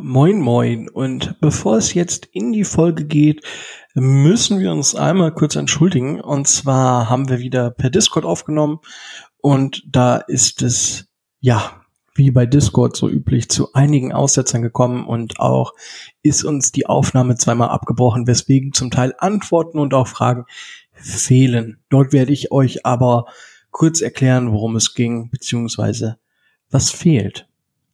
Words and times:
Moin 0.00 0.40
moin. 0.40 0.88
Und 0.88 1.40
bevor 1.40 1.76
es 1.76 1.94
jetzt 1.94 2.26
in 2.32 2.52
die 2.52 2.64
Folge 2.64 3.04
geht, 3.04 3.44
müssen 3.94 4.58
wir 4.58 4.72
uns 4.72 4.96
einmal 4.96 5.32
kurz 5.32 5.54
entschuldigen. 5.54 6.20
Und 6.20 6.48
zwar 6.48 7.08
haben 7.08 7.28
wir 7.28 7.38
wieder 7.38 7.70
per 7.70 7.90
Discord 7.90 8.24
aufgenommen. 8.24 8.80
Und 9.38 9.84
da 9.86 10.16
ist 10.16 10.62
es 10.62 11.06
ja 11.40 11.80
wie 12.16 12.32
bei 12.32 12.44
Discord 12.44 12.96
so 12.96 13.08
üblich 13.08 13.48
zu 13.48 13.72
einigen 13.72 14.12
Aussetzern 14.12 14.62
gekommen. 14.62 15.06
Und 15.06 15.38
auch 15.38 15.74
ist 16.22 16.44
uns 16.44 16.72
die 16.72 16.86
Aufnahme 16.86 17.36
zweimal 17.36 17.68
abgebrochen, 17.68 18.26
weswegen 18.26 18.72
zum 18.72 18.90
Teil 18.90 19.14
Antworten 19.18 19.78
und 19.78 19.94
auch 19.94 20.08
Fragen 20.08 20.44
fehlen. 20.92 21.78
Dort 21.88 22.12
werde 22.12 22.32
ich 22.32 22.50
euch 22.50 22.84
aber 22.84 23.26
kurz 23.70 24.00
erklären, 24.00 24.50
worum 24.50 24.74
es 24.74 24.94
ging, 24.94 25.30
beziehungsweise 25.30 26.18
was 26.70 26.90
fehlt. 26.90 27.46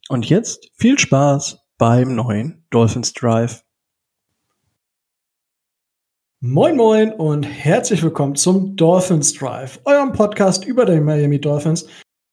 Und 0.08 0.28
jetzt 0.28 0.70
viel 0.76 0.98
Spaß 0.98 1.59
beim 1.80 2.14
neuen 2.14 2.62
Dolphins 2.68 3.14
Drive. 3.14 3.64
Moin 6.42 6.76
Moin 6.76 7.10
und 7.12 7.42
herzlich 7.44 8.02
willkommen 8.02 8.36
zum 8.36 8.76
Dolphins 8.76 9.32
Drive, 9.32 9.80
eurem 9.86 10.12
Podcast 10.12 10.66
über 10.66 10.84
die 10.84 11.00
Miami 11.00 11.40
Dolphins, 11.40 11.88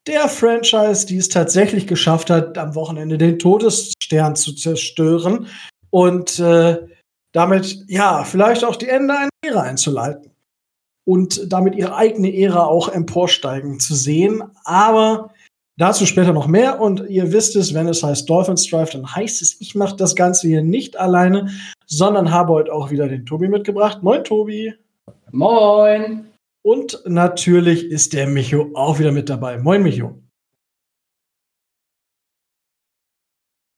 der 0.05 0.27
Franchise, 0.27 1.05
die 1.05 1.15
es 1.15 1.29
tatsächlich 1.29 1.87
geschafft 1.87 2.29
hat, 2.29 2.57
am 2.57 2.75
Wochenende 2.75 3.17
den 3.17 3.39
Todesstern 3.39 4.35
zu 4.35 4.53
zerstören 4.53 5.47
und 5.91 6.39
äh, 6.39 6.85
damit 7.31 7.85
ja 7.87 8.25
vielleicht 8.25 8.65
auch 8.65 8.75
die 8.75 8.89
Ende 8.89 9.13
einer 9.17 9.29
Ära 9.45 9.61
einzuleiten 9.61 10.33
und 11.05 11.49
damit 11.49 11.73
ihre 11.75 11.95
eigene 11.95 12.35
Ära 12.35 12.65
auch 12.65 12.89
emporsteigen 12.89 13.79
zu 13.79 13.95
sehen. 13.95 14.43
Aber 14.65 15.31
Dazu 15.79 16.07
später 16.07 16.33
noch 16.33 16.47
mehr 16.47 16.81
und 16.81 17.07
ihr 17.07 17.31
wisst 17.31 17.55
es, 17.55 17.75
wenn 17.75 17.87
es 17.87 18.01
heißt 18.01 18.27
Dolphins 18.27 18.67
Drive, 18.67 18.89
dann 18.89 19.15
heißt 19.15 19.43
es, 19.43 19.61
ich 19.61 19.75
mache 19.75 19.95
das 19.95 20.15
Ganze 20.15 20.47
hier 20.47 20.63
nicht 20.63 20.97
alleine, 20.97 21.51
sondern 21.85 22.31
habe 22.31 22.53
heute 22.53 22.73
auch 22.73 22.89
wieder 22.89 23.07
den 23.07 23.27
Tobi 23.27 23.47
mitgebracht. 23.47 24.01
Moin 24.01 24.23
Tobi. 24.23 24.73
Moin. 25.31 26.31
Und 26.63 27.03
natürlich 27.05 27.85
ist 27.85 28.13
der 28.13 28.27
Micho 28.27 28.71
auch 28.73 28.97
wieder 28.97 29.11
mit 29.11 29.29
dabei. 29.29 29.59
Moin 29.59 29.83
Micho. 29.83 30.19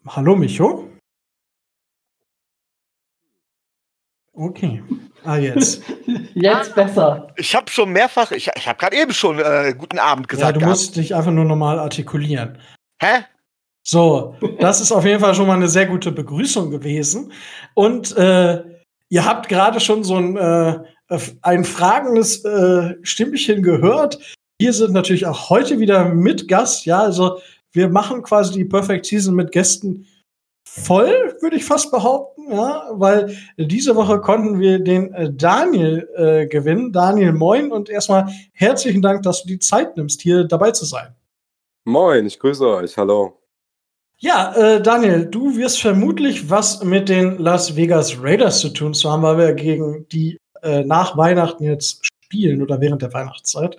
Hallo 0.06 0.38
Micho. 0.38 0.90
Okay. 4.34 4.82
Ah, 5.24 5.38
jetzt. 5.38 5.82
jetzt 6.34 6.76
besser. 6.76 7.28
Ich 7.36 7.56
habe 7.56 7.70
schon 7.70 7.92
mehrfach, 7.92 8.32
ich, 8.32 8.50
ich 8.56 8.68
habe 8.68 8.78
gerade 8.78 8.96
eben 8.96 9.14
schon 9.14 9.40
äh, 9.40 9.74
guten 9.78 10.00
Abend 10.00 10.28
gesagt. 10.28 10.56
Ja, 10.56 10.60
du 10.60 10.66
musst 10.66 10.96
dich 10.96 11.16
einfach 11.16 11.32
nur 11.32 11.46
normal 11.46 11.80
artikulieren. 11.80 12.58
Hä? 13.02 13.26
So, 13.84 14.36
das 14.60 14.82
ist 14.82 14.92
auf 14.92 15.06
jeden 15.06 15.20
Fall 15.20 15.34
schon 15.34 15.48
mal 15.48 15.56
eine 15.56 15.68
sehr 15.68 15.88
gute 15.88 16.12
Begrüßung 16.12 16.70
gewesen. 16.70 17.32
Und 17.74 18.16
äh, 18.18 18.64
ihr 19.10 19.26
habt 19.26 19.50
gerade 19.50 19.80
schon 19.80 20.04
so 20.04 20.16
ein, 20.16 20.38
äh, 20.38 20.80
ein 21.42 21.64
fragendes 21.64 22.44
äh, 22.46 22.96
Stimmchen 23.02 23.64
gehört. 23.64 24.20
Wir 24.60 24.74
sind 24.74 24.94
natürlich 24.94 25.26
auch 25.26 25.50
heute 25.50 25.80
wieder 25.80 26.14
mit 26.14 26.48
Gast. 26.48 26.86
Ja, 26.86 27.00
also 27.00 27.40
wir 27.72 27.90
machen 27.90 28.22
quasi 28.24 28.54
die 28.54 28.66
Perfect 28.66 29.06
Season 29.06 29.34
mit 29.34 29.52
Gästen 29.52 30.06
voll, 30.70 31.36
würde 31.42 31.56
ich 31.56 31.66
fast 31.66 31.92
behaupten, 31.92 32.52
ja, 32.52 32.90
weil 32.92 33.36
diese 33.58 33.96
Woche 33.96 34.20
konnten 34.22 34.60
wir 34.60 34.80
den 34.80 35.14
äh, 35.14 35.32
Daniel 35.32 36.08
äh, 36.16 36.48
gewinnen. 36.48 36.92
Daniel, 36.92 37.34
moin 37.34 37.72
und 37.72 37.90
erstmal 37.90 38.30
herzlichen 38.54 39.02
Dank, 39.02 39.24
dass 39.24 39.44
du 39.44 39.48
die 39.48 39.60
Zeit 39.60 39.98
nimmst, 39.98 40.22
hier 40.22 40.44
dabei 40.44 40.72
zu 40.72 40.86
sein. 40.86 41.16
Moin, 41.86 42.26
ich 42.26 42.40
grüße 42.40 42.68
euch, 42.68 42.98
hallo. 42.98 43.40
Ja, 44.18 44.54
äh, 44.54 44.82
Daniel, 44.82 45.26
du 45.26 45.56
wirst 45.56 45.82
vermutlich 45.82 46.50
was 46.50 46.84
mit 46.84 47.08
den 47.08 47.38
Las 47.38 47.76
Vegas 47.76 48.22
Raiders 48.22 48.60
zu 48.60 48.70
tun 48.70 48.94
zu 48.94 49.10
haben, 49.10 49.24
weil 49.24 49.38
wir 49.38 49.54
gegen 49.54 50.08
die 50.10 50.38
äh, 50.62 50.84
nach 50.84 51.16
Weihnachten 51.18 51.64
jetzt 51.64 52.06
spielen 52.26 52.62
oder 52.62 52.82
während 52.82 53.02
der 53.02 53.14
Weihnachtszeit. 53.14 53.78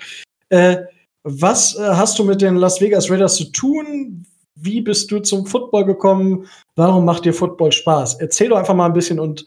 Äh, 0.49 0.79
was 1.23 1.77
äh, 1.77 1.83
hast 1.83 2.19
du 2.19 2.25
mit 2.25 2.41
den 2.41 2.57
Las 2.57 2.81
Vegas 2.81 3.11
Raiders 3.11 3.37
zu 3.37 3.53
tun? 3.53 4.27
Wie 4.63 4.81
bist 4.81 5.11
du 5.11 5.21
zum 5.21 5.47
Football 5.47 5.85
gekommen? 5.85 6.47
Warum 6.77 7.05
macht 7.05 7.25
dir 7.25 7.33
Football 7.33 7.73
Spaß? 7.73 8.21
Erzähl 8.21 8.51
doch 8.51 8.59
einfach 8.59 8.75
mal 8.75 8.87
ein 8.87 8.93
bisschen 8.93 9.19
und 9.19 9.47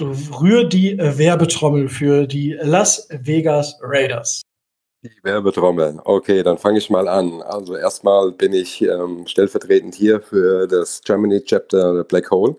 rühr 0.00 0.64
die 0.64 0.96
Werbetrommel 0.98 1.88
für 1.88 2.26
die 2.26 2.58
Las 2.60 3.08
Vegas 3.10 3.78
Raiders. 3.82 4.42
Die 5.02 5.10
Werbetrommel. 5.22 5.98
Okay, 6.04 6.42
dann 6.42 6.58
fange 6.58 6.78
ich 6.78 6.90
mal 6.90 7.08
an. 7.08 7.40
Also 7.42 7.74
erstmal 7.74 8.32
bin 8.32 8.52
ich 8.52 8.82
ähm, 8.82 9.26
stellvertretend 9.26 9.94
hier 9.94 10.20
für 10.20 10.66
das 10.66 11.00
Germany 11.02 11.42
Chapter 11.42 12.04
Black 12.04 12.30
Hole 12.30 12.56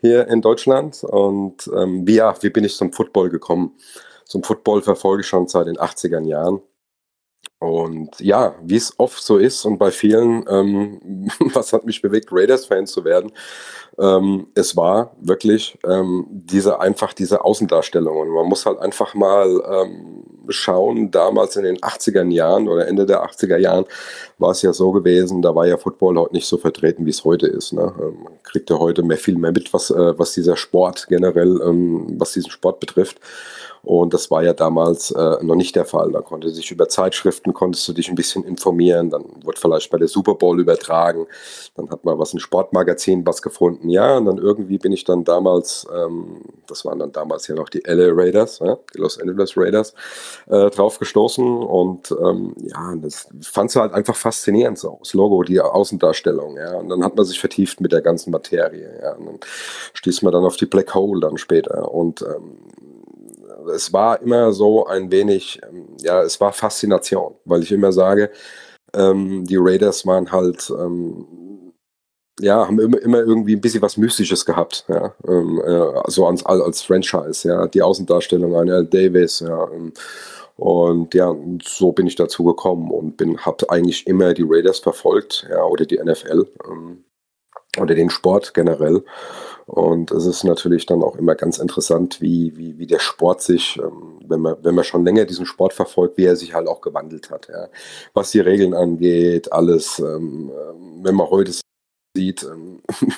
hier 0.00 0.28
in 0.28 0.42
Deutschland. 0.42 1.02
Und 1.04 1.70
ähm, 1.74 2.06
wie, 2.06 2.16
ja, 2.16 2.34
wie 2.42 2.50
bin 2.50 2.64
ich 2.64 2.76
zum 2.76 2.92
Football 2.92 3.30
gekommen? 3.30 3.76
Zum 4.24 4.42
Football 4.42 4.82
verfolge 4.82 5.22
ich 5.22 5.26
schon 5.26 5.48
seit 5.48 5.66
den 5.66 5.78
80er 5.78 6.22
Jahren. 6.26 6.60
Und 7.60 8.18
ja, 8.20 8.54
wie 8.62 8.76
es 8.76 8.98
oft 8.98 9.22
so 9.22 9.36
ist 9.36 9.66
und 9.66 9.76
bei 9.76 9.90
vielen, 9.90 10.46
ähm, 10.48 11.28
was 11.52 11.74
hat 11.74 11.84
mich 11.84 12.00
bewegt, 12.00 12.30
Raiders-Fan 12.32 12.86
zu 12.86 13.04
werden? 13.04 13.32
Ähm, 13.98 14.46
es 14.54 14.76
war 14.76 15.14
wirklich 15.20 15.78
ähm, 15.86 16.26
diese 16.30 16.80
einfach 16.80 17.12
diese 17.12 17.44
Außendarstellung. 17.44 18.16
Und 18.16 18.30
man 18.30 18.46
muss 18.46 18.64
halt 18.64 18.78
einfach 18.78 19.14
mal 19.14 19.62
ähm, 19.70 20.24
schauen, 20.48 21.10
damals 21.10 21.56
in 21.56 21.64
den 21.64 21.76
80er 21.76 22.26
Jahren 22.30 22.66
oder 22.66 22.88
Ende 22.88 23.04
der 23.04 23.22
80er 23.24 23.58
Jahren 23.58 23.84
war 24.38 24.52
es 24.52 24.62
ja 24.62 24.72
so 24.72 24.90
gewesen, 24.90 25.42
da 25.42 25.54
war 25.54 25.66
ja 25.66 25.76
Football 25.76 26.18
heute 26.18 26.32
nicht 26.32 26.46
so 26.46 26.56
vertreten, 26.56 27.04
wie 27.04 27.10
es 27.10 27.24
heute 27.26 27.46
ist. 27.46 27.74
Ne? 27.74 27.92
Ähm, 28.00 28.22
man 28.24 28.42
kriegt 28.42 28.70
ja 28.70 28.78
heute 28.78 29.02
mehr, 29.02 29.18
viel 29.18 29.36
mehr 29.36 29.52
mit, 29.52 29.70
was, 29.74 29.90
äh, 29.90 30.18
was 30.18 30.32
dieser 30.32 30.56
Sport 30.56 31.08
generell, 31.08 31.60
ähm, 31.62 32.18
was 32.18 32.32
diesen 32.32 32.50
Sport 32.50 32.80
betrifft. 32.80 33.20
Und 33.82 34.12
das 34.12 34.30
war 34.30 34.42
ja 34.42 34.52
damals 34.52 35.10
äh, 35.10 35.42
noch 35.42 35.54
nicht 35.54 35.74
der 35.74 35.84
Fall. 35.84 36.12
Da 36.12 36.20
konnte 36.20 36.50
sich 36.50 36.70
über 36.70 36.88
Zeitschriften 36.88 37.54
konntest 37.54 37.88
du 37.88 37.92
dich 37.92 38.08
ein 38.08 38.14
bisschen 38.14 38.44
informieren. 38.44 39.10
Dann 39.10 39.24
wurde 39.42 39.58
vielleicht 39.58 39.90
bei 39.90 39.98
der 39.98 40.08
Super 40.08 40.34
Bowl 40.34 40.60
übertragen. 40.60 41.26
Dann 41.74 41.90
hat 41.90 42.04
man 42.04 42.18
was 42.18 42.34
ein 42.34 42.40
Sportmagazin 42.40 43.26
was 43.26 43.42
gefunden. 43.42 43.88
Ja, 43.88 44.18
und 44.18 44.26
dann 44.26 44.38
irgendwie 44.38 44.78
bin 44.78 44.92
ich 44.92 45.04
dann 45.04 45.24
damals, 45.24 45.86
ähm, 45.94 46.42
das 46.66 46.84
waren 46.84 46.98
dann 46.98 47.12
damals 47.12 47.46
ja 47.48 47.54
noch 47.54 47.68
die 47.68 47.82
LA 47.86 48.10
Raiders, 48.12 48.58
ja, 48.58 48.76
die 48.94 48.98
Los 48.98 49.18
Angeles 49.18 49.56
Raiders, 49.56 49.94
äh, 50.48 50.70
drauf 50.70 50.98
gestoßen. 50.98 51.62
Und 51.62 52.14
ähm, 52.22 52.54
ja, 52.58 52.94
das 52.96 53.28
fand 53.42 53.74
du 53.74 53.80
halt 53.80 53.94
einfach 53.94 54.16
faszinierend 54.16 54.78
so. 54.78 54.98
Das 55.00 55.14
Logo, 55.14 55.42
die 55.42 55.60
Außendarstellung. 55.60 56.56
Ja, 56.56 56.76
und 56.76 56.88
dann 56.88 57.02
hat 57.04 57.16
man 57.16 57.24
sich 57.24 57.40
vertieft 57.40 57.80
mit 57.80 57.92
der 57.92 58.02
ganzen 58.02 58.30
Materie. 58.30 59.00
Ja, 59.02 59.14
und 59.14 59.26
dann 59.26 59.40
stieß 59.94 60.22
man 60.22 60.32
dann 60.32 60.44
auf 60.44 60.56
die 60.56 60.66
Black 60.66 60.94
Hole 60.94 61.20
dann 61.20 61.38
später. 61.38 61.92
Und 61.92 62.22
ähm, 62.22 62.58
es 63.74 63.92
war 63.92 64.20
immer 64.22 64.52
so 64.52 64.86
ein 64.86 65.10
wenig, 65.10 65.60
ähm, 65.68 65.96
ja, 66.00 66.22
es 66.22 66.40
war 66.40 66.52
Faszination, 66.52 67.34
weil 67.44 67.62
ich 67.62 67.72
immer 67.72 67.92
sage, 67.92 68.30
ähm, 68.94 69.44
die 69.44 69.58
Raiders 69.58 70.06
waren 70.06 70.30
halt, 70.32 70.70
ähm, 70.70 71.26
ja, 72.40 72.66
haben 72.66 72.80
immer, 72.80 73.00
immer 73.02 73.18
irgendwie 73.18 73.54
ein 73.54 73.60
bisschen 73.60 73.82
was 73.82 73.96
Mystisches 73.96 74.46
gehabt, 74.46 74.84
ja, 74.88 75.14
ähm, 75.28 75.60
äh, 75.64 76.10
so 76.10 76.26
als, 76.26 76.44
als 76.44 76.82
Franchise, 76.82 77.48
ja, 77.48 77.66
die 77.66 77.82
Außendarstellung 77.82 78.54
an 78.56 78.70
Al 78.70 78.86
Davis, 78.86 79.40
ja, 79.40 79.68
ähm, 79.72 79.92
und 80.56 81.14
ja, 81.14 81.34
so 81.62 81.92
bin 81.92 82.06
ich 82.06 82.16
dazu 82.16 82.44
gekommen 82.44 82.90
und 82.90 83.16
bin, 83.16 83.38
habe 83.38 83.70
eigentlich 83.70 84.06
immer 84.06 84.34
die 84.34 84.44
Raiders 84.46 84.78
verfolgt, 84.78 85.46
ja, 85.48 85.64
oder 85.64 85.86
die 85.86 85.98
NFL 85.98 86.46
ähm, 86.68 87.04
oder 87.78 87.94
den 87.94 88.10
Sport 88.10 88.52
generell. 88.52 89.02
Und 89.70 90.10
es 90.10 90.26
ist 90.26 90.42
natürlich 90.42 90.84
dann 90.84 91.00
auch 91.04 91.14
immer 91.14 91.36
ganz 91.36 91.58
interessant, 91.58 92.20
wie, 92.20 92.56
wie, 92.56 92.78
wie 92.78 92.88
der 92.88 92.98
Sport 92.98 93.40
sich, 93.40 93.78
ähm, 93.80 94.18
wenn, 94.26 94.40
man, 94.40 94.56
wenn 94.62 94.74
man 94.74 94.82
schon 94.82 95.04
länger 95.04 95.26
diesen 95.26 95.46
Sport 95.46 95.72
verfolgt, 95.72 96.16
wie 96.16 96.24
er 96.24 96.34
sich 96.34 96.54
halt 96.54 96.66
auch 96.66 96.80
gewandelt 96.80 97.30
hat. 97.30 97.46
Ja. 97.48 97.68
Was 98.12 98.32
die 98.32 98.40
Regeln 98.40 98.74
angeht, 98.74 99.52
alles, 99.52 100.00
ähm, 100.00 100.50
ähm 100.50 101.04
wenn 101.04 101.14
man 101.14 101.30
heute 101.30 101.52
sieht, 102.16 102.44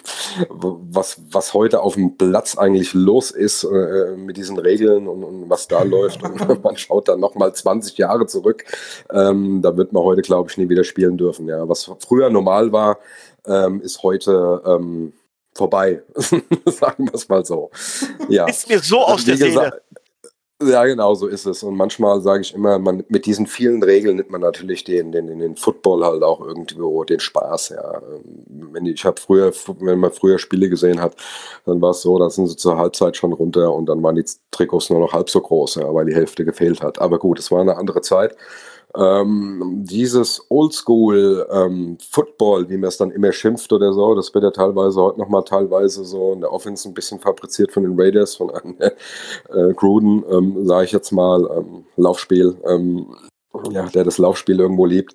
was, 0.50 1.22
was 1.30 1.54
heute 1.54 1.80
auf 1.80 1.94
dem 1.94 2.18
Platz 2.18 2.58
eigentlich 2.58 2.92
los 2.92 3.30
ist 3.30 3.64
äh, 3.64 4.14
mit 4.16 4.36
diesen 4.36 4.58
Regeln 4.58 5.08
und, 5.08 5.24
und 5.24 5.48
was 5.48 5.68
da 5.68 5.82
läuft. 5.82 6.22
Und 6.22 6.62
man 6.62 6.76
schaut 6.76 7.08
dann 7.08 7.18
nochmal 7.20 7.54
20 7.54 7.96
Jahre 7.96 8.26
zurück. 8.26 8.64
Ähm, 9.10 9.62
da 9.62 9.78
wird 9.78 9.94
man 9.94 10.02
heute, 10.02 10.20
glaube 10.20 10.50
ich, 10.50 10.58
nie 10.58 10.68
wieder 10.68 10.84
spielen 10.84 11.16
dürfen. 11.16 11.48
Ja. 11.48 11.66
Was 11.66 11.90
früher 12.00 12.28
normal 12.28 12.72
war, 12.72 12.98
ähm, 13.46 13.80
ist 13.80 14.02
heute 14.02 14.60
ähm, 14.66 15.14
vorbei. 15.54 16.02
Sagen 16.66 17.06
wir 17.06 17.14
es 17.14 17.28
mal 17.28 17.44
so. 17.44 17.70
Ja. 18.28 18.46
Ist 18.46 18.68
mir 18.68 18.78
so 18.78 19.00
aus 19.00 19.24
der 19.24 19.36
Seele. 19.36 19.82
Ja, 20.64 20.84
genau 20.84 21.14
so 21.14 21.26
ist 21.26 21.46
es. 21.46 21.62
Und 21.62 21.76
manchmal 21.76 22.20
sage 22.20 22.42
ich 22.42 22.54
immer, 22.54 22.78
man, 22.78 23.04
mit 23.08 23.26
diesen 23.26 23.46
vielen 23.46 23.82
Regeln 23.82 24.16
nimmt 24.16 24.30
man 24.30 24.40
natürlich 24.40 24.84
den, 24.84 25.10
den, 25.10 25.26
den 25.26 25.56
Football 25.56 26.04
halt 26.04 26.22
auch 26.22 26.40
irgendwo 26.40 27.02
den 27.04 27.18
Spaß. 27.18 27.70
Ja. 27.70 28.00
Wenn 28.46 28.86
ich 28.86 29.04
habe 29.04 29.20
früher, 29.20 29.52
wenn 29.80 29.98
man 29.98 30.12
früher 30.12 30.38
Spiele 30.38 30.68
gesehen 30.68 31.00
hat, 31.00 31.16
dann 31.66 31.80
war 31.80 31.90
es 31.90 32.02
so, 32.02 32.18
da 32.18 32.30
sind 32.30 32.46
sie 32.46 32.56
zur 32.56 32.78
Halbzeit 32.78 33.16
schon 33.16 33.32
runter 33.32 33.74
und 33.74 33.86
dann 33.86 34.02
waren 34.02 34.14
die 34.14 34.24
Trikots 34.50 34.90
nur 34.90 35.00
noch 35.00 35.12
halb 35.12 35.30
so 35.30 35.40
groß, 35.40 35.76
ja, 35.76 35.92
weil 35.92 36.06
die 36.06 36.14
Hälfte 36.14 36.44
gefehlt 36.44 36.80
hat. 36.80 37.00
Aber 37.00 37.18
gut, 37.18 37.38
es 37.38 37.50
war 37.50 37.60
eine 37.60 37.76
andere 37.76 38.00
Zeit. 38.02 38.36
Ähm, 38.94 39.84
dieses 39.84 40.44
Oldschool 40.50 41.46
ähm, 41.50 41.96
wie 41.98 42.76
man 42.76 42.88
es 42.88 42.98
dann 42.98 43.10
immer 43.10 43.32
schimpft 43.32 43.72
oder 43.72 43.92
so, 43.92 44.14
das 44.14 44.34
wird 44.34 44.44
ja 44.44 44.50
teilweise 44.50 45.00
heute 45.00 45.18
nochmal 45.18 45.44
teilweise 45.44 46.04
so 46.04 46.32
in 46.32 46.40
der 46.40 46.52
Offense 46.52 46.88
ein 46.88 46.94
bisschen 46.94 47.18
fabriziert 47.18 47.72
von 47.72 47.84
den 47.84 47.98
Raiders, 47.98 48.36
von 48.36 48.50
einem 48.50 48.76
äh, 48.80 49.72
Gruden, 49.74 50.24
ähm, 50.30 50.66
sage 50.66 50.84
ich 50.84 50.92
jetzt 50.92 51.10
mal, 51.10 51.48
ähm, 51.56 51.84
Laufspiel, 51.96 52.56
ähm, 52.66 53.06
ja, 53.70 53.84
der 53.86 54.04
das 54.04 54.18
Laufspiel 54.18 54.60
irgendwo 54.60 54.84
liebt, 54.84 55.14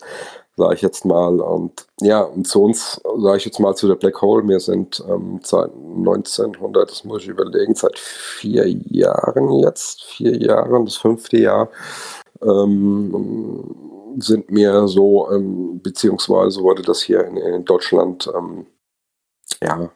sage 0.55 0.73
ich 0.73 0.81
jetzt 0.81 1.05
mal. 1.05 1.39
Und 1.39 1.85
ja, 2.01 2.21
und 2.21 2.47
zu 2.47 2.63
uns, 2.63 2.99
sage 3.17 3.37
ich 3.37 3.45
jetzt 3.45 3.59
mal, 3.59 3.75
zu 3.75 3.87
der 3.87 3.95
Black 3.95 4.21
Hole, 4.21 4.47
wir 4.47 4.59
sind 4.59 5.03
ähm, 5.07 5.39
seit 5.43 5.71
1900, 5.71 6.89
das 6.89 7.03
muss 7.03 7.23
ich 7.23 7.29
überlegen, 7.29 7.75
seit 7.75 7.97
vier 7.99 8.67
Jahren 8.67 9.59
jetzt, 9.59 10.03
vier 10.03 10.35
Jahren, 10.37 10.85
das 10.85 10.97
fünfte 10.97 11.37
Jahr, 11.37 11.69
ähm, 12.41 14.15
sind 14.19 14.49
mir 14.51 14.87
so, 14.87 15.31
ähm, 15.31 15.81
beziehungsweise 15.81 16.61
wurde 16.61 16.81
das 16.81 17.01
hier 17.01 17.25
in, 17.25 17.37
in 17.37 17.65
Deutschland 17.65 18.29
ähm, 18.35 18.65
ja 19.61 19.91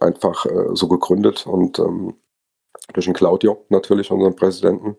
einfach 0.00 0.46
äh, 0.46 0.68
so 0.74 0.88
gegründet 0.88 1.46
und 1.46 1.78
ähm, 1.78 2.14
durch 2.94 3.06
den 3.06 3.14
Claudio 3.14 3.64
natürlich, 3.68 4.10
unseren 4.10 4.34
Präsidenten, 4.34 4.96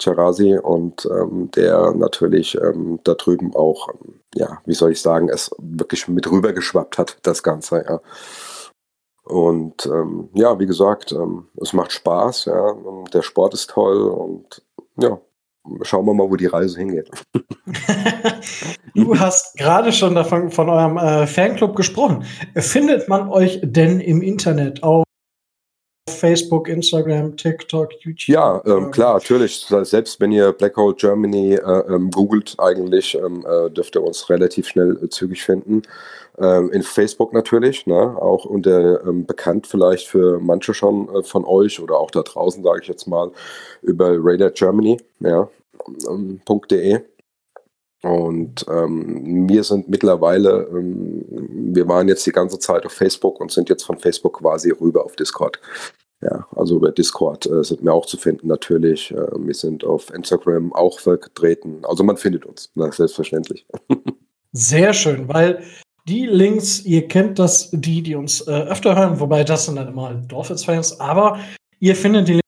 Cerasi, 0.00 0.58
und 0.58 1.06
ähm, 1.06 1.50
der 1.52 1.92
natürlich 1.92 2.56
ähm, 2.56 3.00
da 3.04 3.14
drüben 3.14 3.54
auch, 3.54 3.88
ja, 4.34 4.60
wie 4.66 4.74
soll 4.74 4.92
ich 4.92 5.00
sagen, 5.00 5.28
es 5.28 5.50
wirklich 5.58 6.08
mit 6.08 6.30
rübergeschwappt 6.30 6.98
hat, 6.98 7.18
das 7.22 7.42
Ganze, 7.42 7.84
ja. 7.88 8.00
Und 9.24 9.86
ähm, 9.86 10.30
ja, 10.34 10.58
wie 10.58 10.66
gesagt, 10.66 11.12
ähm, 11.12 11.46
es 11.60 11.72
macht 11.72 11.92
Spaß, 11.92 12.46
ja, 12.46 12.76
der 13.12 13.22
Sport 13.22 13.54
ist 13.54 13.70
toll 13.70 14.02
und 14.02 14.62
ja, 14.96 15.20
schauen 15.82 16.06
wir 16.06 16.14
mal, 16.14 16.28
wo 16.28 16.36
die 16.36 16.46
Reise 16.46 16.78
hingeht. 16.78 17.08
du 18.94 19.18
hast 19.18 19.56
gerade 19.56 19.92
schon 19.92 20.14
davon 20.14 20.50
von 20.50 20.68
eurem 20.68 20.96
äh, 20.96 21.26
Fanclub 21.26 21.76
gesprochen. 21.76 22.24
Findet 22.56 23.08
man 23.08 23.28
euch 23.28 23.60
denn 23.62 24.00
im 24.00 24.22
Internet 24.22 24.82
auf 24.82 25.04
Facebook, 26.10 26.68
Instagram, 26.68 27.36
TikTok, 27.36 27.92
YouTube? 28.00 28.28
Ja, 28.28 28.62
ähm, 28.66 28.90
klar, 28.90 29.14
natürlich. 29.14 29.66
Selbst 29.82 30.20
wenn 30.20 30.32
ihr 30.32 30.52
Black 30.52 30.76
Hole 30.76 30.94
Germany 30.94 31.54
äh, 31.54 31.94
ähm, 31.94 32.10
googelt, 32.10 32.54
eigentlich 32.58 33.14
ähm, 33.14 33.44
äh, 33.46 33.70
dürft 33.70 33.96
ihr 33.96 34.02
uns 34.02 34.28
relativ 34.30 34.68
schnell 34.68 34.98
äh, 35.02 35.08
zügig 35.08 35.42
finden. 35.42 35.82
Ähm, 36.42 36.72
in 36.72 36.82
Facebook 36.82 37.32
natürlich, 37.32 37.86
ne? 37.86 38.16
auch 38.20 38.44
unter 38.44 39.06
ähm, 39.06 39.26
bekannt 39.26 39.68
vielleicht 39.68 40.08
für 40.08 40.40
manche 40.40 40.74
schon 40.74 41.08
äh, 41.14 41.22
von 41.22 41.44
euch 41.44 41.80
oder 41.80 41.98
auch 41.98 42.10
da 42.10 42.22
draußen, 42.22 42.64
sage 42.64 42.80
ich 42.82 42.88
jetzt 42.88 43.06
mal, 43.06 43.30
über 43.82 44.16
Radar 44.18 44.50
Germany, 44.50 44.98
ja, 45.20 45.48
ähm, 46.08 46.40
.de. 46.68 47.00
Und 48.02 48.66
ähm, 48.68 49.48
wir 49.48 49.62
sind 49.62 49.88
mittlerweile, 49.88 50.68
ähm, 50.72 51.24
wir 51.74 51.86
waren 51.86 52.08
jetzt 52.08 52.26
die 52.26 52.32
ganze 52.32 52.58
Zeit 52.58 52.84
auf 52.84 52.92
Facebook 52.92 53.40
und 53.40 53.52
sind 53.52 53.68
jetzt 53.68 53.84
von 53.84 53.98
Facebook 53.98 54.40
quasi 54.40 54.70
rüber 54.70 55.04
auf 55.04 55.14
Discord. 55.14 55.60
Ja, 56.22 56.48
also 56.56 56.76
über 56.76 56.90
Discord 56.90 57.46
äh, 57.46 57.62
sind 57.62 57.84
wir 57.84 57.92
auch 57.92 58.06
zu 58.06 58.16
finden 58.16 58.48
natürlich. 58.48 59.12
Äh, 59.12 59.28
wir 59.36 59.54
sind 59.54 59.84
auf 59.84 60.12
Instagram 60.12 60.72
auch 60.72 60.98
vertreten. 60.98 61.84
Also 61.84 62.02
man 62.02 62.16
findet 62.16 62.46
uns, 62.46 62.72
na, 62.74 62.90
selbstverständlich. 62.90 63.64
Sehr 64.52 64.92
schön, 64.92 65.28
weil 65.28 65.62
die 66.08 66.26
Links, 66.26 66.84
ihr 66.84 67.06
kennt 67.06 67.38
das, 67.38 67.70
die, 67.72 68.02
die 68.02 68.14
uns 68.14 68.40
äh, 68.42 68.50
öfter 68.50 68.96
hören, 68.96 69.20
wobei 69.20 69.44
das 69.44 69.66
sind 69.66 69.76
dann 69.76 69.88
immer 69.88 70.14
Dolphins-Fans, 70.14 71.00
aber 71.00 71.38
ihr 71.80 71.94
findet 71.94 72.28
die 72.28 72.40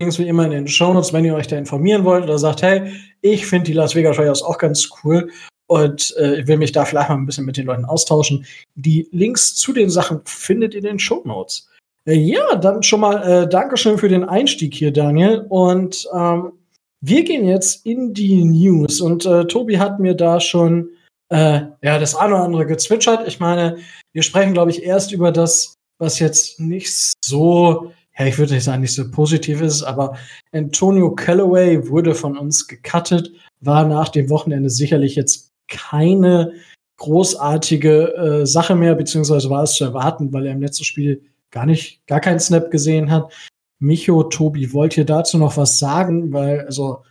Links 0.00 0.18
wie 0.18 0.28
immer 0.28 0.44
in 0.44 0.50
den 0.50 0.68
Shownotes, 0.68 1.12
wenn 1.12 1.24
ihr 1.24 1.34
euch 1.34 1.46
da 1.46 1.56
informieren 1.56 2.04
wollt 2.04 2.24
oder 2.24 2.38
sagt, 2.38 2.62
hey, 2.62 2.92
ich 3.20 3.46
finde 3.46 3.66
die 3.66 3.72
Las 3.72 3.94
Vegas 3.94 4.18
Raiders 4.18 4.42
auch 4.42 4.58
ganz 4.58 4.88
cool 5.04 5.30
und 5.66 6.16
äh, 6.16 6.46
will 6.46 6.56
mich 6.56 6.72
da 6.72 6.84
vielleicht 6.84 7.08
mal 7.08 7.16
ein 7.16 7.26
bisschen 7.26 7.44
mit 7.44 7.56
den 7.56 7.66
Leuten 7.66 7.84
austauschen. 7.84 8.44
Die 8.74 9.08
Links 9.12 9.54
zu 9.54 9.72
den 9.72 9.88
Sachen 9.88 10.20
findet 10.24 10.74
ihr 10.74 10.78
in 10.78 10.86
den 10.86 10.98
Shownotes. 10.98 11.68
Äh, 12.06 12.14
ja, 12.14 12.56
dann 12.56 12.82
schon 12.82 13.00
mal 13.00 13.22
äh, 13.22 13.48
Dankeschön 13.48 13.98
für 13.98 14.08
den 14.08 14.24
Einstieg 14.24 14.74
hier, 14.74 14.92
Daniel. 14.92 15.46
Und 15.48 16.08
ähm, 16.14 16.52
wir 17.00 17.24
gehen 17.24 17.46
jetzt 17.46 17.86
in 17.86 18.14
die 18.14 18.44
News. 18.44 19.00
Und 19.00 19.26
äh, 19.26 19.46
Tobi 19.46 19.78
hat 19.78 20.00
mir 20.00 20.14
da 20.14 20.40
schon 20.40 20.88
äh, 21.30 21.62
ja, 21.82 21.98
das 21.98 22.14
eine 22.14 22.34
oder 22.34 22.44
andere 22.44 22.66
gezwitschert. 22.66 23.26
Ich 23.26 23.40
meine, 23.40 23.78
wir 24.12 24.22
sprechen, 24.22 24.52
glaube 24.52 24.70
ich, 24.70 24.82
erst 24.82 25.12
über 25.12 25.32
das, 25.32 25.74
was 25.98 26.18
jetzt 26.18 26.60
nicht 26.60 27.14
so 27.24 27.92
ja, 28.20 28.26
ich 28.26 28.36
würde 28.36 28.52
nicht 28.52 28.64
sagen, 28.64 28.82
nicht 28.82 28.94
so 28.94 29.10
positiv 29.10 29.62
ist, 29.62 29.82
aber 29.82 30.14
Antonio 30.52 31.14
Callaway 31.14 31.88
wurde 31.88 32.14
von 32.14 32.36
uns 32.36 32.68
gecuttet, 32.68 33.32
war 33.60 33.86
nach 33.86 34.10
dem 34.10 34.28
Wochenende 34.28 34.68
sicherlich 34.68 35.14
jetzt 35.16 35.52
keine 35.68 36.52
großartige 36.98 38.14
äh, 38.14 38.46
Sache 38.46 38.74
mehr, 38.74 38.94
beziehungsweise 38.94 39.48
war 39.48 39.62
es 39.62 39.72
zu 39.72 39.84
erwarten, 39.84 40.34
weil 40.34 40.44
er 40.44 40.52
im 40.52 40.60
letzten 40.60 40.84
Spiel 40.84 41.22
gar 41.50 41.64
nicht, 41.64 42.06
gar 42.06 42.20
keinen 42.20 42.40
Snap 42.40 42.70
gesehen 42.70 43.10
hat. 43.10 43.32
Micho, 43.78 44.24
Tobi, 44.24 44.74
wollt 44.74 44.98
ihr 44.98 45.06
dazu 45.06 45.38
noch 45.38 45.56
was 45.56 45.78
sagen? 45.78 46.30
Weil, 46.34 46.66
also, 46.66 47.02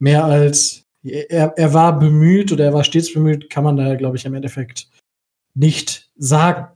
mehr 0.00 0.24
als, 0.24 0.82
er, 1.02 1.52
er 1.56 1.74
war 1.74 1.98
bemüht 1.98 2.52
oder 2.52 2.66
er 2.66 2.72
war 2.74 2.84
stets 2.84 3.12
bemüht, 3.12 3.50
kann 3.50 3.64
man 3.64 3.76
da, 3.76 3.94
glaube 3.94 4.16
ich, 4.16 4.24
im 4.24 4.34
Endeffekt 4.34 4.88
nicht 5.54 6.10
sagen. 6.16 6.68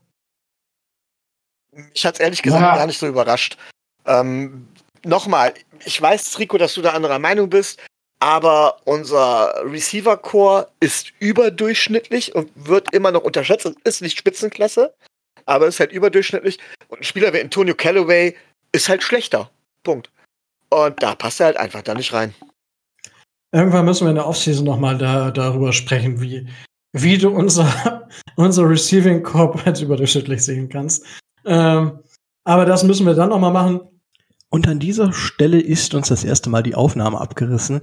Ich 1.95 2.05
hatte 2.05 2.23
ehrlich 2.23 2.43
gesagt 2.43 2.63
ja. 2.63 2.77
gar 2.77 2.87
nicht 2.87 2.99
so 2.99 3.07
überrascht. 3.07 3.57
Ähm, 4.05 4.69
Nochmal, 5.05 5.55
ich 5.85 6.01
weiß, 6.01 6.39
Rico, 6.39 6.59
dass 6.59 6.75
du 6.75 6.83
da 6.83 6.91
anderer 6.91 7.19
Meinung 7.19 7.51
bist, 7.51 7.81
aber 8.21 8.77
unser 8.85 9.53
Receiver-Core 9.65 10.69
ist 10.79 11.13
überdurchschnittlich 11.19 12.35
und 12.35 12.51
wird 12.55 12.95
immer 12.95 13.11
noch 13.11 13.23
unterschätzt 13.23 13.67
und 13.67 13.81
ist 13.81 14.01
nicht 14.01 14.17
Spitzenklasse, 14.17 14.95
aber 15.45 15.67
ist 15.67 15.81
halt 15.81 15.91
überdurchschnittlich. 15.91 16.59
Und 16.89 17.01
ein 17.01 17.05
Spieler 17.05 17.33
wie 17.33 17.41
Antonio 17.41 17.75
Callaway 17.75 18.37
ist 18.71 18.89
halt 18.89 19.03
schlechter. 19.03 19.51
Punkt. 19.83 20.11
Und 20.71 21.03
da 21.03 21.17
passt 21.17 21.41
er 21.41 21.47
halt 21.47 21.57
einfach 21.57 21.83
da 21.83 21.95
nicht 21.95 22.13
rein. 22.13 22.33
Irgendwann 23.53 23.85
müssen 23.85 24.07
wir 24.07 24.11
in 24.11 24.17
der 24.17 24.27
Offseason 24.27 24.65
nochmal 24.65 24.97
da, 24.97 25.31
darüber 25.31 25.73
sprechen, 25.73 26.21
wie, 26.21 26.49
wie 26.93 27.19
du 27.19 27.29
unser, 27.29 28.09
unser 28.37 28.69
Receiving 28.69 29.23
Corp 29.23 29.67
als 29.67 29.83
überdurchschnittlich 29.83 30.43
sehen 30.43 30.69
kannst. 30.69 31.05
Ähm, 31.45 31.99
aber 32.45 32.65
das 32.65 32.83
müssen 32.83 33.07
wir 33.07 33.15
dann 33.15 33.29
noch 33.29 33.39
mal 33.39 33.51
machen. 33.51 33.81
Und 34.49 34.69
an 34.69 34.79
dieser 34.79 35.15
Stelle 35.15 35.59
ist 35.61 35.95
uns 35.95 36.09
das 36.09 36.25
erste 36.25 36.51
Mal 36.51 36.63
die 36.63 36.75
Aufnahme 36.75 37.19
abgerissen. 37.19 37.81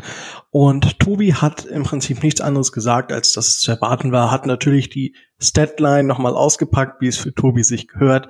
Und 0.52 1.00
Tobi 1.00 1.34
hat 1.34 1.66
im 1.66 1.82
Prinzip 1.82 2.22
nichts 2.22 2.42
anderes 2.42 2.72
gesagt, 2.72 3.12
als 3.12 3.34
dass 3.34 3.48
es 3.48 3.60
zu 3.60 3.72
erwarten 3.72 4.12
war, 4.12 4.30
hat 4.30 4.46
natürlich 4.46 4.90
die 4.90 5.16
Statline 5.40 6.04
nochmal 6.04 6.36
ausgepackt, 6.36 7.02
wie 7.02 7.08
es 7.08 7.18
für 7.18 7.34
Tobi 7.34 7.64
sich 7.64 7.88
gehört. 7.88 8.28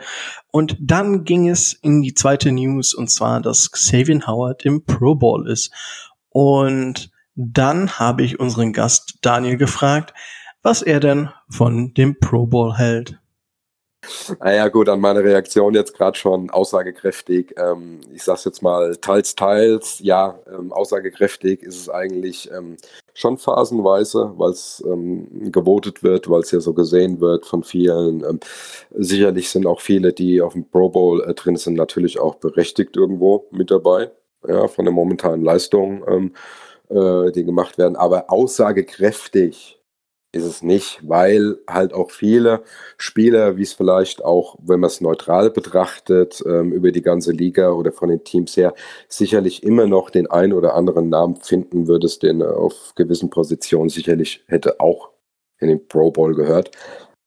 Und 0.51 0.77
dann 0.79 1.25
ging 1.25 1.49
es 1.49 1.73
in 1.73 2.01
die 2.01 2.13
zweite 2.13 2.53
News, 2.53 2.93
und 2.93 3.09
zwar, 3.09 3.41
dass 3.41 3.71
Xavier 3.71 4.25
Howard 4.25 4.63
im 4.63 4.85
Pro 4.85 5.15
Bowl 5.15 5.49
ist. 5.49 5.73
Und 6.29 7.11
dann 7.41 7.99
habe 7.99 8.23
ich 8.23 8.39
unseren 8.39 8.73
Gast 8.73 9.19
Daniel 9.21 9.55
gefragt, 9.55 10.13
was 10.61 10.81
er 10.81 10.99
denn 10.99 11.29
von 11.49 11.93
dem 11.93 12.19
Pro 12.19 12.45
Bowl 12.45 12.75
hält. 12.75 13.17
Naja, 14.39 14.67
gut, 14.69 14.89
an 14.89 14.99
meine 14.99 15.23
Reaktion 15.23 15.73
jetzt 15.73 15.93
gerade 15.93 16.17
schon 16.17 16.49
aussagekräftig. 16.49 17.53
Ähm, 17.57 17.99
ich 18.13 18.23
sag's 18.23 18.43
jetzt 18.43 18.61
mal 18.61 18.95
teils, 18.97 19.35
teils. 19.35 19.99
Ja, 19.99 20.39
ähm, 20.53 20.73
aussagekräftig 20.73 21.63
ist 21.63 21.77
es 21.77 21.89
eigentlich 21.89 22.49
ähm, 22.51 22.75
schon 23.13 23.37
phasenweise, 23.37 24.33
weil 24.37 24.51
es 24.51 24.83
ähm, 24.85 25.51
gewotet 25.51 26.03
wird, 26.03 26.29
weil 26.29 26.41
es 26.41 26.51
ja 26.51 26.59
so 26.59 26.73
gesehen 26.73 27.21
wird 27.21 27.45
von 27.45 27.63
vielen. 27.63 28.23
Ähm, 28.23 28.39
sicherlich 28.91 29.49
sind 29.49 29.65
auch 29.65 29.81
viele, 29.81 30.11
die 30.11 30.41
auf 30.41 30.53
dem 30.53 30.69
Pro 30.69 30.89
Bowl 30.89 31.21
äh, 31.23 31.33
drin 31.33 31.57
sind, 31.57 31.75
natürlich 31.75 32.19
auch 32.19 32.35
berechtigt 32.35 32.95
irgendwo 32.97 33.47
mit 33.51 33.71
dabei. 33.71 34.11
Ja, 34.47 34.69
von 34.69 34.85
der 34.85 34.93
momentanen 34.93 35.43
Leistung, 35.43 36.05
ähm, 36.07 36.33
äh, 36.89 37.31
die 37.31 37.43
gemacht 37.45 37.77
werden. 37.77 37.95
Aber 37.95 38.31
aussagekräftig 38.31 39.79
ist 40.31 40.45
es 40.45 40.61
nicht, 40.61 40.99
weil 41.07 41.57
halt 41.67 41.93
auch 41.93 42.11
viele 42.11 42.63
Spieler, 42.97 43.57
wie 43.57 43.63
es 43.63 43.73
vielleicht 43.73 44.23
auch, 44.23 44.55
wenn 44.61 44.79
man 44.79 44.89
es 44.89 45.01
neutral 45.01 45.49
betrachtet, 45.49 46.43
ähm, 46.45 46.71
über 46.71 46.91
die 46.91 47.01
ganze 47.01 47.31
Liga 47.31 47.71
oder 47.71 47.91
von 47.91 48.09
den 48.09 48.23
Teams 48.23 48.55
her, 48.55 48.75
sicherlich 49.07 49.63
immer 49.63 49.87
noch 49.87 50.11
den 50.11 50.29
einen 50.29 50.53
oder 50.53 50.75
anderen 50.75 51.09
Namen 51.09 51.37
finden 51.37 51.87
würdest, 51.87 52.21
den 52.23 52.43
auf 52.43 52.93
gewissen 52.95 53.31
Positionen 53.31 53.89
sicherlich 53.89 54.43
hätte 54.47 54.79
auch 54.79 55.09
in 55.59 55.67
den 55.69 55.87
Pro 55.87 56.11
Bowl 56.11 56.35
gehört. 56.35 56.71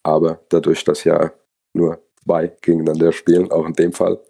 Aber 0.04 0.40
dadurch, 0.48 0.84
dass 0.84 1.04
ja 1.04 1.32
nur 1.74 1.98
zwei 2.24 2.56
gegeneinander 2.60 3.12
spielen, 3.12 3.50
auch 3.50 3.66
in 3.66 3.72
dem 3.74 3.92
Fall, 3.92 4.20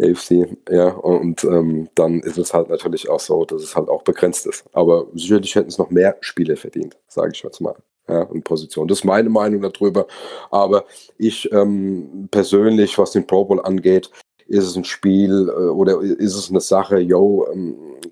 AFC, 0.00 0.56
ja, 0.70 0.88
und 0.88 1.44
ähm, 1.44 1.88
dann 1.94 2.20
ist 2.20 2.38
es 2.38 2.54
halt 2.54 2.70
natürlich 2.70 3.10
auch 3.10 3.20
so, 3.20 3.44
dass 3.44 3.62
es 3.62 3.76
halt 3.76 3.88
auch 3.88 4.02
begrenzt 4.02 4.46
ist. 4.46 4.64
Aber 4.72 5.06
sicherlich 5.14 5.54
hätten 5.54 5.68
es 5.68 5.78
noch 5.78 5.90
mehr 5.90 6.16
Spiele 6.20 6.56
verdient, 6.56 6.96
sage 7.08 7.32
ich 7.34 7.42
jetzt 7.42 7.60
mal 7.60 7.76
ja, 8.08 8.22
in 8.22 8.42
Position. 8.42 8.88
Das 8.88 8.98
ist 8.98 9.04
meine 9.04 9.28
Meinung 9.28 9.62
darüber. 9.62 10.06
Aber 10.50 10.84
ich 11.18 11.50
ähm, 11.52 12.28
persönlich, 12.30 12.98
was 12.98 13.12
den 13.12 13.26
Pro 13.26 13.44
Bowl 13.44 13.60
angeht, 13.60 14.10
ist 14.46 14.66
es 14.66 14.76
ein 14.76 14.84
Spiel 14.84 15.48
äh, 15.48 15.68
oder 15.68 16.00
ist 16.00 16.34
es 16.34 16.50
eine 16.50 16.60
Sache, 16.60 16.98
yo, 16.98 17.46
ähm, 17.52 17.76
äh, 18.04 18.08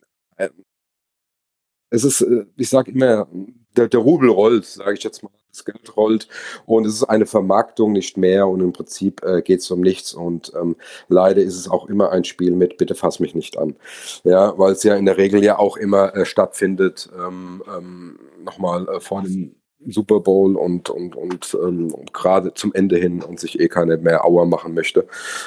es 1.90 2.04
ist, 2.04 2.22
äh, 2.22 2.46
ich 2.56 2.68
sage 2.68 2.92
immer, 2.92 3.28
der, 3.76 3.88
der 3.88 4.00
Rubel 4.00 4.30
rollt, 4.30 4.64
sage 4.64 4.94
ich 4.94 5.04
jetzt 5.04 5.22
mal, 5.22 5.30
das 5.50 5.64
Geld 5.64 5.96
rollt 5.96 6.28
und 6.64 6.86
es 6.86 6.94
ist 6.94 7.04
eine 7.04 7.26
Vermarktung 7.26 7.92
nicht 7.92 8.16
mehr 8.16 8.46
und 8.46 8.60
im 8.60 8.72
Prinzip 8.72 9.22
äh, 9.24 9.42
geht 9.42 9.60
es 9.60 9.70
um 9.70 9.80
nichts 9.80 10.14
und 10.14 10.52
ähm, 10.54 10.76
leider 11.08 11.42
ist 11.42 11.56
es 11.56 11.68
auch 11.68 11.88
immer 11.88 12.10
ein 12.12 12.24
Spiel 12.24 12.52
mit 12.52 12.78
bitte 12.78 12.94
fass 12.94 13.18
mich 13.18 13.34
nicht 13.34 13.58
an, 13.58 13.74
ja, 14.22 14.56
weil 14.58 14.72
es 14.72 14.82
ja 14.84 14.94
in 14.94 15.06
der 15.06 15.18
Regel 15.18 15.42
ja 15.42 15.58
auch 15.58 15.76
immer 15.76 16.14
äh, 16.14 16.24
stattfindet, 16.24 17.10
ähm, 17.18 17.62
ähm, 17.76 18.18
nochmal 18.44 18.88
äh, 18.88 19.00
vor 19.00 19.22
dem 19.22 19.56
Super 19.86 20.20
Bowl 20.20 20.56
und, 20.56 20.90
und, 20.90 21.16
und 21.16 21.56
ähm, 21.62 21.94
gerade 22.12 22.52
zum 22.52 22.74
Ende 22.74 22.98
hin 22.98 23.22
und 23.22 23.40
sich 23.40 23.58
eh 23.58 23.68
keine 23.68 23.96
mehr 23.96 24.26
Auer 24.26 24.44
machen 24.44 24.74
möchte. 24.74 25.06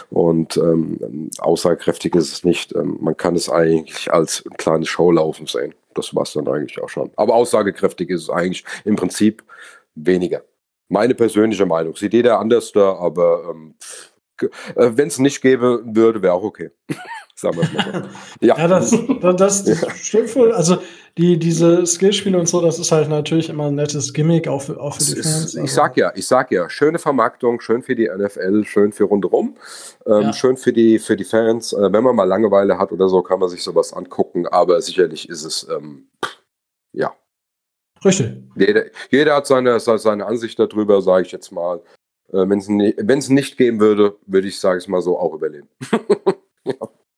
Und 0.09 0.57
ähm, 0.57 1.29
aussagekräftig 1.38 2.15
ist 2.15 2.33
es 2.33 2.43
nicht. 2.43 2.75
Ähm, 2.75 2.97
man 3.00 3.15
kann 3.15 3.35
es 3.35 3.47
eigentlich 3.50 4.12
als 4.12 4.43
kleines 4.57 4.89
Showlaufen 4.89 5.45
sehen. 5.45 5.75
Das 5.95 6.15
war 6.15 6.23
es 6.23 6.33
dann 6.33 6.47
eigentlich 6.47 6.81
auch 6.81 6.89
schon. 6.89 7.12
Aber 7.15 7.35
aussagekräftig 7.35 8.09
ist 8.09 8.23
es 8.23 8.29
eigentlich 8.29 8.63
im 8.85 8.95
Prinzip 8.95 9.43
weniger. 9.95 10.43
Meine 10.89 11.15
persönliche 11.15 11.65
Meinung. 11.65 11.95
Sieht 11.95 12.13
jeder 12.13 12.39
anders 12.39 12.71
da, 12.71 12.95
aber 12.95 13.50
ähm, 13.51 13.75
äh, 14.41 14.47
wenn 14.75 15.07
es 15.07 15.19
nicht 15.19 15.41
gäbe, 15.41 15.81
würde, 15.85 16.21
wäre 16.21 16.33
auch 16.33 16.43
okay. 16.43 16.71
Sagen 17.35 17.57
wir 17.57 17.69
mal. 17.73 18.09
Ja, 18.41 18.57
ja 18.57 18.67
das, 18.67 18.91
das, 19.38 19.63
das 19.63 19.97
stimmt 19.97 20.35
wohl. 20.35 20.51
Also 20.51 20.77
die, 21.17 21.38
diese 21.38 21.86
Skillspiele 21.86 22.39
und 22.39 22.48
so, 22.48 22.60
das 22.60 22.79
ist 22.79 22.91
halt 22.91 23.08
natürlich 23.08 23.50
immer 23.50 23.67
ein 23.67 23.75
nettes 23.75 24.13
Gimmick, 24.13 24.48
auch 24.48 24.63
für, 24.63 24.79
auch 24.79 24.96
für 24.96 25.03
die 25.03 25.22
Fans. 25.22 25.53
Ist, 25.53 25.55
ich 25.55 25.72
sag 25.72 25.96
ja, 25.96 26.12
ich 26.15 26.25
sag 26.25 26.50
ja, 26.51 26.70
schöne 26.70 26.98
Vermarktung, 26.98 27.62
schön 27.62 27.84
für 27.84 27.96
die 27.96 28.10
NFL, 28.10 28.65
schön 28.65 28.91
für 28.93 29.03
rundherum, 29.03 29.55
ähm, 30.08 30.22
ja. 30.22 30.34
schön 30.34 30.58
für 30.58 30.74
die, 30.74 30.98
für 30.98 31.15
die 31.15 31.24
Fans. 31.24 31.72
Äh, 31.74 31.93
wenn 31.93 32.03
man 32.03 32.15
mal 32.15 32.24
Langeweile 32.24 32.79
hat 32.79 32.91
oder 32.91 33.10
so, 33.10 33.22
kann 33.22 33.39
man 33.39 33.50
sich 33.50 33.62
sowas 33.62 33.93
angucken, 33.93 34.48
aber 34.48 34.82
sicherlich 34.82 35.29
ist 35.29 35.43
es, 35.43 35.67
ähm, 35.70 36.08
ja. 36.93 37.13
Richtig. 38.03 38.32
Jeder, 38.55 38.86
jeder 39.12 39.36
hat 39.36 39.46
seine, 39.46 39.79
seine 39.79 40.25
Ansicht 40.25 40.58
darüber, 40.58 41.01
sage 41.01 41.25
ich 41.27 41.32
jetzt 41.32 41.51
mal. 41.51 41.79
Äh, 42.29 42.50
wenn 42.50 43.20
es 43.20 43.29
nicht 43.29 43.58
geben 43.58 43.79
würde, 43.79 44.17
würde 44.25 44.48
ich, 44.48 44.60
sage 44.60 44.79
ich 44.79 44.88
mal 44.88 45.01
so, 45.01 45.20
auch 45.20 45.34
überleben. 45.36 45.70
ja. 46.65 46.74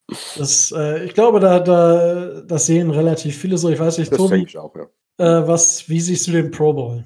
Das, 0.08 0.72
äh, 0.76 1.04
ich 1.06 1.14
glaube, 1.14 1.40
da, 1.40 1.60
da 1.60 2.42
das 2.42 2.68
sehen 2.68 2.92
relativ 2.92 3.38
viele 3.38 3.58
so. 3.58 3.70
Ich 3.70 3.80
weiß 3.80 3.98
nicht, 3.98 4.12
das 4.12 4.18
Tobi, 4.18 4.44
ich 4.44 4.58
auch, 4.58 4.74
ja. 4.76 4.84
äh, 5.18 5.48
was, 5.48 5.90
wie 5.90 6.00
siehst 6.00 6.28
du 6.28 6.32
den 6.32 6.52
Pro 6.52 6.74
Bowl? 6.74 7.04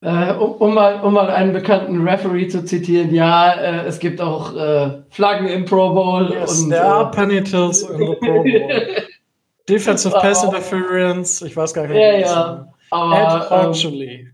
Äh, 0.00 0.32
um, 0.32 0.52
um, 0.52 0.74
mal, 0.74 1.00
um 1.02 1.12
mal 1.12 1.30
einen 1.30 1.52
bekannten 1.52 2.06
Referee 2.06 2.48
zu 2.48 2.64
zitieren, 2.64 3.14
ja, 3.14 3.52
äh, 3.52 3.86
es 3.86 4.00
gibt 4.00 4.20
auch 4.20 4.56
äh, 4.56 5.02
Flaggen 5.10 5.46
im 5.46 5.64
Pro 5.64 5.94
Bowl. 5.94 6.32
Yes, 6.32 6.62
und, 6.62 6.70
there 6.70 6.84
are 6.84 7.08
äh, 7.08 7.14
penalties 7.14 7.82
in 7.82 7.98
the 7.98 8.16
Pro 8.16 8.42
Bowl. 8.42 8.44
Defensive 9.68 10.12
Pass 10.12 10.42
Interference, 10.42 11.42
ich 11.42 11.56
weiß 11.56 11.72
gar 11.72 11.86
nicht. 11.86 11.96
Ja, 11.96 12.18
ja. 12.18 12.72
Aber, 12.90 13.72
ähm, 13.72 14.32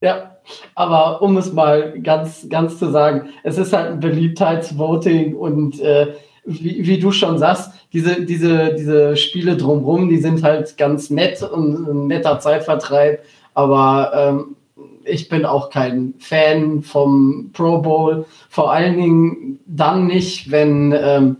ja, 0.00 0.36
aber 0.74 1.20
um 1.20 1.36
es 1.36 1.52
mal 1.52 2.00
ganz, 2.00 2.48
ganz 2.48 2.78
zu 2.78 2.90
sagen, 2.90 3.30
es 3.42 3.58
ist 3.58 3.72
halt 3.72 3.92
ein 3.92 4.00
Beliebtheitsvoting 4.00 5.34
und 5.34 5.80
äh, 5.80 6.14
wie, 6.44 6.86
wie, 6.86 6.98
du 6.98 7.12
schon 7.12 7.38
sagst, 7.38 7.72
diese, 7.92 8.22
diese, 8.22 8.74
diese 8.74 9.16
Spiele 9.16 9.56
drumherum, 9.56 10.08
die 10.08 10.18
sind 10.18 10.42
halt 10.42 10.76
ganz 10.76 11.10
nett 11.10 11.42
und 11.42 11.88
ein 11.88 12.06
netter 12.08 12.40
Zeitvertreib, 12.40 13.20
aber 13.54 14.12
ähm, 14.14 14.56
ich 15.04 15.28
bin 15.28 15.44
auch 15.44 15.70
kein 15.70 16.14
Fan 16.18 16.82
vom 16.82 17.50
Pro 17.52 17.78
Bowl, 17.78 18.24
vor 18.48 18.72
allen 18.72 18.96
Dingen 18.96 19.60
dann 19.66 20.06
nicht, 20.06 20.50
wenn, 20.50 20.92
ähm, 20.96 21.36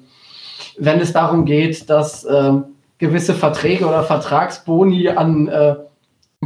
wenn 0.78 1.00
es 1.00 1.12
darum 1.12 1.44
geht, 1.44 1.88
dass 1.90 2.24
ähm, 2.24 2.64
gewisse 2.98 3.34
Verträge 3.34 3.86
oder 3.86 4.04
Vertragsboni 4.04 5.08
an 5.08 5.48
äh, 5.48 5.76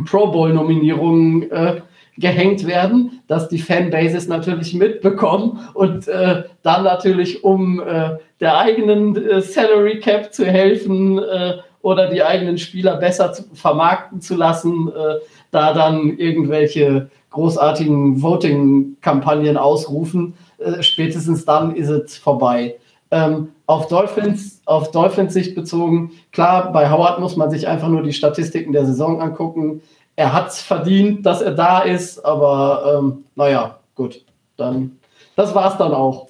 Pro 0.04 0.28
Bowl-Nominierungen 0.28 1.50
äh, 1.50 1.80
gehängt 2.18 2.66
werden, 2.66 3.22
dass 3.28 3.48
die 3.48 3.58
Fanbases 3.58 4.28
natürlich 4.28 4.74
mitbekommen 4.74 5.60
und 5.74 6.08
äh, 6.08 6.44
dann 6.62 6.84
natürlich, 6.84 7.44
um 7.44 7.80
äh, 7.80 8.16
der 8.40 8.58
eigenen 8.58 9.16
äh, 9.16 9.40
Salary 9.40 10.00
Cap 10.00 10.32
zu 10.32 10.46
helfen 10.46 11.18
äh, 11.18 11.54
oder 11.82 12.08
die 12.08 12.22
eigenen 12.22 12.58
Spieler 12.58 12.96
besser 12.96 13.32
zu, 13.32 13.44
vermarkten 13.54 14.20
zu 14.20 14.34
lassen, 14.34 14.88
äh, 14.88 15.16
da 15.50 15.72
dann 15.72 16.16
irgendwelche 16.18 17.10
großartigen 17.30 18.22
Voting-Kampagnen 18.22 19.56
ausrufen. 19.56 20.34
Äh, 20.58 20.82
spätestens 20.82 21.44
dann 21.44 21.76
ist 21.76 21.90
es 21.90 22.16
vorbei. 22.16 22.76
Ähm, 23.10 23.48
auf 23.66 23.88
Dolphins, 23.88 24.62
auf 24.64 24.90
Dolphins 24.90 25.34
Sicht 25.34 25.54
bezogen, 25.54 26.12
klar, 26.32 26.72
bei 26.72 26.90
Howard 26.90 27.20
muss 27.20 27.36
man 27.36 27.50
sich 27.50 27.68
einfach 27.68 27.88
nur 27.88 28.02
die 28.02 28.12
Statistiken 28.12 28.72
der 28.72 28.86
Saison 28.86 29.20
angucken 29.20 29.82
er 30.16 30.32
hat 30.32 30.48
es 30.48 30.62
verdient, 30.62 31.24
dass 31.24 31.42
er 31.42 31.52
da 31.52 31.80
ist, 31.80 32.18
aber 32.24 32.98
ähm, 32.98 33.24
naja, 33.34 33.78
gut, 33.94 34.24
dann, 34.56 34.98
das 35.36 35.54
war's 35.54 35.76
dann 35.76 35.92
auch. 35.92 36.28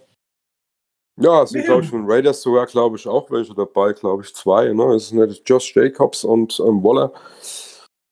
Ja, 1.19 1.45
es 1.45 1.51
sind, 1.51 1.65
glaube 1.65 1.83
ich, 1.83 1.89
von 1.89 2.05
Raiders 2.07 2.43
sogar, 2.43 2.67
glaube 2.67 2.97
ich, 2.97 3.09
auch 3.09 3.31
welche 3.31 3.55
dabei, 3.55 3.95
glaube 3.95 4.23
ich, 4.23 4.35
zwei. 4.35 4.69
Ne? 4.73 4.85
Es 4.95 5.09
sind 5.09 5.27
nicht 5.27 5.49
Josh 5.49 5.75
Jacobs 5.75 6.25
und 6.25 6.61
ähm, 6.61 6.85
Waller. 6.85 7.11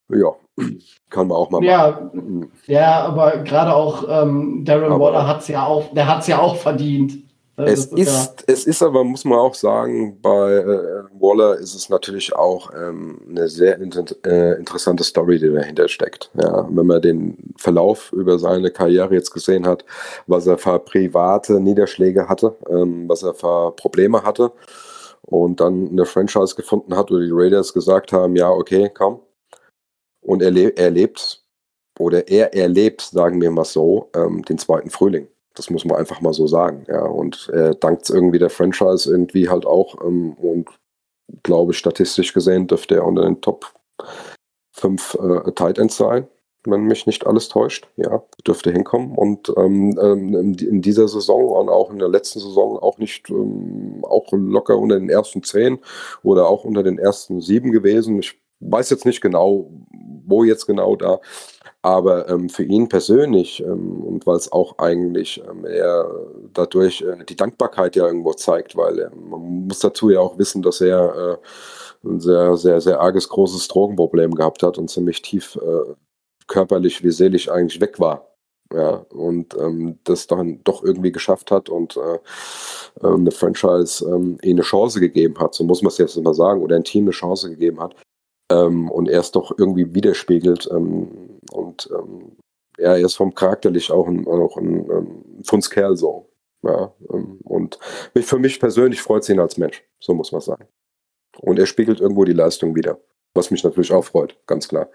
Ja, 0.09 0.33
kann 1.11 1.27
man 1.27 1.37
auch 1.37 1.49
mal 1.51 1.63
ja, 1.63 1.91
machen. 1.91 2.51
Ja, 2.65 3.05
aber 3.05 3.37
gerade 3.39 3.75
auch 3.75 4.05
ähm, 4.09 4.65
Darren 4.65 4.91
aber 4.91 4.99
Waller 4.99 5.27
hat 5.27 5.41
es 5.41 5.49
ja 5.49 5.65
auch, 5.65 5.93
der 5.93 6.07
hat 6.07 6.21
es 6.21 6.27
ja 6.27 6.39
auch 6.39 6.55
verdient. 6.55 7.24
Es 7.57 7.85
ist, 7.85 7.93
ist, 7.93 8.43
es 8.47 8.65
ist 8.65 8.83
aber, 8.83 9.05
muss 9.05 9.23
man 9.23 9.39
auch 9.39 9.53
sagen, 9.53 10.19
bei 10.21 10.55
äh, 10.55 11.03
Waller 11.13 11.57
ist 11.57 11.73
es 11.73 11.87
natürlich 11.87 12.35
auch 12.35 12.69
ähm, 12.75 13.21
eine 13.29 13.47
sehr 13.47 13.79
inter 13.79 14.03
äh, 14.25 14.57
interessante 14.59 15.05
Story, 15.05 15.39
die 15.39 15.53
dahinter 15.53 15.87
steckt. 15.87 16.31
Ja, 16.33 16.67
wenn 16.69 16.85
man 16.85 17.01
den 17.01 17.53
Verlauf 17.55 18.11
über 18.11 18.37
seine 18.39 18.71
Karriere 18.71 19.13
jetzt 19.13 19.31
gesehen 19.31 19.65
hat, 19.65 19.85
was 20.27 20.47
er 20.47 20.57
für 20.57 20.79
private 20.79 21.61
Niederschläge 21.61 22.27
hatte, 22.27 22.57
ähm, 22.69 23.07
was 23.07 23.23
er 23.23 23.33
für 23.33 23.71
Probleme 23.71 24.23
hatte 24.23 24.51
und 25.21 25.61
dann 25.61 25.89
eine 25.89 26.05
Franchise 26.05 26.55
gefunden 26.55 26.95
hat, 26.95 27.09
wo 27.09 27.19
die 27.19 27.31
Raiders 27.31 27.73
gesagt 27.73 28.11
haben, 28.11 28.35
ja, 28.35 28.49
okay, 28.49 28.91
komm. 28.93 29.21
Und 30.21 30.41
er, 30.41 30.51
le 30.51 30.69
er 30.75 30.91
lebt, 30.91 31.41
oder 31.99 32.27
er 32.27 32.53
erlebt, 32.53 33.01
sagen 33.01 33.39
wir 33.39 33.51
mal 33.51 33.63
so, 33.63 34.09
ähm, 34.13 34.43
den 34.43 34.57
zweiten 34.57 34.89
Frühling. 34.89 35.27
Das 35.55 35.69
muss 35.69 35.85
man 35.85 35.97
einfach 35.97 36.21
mal 36.21 36.33
so 36.33 36.47
sagen. 36.47 36.85
Ja, 36.87 37.03
und 37.03 37.49
er 37.53 37.73
dankt 37.73 38.09
irgendwie 38.09 38.39
der 38.39 38.49
Franchise 38.49 39.09
irgendwie 39.09 39.49
halt 39.49 39.65
auch. 39.65 40.01
Ähm, 40.03 40.33
und 40.33 40.69
glaube 41.43 41.71
ich, 41.71 41.77
statistisch 41.77 42.33
gesehen 42.33 42.67
dürfte 42.67 42.95
er 42.95 43.05
unter 43.05 43.23
den 43.23 43.41
Top 43.41 43.73
5 44.73 45.15
äh, 45.15 45.51
Tight 45.53 45.77
Ends 45.79 45.97
sein, 45.97 46.27
wenn 46.65 46.83
mich 46.83 47.07
nicht 47.07 47.25
alles 47.25 47.47
täuscht. 47.49 47.87
Ja, 47.95 48.23
dürfte 48.45 48.71
hinkommen. 48.71 49.15
Und 49.15 49.51
ähm, 49.57 49.97
ähm 50.01 50.55
in 50.59 50.81
dieser 50.81 51.07
Saison 51.07 51.47
und 51.49 51.69
auch 51.69 51.91
in 51.91 51.99
der 51.99 52.09
letzten 52.09 52.39
Saison 52.39 52.77
auch 52.77 52.97
nicht 52.97 53.29
ähm, 53.29 54.03
auch 54.03 54.31
locker 54.31 54.77
unter 54.77 54.99
den 54.99 55.09
ersten 55.09 55.43
10 55.43 55.79
oder 56.23 56.47
auch 56.47 56.63
unter 56.65 56.83
den 56.83 56.99
ersten 56.99 57.41
7 57.41 57.71
gewesen. 57.71 58.19
Ich 58.19 58.39
weiß 58.59 58.89
jetzt 58.89 59.05
nicht 59.05 59.21
genau, 59.21 59.71
wo 60.25 60.43
jetzt 60.43 60.65
genau 60.65 60.95
da. 60.95 61.19
Aber 61.81 62.27
ähm, 62.29 62.49
für 62.49 62.63
ihn 62.63 62.89
persönlich 62.89 63.61
ähm, 63.61 64.01
und 64.03 64.25
weil 64.25 64.37
es 64.37 64.51
auch 64.51 64.79
eigentlich 64.79 65.43
ähm, 65.47 65.65
er 65.65 66.09
dadurch 66.51 67.03
äh, 67.03 67.23
die 67.25 67.35
Dankbarkeit 67.35 67.95
ja 67.95 68.07
irgendwo 68.07 68.33
zeigt, 68.33 68.75
weil 68.75 68.97
er, 68.97 69.11
man 69.15 69.67
muss 69.67 69.79
dazu 69.79 70.09
ja 70.09 70.19
auch 70.19 70.39
wissen, 70.39 70.63
dass 70.63 70.81
er 70.81 71.39
äh, 72.03 72.07
ein 72.07 72.19
sehr, 72.19 72.57
sehr, 72.57 72.81
sehr 72.81 72.99
arges, 72.99 73.29
großes 73.29 73.67
Drogenproblem 73.67 74.33
gehabt 74.33 74.63
hat 74.63 74.79
und 74.79 74.89
ziemlich 74.89 75.21
tief 75.21 75.57
äh, 75.57 75.93
körperlich 76.47 77.03
wie 77.03 77.11
seelisch 77.11 77.49
eigentlich 77.49 77.81
weg 77.81 77.99
war. 77.99 78.29
Ja, 78.73 79.05
und 79.09 79.55
ähm, 79.59 79.99
das 80.05 80.25
dann 80.25 80.63
doch 80.63 80.83
irgendwie 80.83 81.11
geschafft 81.11 81.51
hat 81.51 81.69
und 81.69 81.97
äh, 81.97 82.17
ähm, 83.03 83.19
eine 83.21 83.31
Franchise 83.31 84.03
ähm, 84.03 84.39
ihm 84.41 84.55
eine 84.55 84.63
Chance 84.63 84.99
gegeben 84.99 85.37
hat, 85.39 85.53
so 85.53 85.63
muss 85.63 85.83
man 85.83 85.89
es 85.89 85.99
jetzt 85.99 86.17
mal 86.17 86.33
sagen, 86.33 86.63
oder 86.63 86.75
ein 86.75 86.83
Team 86.83 87.05
eine 87.05 87.11
Chance 87.11 87.51
gegeben 87.51 87.79
hat, 87.79 87.95
ähm, 88.51 88.89
und 88.89 89.09
er 89.09 89.19
es 89.19 89.31
doch 89.31 89.57
irgendwie 89.57 89.93
widerspiegelt. 89.93 90.69
Ähm, 90.71 91.39
und 91.51 91.89
ähm, 91.91 92.37
ja, 92.77 92.95
er 92.95 93.05
ist 93.05 93.15
vom 93.15 93.33
charakterlich 93.33 93.91
auch 93.91 94.07
ein, 94.07 94.27
auch 94.27 94.57
ein, 94.57 94.89
ein 94.91 95.43
Fundskerl 95.43 95.95
so. 95.95 96.29
Ja, 96.63 96.93
ähm, 97.13 97.39
und 97.43 97.79
für 98.15 98.39
mich 98.39 98.59
persönlich 98.59 99.01
freut 99.01 99.23
es 99.23 99.29
ihn 99.29 99.39
als 99.39 99.57
Mensch, 99.57 99.83
so 99.99 100.13
muss 100.13 100.31
man 100.31 100.41
sagen. 100.41 100.67
Und 101.39 101.59
er 101.59 101.65
spiegelt 101.65 101.99
irgendwo 101.99 102.25
die 102.25 102.33
Leistung 102.33 102.75
wieder, 102.75 102.99
was 103.33 103.51
mich 103.51 103.63
natürlich 103.63 103.91
auch 103.91 104.03
freut, 104.03 104.37
ganz 104.47 104.67
klar. 104.67 104.89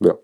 Ja. 0.00 0.16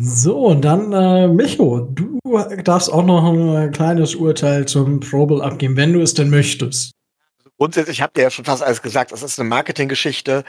So, 0.00 0.48
und 0.48 0.62
dann, 0.64 0.92
äh, 0.92 1.28
Micho, 1.28 1.80
du 1.80 2.18
darfst 2.64 2.92
auch 2.92 3.04
noch 3.04 3.24
ein 3.24 3.70
kleines 3.70 4.16
Urteil 4.16 4.66
zum 4.66 5.00
Probel 5.00 5.40
abgeben, 5.40 5.76
wenn 5.76 5.92
du 5.92 6.00
es 6.00 6.12
denn 6.12 6.28
möchtest. 6.28 6.92
Grundsätzlich 7.56 8.02
habt 8.02 8.18
ihr 8.18 8.24
ja 8.24 8.30
schon 8.30 8.44
fast 8.44 8.62
alles 8.62 8.82
gesagt, 8.82 9.12
das 9.12 9.22
ist 9.22 9.38
eine 9.38 9.48
Marketinggeschichte 9.48 10.44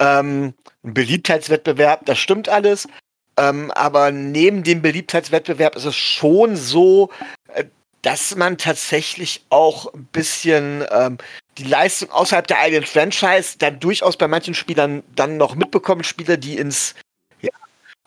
ähm, 0.00 0.54
ein 0.82 0.94
Beliebtheitswettbewerb, 0.94 2.06
das 2.06 2.18
stimmt 2.18 2.48
alles. 2.48 2.88
Ähm, 3.36 3.70
aber 3.70 4.10
neben 4.10 4.64
dem 4.64 4.82
Beliebtheitswettbewerb 4.82 5.76
ist 5.76 5.84
es 5.84 5.96
schon 5.96 6.56
so, 6.56 7.10
äh, 7.54 7.64
dass 8.02 8.34
man 8.34 8.58
tatsächlich 8.58 9.44
auch 9.50 9.92
ein 9.94 10.06
bisschen 10.06 10.84
ähm, 10.90 11.18
die 11.58 11.64
Leistung 11.64 12.10
außerhalb 12.10 12.46
der 12.46 12.58
eigenen 12.58 12.84
Franchise 12.84 13.56
dann 13.58 13.78
durchaus 13.78 14.16
bei 14.16 14.26
manchen 14.26 14.54
Spielern 14.54 15.02
dann 15.14 15.36
noch 15.36 15.54
mitbekommen, 15.54 16.02
Spieler, 16.02 16.36
die 16.36 16.56
ins 16.56 16.94
ja, 17.40 17.50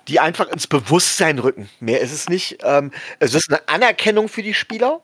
die 0.07 0.19
einfach 0.19 0.47
ins 0.47 0.67
Bewusstsein 0.67 1.39
rücken. 1.39 1.69
Mehr 1.79 2.01
ist 2.01 2.11
es 2.11 2.27
nicht. 2.27 2.57
Ähm, 2.63 2.91
es 3.19 3.33
ist 3.33 3.49
eine 3.49 3.67
Anerkennung 3.69 4.29
für 4.29 4.43
die 4.43 4.53
Spieler. 4.53 5.01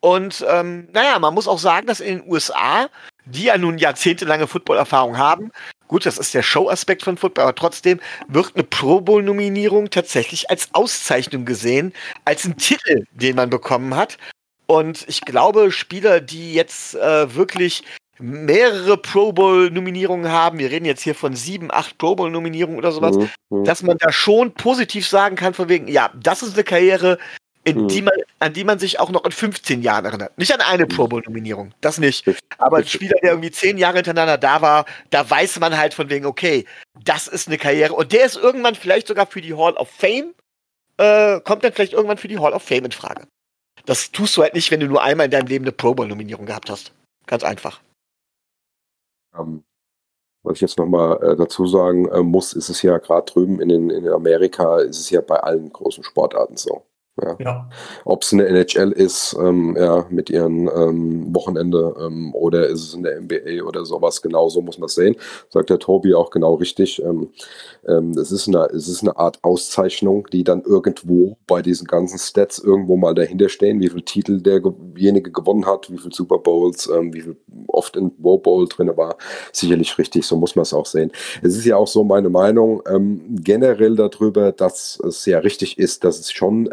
Und 0.00 0.44
ähm, 0.48 0.88
naja, 0.92 1.18
man 1.18 1.34
muss 1.34 1.48
auch 1.48 1.58
sagen, 1.58 1.86
dass 1.86 2.00
in 2.00 2.20
den 2.20 2.30
USA, 2.30 2.88
die 3.24 3.44
ja 3.44 3.58
nun 3.58 3.78
jahrzehntelange 3.78 4.46
Footballerfahrung 4.46 5.18
haben, 5.18 5.50
gut, 5.88 6.06
das 6.06 6.18
ist 6.18 6.34
der 6.34 6.42
Show-Aspekt 6.42 7.02
von 7.02 7.16
Football, 7.16 7.44
aber 7.44 7.54
trotzdem 7.54 7.98
wird 8.28 8.52
eine 8.54 8.64
Pro 8.64 9.00
Bowl-Nominierung 9.00 9.90
tatsächlich 9.90 10.50
als 10.50 10.68
Auszeichnung 10.72 11.44
gesehen, 11.44 11.92
als 12.24 12.44
ein 12.44 12.56
Titel, 12.56 13.04
den 13.12 13.36
man 13.36 13.50
bekommen 13.50 13.96
hat. 13.96 14.18
Und 14.66 15.04
ich 15.08 15.22
glaube, 15.22 15.72
Spieler, 15.72 16.20
die 16.20 16.52
jetzt 16.52 16.94
äh, 16.94 17.34
wirklich 17.34 17.84
mehrere 18.18 18.96
Pro 18.96 19.32
Bowl-Nominierungen 19.32 20.30
haben, 20.30 20.58
wir 20.58 20.70
reden 20.70 20.84
jetzt 20.84 21.02
hier 21.02 21.14
von 21.14 21.34
sieben, 21.34 21.70
acht 21.70 21.98
Pro 21.98 22.16
Bowl-Nominierungen 22.16 22.78
oder 22.78 22.92
sowas, 22.92 23.16
mhm, 23.16 23.30
mhm. 23.50 23.64
dass 23.64 23.82
man 23.82 23.96
da 23.98 24.12
schon 24.12 24.52
positiv 24.52 25.06
sagen 25.06 25.36
kann, 25.36 25.54
von 25.54 25.68
wegen, 25.68 25.88
ja, 25.88 26.10
das 26.20 26.42
ist 26.42 26.54
eine 26.54 26.64
Karriere, 26.64 27.18
in 27.68 27.82
mhm. 27.82 27.88
die 27.88 28.02
man, 28.02 28.14
an 28.38 28.52
die 28.52 28.64
man 28.64 28.78
sich 28.78 28.98
auch 28.98 29.10
noch 29.10 29.24
in 29.24 29.30
15 29.30 29.82
Jahren 29.82 30.04
erinnert. 30.04 30.36
Nicht 30.38 30.52
an 30.52 30.60
eine. 30.60 30.86
Pro 30.86 31.06
Bowl-Nominierung, 31.06 31.74
das 31.80 31.98
nicht. 31.98 32.24
Aber 32.56 32.78
ein 32.78 32.86
Spieler, 32.86 33.16
der 33.22 33.32
irgendwie 33.32 33.50
zehn 33.50 33.76
Jahre 33.76 33.96
hintereinander 33.96 34.38
da 34.38 34.62
war, 34.62 34.86
da 35.10 35.28
weiß 35.28 35.60
man 35.60 35.76
halt 35.76 35.92
von 35.92 36.08
wegen, 36.08 36.26
okay, 36.26 36.64
das 37.04 37.28
ist 37.28 37.48
eine 37.48 37.58
Karriere. 37.58 37.92
Und 37.92 38.12
der 38.12 38.24
ist 38.24 38.36
irgendwann 38.36 38.74
vielleicht 38.74 39.08
sogar 39.08 39.26
für 39.26 39.42
die 39.42 39.54
Hall 39.54 39.74
of 39.74 39.90
Fame, 39.90 40.34
äh, 40.96 41.40
kommt 41.40 41.62
dann 41.64 41.72
vielleicht 41.72 41.92
irgendwann 41.92 42.18
für 42.18 42.28
die 42.28 42.38
Hall 42.38 42.54
of 42.54 42.62
Fame 42.62 42.86
in 42.86 42.92
Frage. 42.92 43.26
Das 43.84 44.10
tust 44.10 44.36
du 44.36 44.42
halt 44.42 44.54
nicht, 44.54 44.70
wenn 44.70 44.80
du 44.80 44.86
nur 44.86 45.02
einmal 45.02 45.26
in 45.26 45.30
deinem 45.30 45.46
Leben 45.46 45.64
eine 45.64 45.72
Pro 45.72 45.94
Bowl-Nominierung 45.94 46.46
gehabt 46.46 46.70
hast. 46.70 46.92
Ganz 47.26 47.44
einfach. 47.44 47.80
Ähm, 49.38 49.64
was 50.42 50.56
ich 50.56 50.60
jetzt 50.62 50.78
nochmal 50.78 51.22
äh, 51.22 51.36
dazu 51.36 51.66
sagen 51.66 52.08
äh, 52.08 52.22
muss, 52.22 52.54
ist 52.54 52.70
es 52.70 52.82
ja 52.82 52.98
gerade 52.98 53.30
drüben 53.30 53.60
in, 53.60 53.68
den, 53.68 53.90
in 53.90 54.08
Amerika, 54.08 54.78
ist 54.78 54.98
es 54.98 55.10
ja 55.10 55.20
bei 55.20 55.36
allen 55.36 55.70
großen 55.72 56.04
Sportarten 56.04 56.56
so. 56.56 56.87
Ja. 57.22 57.36
ja. 57.38 57.70
Ob 58.04 58.22
es 58.22 58.32
eine 58.32 58.46
NHL 58.46 58.92
ist, 58.92 59.36
ähm, 59.40 59.76
ja, 59.78 60.06
mit 60.08 60.30
ihren 60.30 60.68
ähm, 60.68 61.34
Wochenende 61.34 61.94
ähm, 62.00 62.34
oder 62.34 62.66
ist 62.68 62.82
es 62.82 62.94
in 62.94 63.02
der 63.02 63.20
NBA 63.20 63.64
oder 63.64 63.84
sowas, 63.84 64.22
genau 64.22 64.48
so 64.48 64.62
muss 64.62 64.78
man 64.78 64.86
es 64.86 64.94
sehen. 64.94 65.16
Sagt 65.48 65.70
der 65.70 65.78
Tobi 65.78 66.14
auch 66.14 66.30
genau 66.30 66.54
richtig. 66.54 67.02
Ähm, 67.02 67.30
ähm, 67.86 68.12
es, 68.12 68.30
ist 68.30 68.48
eine, 68.48 68.66
es 68.66 68.88
ist 68.88 69.02
eine 69.02 69.16
Art 69.16 69.38
Auszeichnung, 69.42 70.28
die 70.32 70.44
dann 70.44 70.62
irgendwo 70.62 71.36
bei 71.46 71.62
diesen 71.62 71.86
ganzen 71.86 72.18
Stats 72.18 72.58
irgendwo 72.58 72.96
mal 72.96 73.14
dahinter 73.14 73.48
stehen, 73.48 73.80
wie 73.80 73.88
viel 73.88 74.02
Titel 74.02 74.40
derjenige 74.40 75.32
gewonnen 75.32 75.66
hat, 75.66 75.90
wie 75.90 75.98
viel 75.98 76.12
Super 76.12 76.38
Bowls, 76.38 76.88
ähm, 76.88 77.12
wie 77.12 77.22
viel 77.22 77.36
oft 77.66 77.96
in 77.96 78.14
Pro 78.16 78.38
Bowl 78.38 78.68
drin 78.68 78.92
war. 78.96 79.16
Sicherlich 79.52 79.98
richtig, 79.98 80.26
so 80.26 80.36
muss 80.36 80.54
man 80.54 80.62
es 80.62 80.72
auch 80.72 80.86
sehen. 80.86 81.10
Es 81.42 81.56
ist 81.56 81.64
ja 81.64 81.76
auch 81.76 81.86
so 81.86 82.04
meine 82.04 82.30
Meinung 82.30 82.82
generell 83.42 83.94
darüber, 83.96 84.52
dass 84.52 84.98
es 85.00 85.24
ja 85.26 85.38
richtig 85.38 85.78
ist, 85.78 86.04
dass 86.04 86.18
es 86.18 86.32
schon 86.32 86.68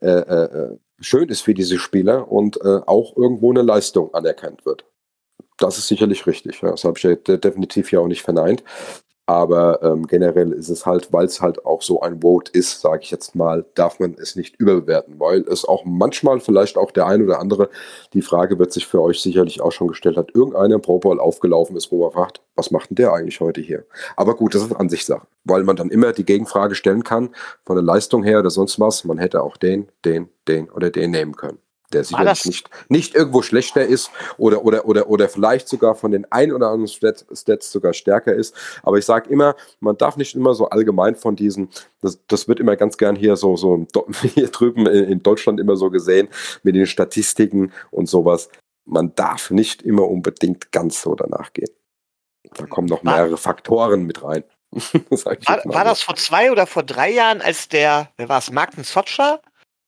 äh, 0.00 0.08
äh, 0.08 0.76
schön 1.00 1.28
ist 1.28 1.42
für 1.42 1.54
diese 1.54 1.78
Spieler 1.78 2.30
und 2.30 2.60
äh, 2.60 2.80
auch 2.86 3.16
irgendwo 3.16 3.50
eine 3.50 3.62
Leistung 3.62 4.12
anerkannt 4.14 4.64
wird. 4.66 4.84
Das 5.58 5.78
ist 5.78 5.88
sicherlich 5.88 6.26
richtig. 6.26 6.60
Ja. 6.62 6.70
Das 6.70 6.84
habe 6.84 6.98
ich 6.98 7.04
ja 7.04 7.14
definitiv 7.14 7.92
ja 7.92 8.00
auch 8.00 8.08
nicht 8.08 8.22
verneint. 8.22 8.64
Aber 9.26 9.80
ähm, 9.82 10.06
generell 10.08 10.52
ist 10.52 10.68
es 10.68 10.84
halt, 10.84 11.12
weil 11.12 11.26
es 11.26 11.40
halt 11.40 11.64
auch 11.64 11.80
so 11.82 12.00
ein 12.00 12.22
Vote 12.22 12.50
ist, 12.52 12.80
sage 12.80 13.02
ich 13.02 13.10
jetzt 13.12 13.36
mal, 13.36 13.64
darf 13.74 14.00
man 14.00 14.16
es 14.18 14.34
nicht 14.34 14.56
überbewerten, 14.56 15.20
weil 15.20 15.42
es 15.42 15.64
auch 15.64 15.84
manchmal 15.84 16.40
vielleicht 16.40 16.76
auch 16.76 16.90
der 16.90 17.06
ein 17.06 17.22
oder 17.22 17.38
andere, 17.38 17.70
die 18.14 18.22
Frage 18.22 18.58
wird 18.58 18.72
sich 18.72 18.86
für 18.86 19.00
euch 19.00 19.22
sicherlich 19.22 19.60
auch 19.60 19.70
schon 19.70 19.86
gestellt 19.86 20.16
hat, 20.16 20.34
irgendeiner 20.34 20.80
Pro 20.80 20.98
Bowl 20.98 21.20
aufgelaufen 21.20 21.76
ist, 21.76 21.92
wo 21.92 22.02
man 22.02 22.12
fragt, 22.12 22.40
was 22.56 22.72
macht 22.72 22.90
denn 22.90 22.96
der 22.96 23.12
eigentlich 23.12 23.40
heute 23.40 23.60
hier? 23.60 23.84
Aber 24.16 24.34
gut, 24.34 24.56
das 24.56 24.62
ist 24.62 24.74
Ansichtssache, 24.74 25.26
weil 25.44 25.62
man 25.62 25.76
dann 25.76 25.90
immer 25.90 26.12
die 26.12 26.24
Gegenfrage 26.24 26.74
stellen 26.74 27.04
kann, 27.04 27.30
von 27.64 27.76
der 27.76 27.84
Leistung 27.84 28.24
her 28.24 28.40
oder 28.40 28.50
sonst 28.50 28.80
was, 28.80 29.04
man 29.04 29.18
hätte 29.18 29.42
auch 29.42 29.56
den, 29.56 29.88
den, 30.04 30.30
den 30.48 30.68
oder 30.68 30.90
den 30.90 31.12
nehmen 31.12 31.36
können 31.36 31.61
der 31.94 32.04
sicherlich 32.04 32.44
nicht, 32.44 32.70
nicht 32.88 33.14
irgendwo 33.14 33.42
schlechter 33.42 33.84
ist 33.84 34.10
oder, 34.38 34.64
oder, 34.64 34.86
oder, 34.86 35.08
oder 35.08 35.28
vielleicht 35.28 35.68
sogar 35.68 35.94
von 35.94 36.10
den 36.10 36.30
ein 36.30 36.52
oder 36.52 36.68
anderen 36.68 36.88
Stats, 36.88 37.26
Stats 37.32 37.70
sogar 37.70 37.92
stärker 37.92 38.34
ist. 38.34 38.54
Aber 38.82 38.98
ich 38.98 39.04
sage 39.04 39.30
immer, 39.30 39.54
man 39.80 39.96
darf 39.96 40.16
nicht 40.16 40.34
immer 40.34 40.54
so 40.54 40.68
allgemein 40.68 41.16
von 41.16 41.36
diesen, 41.36 41.68
das, 42.00 42.18
das 42.26 42.48
wird 42.48 42.60
immer 42.60 42.76
ganz 42.76 42.96
gern 42.96 43.16
hier 43.16 43.36
so, 43.36 43.56
so 43.56 43.86
hier 44.34 44.48
drüben 44.48 44.86
in 44.86 45.22
Deutschland 45.22 45.60
immer 45.60 45.76
so 45.76 45.90
gesehen, 45.90 46.28
mit 46.62 46.74
den 46.74 46.86
Statistiken 46.86 47.72
und 47.90 48.08
sowas. 48.08 48.48
Man 48.84 49.14
darf 49.14 49.50
nicht 49.50 49.82
immer 49.82 50.08
unbedingt 50.08 50.72
ganz 50.72 51.02
so 51.02 51.14
danach 51.14 51.52
gehen. 51.52 51.70
Da 52.54 52.66
kommen 52.66 52.88
noch 52.88 53.02
mehrere 53.02 53.36
Faktoren 53.36 54.04
mit 54.04 54.22
rein. 54.22 54.44
war, 54.72 55.60
war 55.64 55.84
das 55.84 56.02
vor 56.02 56.16
zwei 56.16 56.50
oder 56.50 56.66
vor 56.66 56.82
drei 56.82 57.10
Jahren, 57.10 57.42
als 57.42 57.68
der, 57.68 58.10
wer 58.16 58.28
war 58.28 58.38
es, 58.38 58.50
Martin 58.50 58.84
Sotscher 58.84 59.40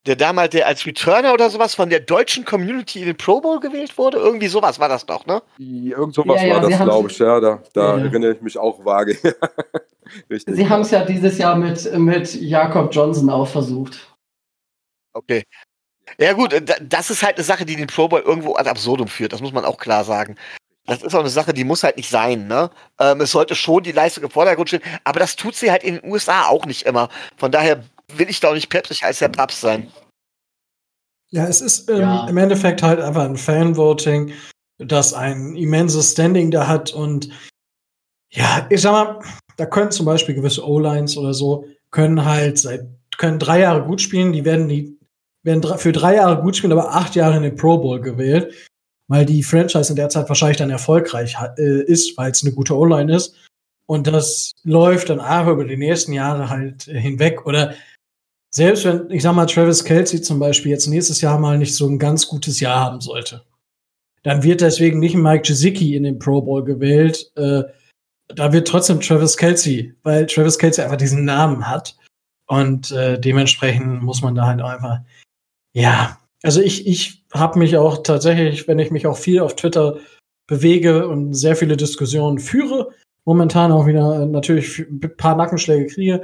der 0.07 0.17
damals 0.17 0.51
der 0.51 0.67
als 0.67 0.85
Returner 0.85 1.33
oder 1.33 1.49
sowas 1.49 1.75
von 1.75 1.89
der 1.89 2.01
deutschen 2.01 2.45
Community 2.45 3.01
in 3.01 3.07
den 3.07 3.17
Pro 3.17 3.41
Bowl 3.41 3.61
gewählt 3.61 3.97
wurde. 3.97 4.19
Irgendwie 4.19 4.49
sowas 4.49 4.79
war 4.79 4.89
das 4.89 5.07
doch, 5.07 5.25
ne? 5.27 5.43
Irgend 5.59 6.15
sowas 6.15 6.43
ja, 6.43 6.49
ja, 6.49 6.55
war 6.55 6.69
das, 6.69 6.81
glaube 6.81 7.11
ich, 7.11 7.19
ja. 7.19 7.41
Da, 7.41 7.63
da 7.73 7.97
ja, 7.97 8.05
erinnere 8.05 8.33
ich 8.33 8.43
mich 8.43 8.59
auch 8.59 8.85
vage. 8.85 9.17
Richtig. 10.31 10.57
Sie 10.57 10.69
haben 10.69 10.83
es 10.83 10.91
ja 10.91 11.05
dieses 11.05 11.39
Jahr 11.39 11.57
mit, 11.57 11.91
mit 11.99 12.35
Jakob 12.35 12.95
Johnson 12.95 13.31
auch 13.31 13.49
versucht. 13.49 14.15
Okay. 15.15 15.45
Ja 16.19 16.35
gut, 16.35 16.55
das 16.83 17.11
ist 17.11 17.23
halt 17.23 17.37
eine 17.37 17.45
Sache, 17.45 17.65
die 17.65 17.77
den 17.77 17.87
Pro 17.87 18.09
Bowl 18.09 18.21
irgendwo 18.21 18.57
ad 18.57 18.69
absurdum 18.69 19.09
führt, 19.09 19.33
das 19.33 19.41
muss 19.41 19.53
man 19.53 19.65
auch 19.65 19.79
klar 19.79 20.05
sagen. 20.05 20.37
Das 20.87 21.03
ist 21.03 21.15
auch 21.15 21.21
eine 21.21 21.31
Sache, 21.31 21.55
die 21.55 21.65
muss 21.65 21.83
halt 21.83 21.97
nicht 21.97 22.11
sein. 22.11 22.47
Ne? 22.47 22.69
Ähm, 23.01 23.23
es 23.23 23.31
sollte 23.31 23.55
schon 23.55 23.83
die 23.83 23.93
Leistung 23.93 24.25
im 24.25 24.31
Vordergrund 24.31 24.69
stehen, 24.69 24.83
aber 25.05 25.19
das 25.19 25.35
tut 25.35 25.55
sie 25.55 25.71
halt 25.71 25.83
in 25.83 25.95
den 25.95 26.11
USA 26.11 26.49
auch 26.49 26.67
nicht 26.67 26.83
immer. 26.83 27.09
Von 27.39 27.51
daher 27.51 27.83
will 28.13 28.29
ich 28.29 28.41
da 28.41 28.51
auch 28.51 28.55
nicht 28.55 28.71
päpstlicher 28.71 29.07
als 29.07 29.19
der 29.19 29.29
Papst 29.29 29.61
sein. 29.61 29.91
Ja, 31.31 31.47
es 31.47 31.61
ist 31.61 31.91
ähm, 31.91 32.01
ja. 32.01 32.29
im 32.29 32.37
Endeffekt 32.37 32.83
halt 32.83 33.01
einfach 33.01 33.25
ein 33.25 33.37
Fanvoting, 33.37 34.33
das 34.79 35.15
ein 35.15 35.57
immenses 35.57 36.13
Standing 36.13 36.51
da 36.51 36.67
hat 36.67 36.93
und 36.93 37.31
ja, 38.31 38.67
ich 38.71 38.81
sag 38.81 38.93
mal, 38.93 39.21
da 39.57 39.67
können 39.67 39.91
zum 39.91 40.07
Beispiel 40.07 40.35
gewisse 40.35 40.67
O-Lines 40.67 41.17
oder 41.17 41.35
so, 41.35 41.67
können 41.91 42.25
halt 42.25 42.59
seit, 42.59 42.87
können 43.17 43.39
drei 43.39 43.61
Jahre 43.61 43.85
gut 43.85 44.01
spielen, 44.01 44.33
die 44.33 44.45
werden 44.45 44.69
die, 44.69 44.99
werden 45.45 45.63
für 45.79 45.93
drei 45.93 46.17
Jahre 46.17 46.43
gut 46.43 46.57
spielen, 46.57 46.73
aber 46.73 46.95
acht 46.95 47.15
Jahre 47.15 47.37
in 47.37 47.43
den 47.43 47.57
Pro 47.57 47.79
Bowl 47.79 48.01
gewählt, 48.01 48.53
weil 49.09 49.25
die 49.25 49.43
Franchise 49.43 49.91
in 49.91 49.97
der 49.97 50.09
Zeit 50.09 50.29
wahrscheinlich 50.29 50.59
dann 50.59 50.71
erfolgreich 50.71 51.37
äh, 51.59 51.83
ist, 51.85 52.17
weil 52.17 52.33
es 52.33 52.43
eine 52.43 52.55
gute 52.55 52.77
O-Line 52.77 53.15
ist. 53.15 53.37
Und 53.87 54.07
das 54.07 54.53
läuft 54.65 55.11
dann 55.11 55.21
einfach 55.21 55.53
über 55.53 55.65
die 55.65 55.77
nächsten 55.77 56.13
Jahre 56.13 56.49
halt 56.49 56.85
hinweg 56.85 57.47
oder 57.47 57.75
selbst 58.55 58.85
wenn, 58.85 59.11
ich 59.11 59.23
sag 59.23 59.35
mal, 59.35 59.47
Travis 59.47 59.85
Kelsey 59.85 60.23
zum 60.23 60.39
Beispiel 60.39 60.71
jetzt 60.71 60.87
nächstes 60.87 61.21
Jahr 61.21 61.39
mal 61.39 61.59
nicht 61.59 61.75
so 61.75 61.89
ein 61.89 61.99
ganz 61.99 62.29
gutes 62.29 62.61
Jahr 62.61 62.79
haben 62.79 63.01
sollte, 63.01 63.43
dann 64.23 64.45
wird 64.45 64.61
deswegen 64.61 65.01
nicht 65.01 65.17
Mike 65.17 65.43
Gesicki 65.43 65.97
in 65.97 66.05
den 66.05 66.21
Pro 66.21 66.41
Bowl 66.41 66.63
gewählt. 66.63 67.33
Äh, 67.37 67.65
da 68.29 68.53
wird 68.53 68.69
trotzdem 68.69 69.01
Travis 69.01 69.37
Kelsey, 69.37 69.95
weil 70.05 70.27
Travis 70.27 70.59
Kelsey 70.59 70.85
einfach 70.85 70.97
diesen 70.97 71.25
Namen 71.25 71.69
hat. 71.69 71.97
Und 72.47 72.93
äh, 72.93 73.19
dementsprechend 73.19 74.03
muss 74.03 74.23
man 74.23 74.37
da 74.37 74.47
halt 74.47 74.63
einfach, 74.63 75.01
ja, 75.73 76.19
also 76.45 76.61
ich, 76.61 76.87
ich 76.87 77.25
habe 77.33 77.59
mich 77.59 77.77
auch 77.77 78.05
tatsächlich, 78.05 78.69
wenn 78.69 78.79
ich 78.79 78.93
mich 78.93 79.07
auch 79.07 79.17
viel 79.17 79.41
auf 79.41 79.57
Twitter 79.57 79.99
bewege 80.47 81.09
und 81.09 81.35
sehr 81.35 81.57
viele 81.57 81.77
Diskussionen 81.77 82.39
führe, 82.39 82.91
momentan 83.25 83.73
auch 83.73 83.87
wieder 83.87 84.27
natürlich 84.27 84.79
ein 84.79 85.01
paar 85.17 85.35
Nackenschläge 85.35 85.87
kriege, 85.87 86.23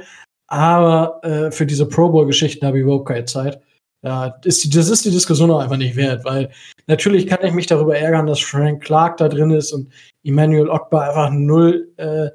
aber 0.51 1.21
äh, 1.23 1.49
für 1.51 1.65
diese 1.65 1.87
Pro 1.87 2.09
Bowl-Geschichten 2.09 2.65
habe 2.65 2.77
ich 2.77 2.83
überhaupt 2.83 3.07
keine 3.07 3.23
Zeit. 3.23 3.61
Ja, 4.03 4.37
ist 4.43 4.63
die, 4.63 4.69
das 4.69 4.89
ist 4.89 5.05
die 5.05 5.11
Diskussion 5.11 5.49
auch 5.49 5.59
einfach 5.59 5.77
nicht 5.77 5.95
wert, 5.95 6.25
weil 6.25 6.49
natürlich 6.87 7.25
kann 7.27 7.39
ich 7.43 7.53
mich 7.53 7.67
darüber 7.67 7.97
ärgern, 7.97 8.27
dass 8.27 8.41
Frank 8.41 8.83
Clark 8.83 9.17
da 9.17 9.29
drin 9.29 9.51
ist 9.51 9.71
und 9.71 9.93
Emmanuel 10.25 10.69
Ogba 10.69 11.07
einfach 11.07 11.29
null, 11.31 11.93
äh, 11.97 12.29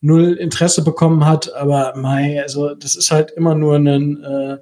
null 0.00 0.34
Interesse 0.34 0.82
bekommen 0.82 1.26
hat, 1.26 1.52
aber 1.54 1.94
mei, 1.96 2.40
also 2.40 2.74
das 2.74 2.96
ist 2.96 3.10
halt 3.10 3.32
immer 3.32 3.54
nur 3.54 3.76
ein, 3.76 4.24
äh, 4.24 4.58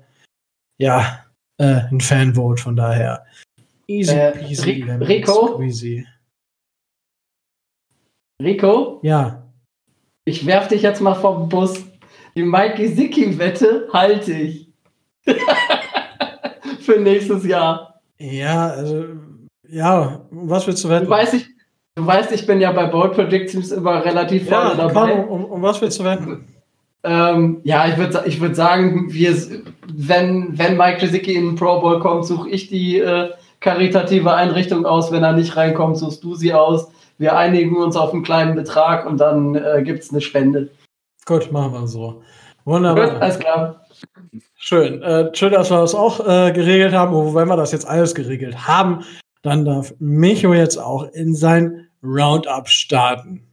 ja, 0.79 1.25
äh, 1.59 1.83
ein 1.91 2.01
Fanvote, 2.01 2.61
von 2.61 2.75
daher. 2.75 3.25
Easy 3.87 4.15
äh, 4.15 4.33
peasy. 4.33 4.83
Rico? 4.83 5.55
Squeezy. 5.55 6.07
Rico? 8.43 8.99
Ja. 9.03 9.47
Ich 10.25 10.45
werf 10.45 10.67
dich 10.69 10.83
jetzt 10.83 11.01
mal 11.01 11.15
vom 11.15 11.49
Bus. 11.49 11.85
Die 12.37 12.43
Mike 12.43 12.77
Gesicki-Wette 12.77 13.89
halte 13.95 14.33
ich. 14.33 14.69
Für 16.81 17.01
nächstes 17.01 17.47
Jahr. 17.47 18.01
Ja, 18.19 18.69
also, 18.69 19.05
ja, 19.69 20.21
was 20.31 20.67
willst 20.67 20.85
du 20.85 20.91
wetten? 20.91 21.07
Du 21.07 21.11
weißt, 21.11 21.33
ich, 21.33 21.47
du 21.95 22.07
weißt, 22.07 22.33
ich 22.33 22.47
bin 22.47 22.61
ja 22.61 22.73
bei 22.73 22.87
Bold 22.87 23.15
Predictions 23.15 23.73
immer 23.73 24.05
relativ 24.05 24.51
vorne 24.51 24.71
ja, 24.71 24.75
dabei. 24.75 25.13
Komm, 25.13 25.29
um, 25.31 25.45
um, 25.47 25.63
was 25.63 25.81
willst 25.81 25.99
du 25.99 26.05
wetten? 26.05 26.45
Ähm, 27.05 27.61
ja, 27.65 27.89
ich 27.89 27.97
würde 27.97 28.23
ich 28.27 28.39
würd 28.39 28.55
sagen, 28.55 29.13
wir, 29.15 29.35
wenn, 29.95 30.59
wenn 30.59 30.77
Mike 30.77 31.01
Gesicki 31.01 31.35
in 31.35 31.47
den 31.47 31.55
Pro 31.57 31.81
Bowl 31.81 32.01
kommt, 32.01 32.27
suche 32.27 32.51
ich 32.51 32.69
die 32.69 32.99
äh, 32.99 33.31
karitative 33.61 34.35
Einrichtung 34.35 34.85
aus. 34.85 35.11
Wenn 35.11 35.23
er 35.23 35.33
nicht 35.33 35.57
reinkommt, 35.57 35.97
suchst 35.97 36.23
du 36.23 36.35
sie 36.35 36.53
aus. 36.53 36.89
Wir 37.17 37.35
einigen 37.35 37.77
uns 37.77 37.97
auf 37.97 38.13
einen 38.13 38.25
kleinen 38.25 38.55
Betrag 38.55 39.07
und 39.07 39.19
dann 39.19 39.55
äh, 39.55 39.83
gibt 39.83 40.01
es 40.01 40.11
eine 40.11 40.21
Spende. 40.21 40.69
Gut, 41.27 41.53
machen 41.53 41.73
wir 41.73 41.87
so. 41.87 42.23
Wunderbar. 42.65 43.11
Gut, 43.11 43.21
alles 43.21 43.39
klar. 43.39 43.87
Schön. 44.55 45.03
Äh, 45.03 45.31
schön, 45.35 45.53
dass 45.53 45.71
wir 45.71 45.81
das 45.81 45.95
auch 45.95 46.21
äh, 46.21 46.53
geregelt 46.53 46.95
haben. 46.95 47.15
Und 47.15 47.35
wenn 47.35 47.49
wir 47.49 47.57
das 47.57 47.73
jetzt 47.73 47.87
alles 47.87 48.15
geregelt 48.15 48.67
haben, 48.67 49.05
dann 49.43 49.67
darf 49.67 49.93
Micho 49.99 50.55
jetzt 50.55 50.79
auch 50.79 51.05
in 51.13 51.35
sein 51.35 51.89
Roundup 52.03 52.69
starten 52.69 53.47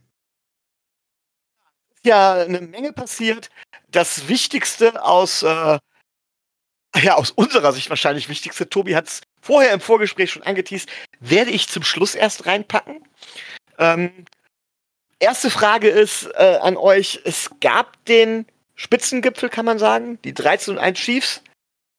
ja 2.04 2.34
eine 2.34 2.60
Menge 2.60 2.92
passiert. 2.92 3.50
Das 3.90 4.28
Wichtigste 4.28 5.02
aus, 5.02 5.42
äh, 5.42 5.78
ja, 6.96 7.14
aus 7.16 7.30
unserer 7.30 7.72
Sicht 7.72 7.90
wahrscheinlich 7.90 8.28
Wichtigste, 8.28 8.68
Tobi 8.68 8.94
hat 8.94 9.08
es 9.08 9.20
vorher 9.40 9.72
im 9.72 9.80
Vorgespräch 9.80 10.30
schon 10.30 10.42
angeteased, 10.42 10.88
werde 11.20 11.50
ich 11.50 11.68
zum 11.68 11.82
Schluss 11.82 12.14
erst 12.14 12.46
reinpacken. 12.46 13.06
Ähm, 13.78 14.24
erste 15.24 15.50
Frage 15.50 15.88
ist 15.88 16.28
äh, 16.34 16.58
an 16.60 16.76
euch, 16.76 17.20
es 17.24 17.50
gab 17.60 18.04
den 18.06 18.46
Spitzengipfel, 18.74 19.48
kann 19.48 19.64
man 19.64 19.78
sagen, 19.78 20.18
die 20.22 20.34
13 20.34 20.74
und 20.74 20.80
1 20.80 20.98
Chiefs 20.98 21.42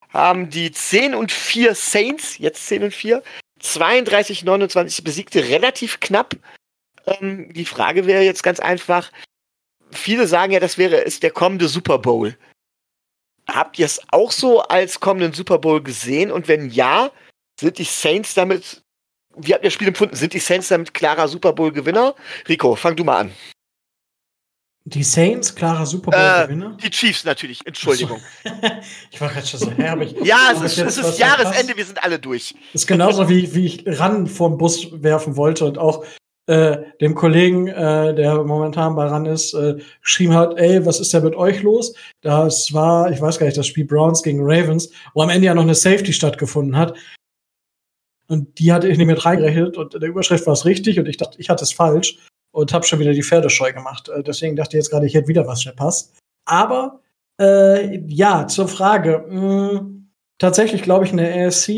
haben 0.10 0.50
die 0.50 0.72
10 0.72 1.14
und 1.14 1.32
4 1.32 1.76
Saints, 1.76 2.38
jetzt 2.38 2.68
10 2.68 2.84
und 2.84 2.94
4, 2.94 3.22
32, 3.60 4.44
29 4.44 5.04
besiegte, 5.04 5.50
relativ 5.50 6.00
knapp. 6.00 6.36
Ähm, 7.06 7.54
die 7.54 7.66
Frage 7.66 8.06
wäre 8.06 8.24
jetzt 8.24 8.44
ganz 8.44 8.60
einfach, 8.60 9.12
viele 9.92 10.28
sagen 10.28 10.54
ja, 10.54 10.60
das 10.60 10.78
wäre 10.78 10.98
ist 10.98 11.24
der 11.24 11.32
kommende 11.32 11.68
Super 11.68 12.00
Bowl. 12.00 12.38
Habt 13.48 13.78
ihr 13.78 13.86
es 13.86 14.02
auch 14.10 14.32
so 14.32 14.62
als 14.62 15.00
kommenden 15.00 15.34
Super 15.34 15.60
Bowl 15.60 15.84
gesehen? 15.84 16.32
Und 16.32 16.48
wenn 16.48 16.70
ja, 16.70 17.12
sind 17.60 17.78
die 17.78 17.84
Saints 17.84 18.34
damit, 18.34 18.82
wie 19.38 19.54
habt 19.54 19.64
ihr 19.64 19.68
das 19.68 19.74
Spiel 19.74 19.88
empfunden? 19.88 20.16
Sind 20.16 20.34
die 20.34 20.40
Saints 20.40 20.70
damit 20.70 20.94
klarer 20.94 21.28
Super 21.28 21.54
Bowl-Gewinner? 21.54 22.16
Rico, 22.48 22.76
fang 22.76 22.96
du 22.96 23.04
mal 23.04 23.22
an. 23.22 23.32
Die 24.88 25.04
Saints, 25.04 25.54
klarer 25.56 25.86
Super 25.86 26.12
Bowl-Gewinner? 26.12 26.78
Äh, 26.78 26.82
die 26.84 26.90
Chiefs 26.92 27.24
natürlich, 27.24 27.66
Entschuldigung. 27.66 28.22
ich 29.12 29.20
war 29.20 29.30
gerade 29.30 29.48
schon 29.48 29.60
so, 29.60 29.72
ich. 29.72 30.26
Ja, 30.26 30.52
es 30.54 30.62
ist, 30.62 30.78
es 30.78 30.98
ist 30.98 31.18
Jahresende, 31.18 31.76
wir 31.76 31.86
sind 31.86 32.04
alle 32.04 32.20
durch. 32.20 32.54
Das 32.74 32.84
ist 32.84 32.88
genauso 32.88 33.28
wie, 33.28 33.54
wie 33.56 33.66
ich 33.66 33.84
ran 34.00 34.28
vom 34.28 34.58
Bus 34.58 34.90
werfen 34.92 35.36
wollte 35.36 35.66
und 35.66 35.80
auch 35.80 36.06
äh, 36.48 36.78
dem 37.02 37.16
Kollegen, 37.16 37.68
äh, 37.68 38.14
der 38.14 38.44
momentan 38.44 38.96
bei 38.96 39.06
ran 39.06 39.26
ist, 39.26 39.56
äh, 39.56 39.78
geschrieben 40.02 40.36
hat, 40.36 40.58
ey, 40.58 40.86
was 40.86 41.00
ist 41.00 41.12
da 41.14 41.20
mit 41.20 41.36
euch 41.36 41.64
los? 41.64 41.96
Das 42.22 42.72
war, 42.72 43.10
ich 43.12 43.20
weiß 43.20 43.40
gar 43.40 43.48
nicht, 43.48 43.58
das 43.58 43.66
Spiel 43.66 43.86
Browns 43.86 44.22
gegen 44.22 44.42
Ravens, 44.42 44.92
wo 45.16 45.24
am 45.24 45.30
Ende 45.30 45.48
ja 45.48 45.56
noch 45.56 45.64
eine 45.64 45.74
Safety 45.74 46.14
stattgefunden 46.14 46.78
hat. 46.78 46.96
Und 48.28 48.60
die 48.60 48.74
hatte 48.74 48.88
ich 48.88 48.98
nicht 48.98 49.08
mit 49.08 49.24
reingerechnet 49.24 49.78
und 49.78 49.94
in 49.94 50.00
der 50.00 50.10
Überschrift 50.10 50.46
war 50.48 50.54
es 50.54 50.66
richtig 50.66 51.00
und 51.00 51.08
ich 51.08 51.18
dachte, 51.18 51.40
ich 51.40 51.50
hatte 51.50 51.64
es 51.64 51.74
falsch 51.74 52.18
und 52.52 52.74
habe 52.74 52.86
schon 52.86 53.00
wieder 53.00 53.14
die 53.14 53.24
Pferdescheu 53.24 53.72
gemacht. 53.72 54.10
Äh, 54.10 54.24
deswegen 54.24 54.56
dachte 54.56 54.76
ich 54.76 54.84
jetzt 54.84 54.90
gerade, 54.90 55.06
ich 55.06 55.14
hätte 55.14 55.28
wieder 55.28 55.48
was 55.48 55.64
verpasst. 55.64 56.14
Aber 56.46 57.02
äh, 57.40 58.00
ja, 58.08 58.48
zur 58.48 58.68
Frage. 58.68 59.26
Mh, 59.30 59.70
hm, 59.72 60.10
tatsächlich 60.38 60.82
glaube 60.82 61.06
ich, 61.06 61.12
in 61.12 61.18
der 61.18 61.48
ASC 61.48 61.70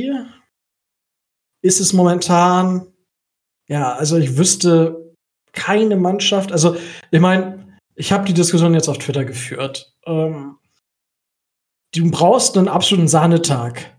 ist 1.62 1.80
es 1.80 1.94
momentan 1.94 2.88
ja, 3.68 3.94
also 3.94 4.18
ich 4.18 4.38
wüsste 4.38 5.14
keine 5.54 5.98
Mannschaft. 5.98 6.52
Also, 6.52 6.78
ich 7.12 7.20
meine, 7.20 7.78
ich 7.96 8.12
habe 8.12 8.26
die 8.26 8.34
Diskussion 8.34 8.74
jetzt 8.74 8.88
auf 8.88 8.98
Twitter 8.98 9.26
geführt. 9.26 9.94
Ähm, 10.06 10.58
du 11.94 12.10
brauchst 12.12 12.58
einen 12.58 12.68
absoluten 12.68 13.08
Sahnetag 13.08 13.97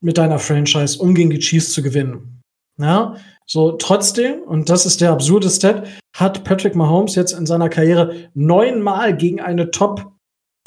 mit 0.00 0.18
deiner 0.18 0.38
Franchise, 0.38 0.98
um 0.98 1.14
gegen 1.14 1.30
die 1.30 1.38
Chiefs 1.38 1.72
zu 1.72 1.82
gewinnen. 1.82 2.42
Ja, 2.78 3.16
so 3.46 3.72
trotzdem, 3.72 4.42
und 4.42 4.68
das 4.68 4.86
ist 4.86 5.00
der 5.00 5.12
absurde 5.12 5.48
Stat, 5.48 5.86
hat 6.14 6.44
Patrick 6.44 6.74
Mahomes 6.74 7.14
jetzt 7.14 7.32
in 7.32 7.46
seiner 7.46 7.68
Karriere 7.68 8.28
neunmal 8.34 9.16
gegen 9.16 9.40
eine 9.40 9.70
Top 9.70 10.12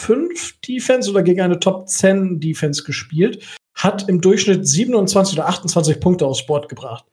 5 0.01 0.61
Defense 0.61 1.09
oder 1.09 1.21
gegen 1.21 1.41
eine 1.41 1.59
Top 1.59 1.87
10 1.87 2.39
Defense 2.39 2.83
gespielt, 2.83 3.45
hat 3.75 4.07
im 4.09 4.21
Durchschnitt 4.21 4.67
27 4.67 5.37
oder 5.37 5.49
28 5.49 5.99
Punkte 5.99 6.25
aufs 6.25 6.45
Board 6.45 6.69
gebracht. 6.69 7.05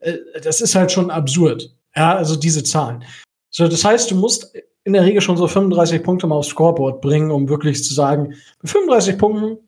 Äh, 0.00 0.18
das 0.42 0.60
ist 0.60 0.74
halt 0.74 0.92
schon 0.92 1.10
absurd. 1.10 1.74
Ja, 1.96 2.16
also 2.16 2.36
diese 2.36 2.64
Zahlen. 2.64 3.04
So, 3.50 3.68
das 3.68 3.84
heißt, 3.84 4.10
du 4.10 4.16
musst 4.16 4.52
in 4.82 4.92
der 4.92 5.04
Regel 5.04 5.20
schon 5.20 5.36
so 5.36 5.46
35 5.46 6.02
Punkte 6.02 6.26
mal 6.26 6.36
aufs 6.36 6.48
Scoreboard 6.48 7.00
bringen, 7.00 7.30
um 7.30 7.48
wirklich 7.48 7.82
zu 7.84 7.94
sagen, 7.94 8.34
mit 8.60 8.70
35 8.70 9.16
Punkten 9.16 9.63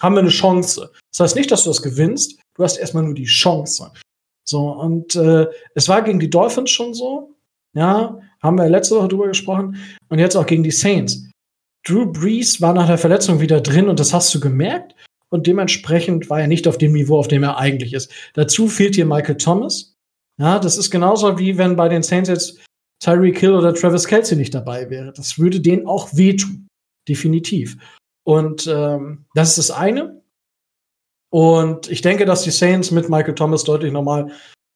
haben 0.00 0.14
wir 0.14 0.20
eine 0.20 0.28
Chance. 0.28 0.90
Das 1.12 1.20
heißt 1.20 1.36
nicht, 1.36 1.50
dass 1.50 1.64
du 1.64 1.70
das 1.70 1.82
gewinnst, 1.82 2.38
du 2.54 2.64
hast 2.64 2.76
erstmal 2.76 3.04
nur 3.04 3.14
die 3.14 3.24
Chance. 3.24 3.92
So, 4.46 4.70
und 4.70 5.14
äh, 5.16 5.46
es 5.74 5.88
war 5.88 6.02
gegen 6.02 6.20
die 6.20 6.30
Dolphins 6.30 6.70
schon 6.70 6.94
so. 6.94 7.34
Ja, 7.74 8.20
haben 8.42 8.58
wir 8.58 8.68
letzte 8.68 8.96
Woche 8.96 9.08
drüber 9.08 9.28
gesprochen. 9.28 9.76
Und 10.08 10.18
jetzt 10.18 10.36
auch 10.36 10.46
gegen 10.46 10.62
die 10.62 10.70
Saints. 10.70 11.28
Drew 11.86 12.06
Brees 12.06 12.60
war 12.60 12.72
nach 12.72 12.86
der 12.86 12.98
Verletzung 12.98 13.40
wieder 13.40 13.60
drin 13.60 13.88
und 13.88 14.00
das 14.00 14.14
hast 14.14 14.34
du 14.34 14.40
gemerkt 14.40 14.94
und 15.28 15.46
dementsprechend 15.46 16.30
war 16.30 16.40
er 16.40 16.46
nicht 16.46 16.66
auf 16.66 16.78
dem 16.78 16.92
Niveau, 16.92 17.18
auf 17.18 17.28
dem 17.28 17.42
er 17.42 17.58
eigentlich 17.58 17.92
ist. 17.92 18.10
Dazu 18.34 18.68
fehlt 18.68 18.94
hier 18.94 19.04
Michael 19.04 19.36
Thomas. 19.36 19.94
Ja, 20.40 20.58
das 20.58 20.78
ist 20.78 20.90
genauso 20.90 21.38
wie 21.38 21.58
wenn 21.58 21.76
bei 21.76 21.88
den 21.88 22.02
Saints 22.02 22.28
jetzt 22.28 22.64
Tyreek 23.00 23.38
Hill 23.38 23.54
oder 23.54 23.74
Travis 23.74 24.06
Kelsey 24.06 24.36
nicht 24.36 24.54
dabei 24.54 24.88
wäre. 24.88 25.12
Das 25.12 25.38
würde 25.38 25.60
denen 25.60 25.86
auch 25.86 26.14
wehtun. 26.14 26.68
Definitiv. 27.06 27.76
Und 28.24 28.66
ähm, 28.66 29.26
das 29.34 29.50
ist 29.50 29.70
das 29.70 29.76
eine. 29.76 30.22
Und 31.30 31.90
ich 31.90 32.00
denke, 32.00 32.24
dass 32.24 32.42
die 32.42 32.50
Saints 32.50 32.90
mit 32.90 33.08
Michael 33.08 33.34
Thomas 33.34 33.64
deutlich 33.64 33.92
nochmal 33.92 34.30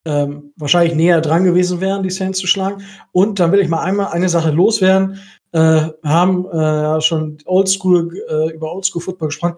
ähm, 0.04 0.52
wahrscheinlich 0.56 0.94
näher 0.94 1.20
dran 1.20 1.44
gewesen 1.44 1.80
wären, 1.80 2.02
die 2.02 2.10
Saints 2.10 2.38
zu 2.38 2.46
schlagen. 2.46 2.82
Und 3.12 3.40
dann 3.40 3.52
will 3.52 3.60
ich 3.60 3.68
mal 3.68 3.82
einmal 3.82 4.08
eine 4.08 4.28
Sache 4.28 4.50
loswerden. 4.50 5.20
Äh, 5.52 5.88
haben 6.04 6.46
äh, 6.50 7.00
schon 7.00 7.38
Oldschool 7.46 8.14
äh, 8.28 8.54
über 8.54 8.72
Oldschool 8.72 9.02
Football 9.02 9.28
gesprochen. 9.28 9.56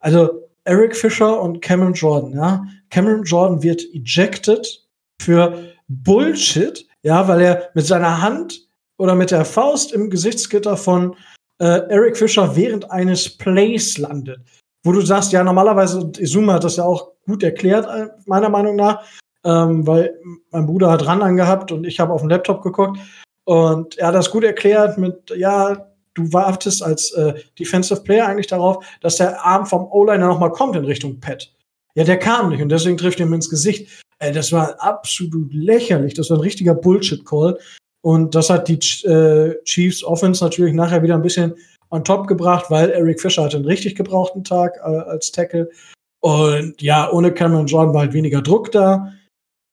Also 0.00 0.48
Eric 0.64 0.96
Fischer 0.96 1.40
und 1.40 1.62
Cameron 1.62 1.94
Jordan, 1.94 2.32
ja. 2.32 2.64
Cameron 2.90 3.24
Jordan 3.24 3.62
wird 3.62 3.82
ejected 3.94 4.86
für 5.20 5.72
Bullshit, 5.88 6.86
ja, 7.02 7.26
weil 7.26 7.40
er 7.40 7.70
mit 7.74 7.86
seiner 7.86 8.20
Hand 8.20 8.68
oder 8.98 9.14
mit 9.14 9.30
der 9.30 9.44
Faust 9.44 9.92
im 9.92 10.10
Gesichtsgitter 10.10 10.76
von 10.76 11.16
äh, 11.60 11.88
Eric 11.88 12.16
Fischer 12.16 12.56
während 12.56 12.90
eines 12.90 13.36
Plays 13.36 13.98
landet. 13.98 14.40
Wo 14.82 14.92
du 14.92 15.02
sagst, 15.02 15.32
ja, 15.32 15.44
normalerweise, 15.44 16.10
Izuma 16.18 16.54
hat 16.54 16.64
das 16.64 16.76
ja 16.76 16.84
auch 16.84 17.12
gut 17.26 17.42
erklärt, 17.42 17.86
äh, 17.86 18.08
meiner 18.26 18.48
Meinung 18.48 18.76
nach, 18.76 19.04
ähm, 19.44 19.86
weil 19.86 20.18
mein 20.50 20.66
Bruder 20.66 20.90
hat 20.90 21.06
ran 21.06 21.22
angehabt 21.22 21.70
und 21.70 21.86
ich 21.86 22.00
habe 22.00 22.12
auf 22.12 22.22
dem 22.22 22.30
Laptop 22.30 22.62
geguckt. 22.62 22.98
Und 23.44 23.98
er 23.98 24.08
hat 24.08 24.14
das 24.14 24.30
gut 24.30 24.44
erklärt 24.44 24.96
mit, 24.96 25.30
ja, 25.36 25.86
du 26.14 26.32
wartest 26.32 26.82
als 26.82 27.12
äh, 27.12 27.34
Defensive 27.58 28.02
Player 28.02 28.26
eigentlich 28.26 28.46
darauf, 28.46 28.84
dass 29.00 29.16
der 29.16 29.44
Arm 29.44 29.66
vom 29.66 29.86
O-Liner 29.90 30.28
nochmal 30.28 30.52
kommt 30.52 30.76
in 30.76 30.84
Richtung 30.84 31.20
Pad. 31.20 31.52
Ja, 31.94 32.04
der 32.04 32.18
kam 32.18 32.50
nicht 32.50 32.62
und 32.62 32.68
deswegen 32.68 32.96
trifft 32.96 33.20
er 33.20 33.26
ihm 33.26 33.32
ins 33.34 33.50
Gesicht. 33.50 33.88
Ey, 34.18 34.32
das 34.32 34.52
war 34.52 34.80
absolut 34.80 35.52
lächerlich. 35.52 36.14
Das 36.14 36.30
war 36.30 36.36
ein 36.36 36.42
richtiger 36.42 36.74
Bullshit-Call. 36.74 37.58
Und 38.02 38.34
das 38.34 38.50
hat 38.50 38.68
die 38.68 38.78
äh, 39.06 39.62
Chiefs 39.64 40.02
Offense 40.02 40.42
natürlich 40.42 40.74
nachher 40.74 41.02
wieder 41.02 41.14
ein 41.14 41.22
bisschen 41.22 41.54
on 41.90 42.04
top 42.04 42.26
gebracht, 42.26 42.66
weil 42.70 42.90
Eric 42.90 43.20
Fischer 43.20 43.44
hatte 43.44 43.56
einen 43.56 43.66
richtig 43.66 43.94
gebrauchten 43.94 44.44
Tag 44.44 44.76
äh, 44.76 44.80
als 44.80 45.32
Tackle. 45.32 45.70
Und 46.20 46.80
ja, 46.80 47.10
ohne 47.10 47.32
Cameron 47.32 47.66
Jordan 47.66 47.94
war 47.94 48.02
halt 48.02 48.12
weniger 48.12 48.42
Druck 48.42 48.72
da. 48.72 49.12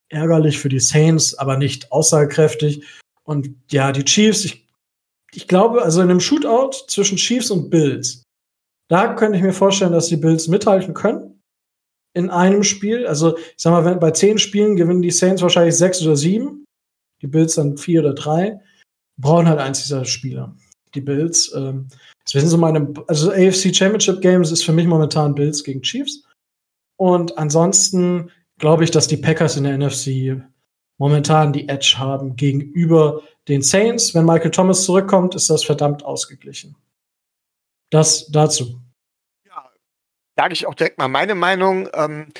Ärgerlich 0.09 0.57
für 0.57 0.69
die 0.69 0.79
Saints, 0.79 1.35
aber 1.35 1.57
nicht 1.57 1.91
aussagekräftig. 1.91 2.83
Und 3.23 3.49
ja, 3.71 3.91
die 3.91 4.05
Chiefs, 4.05 4.45
ich 4.45 4.67
ich 5.33 5.47
glaube, 5.47 5.83
also 5.83 6.01
in 6.01 6.09
einem 6.09 6.19
Shootout 6.19 6.87
zwischen 6.87 7.17
Chiefs 7.17 7.51
und 7.51 7.69
Bills, 7.69 8.23
da 8.89 9.13
könnte 9.13 9.37
ich 9.37 9.43
mir 9.43 9.53
vorstellen, 9.53 9.91
dass 9.91 10.07
die 10.07 10.17
Bills 10.17 10.47
mithalten 10.47 10.93
können 10.93 11.41
in 12.15 12.29
einem 12.29 12.63
Spiel. 12.63 13.05
Also, 13.05 13.37
ich 13.37 13.53
sag 13.57 13.71
mal, 13.71 13.85
wenn, 13.85 13.99
bei 13.99 14.11
zehn 14.11 14.37
Spielen 14.37 14.75
gewinnen 14.75 15.01
die 15.01 15.11
Saints 15.11 15.41
wahrscheinlich 15.41 15.75
sechs 15.75 16.01
oder 16.01 16.15
sieben, 16.15 16.65
die 17.21 17.27
Bills 17.27 17.55
dann 17.55 17.77
vier 17.77 18.01
oder 18.01 18.13
drei. 18.13 18.59
Brauchen 19.17 19.47
halt 19.47 19.59
eins 19.59 19.83
dieser 19.83 20.05
Spieler. 20.05 20.55
Die 20.93 21.01
Bills, 21.01 21.51
ähm, 21.55 21.87
das 22.23 22.35
wissen 22.35 22.49
so 22.49 22.57
meine, 22.57 22.93
also 23.07 23.31
AFC 23.31 23.75
Championship 23.75 24.21
Games 24.21 24.51
ist 24.51 24.63
für 24.63 24.73
mich 24.73 24.87
momentan 24.87 25.35
Bills 25.35 25.63
gegen 25.63 25.81
Chiefs. 25.81 26.23
Und 26.97 27.37
ansonsten 27.37 28.31
glaube 28.59 28.83
ich, 28.83 28.91
dass 28.91 29.07
die 29.07 29.17
Packers 29.17 29.57
in 29.57 29.63
der 29.63 29.77
NFC 29.77 30.41
momentan 30.97 31.53
die 31.53 31.69
Edge 31.69 31.95
haben 31.97 32.35
gegenüber 32.35 33.21
den 33.47 33.61
Saints. 33.61 34.13
Wenn 34.13 34.25
Michael 34.25 34.51
Thomas 34.51 34.83
zurückkommt, 34.83 35.35
ist 35.35 35.49
das 35.49 35.63
verdammt 35.63 36.03
ausgeglichen. 36.03 36.75
Das 37.89 38.27
dazu. 38.27 38.81
Ja, 39.45 39.69
sage 40.35 40.53
ich 40.53 40.65
auch 40.67 40.75
direkt 40.75 40.97
mal 40.97 41.07
meine 41.07 41.35
Meinung. 41.35 41.87
Ähm, 41.93 42.33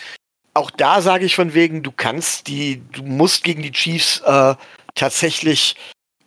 auch 0.57 0.71
da 0.71 1.01
sage 1.01 1.25
ich 1.25 1.35
von 1.35 1.53
wegen, 1.53 1.83
du 1.83 1.91
kannst 1.91 2.47
die, 2.47 2.81
du 2.91 3.03
musst 3.03 3.43
gegen 3.43 3.61
die 3.61 3.71
Chiefs 3.71 4.21
äh, 4.21 4.55
tatsächlich 4.95 5.75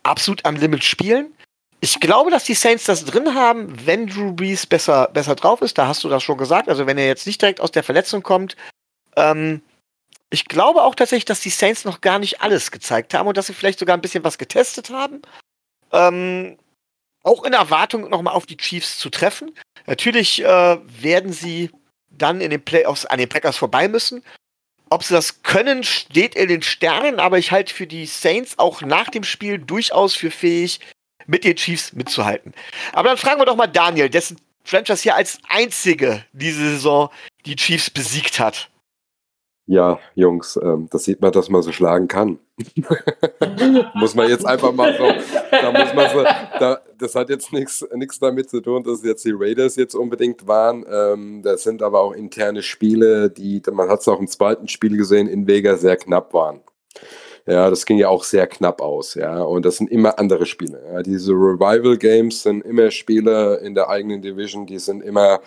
absolut 0.03 0.45
am 0.45 0.55
Limit 0.55 0.83
spielen. 0.83 1.33
ich 1.81 1.99
glaube, 1.99 2.31
dass 2.31 2.43
die 2.43 2.53
Saints 2.53 2.85
das 2.85 3.05
drin 3.05 3.33
haben, 3.33 3.85
wenn 3.85 4.07
Drew 4.07 4.33
Brees 4.33 4.65
besser, 4.67 5.09
besser 5.13 5.35
drauf 5.35 5.61
ist. 5.61 5.77
Da 5.77 5.87
hast 5.87 6.03
du 6.03 6.09
das 6.09 6.23
schon 6.23 6.37
gesagt. 6.37 6.69
Also 6.69 6.85
wenn 6.85 6.97
er 6.97 7.07
jetzt 7.07 7.25
nicht 7.25 7.41
direkt 7.41 7.59
aus 7.59 7.71
der 7.71 7.83
Verletzung 7.83 8.23
kommt. 8.23 8.55
Ähm, 9.15 9.61
ich 10.29 10.45
glaube 10.45 10.83
auch 10.83 10.95
tatsächlich, 10.95 11.25
dass 11.25 11.41
die 11.41 11.49
Saints 11.49 11.83
noch 11.83 11.99
gar 12.01 12.19
nicht 12.19 12.41
alles 12.41 12.71
gezeigt 12.71 13.13
haben 13.13 13.27
und 13.27 13.35
dass 13.35 13.47
sie 13.47 13.53
vielleicht 13.53 13.79
sogar 13.79 13.97
ein 13.97 14.01
bisschen 14.01 14.23
was 14.23 14.37
getestet 14.37 14.89
haben. 14.91 15.21
Ähm, 15.91 16.57
auch 17.23 17.43
in 17.43 17.53
Erwartung 17.53 18.09
nochmal 18.09 18.35
auf 18.35 18.45
die 18.45 18.57
Chiefs 18.57 18.97
zu 18.97 19.09
treffen. 19.09 19.51
Natürlich 19.87 20.43
äh, 20.43 20.77
werden 21.01 21.33
sie 21.33 21.71
dann 22.21 22.41
in 22.41 22.49
den 22.49 22.63
Playoffs 22.63 23.05
an 23.05 23.17
den 23.17 23.29
Packers 23.29 23.57
vorbei 23.57 23.87
müssen. 23.87 24.23
Ob 24.89 25.03
sie 25.03 25.13
das 25.13 25.43
können, 25.43 25.83
steht 25.83 26.35
in 26.35 26.49
den 26.49 26.61
Sternen, 26.61 27.19
aber 27.19 27.37
ich 27.37 27.51
halte 27.51 27.73
für 27.73 27.87
die 27.87 28.05
Saints 28.05 28.59
auch 28.59 28.81
nach 28.81 29.09
dem 29.09 29.23
Spiel 29.23 29.57
durchaus 29.57 30.15
für 30.15 30.31
fähig, 30.31 30.79
mit 31.27 31.43
den 31.43 31.55
Chiefs 31.55 31.93
mitzuhalten. 31.93 32.53
Aber 32.91 33.09
dann 33.09 33.17
fragen 33.17 33.39
wir 33.39 33.45
doch 33.45 33.55
mal 33.55 33.67
Daniel, 33.67 34.09
dessen 34.09 34.37
Franchise 34.63 35.03
hier 35.03 35.15
als 35.15 35.39
einzige 35.47 36.25
diese 36.33 36.71
Saison 36.71 37.09
die 37.45 37.55
Chiefs 37.55 37.89
besiegt 37.89 38.39
hat. 38.39 38.70
Ja, 39.67 39.99
Jungs, 40.15 40.59
ähm, 40.61 40.87
das 40.91 41.03
sieht 41.03 41.21
man, 41.21 41.31
dass 41.31 41.49
man 41.49 41.61
so 41.61 41.71
schlagen 41.71 42.07
kann. 42.07 42.39
muss 43.93 44.15
man 44.15 44.29
jetzt 44.29 44.45
einfach 44.45 44.73
mal 44.73 44.95
so, 44.97 45.05
da 45.51 45.71
muss 45.71 45.93
man 45.93 46.09
so, 46.11 46.23
da, 46.59 46.81
das 46.97 47.15
hat 47.15 47.29
jetzt 47.29 47.53
nichts 47.53 48.19
damit 48.19 48.49
zu 48.49 48.59
tun, 48.61 48.83
dass 48.83 49.03
jetzt 49.03 49.23
die 49.23 49.33
Raiders 49.33 49.75
jetzt 49.75 49.95
unbedingt 49.95 50.47
waren. 50.47 50.85
Ähm, 50.91 51.41
das 51.43 51.63
sind 51.63 51.83
aber 51.83 52.01
auch 52.01 52.13
interne 52.13 52.63
Spiele, 52.63 53.29
die, 53.29 53.61
man 53.71 53.89
hat 53.89 54.01
es 54.01 54.07
auch 54.07 54.19
im 54.19 54.27
zweiten 54.27 54.67
Spiel 54.67 54.97
gesehen, 54.97 55.27
in 55.27 55.47
Vega 55.47 55.77
sehr 55.77 55.95
knapp 55.95 56.33
waren. 56.33 56.61
Ja, 57.47 57.69
das 57.69 57.85
ging 57.85 57.97
ja 57.97 58.07
auch 58.07 58.23
sehr 58.23 58.45
knapp 58.45 58.81
aus, 58.81 59.15
ja. 59.15 59.41
Und 59.41 59.65
das 59.65 59.77
sind 59.77 59.91
immer 59.91 60.19
andere 60.19 60.45
Spiele. 60.45 60.81
Ja. 60.93 61.01
Diese 61.01 61.31
Revival 61.31 61.97
Games 61.97 62.43
sind 62.43 62.63
immer 62.63 62.91
Spiele 62.91 63.57
in 63.63 63.73
der 63.73 63.89
eigenen 63.89 64.21
Division, 64.21 64.67
die 64.67 64.79
sind 64.79 65.01
immer 65.01 65.39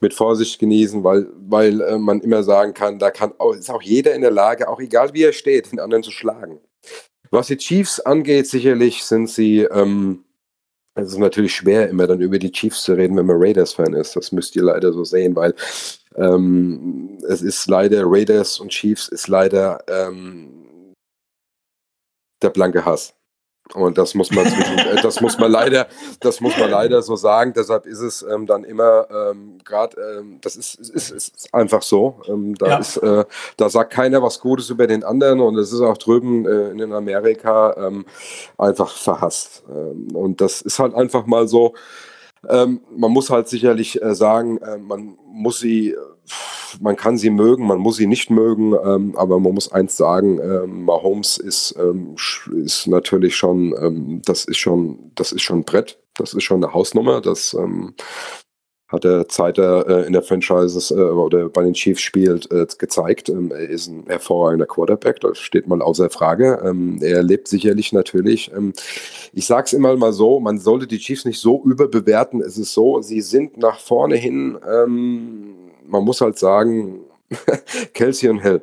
mit 0.00 0.14
Vorsicht 0.14 0.58
genießen, 0.58 1.04
weil, 1.04 1.28
weil 1.48 1.80
äh, 1.80 1.98
man 1.98 2.20
immer 2.20 2.42
sagen 2.42 2.74
kann, 2.74 2.98
da 2.98 3.10
kann 3.10 3.32
auch, 3.38 3.54
ist 3.54 3.70
auch 3.70 3.82
jeder 3.82 4.14
in 4.14 4.22
der 4.22 4.32
Lage, 4.32 4.68
auch 4.68 4.80
egal 4.80 5.14
wie 5.14 5.22
er 5.22 5.32
steht, 5.32 5.70
den 5.70 5.80
anderen 5.80 6.02
zu 6.02 6.10
schlagen. 6.10 6.60
Was 7.30 7.48
die 7.48 7.56
Chiefs 7.56 8.00
angeht, 8.00 8.46
sicherlich 8.46 9.04
sind 9.04 9.28
sie, 9.28 9.60
ähm, 9.60 10.24
es 10.94 11.12
ist 11.12 11.18
natürlich 11.18 11.54
schwer, 11.54 11.88
immer 11.88 12.08
dann 12.08 12.20
über 12.20 12.38
die 12.38 12.50
Chiefs 12.50 12.82
zu 12.82 12.94
reden, 12.94 13.16
wenn 13.16 13.26
man 13.26 13.36
Raiders-Fan 13.38 13.92
ist. 13.94 14.16
Das 14.16 14.32
müsst 14.32 14.56
ihr 14.56 14.64
leider 14.64 14.92
so 14.92 15.04
sehen, 15.04 15.36
weil 15.36 15.54
ähm, 16.16 17.18
es 17.28 17.42
ist 17.42 17.68
leider, 17.68 18.02
Raiders 18.04 18.58
und 18.58 18.70
Chiefs 18.70 19.06
ist 19.08 19.28
leider 19.28 19.84
ähm, 19.88 20.57
der 22.42 22.50
blanke 22.50 22.84
Hass. 22.84 23.14
Und 23.74 23.98
das 23.98 24.14
muss 24.14 24.30
man 24.30 24.46
zwischen, 24.46 24.78
äh, 24.78 25.02
das 25.02 25.20
muss 25.20 25.38
man 25.38 25.50
leider, 25.50 25.88
das 26.20 26.40
muss 26.40 26.56
man 26.56 26.70
leider 26.70 27.02
so 27.02 27.16
sagen. 27.16 27.52
Deshalb 27.54 27.86
ist 27.86 28.00
es 28.00 28.22
ähm, 28.22 28.46
dann 28.46 28.64
immer 28.64 29.06
ähm, 29.10 29.58
gerade, 29.64 29.96
ähm, 30.00 30.38
das 30.40 30.56
ist, 30.56 30.76
ist, 30.76 31.10
ist 31.10 31.48
einfach 31.52 31.82
so. 31.82 32.20
Ähm, 32.28 32.54
da 32.54 32.66
ja. 32.66 32.78
ist, 32.78 32.96
äh, 32.98 33.24
da 33.56 33.68
sagt 33.68 33.92
keiner 33.92 34.22
was 34.22 34.40
Gutes 34.40 34.70
über 34.70 34.86
den 34.86 35.04
anderen 35.04 35.40
und 35.40 35.56
es 35.58 35.72
ist 35.72 35.80
auch 35.82 35.98
drüben 35.98 36.46
äh, 36.46 36.70
in 36.70 36.92
Amerika 36.92 37.74
ähm, 37.76 38.06
einfach 38.56 38.90
verhasst. 38.90 39.64
Ähm, 39.68 40.14
und 40.14 40.40
das 40.40 40.62
ist 40.62 40.78
halt 40.78 40.94
einfach 40.94 41.26
mal 41.26 41.46
so. 41.46 41.74
Man 42.42 43.10
muss 43.10 43.30
halt 43.30 43.48
sicherlich 43.48 44.00
äh, 44.02 44.14
sagen, 44.14 44.58
äh, 44.58 44.78
man 44.78 45.18
muss 45.26 45.58
sie 45.58 45.94
man 46.80 46.96
kann 46.96 47.16
sie 47.16 47.30
mögen, 47.30 47.66
man 47.66 47.78
muss 47.78 47.96
sie 47.96 48.06
nicht 48.06 48.30
mögen, 48.30 48.74
ähm, 48.84 49.16
aber 49.16 49.40
man 49.40 49.54
muss 49.54 49.72
eins 49.72 49.96
sagen, 49.96 50.38
ähm, 50.38 50.84
Mahomes 50.84 51.38
ist, 51.38 51.74
ähm, 51.78 52.14
ist 52.62 52.86
natürlich 52.86 53.36
schon, 53.36 53.74
ähm, 53.80 54.22
das 54.24 54.44
ist 54.44 54.58
schon, 54.58 55.12
das 55.14 55.32
ist 55.32 55.42
schon 55.42 55.64
Brett, 55.64 55.98
das 56.16 56.34
ist 56.34 56.44
schon 56.44 56.62
eine 56.62 56.74
Hausnummer, 56.74 57.20
das 57.20 57.54
ähm, 57.54 57.94
hat 58.88 59.04
er 59.04 59.26
seit 59.28 59.58
er 59.58 59.86
äh, 59.86 60.06
in 60.06 60.12
der 60.12 60.22
Franchise 60.22 60.94
äh, 60.94 61.00
oder 61.00 61.48
bei 61.48 61.62
den 61.62 61.74
Chiefs 61.74 62.00
spielt, 62.00 62.50
äh, 62.50 62.66
gezeigt. 62.78 63.28
Ähm, 63.28 63.50
er 63.52 63.68
ist 63.68 63.88
ein 63.88 64.04
hervorragender 64.06 64.66
Quarterback, 64.66 65.20
das 65.20 65.38
steht 65.38 65.66
mal 65.68 65.82
außer 65.82 66.10
Frage. 66.10 66.60
Ähm, 66.64 66.98
er 67.02 67.22
lebt 67.22 67.48
sicherlich 67.48 67.92
natürlich. 67.92 68.50
Ähm, 68.56 68.72
ich 69.32 69.46
sage 69.46 69.66
es 69.66 69.72
immer 69.72 69.96
mal 69.96 70.12
so, 70.12 70.40
man 70.40 70.58
sollte 70.58 70.86
die 70.86 70.98
Chiefs 70.98 71.24
nicht 71.24 71.40
so 71.40 71.62
überbewerten. 71.64 72.40
Es 72.40 72.58
ist 72.58 72.72
so, 72.72 73.00
sie 73.02 73.20
sind 73.20 73.58
nach 73.58 73.78
vorne 73.78 74.16
hin 74.16 74.58
ähm, 74.66 75.54
man 75.88 76.04
muss 76.04 76.20
halt 76.20 76.38
sagen, 76.38 77.00
Kelsey 77.94 78.28
und 78.28 78.40
Hill. 78.40 78.62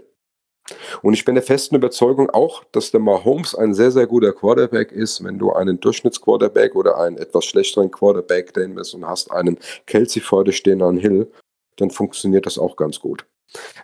Und 1.02 1.14
ich 1.14 1.26
bin 1.26 1.36
der 1.36 1.44
festen 1.44 1.76
Überzeugung 1.76 2.30
auch, 2.30 2.64
dass 2.72 2.92
der 2.92 3.00
Mahomes 3.00 3.54
ein 3.54 3.74
sehr, 3.74 3.92
sehr 3.92 4.08
guter 4.08 4.34
Quarterback 4.34 4.92
ist. 4.92 5.24
Wenn 5.24 5.38
du 5.38 5.54
einen 5.54 5.80
Durchschnittsquarterback 5.80 6.76
oder 6.76 6.98
einen 6.98 7.18
etwas 7.18 7.46
schlechteren 7.46 7.92
Quarterback 7.92 8.54
den 8.54 8.78
und 8.78 9.08
hast 9.08 9.32
einen 9.32 9.60
Kelsey 9.86 10.22
vor 10.22 10.44
dir 10.44 10.54
stehen 10.54 10.82
an 10.82 10.98
Hill, 10.98 11.32
dann 11.78 11.92
funktioniert 11.92 12.46
das 12.46 12.58
auch 12.58 12.76
ganz 12.76 13.00
gut. 13.00 13.26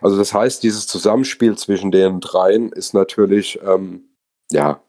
Also 0.00 0.16
das 0.16 0.34
heißt, 0.34 0.62
dieses 0.62 0.86
Zusammenspiel 0.86 1.56
zwischen 1.56 1.92
den 1.92 2.20
dreien 2.20 2.72
ist 2.72 2.94
natürlich, 2.94 3.60
ähm, 3.64 4.08
ja, 4.50 4.82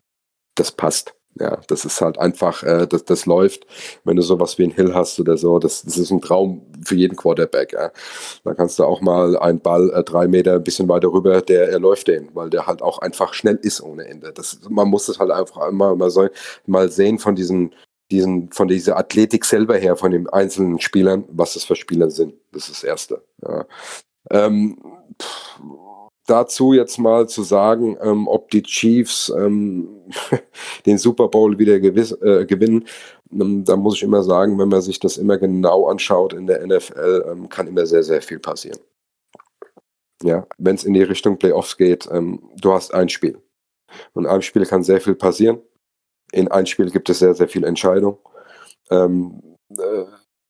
das 0.55 0.71
passt. 0.71 1.15
Ja, 1.39 1.59
das 1.67 1.83
ist 1.83 1.99
halt 1.99 2.19
einfach, 2.19 2.61
äh, 2.61 2.85
das, 2.87 3.05
das 3.05 3.25
läuft, 3.25 3.65
wenn 4.03 4.15
du 4.15 4.21
sowas 4.21 4.59
wie 4.59 4.65
ein 4.65 4.71
Hill 4.71 4.93
hast 4.93 5.19
oder 5.19 5.35
so, 5.35 5.57
das, 5.57 5.81
das 5.81 5.97
ist 5.97 6.11
ein 6.11 6.21
Traum 6.21 6.61
für 6.85 6.95
jeden 6.95 7.15
Quarterback. 7.15 7.73
Ja. 7.73 7.91
Da 8.43 8.53
kannst 8.53 8.77
du 8.77 8.83
auch 8.83 9.01
mal 9.01 9.35
einen 9.37 9.59
Ball 9.59 9.89
äh, 9.91 10.03
drei 10.03 10.27
Meter 10.27 10.55
ein 10.55 10.63
bisschen 10.63 10.87
weiter 10.89 11.11
rüber, 11.11 11.41
der 11.41 11.69
er 11.69 11.79
läuft 11.79 12.07
den, 12.07 12.29
weil 12.35 12.51
der 12.51 12.67
halt 12.67 12.83
auch 12.83 12.99
einfach 12.99 13.33
schnell 13.33 13.55
ist 13.55 13.81
ohne 13.81 14.05
Ende. 14.05 14.31
Das, 14.31 14.59
man 14.69 14.87
muss 14.89 15.09
es 15.09 15.19
halt 15.19 15.31
einfach 15.31 15.71
mal, 15.71 15.95
mal, 15.95 16.11
so, 16.11 16.27
mal 16.67 16.91
sehen 16.91 17.17
von 17.17 17.35
diesen, 17.35 17.73
diesen, 18.11 18.51
von 18.51 18.67
dieser 18.67 18.97
Athletik 18.97 19.43
selber 19.45 19.75
her, 19.75 19.95
von 19.97 20.11
den 20.11 20.29
einzelnen 20.29 20.79
Spielern, 20.79 21.23
was 21.29 21.55
das 21.55 21.63
für 21.63 21.75
Spieler 21.75 22.11
sind. 22.11 22.35
Das 22.51 22.69
ist 22.69 22.83
das 22.83 22.83
Erste. 22.83 23.23
Ja. 23.41 23.65
Ähm, 24.29 24.77
pff, 25.19 25.59
dazu 26.27 26.73
jetzt 26.73 26.97
mal 26.97 27.27
zu 27.27 27.43
sagen, 27.43 27.97
ähm, 28.01 28.27
ob 28.27 28.49
die 28.51 28.63
Chiefs 28.63 29.31
ähm, 29.35 29.89
den 30.85 30.97
Super 30.97 31.27
Bowl 31.27 31.57
wieder 31.59 31.79
gewiss, 31.79 32.11
äh, 32.21 32.45
gewinnen, 32.45 32.85
ähm, 33.31 33.63
da 33.65 33.75
muss 33.75 33.95
ich 33.95 34.03
immer 34.03 34.23
sagen, 34.23 34.57
wenn 34.59 34.69
man 34.69 34.81
sich 34.81 34.99
das 34.99 35.17
immer 35.17 35.37
genau 35.37 35.87
anschaut 35.87 36.33
in 36.33 36.47
der 36.47 36.65
NFL, 36.65 37.25
ähm, 37.29 37.49
kann 37.49 37.67
immer 37.67 37.85
sehr, 37.85 38.03
sehr 38.03 38.21
viel 38.21 38.39
passieren. 38.39 38.79
Ja, 40.21 40.47
wenn 40.57 40.75
es 40.75 40.85
in 40.85 40.93
die 40.93 41.03
Richtung 41.03 41.37
Playoffs 41.37 41.75
geht, 41.77 42.07
ähm, 42.11 42.41
du 42.55 42.71
hast 42.71 42.93
ein 42.93 43.09
Spiel. 43.09 43.41
Und 44.13 44.23
in 44.25 44.29
einem 44.29 44.41
Spiel 44.41 44.65
kann 44.65 44.83
sehr 44.83 45.01
viel 45.01 45.15
passieren. 45.15 45.59
In 46.31 46.47
einem 46.47 46.65
Spiel 46.65 46.89
gibt 46.89 47.09
es 47.09 47.19
sehr, 47.19 47.35
sehr 47.35 47.47
viel 47.47 47.63
Entscheidung. 47.63 48.17
Ähm, 48.89 49.57
äh, 49.77 50.05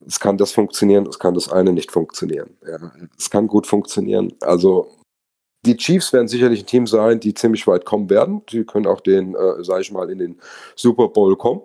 es 0.05 0.19
kann 0.19 0.37
das 0.37 0.51
funktionieren, 0.51 1.07
es 1.07 1.17
kann 1.17 1.33
das 1.33 1.51
eine 1.51 1.71
nicht 1.73 1.91
funktionieren. 1.91 2.57
Ja, 2.67 2.91
es 3.17 3.29
kann 3.29 3.47
gut 3.47 3.65
funktionieren. 3.65 4.33
Also 4.41 5.02
die 5.65 5.77
Chiefs 5.77 6.11
werden 6.13 6.27
sicherlich 6.27 6.63
ein 6.63 6.65
Team 6.65 6.87
sein, 6.87 7.19
die 7.19 7.33
ziemlich 7.33 7.65
weit 7.67 7.85
kommen 7.85 8.09
werden. 8.09 8.41
Sie 8.49 8.65
können 8.65 8.87
auch 8.87 9.01
den, 9.01 9.35
äh, 9.35 9.63
sage 9.63 9.81
ich 9.81 9.91
mal, 9.91 10.09
in 10.09 10.19
den 10.19 10.39
Super 10.75 11.07
Bowl 11.07 11.35
kommen. 11.37 11.61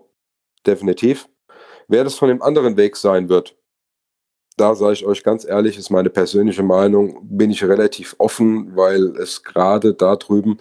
Definitiv. 0.66 1.28
Wer 1.88 2.04
das 2.04 2.14
von 2.14 2.28
dem 2.28 2.42
anderen 2.42 2.76
Weg 2.76 2.96
sein 2.96 3.28
wird, 3.28 3.56
da 4.56 4.74
sage 4.74 4.94
ich 4.94 5.06
euch 5.06 5.22
ganz 5.22 5.44
ehrlich, 5.44 5.78
ist 5.78 5.90
meine 5.90 6.11
persönliche 6.11 6.62
Meinung, 6.62 7.20
bin 7.22 7.50
ich 7.50 7.62
relativ 7.64 8.14
offen, 8.18 8.76
weil 8.76 9.16
es 9.16 9.42
gerade 9.42 9.94
da 9.94 10.16
drüben 10.16 10.58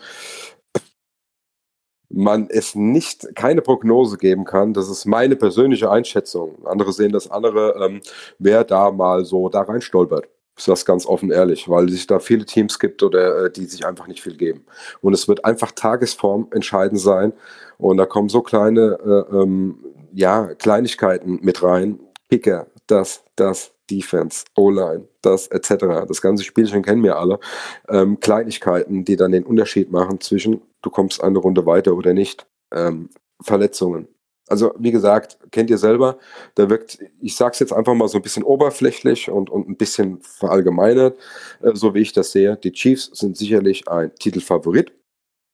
man 2.10 2.48
es 2.50 2.76
nicht, 2.76 3.36
keine 3.36 3.62
Prognose 3.62 4.18
geben 4.18 4.46
kann. 4.46 4.74
Das 4.74 4.90
ist 4.90 5.06
meine 5.06 5.36
persönliche 5.36 5.92
Einschätzung. 5.92 6.66
Andere 6.66 6.94
sehen 6.94 7.12
das 7.12 7.30
andere, 7.30 7.76
ähm, 7.86 8.02
wer 8.40 8.64
da 8.64 8.92
mal 8.92 9.26
so 9.26 9.50
da 9.50 9.62
rein 9.62 9.82
stolpert. 9.82 10.28
Ist 10.58 10.68
das 10.68 10.86
ganz 10.86 11.06
offen 11.06 11.32
ehrlich, 11.32 11.70
weil 11.70 11.88
es 11.90 12.08
da 12.08 12.20
viele 12.20 12.46
Teams 12.46 12.80
gibt 12.80 13.04
oder 13.04 13.46
äh, 13.46 13.52
die 13.52 13.66
sich 13.66 13.86
einfach 13.86 14.08
nicht 14.08 14.22
viel 14.22 14.36
geben. 14.36 14.66
Und 15.02 15.14
es 15.14 15.28
wird 15.28 15.46
einfach 15.46 15.72
Tagesform 15.72 16.48
entscheidend 16.52 17.00
sein. 17.00 17.34
Und 17.78 17.98
da 17.98 18.06
kommen 18.06 18.28
so 18.28 18.42
kleine, 18.42 18.98
äh, 19.06 19.36
ähm, 19.36 19.78
ja, 20.14 20.56
Kleinigkeiten 20.56 21.40
mit 21.44 21.62
rein. 21.62 22.00
Kicker, 22.30 22.68
das, 22.88 23.24
das, 23.36 23.72
Defense, 23.90 24.46
O-Line, 24.56 25.08
das 25.22 25.48
etc. 25.48 26.06
Das 26.08 26.22
ganze 26.22 26.44
Spielchen 26.44 26.84
kennen 26.84 27.04
wir 27.04 27.18
alle. 27.18 27.40
Ähm, 27.88 28.20
Kleinigkeiten, 28.20 29.06
die 29.06 29.16
dann 29.16 29.32
den 29.32 29.46
Unterschied 29.46 29.92
machen 29.92 30.20
zwischen, 30.20 30.62
du 30.82 30.90
kommst 30.90 31.24
eine 31.24 31.40
Runde 31.40 31.66
weiter 31.66 31.94
oder 31.94 32.14
nicht. 32.14 32.46
Ähm, 32.74 33.10
Verletzungen, 33.42 34.08
also 34.48 34.74
wie 34.78 34.92
gesagt, 34.92 35.38
kennt 35.52 35.70
ihr 35.70 35.78
selber, 35.78 36.18
da 36.56 36.70
wirkt, 36.70 37.00
ich 37.20 37.36
sage 37.36 37.52
es 37.54 37.60
jetzt 37.60 37.74
einfach 37.74 37.94
mal 37.94 38.08
so 38.08 38.18
ein 38.18 38.22
bisschen 38.22 38.44
oberflächlich 38.44 39.30
und, 39.30 39.50
und 39.50 39.68
ein 39.68 39.78
bisschen 39.78 40.22
verallgemeinert, 40.22 41.18
äh, 41.62 41.72
so 41.74 41.94
wie 41.94 42.02
ich 42.02 42.14
das 42.14 42.32
sehe. 42.32 42.58
Die 42.58 42.72
Chiefs 42.72 43.12
sind 43.14 43.38
sicherlich 43.38 43.88
ein 43.88 44.14
Titelfavorit, 44.16 44.94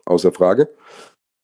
außer 0.05 0.31
Frage. 0.31 0.69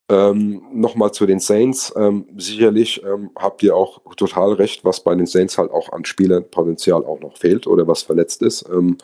Ähm, 0.09 0.63
Nochmal 0.73 1.11
zu 1.11 1.27
den 1.27 1.39
Saints. 1.39 1.93
Ähm, 1.95 2.27
sicherlich 2.37 3.03
ähm, 3.03 3.29
habt 3.35 3.61
ihr 3.61 3.75
auch 3.75 4.01
total 4.15 4.53
recht, 4.53 4.83
was 4.83 5.03
bei 5.03 5.13
den 5.13 5.27
Saints 5.27 5.57
halt 5.57 5.71
auch 5.71 5.91
an 5.91 6.03
Spielerpotenzial 6.03 7.05
auch 7.05 7.19
noch 7.19 7.37
fehlt 7.37 7.67
oder 7.67 7.87
was 7.87 8.01
verletzt 8.01 8.41
ist. 8.41 8.67
Ähm, 8.69 8.97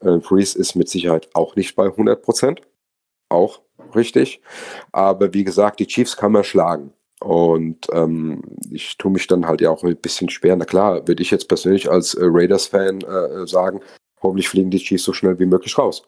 äh, 0.00 0.20
Freeze 0.20 0.58
ist 0.58 0.74
mit 0.74 0.88
Sicherheit 0.88 1.28
auch 1.34 1.54
nicht 1.54 1.76
bei 1.76 1.86
100 1.86 2.20
Prozent. 2.22 2.62
Auch 3.28 3.60
richtig. 3.94 4.40
Aber 4.90 5.32
wie 5.32 5.44
gesagt, 5.44 5.78
die 5.78 5.86
Chiefs 5.86 6.16
kann 6.16 6.32
man 6.32 6.42
schlagen. 6.42 6.92
Und 7.20 7.86
ähm, 7.92 8.42
ich 8.70 8.96
tue 8.96 9.10
mich 9.10 9.26
dann 9.26 9.46
halt 9.46 9.60
ja 9.60 9.70
auch 9.70 9.84
ein 9.84 9.96
bisschen 9.96 10.30
schwer. 10.30 10.56
Na 10.56 10.64
klar, 10.64 11.06
würde 11.06 11.22
ich 11.22 11.30
jetzt 11.30 11.48
persönlich 11.48 11.90
als 11.90 12.14
äh, 12.14 12.24
Raiders-Fan 12.24 13.02
äh, 13.02 13.46
sagen, 13.46 13.80
hoffentlich 14.22 14.48
fliegen 14.48 14.70
die 14.70 14.78
Chiefs 14.78 15.04
so 15.04 15.12
schnell 15.12 15.38
wie 15.38 15.46
möglich 15.46 15.76
raus. 15.76 16.02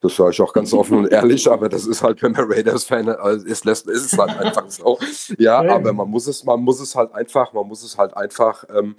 Das 0.00 0.16
sage 0.16 0.32
ich 0.32 0.42
auch 0.42 0.52
ganz 0.52 0.72
offen 0.72 0.98
und 0.98 1.06
ehrlich, 1.12 1.48
aber 1.48 1.68
das 1.68 1.86
ist 1.86 2.02
halt, 2.02 2.20
wenn 2.22 2.32
man 2.32 2.50
Raiders-Fan 2.50 3.06
ist, 3.46 3.64
lässt, 3.64 3.88
ist 3.88 4.12
es 4.12 4.18
halt 4.18 4.36
einfach 4.36 4.68
so. 4.68 4.98
Ja, 5.38 5.60
aber 5.60 5.92
man 5.92 6.10
muss 6.10 6.26
es, 6.26 6.42
man 6.42 6.60
muss 6.60 6.80
es 6.80 6.96
halt 6.96 7.14
einfach, 7.14 7.52
man 7.52 7.68
muss 7.68 7.84
es 7.84 7.96
halt 7.96 8.16
einfach 8.16 8.64
ähm, 8.76 8.96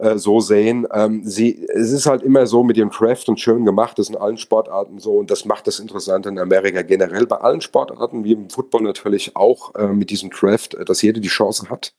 äh, 0.00 0.18
so 0.18 0.40
sehen. 0.40 0.86
Ähm, 0.92 1.22
sie, 1.24 1.66
es 1.68 1.92
ist 1.92 2.06
halt 2.06 2.22
immer 2.22 2.46
so 2.46 2.64
mit 2.64 2.76
dem 2.76 2.90
Craft 2.90 3.24
und 3.28 3.38
schön 3.38 3.64
gemacht, 3.64 3.98
das 3.98 4.08
in 4.08 4.16
allen 4.16 4.38
Sportarten 4.38 4.98
so 4.98 5.18
und 5.18 5.30
das 5.30 5.44
macht 5.44 5.66
das 5.66 5.78
interessant 5.78 6.26
in 6.26 6.38
Amerika 6.38 6.82
generell 6.82 7.26
bei 7.26 7.36
allen 7.36 7.60
Sportarten, 7.60 8.24
wie 8.24 8.32
im 8.32 8.50
Football 8.50 8.82
natürlich 8.82 9.36
auch 9.36 9.74
äh, 9.74 9.88
mit 9.88 10.10
diesem 10.10 10.30
Craft, 10.30 10.70
äh, 10.78 10.84
dass 10.84 11.02
jeder 11.02 11.20
die 11.20 11.28
Chance 11.28 11.68
hat, 11.68 11.94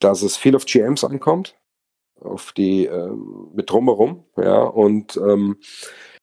dass 0.00 0.22
es 0.22 0.36
viel 0.36 0.56
auf 0.56 0.66
GMs 0.66 1.04
ankommt, 1.04 1.56
auf 2.20 2.52
die 2.52 2.86
äh, 2.86 3.12
mit 3.54 3.70
drumherum, 3.70 4.24
ja 4.36 4.62
und 4.62 5.16
ähm, 5.16 5.58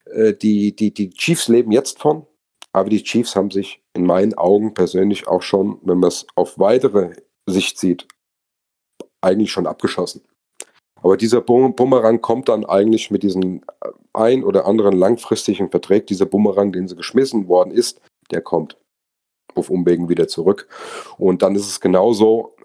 äh, 0.05 0.33
die, 0.33 0.75
die, 0.75 0.93
die 0.93 1.09
Chiefs 1.11 1.47
leben 1.47 1.71
jetzt 1.71 1.99
von, 1.99 2.27
aber 2.73 2.89
die 2.89 3.03
Chiefs 3.03 3.35
haben 3.35 3.51
sich 3.51 3.81
in 3.93 4.05
meinen 4.05 4.33
Augen 4.33 4.73
persönlich 4.73 5.27
auch 5.27 5.41
schon, 5.41 5.79
wenn 5.83 5.99
man 5.99 6.09
es 6.09 6.27
auf 6.35 6.59
weitere 6.59 7.13
Sicht 7.45 7.79
sieht, 7.79 8.07
eigentlich 9.21 9.51
schon 9.51 9.67
abgeschossen. 9.67 10.28
Aber 11.01 11.17
dieser 11.17 11.41
Bumerang 11.41 12.21
kommt 12.21 12.49
dann 12.49 12.65
eigentlich 12.65 13.11
mit 13.11 13.23
diesem 13.23 13.61
äh, 13.81 13.89
ein 14.13 14.43
oder 14.43 14.65
anderen 14.65 14.97
langfristigen 14.97 15.69
Vertrag, 15.69 16.07
dieser 16.07 16.25
Bumerang, 16.25 16.71
den 16.71 16.87
sie 16.87 16.95
geschmissen 16.95 17.47
worden 17.47 17.71
ist, 17.71 18.01
der 18.31 18.41
kommt 18.41 18.77
auf 19.55 19.69
Umwegen 19.69 20.09
wieder 20.09 20.27
zurück. 20.27 20.67
Und 21.17 21.41
dann 21.41 21.55
ist 21.55 21.67
es 21.67 21.79
genauso, 21.79 22.55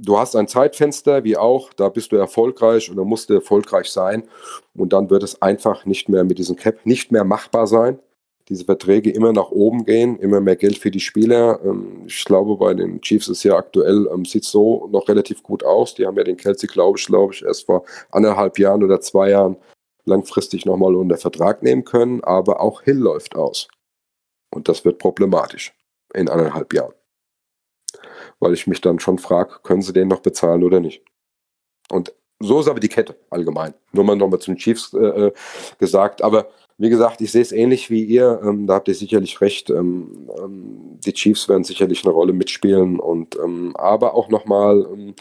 du 0.00 0.18
hast 0.18 0.36
ein 0.36 0.48
Zeitfenster, 0.48 1.24
wie 1.24 1.36
auch, 1.36 1.72
da 1.74 1.88
bist 1.88 2.12
du 2.12 2.16
erfolgreich 2.16 2.90
und 2.90 2.96
da 2.96 3.04
musst 3.04 3.30
du 3.30 3.34
erfolgreich 3.34 3.90
sein. 3.90 4.24
Und 4.74 4.92
dann 4.92 5.10
wird 5.10 5.22
es 5.22 5.42
einfach 5.42 5.84
nicht 5.84 6.08
mehr 6.08 6.24
mit 6.24 6.38
diesem 6.38 6.56
Cap 6.56 6.84
nicht 6.84 7.12
mehr 7.12 7.24
machbar 7.24 7.66
sein. 7.66 7.98
Diese 8.48 8.64
Verträge 8.64 9.10
immer 9.10 9.32
nach 9.32 9.50
oben 9.50 9.84
gehen, 9.84 10.18
immer 10.18 10.40
mehr 10.40 10.56
Geld 10.56 10.78
für 10.78 10.90
die 10.90 11.00
Spieler. 11.00 11.60
Ähm, 11.64 12.04
ich 12.06 12.24
glaube, 12.24 12.56
bei 12.56 12.74
den 12.74 13.00
Chiefs 13.00 13.28
ist 13.28 13.44
ja 13.44 13.56
aktuell, 13.56 14.08
ähm, 14.12 14.24
sieht 14.24 14.44
so 14.44 14.88
noch 14.90 15.08
relativ 15.08 15.42
gut 15.42 15.64
aus. 15.64 15.94
Die 15.94 16.06
haben 16.06 16.16
ja 16.16 16.24
den 16.24 16.36
Kelsey, 16.36 16.68
glaube 16.68 16.98
ich, 16.98 17.06
glaube 17.06 17.34
ich, 17.34 17.44
erst 17.44 17.66
vor 17.66 17.84
anderthalb 18.10 18.58
Jahren 18.58 18.82
oder 18.82 19.00
zwei 19.00 19.30
Jahren 19.30 19.56
langfristig 20.04 20.64
nochmal 20.64 20.94
unter 20.94 21.18
Vertrag 21.18 21.62
nehmen 21.62 21.84
können. 21.84 22.24
Aber 22.24 22.60
auch 22.60 22.82
Hill 22.82 22.98
läuft 22.98 23.36
aus. 23.36 23.68
Und 24.50 24.68
das 24.68 24.84
wird 24.84 24.98
problematisch 24.98 25.74
in 26.14 26.28
anderthalb 26.28 26.72
Jahren 26.72 26.94
weil 28.40 28.54
ich 28.54 28.66
mich 28.66 28.80
dann 28.80 29.00
schon 29.00 29.18
frage, 29.18 29.60
können 29.62 29.82
sie 29.82 29.92
den 29.92 30.08
noch 30.08 30.20
bezahlen 30.20 30.62
oder 30.62 30.80
nicht? 30.80 31.02
Und 31.90 32.14
so 32.40 32.60
ist 32.60 32.68
aber 32.68 32.80
die 32.80 32.88
Kette 32.88 33.16
allgemein. 33.30 33.74
Nur 33.92 34.04
mal 34.04 34.16
nochmal 34.16 34.38
zu 34.38 34.52
den 34.52 34.58
Chiefs 34.58 34.92
äh, 34.94 34.98
äh, 34.98 35.32
gesagt. 35.78 36.22
Aber 36.22 36.48
wie 36.78 36.90
gesagt, 36.90 37.20
ich 37.20 37.32
sehe 37.32 37.42
es 37.42 37.50
ähnlich 37.50 37.90
wie 37.90 38.04
ihr. 38.04 38.40
Ähm, 38.42 38.68
da 38.68 38.74
habt 38.74 38.86
ihr 38.86 38.94
sicherlich 38.94 39.40
recht. 39.40 39.68
Ähm, 39.68 40.30
ähm, 40.38 40.98
die 41.04 41.12
Chiefs 41.12 41.48
werden 41.48 41.64
sicherlich 41.64 42.04
eine 42.04 42.14
Rolle 42.14 42.32
mitspielen. 42.32 43.00
Und 43.00 43.36
ähm, 43.36 43.74
aber 43.76 44.14
auch 44.14 44.28
nochmal, 44.28 44.86
ähm, 44.92 45.14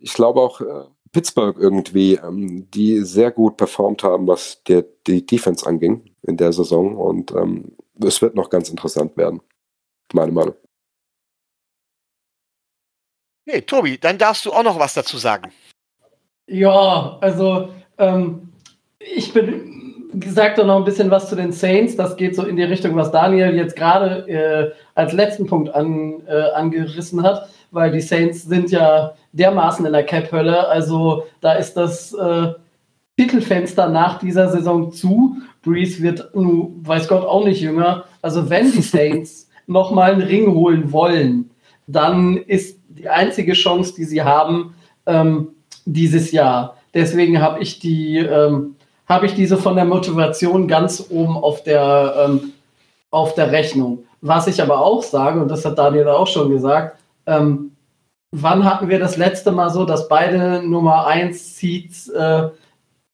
ich 0.00 0.14
glaube 0.14 0.40
auch 0.40 0.62
äh, 0.62 0.84
Pittsburgh 1.12 1.58
irgendwie, 1.58 2.14
ähm, 2.14 2.70
die 2.70 3.00
sehr 3.00 3.30
gut 3.30 3.58
performt 3.58 4.02
haben, 4.04 4.26
was 4.26 4.62
der, 4.64 4.86
die 5.06 5.24
Defense 5.24 5.66
anging 5.66 6.14
in 6.22 6.38
der 6.38 6.52
Saison. 6.52 6.96
Und 6.96 7.34
es 8.02 8.22
wird 8.22 8.34
noch 8.34 8.48
ganz 8.48 8.70
interessant 8.70 9.16
werden. 9.16 9.42
Meine 10.14 10.32
Meinung. 10.32 10.54
Okay, 13.46 13.60
Tobi, 13.62 13.98
dann 13.98 14.16
darfst 14.18 14.46
du 14.46 14.52
auch 14.52 14.62
noch 14.62 14.78
was 14.78 14.94
dazu 14.94 15.18
sagen. 15.18 15.52
Ja, 16.46 17.18
also 17.20 17.68
ähm, 17.98 18.52
ich 18.98 19.32
bin 19.32 19.81
gesagt 20.14 20.58
noch 20.58 20.76
ein 20.76 20.84
bisschen 20.84 21.10
was 21.10 21.28
zu 21.28 21.36
den 21.36 21.52
Saints. 21.52 21.96
Das 21.96 22.16
geht 22.16 22.36
so 22.36 22.44
in 22.44 22.56
die 22.56 22.62
Richtung, 22.62 22.94
was 22.96 23.10
Daniel 23.10 23.54
jetzt 23.54 23.76
gerade 23.76 24.28
äh, 24.28 24.72
als 24.94 25.12
letzten 25.12 25.46
Punkt 25.46 25.74
an, 25.74 26.22
äh, 26.26 26.50
angerissen 26.54 27.22
hat, 27.22 27.48
weil 27.70 27.90
die 27.90 28.00
Saints 28.00 28.42
sind 28.42 28.70
ja 28.70 29.14
dermaßen 29.32 29.86
in 29.86 29.92
der 29.92 30.04
Cap-Hölle. 30.04 30.68
Also 30.68 31.24
da 31.40 31.54
ist 31.54 31.74
das 31.74 32.12
äh, 32.12 32.52
Titelfenster 33.16 33.88
nach 33.88 34.18
dieser 34.18 34.48
Saison 34.48 34.92
zu. 34.92 35.36
Breeze 35.62 36.02
wird, 36.02 36.34
nun, 36.34 36.80
weiß 36.86 37.08
Gott, 37.08 37.24
auch 37.24 37.44
nicht 37.44 37.60
jünger. 37.60 38.04
Also 38.20 38.50
wenn 38.50 38.72
die 38.72 38.82
Saints 38.82 39.48
nochmal 39.66 40.12
einen 40.12 40.22
Ring 40.22 40.52
holen 40.52 40.92
wollen, 40.92 41.50
dann 41.86 42.36
ist 42.36 42.80
die 42.88 43.08
einzige 43.08 43.52
Chance, 43.52 43.94
die 43.96 44.04
sie 44.04 44.22
haben 44.22 44.74
ähm, 45.06 45.48
dieses 45.84 46.32
Jahr. 46.32 46.76
Deswegen 46.94 47.40
habe 47.40 47.60
ich 47.60 47.78
die, 47.78 48.18
ähm, 48.18 48.76
habe 49.12 49.26
ich 49.26 49.34
diese 49.34 49.58
von 49.58 49.76
der 49.76 49.84
Motivation 49.84 50.66
ganz 50.66 51.06
oben 51.10 51.36
auf 51.36 51.62
der, 51.62 52.14
ähm, 52.18 52.52
auf 53.10 53.34
der 53.34 53.52
Rechnung. 53.52 54.04
Was 54.20 54.46
ich 54.46 54.62
aber 54.62 54.80
auch 54.80 55.02
sage, 55.02 55.40
und 55.40 55.48
das 55.48 55.64
hat 55.64 55.78
Daniel 55.78 56.08
auch 56.08 56.26
schon 56.26 56.50
gesagt, 56.50 56.98
ähm, 57.26 57.72
wann 58.30 58.64
hatten 58.64 58.88
wir 58.88 58.98
das 58.98 59.16
letzte 59.16 59.52
Mal 59.52 59.70
so, 59.70 59.84
dass 59.84 60.08
beide 60.08 60.62
Nummer 60.66 61.06
1 61.06 61.58
Seeds 61.58 62.08
äh, 62.08 62.48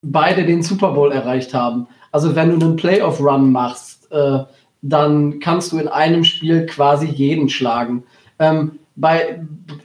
beide 0.02 0.46
den 0.46 0.62
Super 0.62 0.92
Bowl 0.92 1.10
erreicht 1.10 1.52
haben? 1.52 1.88
Also 2.12 2.34
wenn 2.36 2.58
du 2.58 2.66
einen 2.66 2.76
Playoff-Run 2.76 3.50
machst, 3.50 4.10
äh, 4.12 4.44
dann 4.80 5.40
kannst 5.40 5.72
du 5.72 5.78
in 5.78 5.88
einem 5.88 6.24
Spiel 6.24 6.66
quasi 6.66 7.06
jeden 7.06 7.48
schlagen. 7.48 8.04
Ähm, 8.38 8.78
bei, 8.94 9.40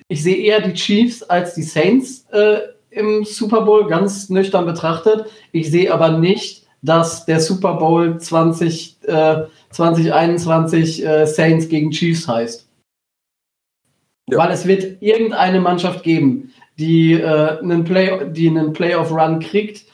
ich 0.08 0.22
sehe 0.24 0.38
eher 0.38 0.62
die 0.62 0.74
Chiefs 0.74 1.24
als 1.24 1.56
die 1.56 1.64
Saints 1.64 2.26
äh, 2.32 2.60
im 2.96 3.26
Super 3.26 3.62
Bowl, 3.62 3.88
ganz 3.88 4.30
nüchtern 4.30 4.66
betrachtet. 4.66 5.26
Ich 5.52 5.72
sehe 5.72 5.94
aber 5.94 6.18
nicht, 6.18 6.64
dass 6.82 7.26
der 7.26 7.40
Super 7.40 7.76
Bowl 7.76 8.18
20, 8.18 8.98
äh, 9.04 9.44
2021 9.70 11.06
äh, 11.06 11.26
Saints 11.26 11.70
gegen 11.70 11.92
Chiefs 11.92 12.28
heißt. 12.28 12.68
Ja. 14.30 14.38
Weil 14.38 14.52
es 14.52 14.68
wird 14.68 15.02
irgendeine 15.02 15.60
Mannschaft 15.60 16.04
geben, 16.04 16.54
die, 16.78 17.14
äh, 17.14 17.60
einen, 17.60 17.84
Play 17.84 18.30
die 18.32 18.50
einen 18.50 18.74
Playoff-Run 18.74 19.40
kriegt, 19.40 19.86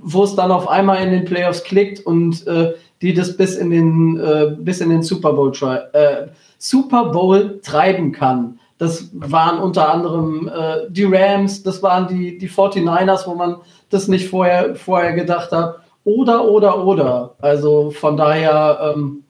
wo 0.00 0.24
es 0.24 0.34
dann 0.34 0.50
auf 0.50 0.68
einmal 0.68 1.02
in 1.02 1.10
den 1.10 1.24
Playoffs 1.24 1.64
klickt 1.64 2.04
und 2.06 2.46
äh, 2.46 2.74
die 3.02 3.12
das 3.12 3.36
bis 3.36 3.56
in 3.56 3.70
den, 3.70 4.18
äh, 4.18 4.56
bis 4.58 4.80
in 4.80 4.90
den 4.90 5.02
Super 5.02 5.32
Bowl 5.32 5.52
äh, 5.92 6.28
Super 6.58 7.06
Bowl 7.06 7.60
treiben 7.62 8.12
kann. 8.12 8.58
Das 8.78 9.08
waren 9.12 9.58
unter 9.58 9.88
anderem 9.88 10.48
äh, 10.48 10.90
die 10.90 11.04
Rams, 11.04 11.62
das 11.62 11.82
waren 11.82 12.08
die, 12.08 12.36
die 12.36 12.50
49ers, 12.50 13.26
wo 13.26 13.34
man 13.34 13.56
das 13.88 14.08
nicht 14.08 14.28
vorher, 14.28 14.76
vorher 14.76 15.14
gedacht 15.14 15.52
hat. 15.52 15.80
Oder, 16.04 16.44
oder, 16.44 16.84
oder. 16.84 17.36
Also 17.40 17.90
von 17.90 18.16
daher. 18.16 18.94
Ähm, 18.94 19.24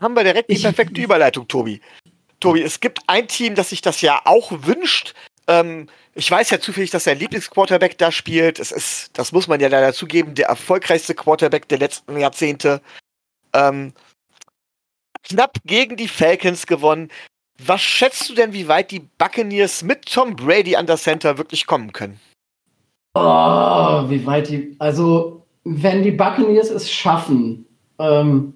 Haben 0.00 0.16
wir 0.16 0.24
direkt 0.24 0.50
die 0.50 0.58
perfekte 0.58 1.00
Überleitung, 1.00 1.46
Tobi. 1.46 1.80
Tobi, 2.40 2.62
es 2.62 2.80
gibt 2.80 3.00
ein 3.06 3.28
Team, 3.28 3.54
das 3.54 3.70
sich 3.70 3.80
das 3.80 4.00
ja 4.00 4.20
auch 4.24 4.50
wünscht. 4.50 5.14
Ähm, 5.46 5.88
ich 6.14 6.30
weiß 6.30 6.50
ja 6.50 6.58
zufällig, 6.58 6.90
dass 6.90 7.04
sein 7.04 7.18
Lieblingsquarterback 7.18 7.98
da 7.98 8.10
spielt. 8.10 8.58
Es 8.58 8.72
ist, 8.72 9.10
das 9.18 9.32
muss 9.32 9.48
man 9.48 9.60
ja 9.60 9.68
leider 9.68 9.92
zugeben, 9.92 10.34
der 10.34 10.46
erfolgreichste 10.46 11.14
Quarterback 11.14 11.68
der 11.68 11.78
letzten 11.78 12.18
Jahrzehnte. 12.18 12.80
Ähm, 13.52 13.92
knapp 15.22 15.58
gegen 15.64 15.96
die 15.96 16.08
Falcons 16.08 16.66
gewonnen. 16.66 17.10
Was 17.64 17.80
schätzt 17.80 18.28
du 18.28 18.34
denn, 18.34 18.52
wie 18.52 18.68
weit 18.68 18.90
die 18.90 19.02
Buccaneers 19.18 19.82
mit 19.82 20.06
Tom 20.06 20.36
Brady 20.36 20.76
an 20.76 20.86
der 20.86 20.96
Center 20.96 21.38
wirklich 21.38 21.66
kommen 21.66 21.92
können? 21.92 22.20
Oh, 23.14 24.04
wie 24.08 24.26
weit 24.26 24.50
die. 24.50 24.76
Also, 24.78 25.46
wenn 25.64 26.02
die 26.02 26.10
Buccaneers 26.10 26.70
es 26.70 26.90
schaffen, 26.90 27.64
ähm, 27.98 28.54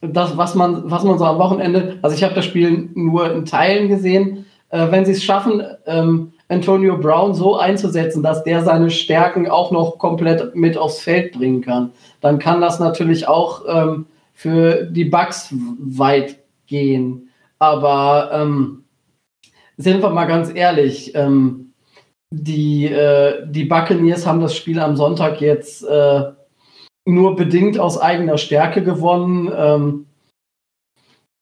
das, 0.00 0.36
was 0.36 0.54
man, 0.54 0.90
was 0.90 1.04
man 1.04 1.18
so 1.18 1.24
am 1.24 1.38
Wochenende, 1.38 1.98
also 2.02 2.14
ich 2.14 2.22
habe 2.22 2.34
das 2.34 2.44
Spiel 2.44 2.90
nur 2.94 3.32
in 3.32 3.46
Teilen 3.46 3.88
gesehen, 3.88 4.46
äh, 4.68 4.90
wenn 4.90 5.04
sie 5.04 5.12
es 5.12 5.24
schaffen, 5.24 5.62
ähm, 5.86 6.32
Antonio 6.48 6.98
Brown 6.98 7.34
so 7.34 7.56
einzusetzen, 7.56 8.22
dass 8.22 8.44
der 8.44 8.62
seine 8.62 8.90
Stärken 8.90 9.48
auch 9.48 9.70
noch 9.70 9.98
komplett 9.98 10.54
mit 10.54 10.76
aufs 10.76 11.00
Feld 11.00 11.32
bringen 11.32 11.62
kann, 11.62 11.92
dann 12.20 12.38
kann 12.38 12.60
das 12.60 12.78
natürlich 12.78 13.26
auch 13.26 13.62
ähm, 13.66 14.06
für 14.34 14.84
die 14.84 15.06
Bucks 15.06 15.54
weit 15.78 16.38
gehen. 16.66 17.30
Aber 17.62 18.30
ähm, 18.32 18.86
sind 19.76 20.02
wir 20.02 20.10
mal 20.10 20.24
ganz 20.24 20.50
ehrlich, 20.52 21.14
ähm, 21.14 21.74
die, 22.32 22.86
äh, 22.86 23.46
die 23.46 23.66
Buccaneers 23.66 24.26
haben 24.26 24.40
das 24.40 24.56
Spiel 24.56 24.80
am 24.80 24.96
Sonntag 24.96 25.40
jetzt 25.40 25.84
äh, 25.84 26.24
nur 27.04 27.36
bedingt 27.36 27.78
aus 27.78 28.00
eigener 28.00 28.36
Stärke 28.36 28.82
gewonnen, 28.82 29.52
ähm, 29.56 30.06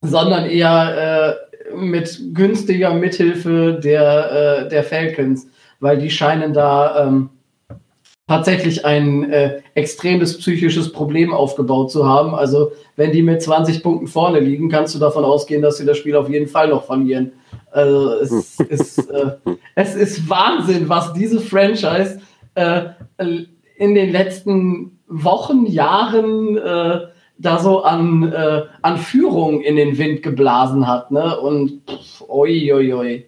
sondern 0.03 0.45
eher 0.45 1.39
äh, 1.73 1.75
mit 1.75 2.35
günstiger 2.35 2.93
Mithilfe 2.93 3.81
der, 3.83 4.66
äh, 4.66 4.68
der 4.68 4.85
Falcons, 4.85 5.49
weil 5.79 5.97
die 5.97 6.11
scheinen 6.11 6.53
da 6.53 7.07
ähm, 7.07 7.31
tatsächlich 8.31 8.85
ein 8.85 9.28
äh, 9.28 9.61
extremes 9.74 10.39
psychisches 10.39 10.93
Problem 10.93 11.33
aufgebaut 11.33 11.91
zu 11.91 12.07
haben. 12.07 12.33
Also 12.33 12.70
wenn 12.95 13.11
die 13.11 13.22
mit 13.22 13.43
20 13.43 13.83
Punkten 13.83 14.07
vorne 14.07 14.39
liegen, 14.39 14.68
kannst 14.68 14.95
du 14.95 15.01
davon 15.01 15.24
ausgehen, 15.24 15.62
dass 15.62 15.78
sie 15.78 15.85
das 15.85 15.99
Spiel 15.99 16.14
auf 16.14 16.31
jeden 16.31 16.47
Fall 16.47 16.68
noch 16.68 16.85
verlieren. 16.85 17.33
Also 17.72 18.12
es, 18.12 18.61
ist, 18.68 19.11
äh, 19.11 19.33
es 19.74 19.97
ist 19.97 20.31
Wahnsinn, 20.31 20.89
was 20.89 21.12
diese 21.12 21.41
Franchise 21.41 22.20
äh, 22.55 22.91
in 23.18 23.97
den 23.97 24.12
letzten 24.12 25.01
Wochen, 25.09 25.66
Jahren 25.66 26.57
äh, 26.57 27.01
da 27.37 27.59
so 27.59 27.83
an, 27.83 28.33
äh, 28.33 28.62
an 28.81 28.99
Führung 28.99 29.61
in 29.61 29.74
den 29.74 29.99
Wind 29.99 30.22
geblasen 30.22 30.87
hat. 30.87 31.11
Ne? 31.11 31.37
Und 31.41 31.83
pff, 31.91 32.22
oi, 32.28 32.72
oi, 32.72 32.93
oi. 32.95 33.24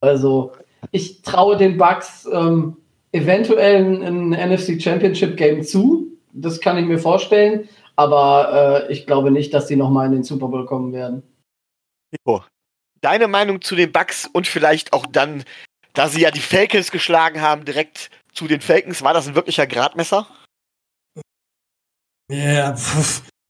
Also 0.00 0.52
ich 0.90 1.20
traue 1.20 1.58
den 1.58 1.76
Bucks 1.76 2.26
ähm, 2.32 2.78
eventuell 3.12 4.02
ein, 4.02 4.30
NFC 4.30 4.80
Championship 4.80 5.36
Game 5.36 5.62
zu. 5.62 6.18
Das 6.32 6.60
kann 6.60 6.78
ich 6.78 6.86
mir 6.86 6.98
vorstellen. 6.98 7.68
Aber 7.96 8.86
äh, 8.88 8.92
ich 8.92 9.06
glaube 9.06 9.30
nicht, 9.30 9.52
dass 9.52 9.68
sie 9.68 9.76
nochmal 9.76 10.06
in 10.06 10.12
den 10.12 10.24
Super 10.24 10.48
Bowl 10.48 10.66
kommen 10.66 10.92
werden. 10.92 11.22
Nico, 12.12 12.44
deine 13.00 13.28
Meinung 13.28 13.60
zu 13.60 13.74
den 13.74 13.90
Bucks 13.90 14.28
und 14.32 14.46
vielleicht 14.46 14.92
auch 14.92 15.06
dann, 15.06 15.44
da 15.94 16.08
sie 16.08 16.20
ja 16.20 16.30
die 16.30 16.40
Falcons 16.40 16.92
geschlagen 16.92 17.40
haben, 17.40 17.64
direkt 17.64 18.10
zu 18.32 18.46
den 18.46 18.60
Falcons, 18.60 19.02
war 19.02 19.14
das 19.14 19.26
ein 19.26 19.34
wirklicher 19.34 19.66
Gradmesser? 19.66 20.28
Ja, 22.30 22.76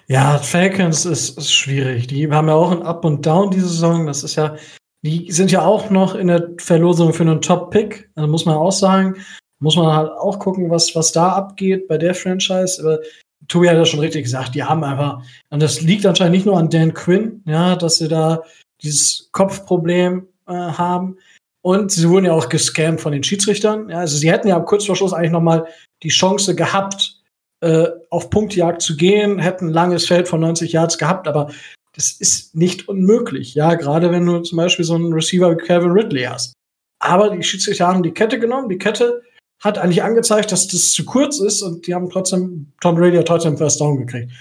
ja, 0.07 0.39
Falcons 0.39 1.05
ist, 1.05 1.37
ist 1.37 1.53
schwierig. 1.53 2.07
Die 2.07 2.31
haben 2.31 2.49
ja 2.49 2.55
auch 2.55 2.71
ein 2.71 2.83
Up 2.83 3.05
und 3.05 3.27
Down 3.27 3.51
diese 3.51 3.69
Saison. 3.69 4.07
Das 4.07 4.23
ist 4.23 4.37
ja, 4.37 4.57
die 5.03 5.31
sind 5.31 5.51
ja 5.51 5.63
auch 5.63 5.91
noch 5.91 6.15
in 6.15 6.29
der 6.29 6.53
Verlosung 6.59 7.13
für 7.13 7.25
einen 7.25 7.43
Top-Pick. 7.43 8.11
Also 8.15 8.29
muss 8.29 8.47
man 8.47 8.57
auch 8.57 8.73
sagen 8.73 9.17
muss 9.61 9.77
man 9.77 9.95
halt 9.95 10.11
auch 10.13 10.39
gucken, 10.39 10.71
was, 10.71 10.95
was 10.95 11.13
da 11.13 11.31
abgeht 11.31 11.89
bei 11.89 11.99
der 11.99 12.15
Franchise. 12.15 12.81
Aber 12.81 13.01
Tobi 13.49 13.69
hat 13.69 13.77
ja 13.77 13.85
schon 13.85 14.01
richtig 14.01 14.25
gesagt, 14.25 14.55
die 14.55 14.65
haben 14.65 14.85
einfach, 14.85 15.23
und 15.51 15.63
das 15.63 15.81
liegt 15.81 16.07
anscheinend 16.07 16.35
nicht 16.35 16.47
nur 16.47 16.59
an 16.59 16.71
Dan 16.71 16.95
Quinn, 16.95 17.43
ja, 17.47 17.77
dass 17.77 17.99
sie 17.99 18.09
da 18.09 18.43
dieses 18.83 19.29
Kopfproblem 19.33 20.27
äh, 20.47 20.53
haben. 20.53 21.17
Und 21.63 21.91
sie 21.91 22.09
wurden 22.09 22.27
ja 22.27 22.33
auch 22.33 22.49
gescammt 22.49 23.01
von 23.01 23.13
den 23.13 23.25
Schiedsrichtern. 23.25 23.89
Ja, 23.89 23.99
also 23.99 24.17
sie 24.17 24.31
hätten 24.31 24.49
ja 24.49 24.59
kurz 24.61 24.87
vor 24.87 24.97
Schluss 24.97 25.13
eigentlich 25.13 25.33
noch 25.33 25.43
mal 25.43 25.67
die 26.03 26.09
Chance 26.09 26.55
gehabt, 26.55 27.19
äh, 27.61 27.89
auf 28.11 28.31
Punktjagd 28.31 28.81
zu 28.81 28.97
gehen, 28.97 29.39
hätten 29.39 29.67
ein 29.67 29.73
langes 29.73 30.07
Feld 30.07 30.29
von 30.29 30.41
90 30.41 30.73
Yards 30.73 30.97
gehabt, 30.97 31.27
aber 31.27 31.51
das 31.95 32.13
ist 32.13 32.55
nicht 32.55 32.89
unmöglich. 32.89 33.55
Ja, 33.55 33.75
gerade 33.75 34.13
wenn 34.13 34.25
du 34.25 34.39
zum 34.41 34.57
Beispiel 34.57 34.85
so 34.85 34.95
einen 34.95 35.13
Receiver 35.13 35.51
wie 35.51 35.57
Kevin 35.57 35.91
Ridley 35.91 36.25
hast. 36.25 36.53
Aber 37.01 37.31
die 37.31 37.43
Schiedsrichter 37.43 37.89
haben 37.89 38.05
die 38.05 38.13
Kette 38.13 38.39
genommen, 38.39 38.69
die 38.69 38.79
Kette 38.79 39.23
hat 39.61 39.79
eigentlich 39.79 40.03
angezeigt, 40.03 40.53
dass 40.53 40.69
das 40.69 40.93
zu 40.93 41.05
kurz 41.05 41.41
ist 41.41 41.63
und 41.63 41.87
die 41.87 41.95
haben 41.95 42.11
trotzdem, 42.11 42.73
Tom 42.81 42.97
Brady 42.97 43.17
hat 43.17 43.27
trotzdem 43.27 43.57
First 43.57 43.81
Down 43.81 43.99
gekriegt. 43.99 44.33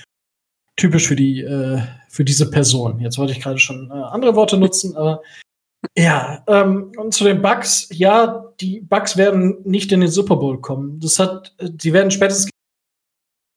Typisch 0.76 1.08
für 1.08 1.16
die, 1.16 1.42
äh, 1.42 1.82
für 2.10 2.24
diese 2.24 2.50
Person. 2.50 3.00
Jetzt 3.00 3.18
wollte 3.18 3.34
ich 3.34 3.42
gerade 3.42 3.58
schon 3.58 3.90
äh, 3.90 3.94
andere 3.94 4.36
Worte 4.36 4.58
nutzen, 4.58 4.96
aber 4.96 5.22
ja, 5.98 6.44
ähm, 6.48 6.92
und 6.98 7.14
zu 7.14 7.24
den 7.24 7.42
Bucks, 7.42 7.88
ja, 7.92 8.46
die 8.60 8.82
Bucks 8.82 9.18
werden 9.18 9.58
nicht 9.64 9.92
in 9.92 10.02
den 10.02 10.10
Super 10.10 10.36
Bowl 10.36 10.60
kommen. 10.62 11.00
Das 11.00 11.20
hat, 11.20 11.56
sie 11.82 11.94
werden 11.94 12.12
spätestens 12.12 12.46
gegen 12.46 12.52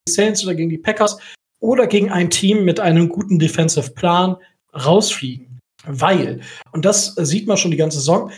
die 0.08 0.12
Saints 0.12 0.44
oder 0.44 0.54
gegen 0.54 0.70
die 0.70 0.78
Packers 0.78 1.18
oder 1.60 1.86
gegen 1.86 2.10
ein 2.10 2.30
Team 2.30 2.64
mit 2.64 2.80
einem 2.80 3.08
guten 3.08 3.38
Defensive 3.38 3.90
Plan 3.92 4.36
rausfliegen. 4.74 5.58
Weil, 5.84 6.40
und 6.72 6.84
das 6.84 7.14
sieht 7.14 7.46
man 7.46 7.56
schon 7.56 7.70
die 7.70 7.76
ganze 7.76 7.98
Saison, 7.98 8.30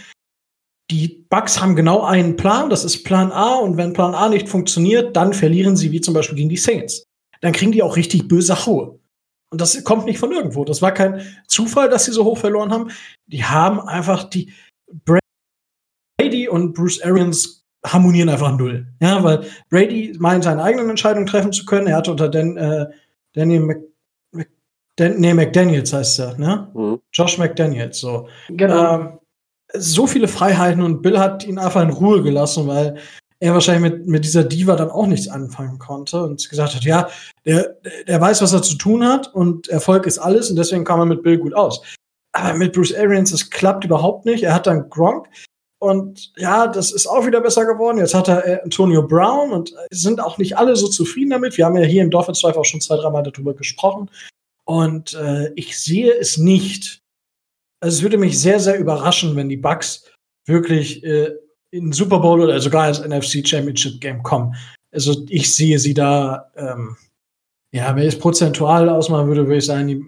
die 0.90 1.26
Bugs 1.30 1.60
haben 1.60 1.76
genau 1.76 2.02
einen 2.02 2.36
Plan, 2.36 2.68
das 2.68 2.84
ist 2.84 3.04
Plan 3.04 3.32
A, 3.32 3.54
und 3.54 3.76
wenn 3.76 3.92
Plan 3.92 4.14
A 4.14 4.28
nicht 4.28 4.48
funktioniert, 4.48 5.16
dann 5.16 5.32
verlieren 5.32 5.76
sie, 5.76 5.92
wie 5.92 6.00
zum 6.00 6.14
Beispiel 6.14 6.36
gegen 6.36 6.48
die 6.48 6.56
Saints. 6.56 7.04
Dann 7.40 7.52
kriegen 7.52 7.72
die 7.72 7.82
auch 7.82 7.96
richtig 7.96 8.28
böse 8.28 8.66
Haue. 8.66 8.98
Und 9.50 9.60
das 9.60 9.84
kommt 9.84 10.06
nicht 10.06 10.18
von 10.18 10.32
irgendwo. 10.32 10.64
Das 10.64 10.80
war 10.80 10.92
kein 10.92 11.20
Zufall, 11.46 11.88
dass 11.88 12.06
sie 12.06 12.12
so 12.12 12.24
hoch 12.24 12.38
verloren 12.38 12.72
haben. 12.72 12.90
Die 13.26 13.44
haben 13.44 13.80
einfach 13.80 14.24
die 14.24 14.52
Brady 16.18 16.48
und 16.48 16.72
Bruce 16.72 17.02
Arians 17.02 17.64
harmonieren 17.84 18.28
einfach 18.28 18.56
null. 18.56 18.86
Ja, 19.00 19.22
weil 19.22 19.44
Brady 19.68 20.16
meint, 20.18 20.44
seine 20.44 20.62
eigenen 20.62 20.90
Entscheidungen 20.90 21.26
treffen 21.26 21.52
zu 21.52 21.66
können. 21.66 21.86
Er 21.86 21.96
hatte 21.96 22.12
unter 22.12 22.28
Dan, 22.28 22.56
äh, 22.56 22.86
Daniel 23.34 23.60
Mc, 23.60 23.88
Mc, 24.32 24.48
Dan, 24.96 25.20
nee, 25.20 25.34
McDaniels 25.34 25.92
heißt 25.92 26.20
er, 26.20 26.38
ne? 26.38 26.70
Mhm. 26.74 27.00
Josh 27.12 27.38
McDaniels, 27.38 27.98
so. 27.98 28.28
Genau. 28.48 28.94
Ähm, 28.94 29.18
so 29.74 30.06
viele 30.06 30.28
Freiheiten 30.28 30.82
und 30.82 31.02
Bill 31.02 31.18
hat 31.18 31.44
ihn 31.44 31.58
einfach 31.58 31.82
in 31.82 31.90
Ruhe 31.90 32.22
gelassen, 32.22 32.66
weil 32.66 32.98
er 33.40 33.54
wahrscheinlich 33.54 33.92
mit, 33.92 34.06
mit 34.06 34.24
dieser 34.24 34.44
Diva 34.44 34.76
dann 34.76 34.90
auch 34.90 35.06
nichts 35.06 35.28
anfangen 35.28 35.78
konnte 35.78 36.22
und 36.22 36.48
gesagt 36.48 36.74
hat, 36.74 36.84
ja, 36.84 37.08
der, 37.44 37.76
der 38.06 38.20
weiß, 38.20 38.40
was 38.40 38.52
er 38.52 38.62
zu 38.62 38.76
tun 38.76 39.04
hat 39.04 39.34
und 39.34 39.68
Erfolg 39.68 40.06
ist 40.06 40.18
alles 40.18 40.48
und 40.48 40.56
deswegen 40.56 40.84
kam 40.84 41.00
er 41.00 41.06
mit 41.06 41.22
Bill 41.22 41.38
gut 41.38 41.54
aus. 41.54 41.82
Aber 42.32 42.56
mit 42.56 42.72
Bruce 42.72 42.94
Arians, 42.94 43.32
das 43.32 43.50
klappt 43.50 43.84
überhaupt 43.84 44.24
nicht. 44.26 44.44
Er 44.44 44.54
hat 44.54 44.66
dann 44.66 44.88
Gronk 44.88 45.28
und 45.82 46.32
ja, 46.36 46.68
das 46.68 46.92
ist 46.92 47.08
auch 47.08 47.26
wieder 47.26 47.40
besser 47.40 47.66
geworden. 47.66 47.98
Jetzt 47.98 48.14
hat 48.14 48.28
er 48.28 48.46
äh, 48.46 48.60
Antonio 48.62 49.02
Brown 49.02 49.50
und 49.50 49.74
sind 49.90 50.20
auch 50.20 50.38
nicht 50.38 50.56
alle 50.56 50.76
so 50.76 50.86
zufrieden 50.86 51.30
damit. 51.30 51.58
Wir 51.58 51.66
haben 51.66 51.76
ja 51.76 51.82
hier 51.82 52.04
im 52.04 52.10
Dolphins 52.10 52.40
Drive 52.40 52.56
auch 52.56 52.64
schon 52.64 52.80
zwei, 52.80 52.96
dreimal 52.96 53.24
darüber 53.24 53.52
gesprochen. 53.52 54.08
Und 54.64 55.14
äh, 55.14 55.52
ich 55.56 55.76
sehe 55.76 56.12
es 56.12 56.38
nicht, 56.38 57.01
also 57.82 57.96
es 57.96 58.02
würde 58.02 58.16
mich 58.16 58.38
sehr, 58.38 58.60
sehr 58.60 58.78
überraschen, 58.78 59.34
wenn 59.34 59.48
die 59.48 59.56
Bucks 59.56 60.08
wirklich 60.46 61.02
äh, 61.02 61.32
in 61.72 61.86
den 61.86 61.92
Super 61.92 62.20
Bowl 62.20 62.40
oder 62.40 62.60
sogar 62.60 62.88
ins 62.88 63.00
NFC 63.00 63.46
Championship 63.46 64.00
Game 64.00 64.22
kommen. 64.22 64.54
Also 64.92 65.24
ich 65.28 65.52
sehe 65.52 65.78
sie 65.80 65.92
da, 65.92 66.52
ähm, 66.56 66.96
ja, 67.72 67.94
wenn 67.96 68.06
ich 68.06 68.14
es 68.14 68.18
prozentual 68.18 68.88
ausmachen 68.88 69.26
würde, 69.26 69.46
würde 69.46 69.58
ich 69.58 69.66
sagen, 69.66 69.88
die, 69.88 70.04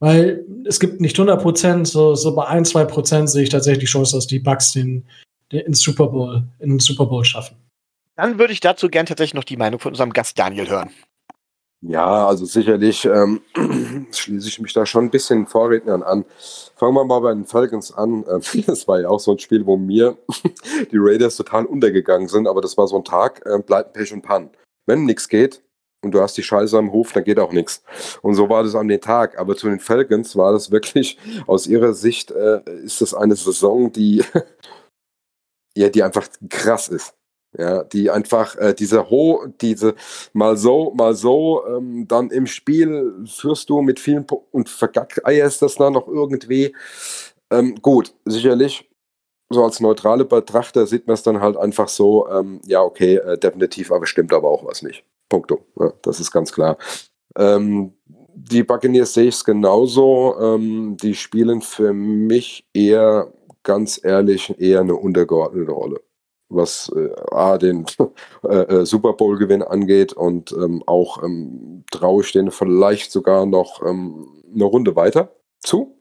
weil 0.00 0.46
es 0.66 0.80
gibt 0.80 1.02
nicht 1.02 1.18
100 1.18 1.42
Prozent, 1.42 1.88
so, 1.88 2.14
so 2.14 2.34
bei 2.34 2.46
ein, 2.46 2.64
zwei 2.64 2.86
Prozent 2.86 3.28
sehe 3.28 3.42
ich 3.42 3.50
tatsächlich 3.50 3.84
die 3.84 3.92
Chance, 3.92 4.16
dass 4.16 4.26
die 4.26 4.38
Bucks 4.38 4.72
den, 4.72 5.04
den 5.52 5.60
ins 5.66 5.80
Super 5.80 6.06
Bowl, 6.06 6.42
in 6.60 6.70
den 6.70 6.78
Super 6.78 7.04
Bowl 7.04 7.24
schaffen. 7.24 7.56
Dann 8.16 8.38
würde 8.38 8.54
ich 8.54 8.60
dazu 8.60 8.88
gern 8.88 9.04
tatsächlich 9.04 9.34
noch 9.34 9.44
die 9.44 9.58
Meinung 9.58 9.78
von 9.78 9.92
unserem 9.92 10.12
Gast 10.12 10.38
Daniel 10.38 10.70
hören. 10.70 10.90
Ja, 11.86 12.26
also 12.26 12.46
sicherlich 12.46 13.04
ähm, 13.04 13.42
schließe 14.10 14.48
ich 14.48 14.58
mich 14.58 14.72
da 14.72 14.86
schon 14.86 15.04
ein 15.04 15.10
bisschen 15.10 15.46
Vorrednern 15.46 16.02
an. 16.02 16.24
Fangen 16.76 16.94
wir 16.94 17.04
mal 17.04 17.20
bei 17.20 17.34
den 17.34 17.44
Falcons 17.44 17.92
an. 17.92 18.24
Ähm, 18.26 18.40
das 18.66 18.88
war 18.88 19.00
ja 19.00 19.08
auch 19.10 19.20
so 19.20 19.32
ein 19.32 19.38
Spiel, 19.38 19.66
wo 19.66 19.76
mir 19.76 20.16
die 20.90 20.96
Raiders 20.96 21.36
total 21.36 21.66
untergegangen 21.66 22.28
sind, 22.28 22.48
aber 22.48 22.62
das 22.62 22.78
war 22.78 22.88
so 22.88 22.96
ein 22.96 23.04
Tag, 23.04 23.42
äh, 23.44 23.58
bleibt 23.58 23.92
Pech 23.92 24.14
und 24.14 24.22
Pan. 24.22 24.48
Wenn 24.86 25.04
nichts 25.04 25.28
geht 25.28 25.62
und 26.02 26.12
du 26.12 26.22
hast 26.22 26.38
die 26.38 26.42
Scheiße 26.42 26.78
am 26.78 26.90
Hof, 26.90 27.12
dann 27.12 27.24
geht 27.24 27.38
auch 27.38 27.52
nichts. 27.52 27.82
Und 28.22 28.34
so 28.34 28.48
war 28.48 28.62
das 28.62 28.74
an 28.74 28.88
dem 28.88 29.02
Tag. 29.02 29.38
Aber 29.38 29.54
zu 29.54 29.68
den 29.68 29.78
Falcons 29.80 30.36
war 30.36 30.52
das 30.52 30.70
wirklich, 30.70 31.18
aus 31.46 31.66
ihrer 31.66 31.92
Sicht, 31.92 32.30
äh, 32.30 32.62
ist 32.82 33.02
das 33.02 33.12
eine 33.12 33.36
Saison, 33.36 33.92
die, 33.92 34.24
ja, 35.76 35.90
die 35.90 36.02
einfach 36.02 36.28
krass 36.48 36.88
ist. 36.88 37.12
Ja, 37.56 37.84
die 37.84 38.10
einfach 38.10 38.56
äh, 38.56 38.74
diese 38.74 39.10
ho, 39.10 39.46
diese 39.60 39.94
mal 40.32 40.56
so, 40.56 40.92
mal 40.96 41.14
so, 41.14 41.64
ähm, 41.66 42.08
dann 42.08 42.30
im 42.30 42.46
Spiel 42.46 43.24
führst 43.26 43.70
du 43.70 43.80
mit 43.80 44.00
vielen 44.00 44.26
po 44.26 44.46
und 44.50 44.68
vergackeierst 44.68 45.62
das 45.62 45.76
dann 45.76 45.92
noch 45.92 46.08
irgendwie. 46.08 46.74
Ähm, 47.50 47.76
gut, 47.80 48.12
sicherlich, 48.24 48.88
so 49.50 49.64
als 49.64 49.80
neutrale 49.80 50.24
Betrachter 50.24 50.86
sieht 50.86 51.06
man 51.06 51.14
es 51.14 51.22
dann 51.22 51.40
halt 51.40 51.56
einfach 51.56 51.88
so, 51.88 52.28
ähm, 52.28 52.60
ja, 52.66 52.82
okay, 52.82 53.16
äh, 53.16 53.38
definitiv, 53.38 53.92
aber 53.92 54.06
stimmt 54.06 54.32
aber 54.32 54.48
auch 54.48 54.64
was 54.64 54.82
nicht. 54.82 55.04
Punkto. 55.28 55.64
Ja, 55.78 55.92
das 56.02 56.20
ist 56.20 56.32
ganz 56.32 56.52
klar. 56.52 56.76
Ähm, 57.36 57.94
die 58.34 58.64
Buccaneers 58.64 59.14
sehe 59.14 59.28
ich 59.28 59.36
es 59.36 59.44
genauso. 59.44 60.36
Ähm, 60.40 60.96
die 61.00 61.14
spielen 61.14 61.62
für 61.62 61.92
mich 61.92 62.66
eher, 62.74 63.32
ganz 63.62 64.00
ehrlich, 64.02 64.54
eher 64.58 64.80
eine 64.80 64.96
untergeordnete 64.96 65.70
Rolle 65.72 66.00
was 66.54 66.92
äh, 66.94 67.10
A, 67.30 67.58
den 67.58 67.86
äh, 68.44 68.56
äh, 68.56 68.86
Super 68.86 69.12
Bowl-Gewinn 69.12 69.62
angeht 69.62 70.12
und 70.12 70.52
ähm, 70.52 70.82
auch 70.86 71.22
ähm, 71.22 71.84
traue 71.90 72.22
ich 72.22 72.32
denen 72.32 72.50
vielleicht 72.50 73.12
sogar 73.12 73.46
noch 73.46 73.82
ähm, 73.84 74.28
eine 74.52 74.64
Runde 74.64 74.96
weiter 74.96 75.30
zu. 75.60 75.96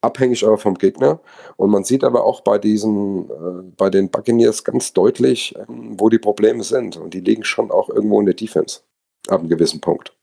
Abhängig 0.00 0.44
aber 0.44 0.58
vom 0.58 0.74
Gegner. 0.74 1.20
Und 1.56 1.70
man 1.70 1.84
sieht 1.84 2.04
aber 2.04 2.24
auch 2.24 2.42
bei 2.42 2.58
diesen, 2.58 3.30
äh, 3.30 3.72
bei 3.76 3.90
den 3.90 4.10
Buccaneers 4.10 4.62
ganz 4.62 4.92
deutlich, 4.92 5.54
ähm, 5.56 5.98
wo 5.98 6.08
die 6.08 6.18
Probleme 6.18 6.62
sind. 6.62 6.96
Und 6.96 7.14
die 7.14 7.20
liegen 7.20 7.44
schon 7.44 7.70
auch 7.70 7.88
irgendwo 7.88 8.20
in 8.20 8.26
der 8.26 8.34
Defense. 8.34 8.80
Ab 9.28 9.40
einem 9.40 9.48
gewissen 9.48 9.80
Punkt. 9.80 10.16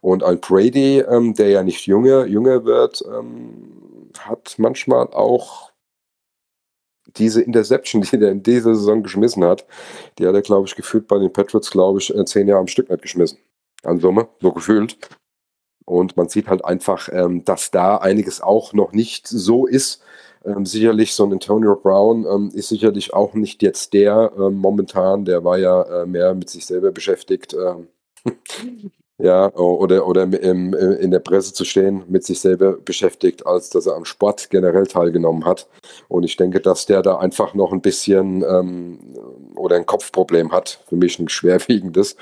Und 0.00 0.22
ein 0.22 0.40
Brady, 0.40 1.00
ähm, 1.00 1.34
der 1.34 1.48
ja 1.50 1.62
nicht 1.62 1.86
jünger, 1.86 2.26
jünger 2.26 2.64
wird, 2.64 3.04
ähm, 3.06 4.10
hat 4.18 4.54
manchmal 4.58 5.08
auch 5.08 5.67
diese 7.16 7.42
Interception, 7.42 8.02
die 8.12 8.16
er 8.16 8.30
in 8.30 8.42
dieser 8.42 8.74
Saison 8.74 9.02
geschmissen 9.02 9.44
hat, 9.44 9.66
die 10.18 10.26
hat 10.26 10.34
er, 10.34 10.42
glaube 10.42 10.66
ich, 10.66 10.76
gefühlt 10.76 11.08
bei 11.08 11.18
den 11.18 11.32
Patriots, 11.32 11.70
glaube 11.70 11.98
ich, 12.00 12.14
äh, 12.14 12.24
zehn 12.24 12.48
Jahre 12.48 12.60
am 12.60 12.68
Stück 12.68 12.90
nicht 12.90 13.02
geschmissen. 13.02 13.38
An 13.84 14.00
Summe, 14.00 14.28
so 14.40 14.52
gefühlt. 14.52 14.98
Und 15.84 16.16
man 16.16 16.28
sieht 16.28 16.48
halt 16.48 16.64
einfach, 16.64 17.08
ähm, 17.12 17.44
dass 17.44 17.70
da 17.70 17.96
einiges 17.96 18.40
auch 18.40 18.72
noch 18.72 18.92
nicht 18.92 19.26
so 19.26 19.66
ist, 19.66 20.02
Ähm, 20.44 20.64
sicherlich 20.64 21.14
so 21.14 21.24
ein 21.24 21.32
Antonio 21.32 21.74
Brown 21.74 22.24
ähm, 22.24 22.50
ist 22.54 22.68
sicherlich 22.68 23.12
auch 23.12 23.34
nicht 23.34 23.60
jetzt 23.62 23.92
der 23.92 24.32
ähm, 24.38 24.54
momentan, 24.54 25.24
der 25.24 25.42
war 25.42 25.58
ja 25.58 25.82
äh, 25.82 26.06
mehr 26.06 26.32
mit 26.34 26.48
sich 26.48 26.64
selber 26.64 26.92
beschäftigt. 26.92 27.56
Ähm, 29.18 29.26
ja, 29.26 29.52
oder, 29.54 30.06
oder 30.06 30.22
im, 30.22 30.74
in 30.74 31.10
der 31.10 31.18
Presse 31.18 31.52
zu 31.52 31.64
stehen, 31.64 32.04
mit 32.08 32.24
sich 32.24 32.40
selber 32.40 32.72
beschäftigt, 32.72 33.46
als 33.46 33.70
dass 33.70 33.86
er 33.86 33.96
am 33.96 34.04
Sport 34.04 34.50
generell 34.50 34.86
teilgenommen 34.86 35.44
hat. 35.44 35.66
Und 36.08 36.24
ich 36.24 36.36
denke, 36.36 36.60
dass 36.60 36.86
der 36.86 37.02
da 37.02 37.18
einfach 37.18 37.54
noch 37.54 37.72
ein 37.72 37.80
bisschen 37.80 38.42
ähm, 38.42 38.98
oder 39.56 39.76
ein 39.76 39.86
Kopfproblem 39.86 40.52
hat, 40.52 40.80
für 40.88 40.96
mich 40.96 41.18
ein 41.18 41.28
schwerwiegendes, 41.28 42.16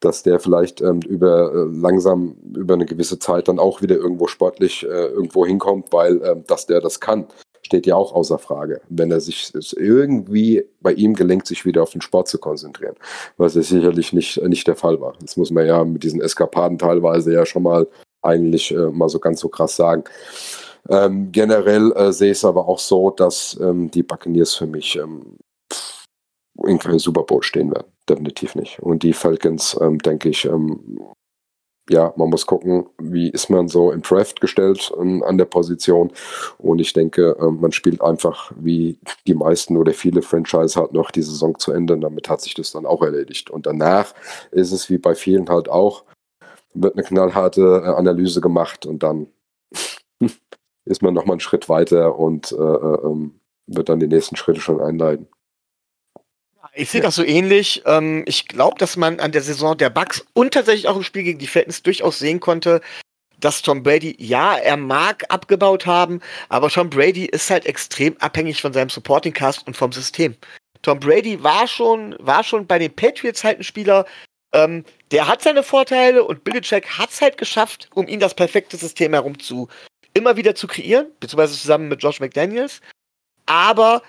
dass 0.00 0.22
der 0.22 0.38
vielleicht 0.40 0.80
ähm, 0.80 1.00
über 1.00 1.52
äh, 1.52 1.66
langsam 1.72 2.36
über 2.54 2.74
eine 2.74 2.86
gewisse 2.86 3.18
Zeit 3.18 3.48
dann 3.48 3.58
auch 3.58 3.82
wieder 3.82 3.96
irgendwo 3.96 4.26
sportlich 4.26 4.84
äh, 4.84 5.06
irgendwo 5.06 5.46
hinkommt, 5.46 5.92
weil 5.92 6.22
äh, 6.22 6.36
dass 6.46 6.66
der 6.66 6.80
das 6.80 7.00
kann 7.00 7.26
steht 7.66 7.86
ja 7.86 7.96
auch 7.96 8.14
außer 8.14 8.38
Frage, 8.38 8.80
wenn 8.88 9.10
er 9.10 9.20
sich 9.20 9.52
irgendwie 9.76 10.64
bei 10.80 10.92
ihm 10.92 11.14
gelingt, 11.14 11.46
sich 11.46 11.66
wieder 11.66 11.82
auf 11.82 11.90
den 11.90 12.00
Sport 12.00 12.28
zu 12.28 12.38
konzentrieren, 12.38 12.94
was 13.36 13.54
ja 13.56 13.62
sicherlich 13.62 14.12
nicht, 14.12 14.40
nicht 14.42 14.66
der 14.66 14.76
Fall 14.76 15.00
war. 15.00 15.14
Das 15.20 15.36
muss 15.36 15.50
man 15.50 15.66
ja 15.66 15.84
mit 15.84 16.04
diesen 16.04 16.20
Eskapaden 16.20 16.78
teilweise 16.78 17.32
ja 17.32 17.44
schon 17.44 17.64
mal 17.64 17.86
eigentlich 18.22 18.72
äh, 18.72 18.90
mal 18.90 19.08
so 19.08 19.18
ganz 19.18 19.40
so 19.40 19.48
krass 19.48 19.76
sagen. 19.76 20.04
Ähm, 20.88 21.32
generell 21.32 21.92
äh, 21.96 22.12
sehe 22.12 22.30
ich 22.30 22.38
es 22.38 22.44
aber 22.44 22.68
auch 22.68 22.78
so, 22.78 23.10
dass 23.10 23.58
ähm, 23.60 23.90
die 23.90 24.04
Buccaneers 24.04 24.54
für 24.54 24.66
mich 24.66 24.96
ähm, 24.96 25.36
in 26.64 26.78
keinem 26.78 27.00
Super 27.00 27.24
Bowl 27.24 27.42
stehen 27.42 27.72
werden. 27.72 27.88
Definitiv 28.08 28.54
nicht. 28.54 28.78
Und 28.80 29.02
die 29.02 29.12
Falcons, 29.12 29.76
ähm, 29.80 29.98
denke 29.98 30.28
ich, 30.28 30.44
ähm, 30.44 31.00
ja, 31.88 32.12
man 32.16 32.30
muss 32.30 32.46
gucken, 32.46 32.86
wie 32.98 33.28
ist 33.30 33.48
man 33.48 33.68
so 33.68 33.92
im 33.92 34.02
Draft 34.02 34.40
gestellt 34.40 34.92
ähm, 35.00 35.22
an 35.22 35.38
der 35.38 35.44
Position. 35.44 36.12
Und 36.58 36.80
ich 36.80 36.92
denke, 36.92 37.36
ähm, 37.40 37.60
man 37.60 37.72
spielt 37.72 38.00
einfach 38.00 38.52
wie 38.56 38.98
die 39.26 39.34
meisten 39.34 39.76
oder 39.76 39.92
viele 39.92 40.22
Franchise 40.22 40.78
halt 40.78 40.92
noch 40.92 41.10
die 41.10 41.22
Saison 41.22 41.58
zu 41.58 41.72
Ende. 41.72 41.94
Und 41.94 42.00
damit 42.00 42.28
hat 42.28 42.40
sich 42.40 42.54
das 42.54 42.72
dann 42.72 42.86
auch 42.86 43.02
erledigt. 43.02 43.50
Und 43.50 43.66
danach 43.66 44.14
ist 44.50 44.72
es 44.72 44.90
wie 44.90 44.98
bei 44.98 45.14
vielen 45.14 45.48
halt 45.48 45.68
auch, 45.68 46.04
wird 46.74 46.94
eine 46.94 47.04
knallharte 47.04 47.82
äh, 47.84 47.88
Analyse 47.88 48.40
gemacht 48.40 48.86
und 48.86 49.02
dann 49.02 49.28
ist 50.84 51.02
man 51.02 51.14
nochmal 51.14 51.34
einen 51.34 51.40
Schritt 51.40 51.68
weiter 51.68 52.18
und 52.18 52.52
äh, 52.52 52.56
äh, 52.56 53.06
ähm, 53.06 53.40
wird 53.66 53.88
dann 53.88 54.00
die 54.00 54.08
nächsten 54.08 54.36
Schritte 54.36 54.60
schon 54.60 54.80
einleiten. 54.80 55.28
Ich 56.78 56.90
sehe 56.90 57.00
das 57.00 57.14
so 57.14 57.24
ähnlich. 57.24 57.82
Ähm, 57.86 58.22
ich 58.26 58.48
glaube, 58.48 58.78
dass 58.78 58.96
man 58.96 59.18
an 59.18 59.32
der 59.32 59.40
Saison 59.40 59.76
der 59.78 59.88
Bucks 59.88 60.26
und 60.34 60.52
tatsächlich 60.52 60.88
auch 60.88 60.96
im 60.96 61.02
Spiel 61.02 61.22
gegen 61.22 61.38
die 61.38 61.46
Falcons 61.46 61.82
durchaus 61.82 62.18
sehen 62.18 62.38
konnte, 62.38 62.82
dass 63.40 63.62
Tom 63.62 63.82
Brady, 63.82 64.14
ja, 64.18 64.56
er 64.56 64.76
mag 64.76 65.24
abgebaut 65.30 65.86
haben, 65.86 66.20
aber 66.50 66.68
Tom 66.68 66.90
Brady 66.90 67.24
ist 67.24 67.48
halt 67.48 67.64
extrem 67.64 68.16
abhängig 68.18 68.60
von 68.60 68.74
seinem 68.74 68.90
Supporting 68.90 69.32
Cast 69.32 69.66
und 69.66 69.74
vom 69.74 69.90
System. 69.92 70.36
Tom 70.82 71.00
Brady 71.00 71.42
war 71.42 71.66
schon, 71.66 72.14
war 72.18 72.44
schon 72.44 72.66
bei 72.66 72.78
den 72.78 72.94
Patriots 72.94 73.42
halt 73.42 73.58
ein 73.58 73.64
Spieler, 73.64 74.04
ähm, 74.52 74.84
der 75.12 75.28
hat 75.28 75.42
seine 75.42 75.62
Vorteile 75.62 76.24
und 76.24 76.44
Belichick 76.44 76.98
hat 76.98 77.10
es 77.10 77.22
halt 77.22 77.38
geschafft, 77.38 77.88
um 77.94 78.06
ihn 78.06 78.20
das 78.20 78.34
perfekte 78.34 78.76
System 78.76 79.14
herum 79.14 79.38
zu 79.38 79.68
immer 80.12 80.36
wieder 80.36 80.54
zu 80.54 80.66
kreieren, 80.66 81.06
beziehungsweise 81.20 81.58
zusammen 81.58 81.88
mit 81.88 82.02
Josh 82.02 82.20
McDaniels. 82.20 82.80
Aber 83.46 84.02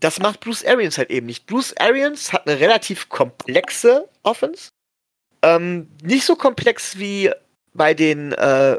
das 0.00 0.18
macht 0.20 0.40
Bruce 0.40 0.64
Arians 0.64 0.98
halt 0.98 1.10
eben 1.10 1.26
nicht. 1.26 1.46
Bruce 1.46 1.74
Arians 1.78 2.32
hat 2.32 2.46
eine 2.46 2.60
relativ 2.60 3.08
komplexe 3.08 4.08
Offense. 4.22 4.68
Ähm, 5.42 5.88
nicht 6.02 6.24
so 6.24 6.36
komplex 6.36 6.98
wie 6.98 7.30
bei 7.74 7.94
den, 7.94 8.32
äh, 8.32 8.78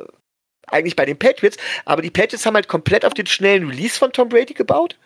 eigentlich 0.68 0.96
bei 0.96 1.06
den 1.06 1.18
Patriots, 1.18 1.58
aber 1.86 2.02
die 2.02 2.10
Patriots 2.10 2.46
haben 2.46 2.56
halt 2.56 2.68
komplett 2.68 3.06
auf 3.06 3.14
den 3.14 3.28
schnellen 3.28 3.70
Release 3.70 3.98
von 3.98 4.12
Tom 4.12 4.30
Brady 4.30 4.54
gebaut 4.54 4.98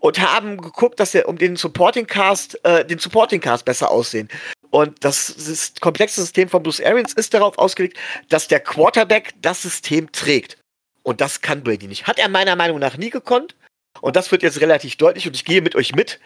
und 0.00 0.18
haben 0.18 0.60
geguckt, 0.60 0.98
dass 0.98 1.14
er 1.14 1.28
um 1.28 1.38
den 1.38 1.56
Supporting 1.56 2.06
Cast, 2.06 2.62
äh, 2.64 2.84
den 2.84 2.98
Supporting 2.98 3.40
Cast 3.40 3.64
besser 3.64 3.90
aussehen. 3.90 4.28
Und 4.70 5.04
das, 5.04 5.34
das 5.36 5.74
komplexe 5.80 6.20
System 6.20 6.48
von 6.48 6.62
Bruce 6.62 6.80
Arians 6.80 7.12
ist 7.12 7.34
darauf 7.34 7.58
ausgelegt, 7.58 7.98
dass 8.28 8.48
der 8.48 8.60
Quarterback 8.60 9.34
das 9.42 9.62
System 9.62 10.10
trägt. 10.12 10.56
Und 11.02 11.20
das 11.20 11.40
kann 11.40 11.62
Brady 11.62 11.86
nicht. 11.86 12.06
Hat 12.06 12.18
er 12.18 12.28
meiner 12.28 12.56
Meinung 12.56 12.78
nach 12.78 12.96
nie 12.96 13.10
gekonnt. 13.10 13.54
Und 14.00 14.16
das 14.16 14.32
wird 14.32 14.42
jetzt 14.42 14.60
relativ 14.60 14.96
deutlich 14.96 15.26
und 15.26 15.34
ich 15.34 15.44
gehe 15.44 15.62
mit 15.62 15.74
euch 15.74 15.94
mit. 15.94 16.20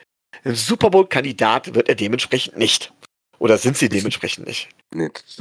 Ein 0.45 0.55
Super 0.55 0.91
Bowl-Kandidat 0.91 1.75
wird 1.75 1.89
er 1.89 1.95
dementsprechend 1.95 2.59
nicht. 2.59 2.93
Oder 3.39 3.59
sind 3.59 3.77
sie 3.77 3.89
dementsprechend 3.89 4.47
nicht? 4.47 4.69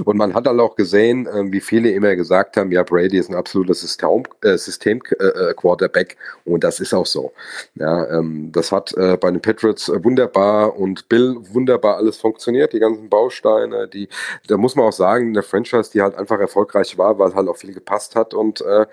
Und 0.04 0.18
man 0.18 0.34
hat 0.34 0.48
dann 0.48 0.60
auch 0.60 0.76
gesehen, 0.76 1.30
ähm, 1.34 1.54
wie 1.54 1.62
viele 1.62 1.92
immer 1.92 2.16
gesagt 2.16 2.58
haben, 2.58 2.72
ja, 2.72 2.82
Brady 2.84 3.18
ist 3.18 3.30
ein 3.30 3.36
absoluter 3.36 3.76
System-Quarterback 3.76 6.12
äh, 6.12 6.16
System, 6.16 6.42
und 6.44 6.64
das 6.64 6.80
ist 6.80 6.92
auch 6.94 7.06
so. 7.06 7.34
Ja, 7.76 8.18
ähm, 8.18 8.52
das 8.52 8.72
hat 8.72 8.98
äh, 8.98 9.16
bei 9.16 9.30
den 9.30 9.42
Patriots 9.42 9.90
wunderbar 9.90 10.76
und 10.76 11.08
Bill 11.08 11.38
wunderbar 11.52 11.98
alles 11.98 12.18
funktioniert, 12.18 12.74
die 12.74 12.80
ganzen 12.80 13.10
Bausteine, 13.10 13.88
die, 13.88 14.10
da 14.48 14.58
muss 14.58 14.76
man 14.76 14.88
auch 14.88 14.94
sagen, 14.94 15.28
eine 15.30 15.44
Franchise, 15.44 15.92
die 15.94 16.02
halt 16.02 16.16
einfach 16.16 16.40
erfolgreich 16.40 16.98
war, 16.98 17.20
weil 17.20 17.36
halt 17.36 17.48
auch 17.48 17.58
viel 17.58 17.74
gepasst 17.74 18.16
hat 18.16 18.34
und 18.34 18.62
äh, 18.62 18.88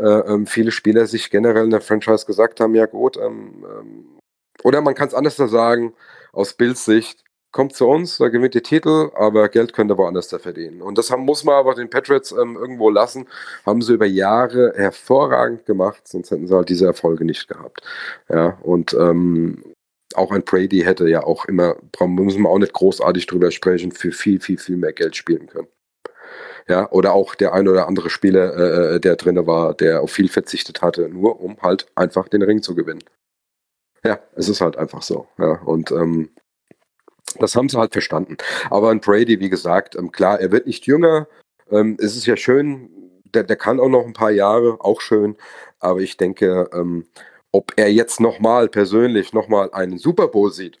äh, 0.00 0.32
ähm, 0.32 0.46
viele 0.46 0.70
Spieler 0.72 1.06
sich 1.06 1.30
generell 1.30 1.64
in 1.64 1.70
der 1.70 1.80
Franchise 1.80 2.26
gesagt 2.26 2.60
haben, 2.60 2.74
ja 2.74 2.86
gut, 2.86 3.16
ähm, 3.16 3.64
ähm, 3.64 4.04
oder 4.62 4.80
man 4.80 4.94
kann 4.94 5.08
es 5.08 5.14
anders 5.14 5.36
sagen, 5.36 5.94
aus 6.32 6.54
Bills 6.54 6.84
Sicht, 6.84 7.24
kommt 7.52 7.74
zu 7.74 7.86
uns, 7.88 8.18
da 8.18 8.28
gewinnt 8.28 8.54
ihr 8.54 8.62
Titel, 8.62 9.10
aber 9.14 9.48
Geld 9.48 9.72
könnt 9.72 9.90
ihr 9.90 9.98
woanders 9.98 10.28
da 10.28 10.38
verdienen. 10.38 10.82
Und 10.82 10.98
das 10.98 11.10
haben, 11.10 11.24
muss 11.24 11.44
man 11.44 11.56
aber 11.56 11.74
den 11.74 11.90
Patriots 11.90 12.32
ähm, 12.32 12.56
irgendwo 12.56 12.90
lassen, 12.90 13.26
haben 13.66 13.82
sie 13.82 13.94
über 13.94 14.06
Jahre 14.06 14.72
hervorragend 14.76 15.66
gemacht, 15.66 16.06
sonst 16.06 16.30
hätten 16.30 16.46
sie 16.46 16.54
halt 16.54 16.68
diese 16.68 16.86
Erfolge 16.86 17.24
nicht 17.24 17.48
gehabt. 17.48 17.82
Ja, 18.28 18.58
und 18.62 18.94
ähm, 18.94 19.64
auch 20.14 20.30
ein 20.32 20.44
Brady 20.44 20.80
hätte 20.80 21.08
ja 21.08 21.24
auch 21.24 21.44
immer, 21.46 21.76
müssen 22.06 22.42
wir 22.42 22.48
auch 22.48 22.58
nicht 22.58 22.72
großartig 22.72 23.26
drüber 23.26 23.50
sprechen, 23.50 23.92
für 23.92 24.12
viel, 24.12 24.40
viel, 24.40 24.58
viel 24.58 24.76
mehr 24.76 24.92
Geld 24.92 25.16
spielen 25.16 25.46
können. 25.46 25.68
Ja, 26.68 26.90
oder 26.90 27.14
auch 27.14 27.34
der 27.34 27.52
ein 27.52 27.68
oder 27.68 27.88
andere 27.88 28.10
Spieler, 28.10 28.56
äh, 28.56 28.96
äh 28.96 29.00
der 29.00 29.16
drin 29.16 29.46
war, 29.46 29.74
der 29.74 30.02
auf 30.02 30.12
viel 30.12 30.28
verzichtet 30.28 30.82
hatte, 30.82 31.08
nur 31.08 31.40
um 31.40 31.56
halt 31.62 31.86
einfach 31.94 32.28
den 32.28 32.42
Ring 32.42 32.62
zu 32.62 32.74
gewinnen. 32.74 33.04
Ja, 34.04 34.18
es 34.34 34.48
ist 34.48 34.60
halt 34.60 34.76
einfach 34.76 35.02
so. 35.02 35.26
Ja, 35.38 35.60
und 35.62 35.90
ähm, 35.90 36.30
das 37.38 37.54
haben 37.54 37.68
sie 37.68 37.78
halt 37.78 37.92
verstanden. 37.92 38.36
Aber 38.70 38.90
ein 38.90 39.00
Brady, 39.00 39.40
wie 39.40 39.50
gesagt, 39.50 39.94
ähm, 39.96 40.10
klar, 40.12 40.40
er 40.40 40.50
wird 40.50 40.66
nicht 40.66 40.86
jünger. 40.86 41.28
Ähm, 41.70 41.96
es 42.00 42.16
ist 42.16 42.26
ja 42.26 42.36
schön, 42.36 42.90
der, 43.24 43.44
der 43.44 43.56
kann 43.56 43.80
auch 43.80 43.88
noch 43.88 44.04
ein 44.04 44.12
paar 44.12 44.30
Jahre, 44.30 44.78
auch 44.80 45.00
schön. 45.00 45.36
Aber 45.78 46.00
ich 46.00 46.16
denke, 46.16 46.68
ähm, 46.72 47.06
ob 47.52 47.72
er 47.76 47.92
jetzt 47.92 48.20
nochmal 48.20 48.68
persönlich 48.68 49.32
nochmal 49.32 49.70
einen 49.72 49.98
Super 49.98 50.28
Bowl 50.28 50.52
sieht, 50.52 50.80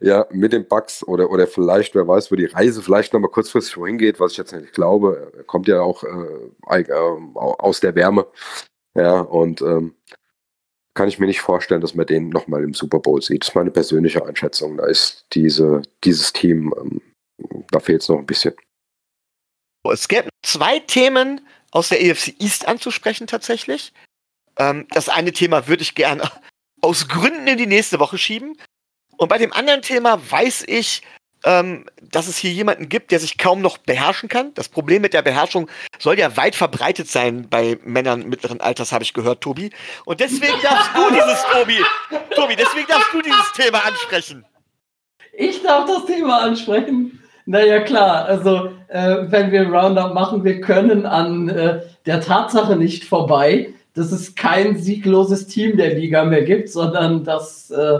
ja, 0.00 0.26
mit 0.30 0.52
den 0.52 0.66
Bugs 0.66 1.06
oder, 1.06 1.30
oder 1.30 1.46
vielleicht, 1.46 1.94
wer 1.94 2.08
weiß, 2.08 2.30
wo 2.30 2.36
die 2.36 2.46
Reise 2.46 2.82
vielleicht 2.82 3.12
nochmal 3.12 3.30
kurzfristig 3.30 3.76
wohin 3.76 3.98
geht, 3.98 4.20
was 4.20 4.32
ich 4.32 4.38
jetzt 4.38 4.52
nicht 4.52 4.72
glaube. 4.72 5.32
Er 5.36 5.44
kommt 5.44 5.68
ja 5.68 5.80
auch 5.80 6.04
äh, 6.04 6.80
äh, 6.80 7.16
aus 7.34 7.80
der 7.80 7.94
Wärme. 7.94 8.26
Ja, 8.94 9.20
und 9.20 9.60
ähm, 9.60 9.94
kann 10.94 11.08
ich 11.08 11.18
mir 11.18 11.26
nicht 11.26 11.40
vorstellen, 11.40 11.80
dass 11.80 11.94
man 11.94 12.06
den 12.06 12.28
nochmal 12.28 12.62
im 12.62 12.72
Super 12.72 13.00
Bowl 13.00 13.20
sieht. 13.20 13.42
Das 13.42 13.48
ist 13.48 13.54
meine 13.54 13.72
persönliche 13.72 14.24
Einschätzung. 14.24 14.76
Da 14.76 14.86
ist 14.86 15.26
diese, 15.32 15.82
dieses 16.04 16.32
Team, 16.32 16.72
ähm, 16.78 17.02
da 17.70 17.80
fehlt 17.80 18.02
es 18.02 18.08
noch 18.08 18.18
ein 18.18 18.26
bisschen. 18.26 18.54
Es 19.90 20.08
gäbe 20.08 20.28
zwei 20.42 20.78
Themen 20.78 21.46
aus 21.72 21.88
der 21.88 22.02
EFC 22.02 22.40
East 22.40 22.66
anzusprechen 22.68 23.26
tatsächlich. 23.26 23.92
Ähm, 24.56 24.86
das 24.92 25.08
eine 25.08 25.32
Thema 25.32 25.66
würde 25.66 25.82
ich 25.82 25.94
gerne 25.94 26.30
aus 26.80 27.08
Gründen 27.08 27.46
in 27.48 27.58
die 27.58 27.66
nächste 27.66 27.98
Woche 27.98 28.16
schieben. 28.16 28.56
Und 29.16 29.28
bei 29.28 29.38
dem 29.38 29.52
anderen 29.52 29.82
Thema 29.82 30.20
weiß 30.30 30.64
ich, 30.66 31.02
ähm, 31.44 31.84
dass 32.00 32.26
es 32.26 32.36
hier 32.36 32.52
jemanden 32.52 32.88
gibt, 32.88 33.10
der 33.10 33.20
sich 33.20 33.38
kaum 33.38 33.60
noch 33.60 33.78
beherrschen 33.78 34.28
kann. 34.28 34.52
Das 34.54 34.68
Problem 34.68 35.02
mit 35.02 35.12
der 35.12 35.22
Beherrschung 35.22 35.68
soll 35.98 36.18
ja 36.18 36.36
weit 36.36 36.54
verbreitet 36.54 37.08
sein 37.08 37.48
bei 37.48 37.78
Männern 37.84 38.28
mittleren 38.28 38.60
Alters, 38.60 38.92
habe 38.92 39.04
ich 39.04 39.12
gehört, 39.12 39.42
Tobi. 39.42 39.70
Und 40.04 40.20
deswegen 40.20 40.54
darfst 40.62 40.90
du 40.94 41.10
dieses, 41.10 41.44
Tobi, 41.52 41.78
Tobi, 42.34 42.56
deswegen 42.56 42.86
darfst 42.88 43.12
du 43.12 43.20
dieses 43.20 43.52
Thema 43.52 43.84
ansprechen. 43.86 44.44
Ich 45.36 45.62
darf 45.62 45.86
das 45.86 46.06
Thema 46.06 46.42
ansprechen. 46.42 47.20
Naja, 47.46 47.80
klar, 47.80 48.24
also 48.24 48.70
äh, 48.88 49.16
wenn 49.26 49.52
wir 49.52 49.68
Roundup 49.68 50.14
machen, 50.14 50.44
wir 50.44 50.62
können 50.62 51.04
an 51.04 51.50
äh, 51.50 51.82
der 52.06 52.22
Tatsache 52.22 52.76
nicht 52.76 53.04
vorbei, 53.04 53.74
dass 53.94 54.12
es 54.12 54.34
kein 54.34 54.78
siegloses 54.78 55.46
Team 55.46 55.76
der 55.76 55.94
Liga 55.94 56.24
mehr 56.24 56.42
gibt, 56.42 56.70
sondern 56.70 57.22
dass 57.22 57.70
äh, 57.70 57.98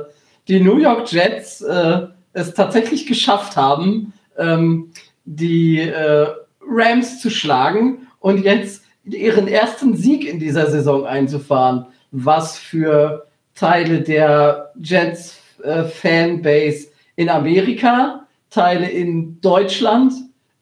die 0.48 0.60
New 0.60 0.78
York 0.78 1.10
Jets 1.10 1.60
äh, 1.62 2.06
es 2.32 2.54
tatsächlich 2.54 3.06
geschafft 3.06 3.56
haben, 3.56 4.12
ähm, 4.36 4.90
die 5.24 5.80
äh, 5.80 6.26
Rams 6.60 7.20
zu 7.20 7.30
schlagen 7.30 8.06
und 8.20 8.44
jetzt 8.44 8.84
ihren 9.04 9.48
ersten 9.48 9.96
Sieg 9.96 10.26
in 10.26 10.38
dieser 10.38 10.70
Saison 10.70 11.06
einzufahren, 11.06 11.86
was 12.10 12.58
für 12.58 13.26
Teile 13.54 14.00
der 14.00 14.72
Jets 14.80 15.40
äh, 15.62 15.84
Fanbase 15.84 16.88
in 17.16 17.28
Amerika, 17.28 18.26
Teile 18.50 18.88
in 18.88 19.40
Deutschland 19.40 20.12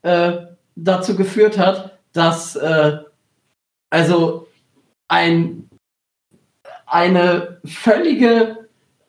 äh, 0.03 0.33
dazu 0.77 1.17
geführt 1.17 1.59
hat, 1.59 1.99
dass 2.13 2.57
äh, 2.57 2.99
also 3.91 4.49
ein 5.09 5.69
eine 6.93 7.59
völlige, 7.65 8.62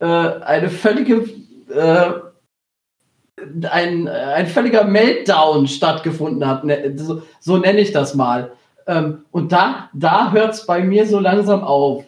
äh, 0.03 0.43
eine 0.43 0.69
völlige, 0.69 1.29
äh, 1.73 2.11
ein, 3.69 4.07
ein 4.09 4.47
völliger 4.47 4.83
Meltdown 4.83 5.67
stattgefunden 5.67 6.45
hat. 6.45 6.65
Ne, 6.65 6.93
so, 6.97 7.21
so 7.39 7.57
nenne 7.57 7.79
ich 7.79 7.93
das 7.93 8.13
mal. 8.13 8.51
Ähm, 8.85 9.23
und 9.31 9.53
da, 9.53 9.89
da 9.93 10.33
hört 10.33 10.55
es 10.55 10.65
bei 10.65 10.83
mir 10.83 11.07
so 11.07 11.19
langsam 11.19 11.63
auf, 11.63 12.03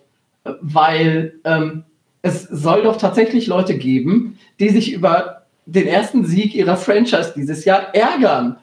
weil 0.60 1.36
ähm, 1.46 1.86
es 2.22 2.44
soll 2.44 2.84
doch 2.84 2.98
tatsächlich 2.98 3.48
Leute 3.48 3.78
geben, 3.78 4.38
die 4.60 4.70
sich 4.70 4.92
über 4.92 5.44
den 5.66 5.88
ersten 5.88 6.26
Sieg 6.26 6.54
ihrer 6.54 6.76
Franchise 6.76 7.34
dieses 7.34 7.64
Jahr 7.64 7.96
ärgern 7.96 8.58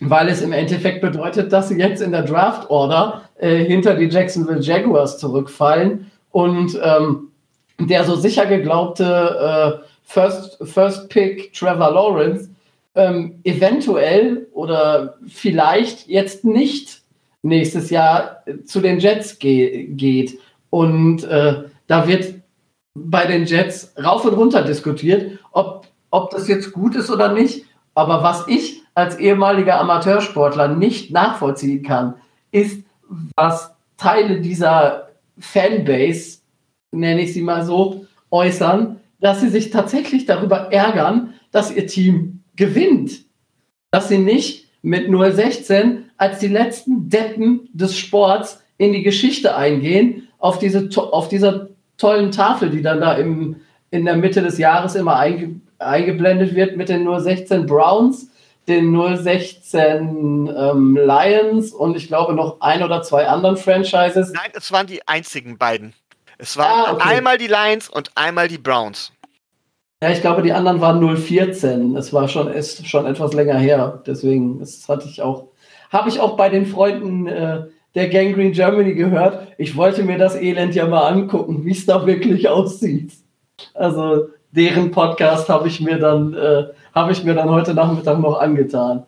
weil 0.00 0.28
es 0.28 0.42
im 0.42 0.52
Endeffekt 0.52 1.00
bedeutet, 1.00 1.54
dass 1.54 1.70
sie 1.70 1.78
jetzt 1.78 2.02
in 2.02 2.12
der 2.12 2.20
Draft 2.20 2.68
Order 2.68 3.22
äh, 3.38 3.64
hinter 3.64 3.94
die 3.94 4.08
Jacksonville 4.10 4.60
Jaguars 4.60 5.16
zurückfallen 5.16 6.10
und 6.32 6.78
ähm, 6.82 7.30
der 7.78 8.04
so 8.04 8.16
sicher 8.16 8.46
geglaubte 8.46 9.82
äh, 9.82 9.86
First, 10.02 10.58
First 10.62 11.08
Pick 11.08 11.52
Trevor 11.52 11.92
Lawrence 11.92 12.50
ähm, 12.94 13.40
eventuell 13.44 14.46
oder 14.52 15.16
vielleicht 15.26 16.08
jetzt 16.08 16.44
nicht 16.44 17.02
nächstes 17.42 17.90
Jahr 17.90 18.42
zu 18.64 18.80
den 18.80 18.98
Jets 18.98 19.38
ge 19.38 19.86
geht. 19.86 20.38
Und 20.70 21.24
äh, 21.24 21.64
da 21.86 22.08
wird 22.08 22.34
bei 22.94 23.26
den 23.26 23.44
Jets 23.44 23.92
rauf 24.02 24.24
und 24.24 24.34
runter 24.34 24.62
diskutiert, 24.62 25.38
ob, 25.52 25.86
ob 26.10 26.30
das 26.30 26.48
jetzt 26.48 26.72
gut 26.72 26.96
ist 26.96 27.10
oder 27.10 27.32
nicht. 27.32 27.66
Aber 27.94 28.22
was 28.22 28.46
ich 28.48 28.82
als 28.94 29.18
ehemaliger 29.18 29.78
Amateursportler 29.80 30.68
nicht 30.68 31.10
nachvollziehen 31.10 31.82
kann, 31.82 32.14
ist, 32.50 32.82
was 33.36 33.70
Teile 33.96 34.40
dieser 34.40 35.08
Fanbase, 35.38 36.35
nenne 36.98 37.22
ich 37.22 37.32
sie 37.32 37.42
mal 37.42 37.64
so, 37.64 38.06
äußern, 38.30 39.00
dass 39.20 39.40
sie 39.40 39.48
sich 39.48 39.70
tatsächlich 39.70 40.26
darüber 40.26 40.72
ärgern, 40.72 41.34
dass 41.52 41.74
ihr 41.74 41.86
Team 41.86 42.42
gewinnt. 42.56 43.20
Dass 43.90 44.08
sie 44.08 44.18
nicht 44.18 44.68
mit 44.82 45.08
016 45.10 46.10
als 46.16 46.38
die 46.38 46.48
letzten 46.48 47.08
Deppen 47.08 47.68
des 47.72 47.96
Sports 47.96 48.62
in 48.78 48.92
die 48.92 49.02
Geschichte 49.02 49.56
eingehen, 49.56 50.28
auf, 50.38 50.58
diese, 50.58 50.88
auf 50.96 51.28
dieser 51.28 51.68
tollen 51.96 52.30
Tafel, 52.30 52.70
die 52.70 52.82
dann 52.82 53.00
da 53.00 53.14
im, 53.14 53.56
in 53.90 54.04
der 54.04 54.16
Mitte 54.16 54.42
des 54.42 54.58
Jahres 54.58 54.94
immer 54.94 55.16
einge, 55.16 55.60
eingeblendet 55.78 56.54
wird 56.54 56.76
mit 56.76 56.88
den 56.88 57.06
016 57.06 57.66
Browns 57.66 58.30
den 58.68 58.94
016 58.94 60.52
ähm, 60.56 60.96
Lions 60.96 61.72
und 61.72 61.96
ich 61.96 62.08
glaube 62.08 62.34
noch 62.34 62.60
ein 62.60 62.82
oder 62.82 63.02
zwei 63.02 63.28
anderen 63.28 63.56
Franchises. 63.56 64.32
Nein, 64.32 64.50
es 64.54 64.72
waren 64.72 64.86
die 64.86 65.06
einzigen 65.06 65.56
beiden. 65.56 65.94
Es 66.38 66.56
waren 66.56 66.86
ah, 66.86 66.92
okay. 66.92 67.16
einmal 67.16 67.38
die 67.38 67.46
Lions 67.46 67.88
und 67.88 68.10
einmal 68.14 68.48
die 68.48 68.58
Browns. 68.58 69.12
Ja, 70.02 70.10
ich 70.10 70.20
glaube, 70.20 70.42
die 70.42 70.52
anderen 70.52 70.80
waren 70.80 71.16
014. 71.16 71.96
Es 71.96 72.12
war 72.12 72.28
schon, 72.28 72.48
ist 72.48 72.86
schon 72.86 73.06
etwas 73.06 73.32
länger 73.32 73.58
her. 73.58 74.02
Deswegen, 74.06 74.58
das 74.58 74.88
hatte 74.88 75.08
ich 75.08 75.22
auch, 75.22 75.48
habe 75.90 76.08
ich 76.08 76.20
auch 76.20 76.36
bei 76.36 76.50
den 76.50 76.66
Freunden 76.66 77.26
äh, 77.26 77.64
der 77.94 78.08
Gangrene 78.10 78.50
Germany 78.50 78.94
gehört. 78.94 79.48
Ich 79.56 79.76
wollte 79.76 80.02
mir 80.02 80.18
das 80.18 80.36
Elend 80.36 80.74
ja 80.74 80.86
mal 80.86 81.08
angucken, 81.08 81.64
wie 81.64 81.72
es 81.72 81.86
da 81.86 82.06
wirklich 82.06 82.48
aussieht. 82.48 83.12
Also 83.72 84.28
deren 84.50 84.90
Podcast 84.90 85.48
habe 85.48 85.68
ich 85.68 85.80
mir 85.80 85.98
dann 85.98 86.34
äh, 86.34 86.64
habe 86.94 87.12
ich 87.12 87.24
mir 87.24 87.34
dann 87.34 87.50
heute 87.50 87.74
Nachmittag 87.74 88.18
noch 88.20 88.38
angetan. 88.38 89.04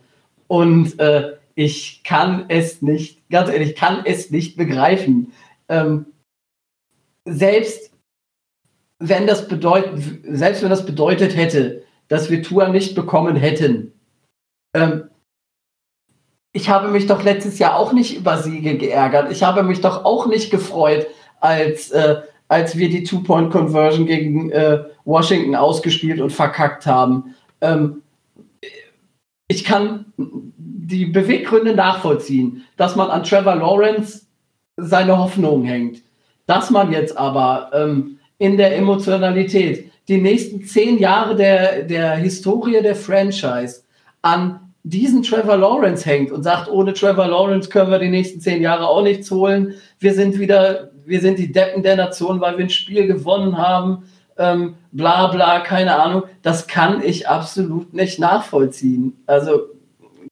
Und 0.47 0.99
äh, 0.99 1.35
ich 1.55 2.03
kann 2.05 2.45
es 2.49 2.83
nicht, 2.83 3.29
ganz 3.31 3.51
ehrlich, 3.51 3.75
kann 3.75 4.03
es 4.05 4.31
nicht 4.31 4.57
begreifen. 4.57 5.33
Ähm, 5.69 6.07
selbst 7.29 7.93
wenn 8.99 9.27
das 9.27 9.49
bedeutet, 9.49 10.03
selbst 10.25 10.63
wenn 10.63 10.71
das 10.71 10.85
bedeutet 10.85 11.37
hätte, 11.37 11.85
dass 12.09 12.31
wir 12.31 12.43
Tour 12.43 12.69
nicht 12.69 12.95
bekommen 12.95 13.37
hätten, 13.37 13.93
ähm, 14.75 15.05
ich 16.53 16.69
habe 16.69 16.89
mich 16.89 17.07
doch 17.07 17.23
letztes 17.23 17.59
Jahr 17.59 17.77
auch 17.77 17.93
nicht 17.93 18.17
über 18.17 18.39
Siege 18.39 18.77
geärgert. 18.77 19.31
Ich 19.31 19.43
habe 19.43 19.63
mich 19.63 19.81
doch 19.81 20.05
auch 20.05 20.27
nicht 20.27 20.51
gefreut, 20.51 21.07
als, 21.41 21.91
äh, 21.91 22.23
als 22.49 22.77
wir 22.77 22.89
die 22.89 23.05
Two-Point-Conversion 23.05 24.07
gegen 24.07 24.51
äh, 24.51 24.85
Washington 25.05 25.55
ausgespielt 25.55 26.21
und 26.21 26.33
verkackt 26.33 26.87
haben 26.87 27.35
ähm, 27.61 28.03
ich 29.49 29.65
kann 29.65 30.13
die 30.17 31.07
Beweggründe 31.07 31.75
nachvollziehen, 31.75 32.65
dass 32.77 32.97
man 32.97 33.11
an 33.11 33.25
Trevor 33.25 33.57
Lawrence 33.57 34.27
seine 34.77 35.19
Hoffnung 35.19 35.65
hängt. 35.65 36.03
Dass 36.49 36.71
man 36.71 36.91
jetzt 36.91 37.17
aber 37.17 37.71
ähm, 37.73 38.19
in 38.39 38.57
der 38.57 38.77
Emotionalität 38.77 39.93
die 40.09 40.21
nächsten 40.21 40.65
zehn 40.65 40.99
Jahre 40.99 41.37
der, 41.37 41.85
der 41.85 42.17
Historie 42.17 42.83
der 42.83 42.97
Franchise 42.97 43.83
an 44.23 44.59
diesen 44.83 45.23
Trevor 45.23 45.59
Lawrence 45.59 46.05
hängt 46.05 46.33
und 46.33 46.43
sagt, 46.43 46.69
ohne 46.69 46.93
Trevor 46.93 47.29
Lawrence 47.29 47.69
können 47.69 47.93
wir 47.93 48.01
die 48.01 48.09
nächsten 48.09 48.41
zehn 48.41 48.63
Jahre 48.63 48.89
auch 48.89 49.03
nichts 49.03 49.31
holen. 49.31 49.75
Wir 50.01 50.15
sind 50.15 50.41
wieder, 50.41 50.91
wir 51.07 51.21
sind 51.21 51.39
die 51.39 51.53
Deppen 51.53 51.85
der 51.85 51.95
Nation, 51.95 52.41
weil 52.41 52.59
wir 52.59 52.65
ein 52.65 52.71
Spiel 52.71 53.07
gewonnen 53.07 53.57
haben 53.57 54.03
ähm, 54.39 54.77
bla 54.93 55.27
bla, 55.27 55.61
keine 55.61 55.97
Ahnung, 55.97 56.23
das 56.43 56.67
kann 56.67 57.03
ich 57.03 57.29
absolut 57.29 57.93
nicht 57.93 58.19
nachvollziehen. 58.19 59.21
Also 59.27 59.67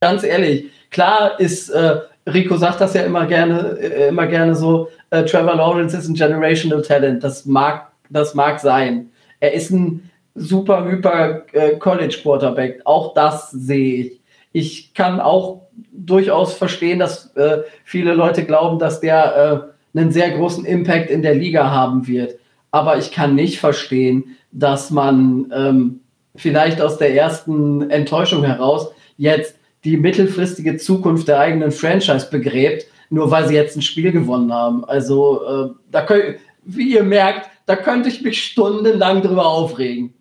ganz 0.01 0.23
ehrlich, 0.23 0.67
klar 0.91 1.39
ist, 1.41 1.69
äh, 1.71 2.01
Rico 2.27 2.57
sagt 2.57 2.81
das 2.81 2.95
ja 2.95 3.03
immer 3.03 3.27
gerne, 3.27 3.79
äh, 3.79 4.09
immer 4.09 4.27
gerne 4.27 4.55
so, 4.55 4.89
äh, 5.11 5.25
Trevor 5.25 5.57
Lawrence 5.57 5.97
ist 5.97 6.09
ein 6.09 6.15
generational 6.15 6.83
Talent, 6.83 7.23
das 7.23 7.47
mag, 7.47 7.93
das 8.11 8.35
mag 8.35 8.61
sein. 8.61 9.11
Er 9.41 9.53
ist 9.53 9.71
ein 9.71 10.11
super 10.35 10.85
hyper 10.85 11.45
äh, 11.53 11.77
College 11.77 12.19
Quarterback, 12.23 12.81
auch 12.85 13.15
das 13.15 13.51
sehe 13.51 14.05
ich. 14.05 14.21
Ich 14.53 14.95
kann 14.95 15.21
auch 15.21 15.63
durchaus 15.93 16.55
verstehen, 16.55 16.99
dass 16.99 17.35
äh, 17.37 17.59
viele 17.85 18.15
Leute 18.15 18.45
glauben, 18.45 18.79
dass 18.79 19.01
der 19.01 19.73
äh, 19.95 19.99
einen 19.99 20.13
sehr 20.13 20.31
großen 20.31 20.65
Impact 20.65 21.11
in 21.11 21.23
der 21.23 21.35
Liga 21.35 21.71
haben 21.71 22.07
wird 22.07 22.39
aber 22.77 22.99
ich 22.99 23.11
kann 23.11 23.35
nicht 23.35 23.59
verstehen, 23.59 24.37
dass 24.53 24.91
man 24.91 25.51
ähm, 25.55 26.01
vielleicht 26.37 26.83
aus 26.83 26.99
der 26.99 27.15
ersten 27.15 27.91
Enttäuschung 27.91 28.45
heraus 28.45 28.91
jetzt 29.17 29.57
die 29.85 29.97
mittelfristige 29.97 30.77
Zukunft 30.77 31.27
der 31.29 31.41
eigenen 31.41 31.71
Franchise 31.71 32.29
begräbt, 32.31 32.87
nur 33.11 33.31
weil 33.31 33.49
sie 33.49 33.55
jetzt 33.55 33.77
ein 33.77 33.83
Spiel 33.83 34.13
gewonnen 34.13 34.53
haben. 34.53 34.85
Also, 34.85 35.45
äh, 35.47 35.71
da 35.91 36.03
könnt, 36.03 36.39
wie 36.65 36.95
ihr 36.95 37.03
merkt, 37.03 37.51
da 37.67 37.77
könnte 37.77 38.09
ich 38.09 38.23
mich 38.23 38.43
stundenlang 38.43 39.23
drüber 39.23 39.47
aufregen. 39.47 40.15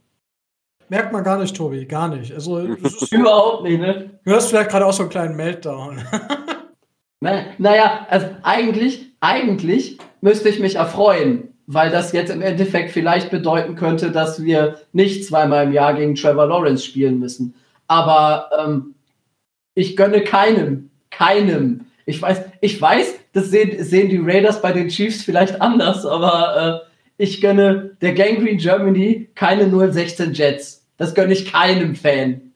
Merkt 0.89 1.13
man 1.13 1.23
gar 1.23 1.39
nicht, 1.39 1.55
Tobi, 1.55 1.85
gar 1.85 2.09
nicht. 2.09 2.33
Also, 2.33 2.59
Überhaupt 3.11 3.63
nicht, 3.63 3.79
ne? 3.79 4.19
Du 4.23 4.31
hast 4.31 4.49
vielleicht 4.49 4.69
gerade 4.69 4.85
auch 4.85 4.93
so 4.93 5.03
einen 5.03 5.09
kleinen 5.09 5.35
Meltdown. 5.35 6.03
Na, 7.21 7.45
naja, 7.57 8.05
also 8.09 8.27
eigentlich, 8.43 9.11
eigentlich 9.19 9.97
müsste 10.21 10.49
ich 10.49 10.59
mich 10.59 10.75
erfreuen, 10.75 11.55
weil 11.65 11.89
das 11.89 12.11
jetzt 12.11 12.29
im 12.29 12.41
Endeffekt 12.41 12.91
vielleicht 12.91 13.31
bedeuten 13.31 13.75
könnte, 13.75 14.11
dass 14.11 14.43
wir 14.43 14.79
nicht 14.93 15.25
zweimal 15.25 15.65
im 15.65 15.73
Jahr 15.73 15.95
gegen 15.95 16.13
Trevor 16.13 16.47
Lawrence 16.47 16.85
spielen 16.85 17.19
müssen. 17.19 17.55
Aber 17.87 18.49
ähm, 18.59 18.95
ich 19.73 19.95
gönne 19.95 20.23
keinem, 20.23 20.91
keinem. 21.09 21.84
Ich 22.05 22.21
weiß, 22.21 22.41
ich 22.61 22.79
weiß, 22.79 23.15
das 23.33 23.49
sehen, 23.49 23.83
sehen 23.83 24.09
die 24.09 24.21
Raiders 24.23 24.61
bei 24.61 24.71
den 24.71 24.89
Chiefs 24.89 25.23
vielleicht 25.23 25.61
anders, 25.61 26.05
aber 26.05 26.83
äh, 26.85 27.23
ich 27.23 27.41
gönne 27.41 27.97
der 28.01 28.13
Gangrene 28.13 28.57
Germany 28.57 29.29
keine 29.35 29.69
016 29.69 30.33
Jets. 30.33 30.85
Das 30.97 31.15
gönne 31.15 31.33
ich 31.33 31.51
keinem 31.51 31.95
Fan. 31.95 32.53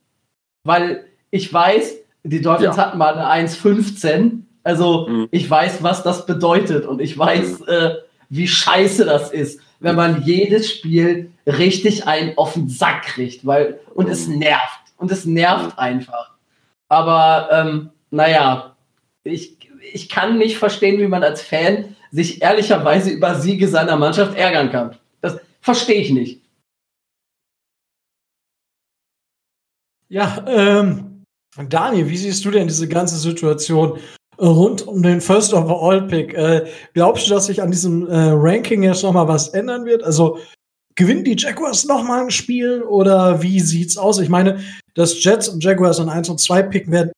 Weil 0.64 1.06
ich 1.32 1.52
weiß, 1.52 1.96
die 2.24 2.42
Dolphins 2.42 2.78
ja. 2.78 2.86
hatten 2.86 2.98
mal 2.98 3.18
eine 3.18 3.48
1,15. 3.48 4.40
Also 4.64 5.08
mhm. 5.08 5.28
ich 5.32 5.50
weiß, 5.50 5.82
was 5.82 6.04
das 6.04 6.26
bedeutet 6.26 6.86
und 6.86 7.02
ich 7.02 7.18
weiß, 7.18 7.60
mhm. 7.62 7.66
äh, 7.68 7.92
wie 8.30 8.48
scheiße 8.48 9.06
das 9.06 9.32
ist, 9.32 9.62
wenn 9.80 9.96
man 9.96 10.24
jedes 10.24 10.70
Spiel 10.70 11.32
richtig 11.48 12.06
einen 12.06 12.38
auf 12.38 12.54
den 12.54 12.70
Sack 12.70 13.04
kriegt, 13.04 13.46
weil, 13.46 13.80
und 13.96 14.10
es 14.10 14.28
nervt. 14.28 14.80
Und 14.98 15.12
es 15.12 15.26
nervt 15.26 15.80
einfach. 15.80 16.32
Aber, 16.90 17.50
ähm, 17.52 17.90
naja, 18.12 18.76
ich, 19.24 19.58
ich 19.94 20.10
kann 20.10 20.38
nicht 20.38 20.58
verstehen, 20.58 21.00
wie 21.00 21.08
man 21.08 21.24
als 21.24 21.42
Fan 21.42 21.96
sich 22.12 22.42
ehrlicherweise 22.42 23.12
über 23.12 23.36
Siege 23.36 23.68
seiner 23.68 23.98
Mannschaft 23.98 24.36
ärgern 24.36 24.72
kann. 24.72 24.98
Das 25.22 25.40
verstehe 25.62 26.02
ich 26.02 26.12
nicht. 26.12 26.42
Ja, 30.08 30.44
ähm, 30.48 31.24
Daniel, 31.68 32.10
wie 32.10 32.18
siehst 32.18 32.44
du 32.44 32.52
denn 32.52 32.68
diese 32.68 32.88
ganze 32.88 33.18
Situation 33.18 34.00
rund 34.40 34.88
um 34.88 35.04
den 35.04 35.22
First 35.22 35.54
Overall 35.54 36.08
Pick. 36.08 36.34
Äh, 36.34 36.68
glaubst 36.94 37.28
du, 37.28 37.34
dass 37.34 37.48
sich 37.48 37.62
an 37.62 37.72
diesem 37.72 38.08
äh, 38.08 38.32
Ranking 38.32 38.84
jetzt 38.84 39.04
noch 39.04 39.14
mal 39.14 39.28
was 39.28 39.50
ändern 39.50 39.86
wird? 39.86 40.04
Also 40.04 40.40
gewinnen 40.96 41.24
die 41.24 41.36
Jaguars 41.38 41.86
noch 41.86 42.04
mal 42.04 42.24
ein 42.24 42.32
Spiel 42.32 42.82
oder 42.84 43.42
wie 43.42 43.60
sieht's 43.60 43.98
aus? 43.98 44.20
Ich 44.20 44.30
meine, 44.30 44.60
dass 44.96 45.24
Jets 45.24 45.50
und 45.50 45.64
Jaguars 45.64 46.00
an 46.00 46.10
1 46.10 46.30
und 46.30 46.40
2 46.40 46.64
picken 46.64 46.92
werden, 46.92 47.12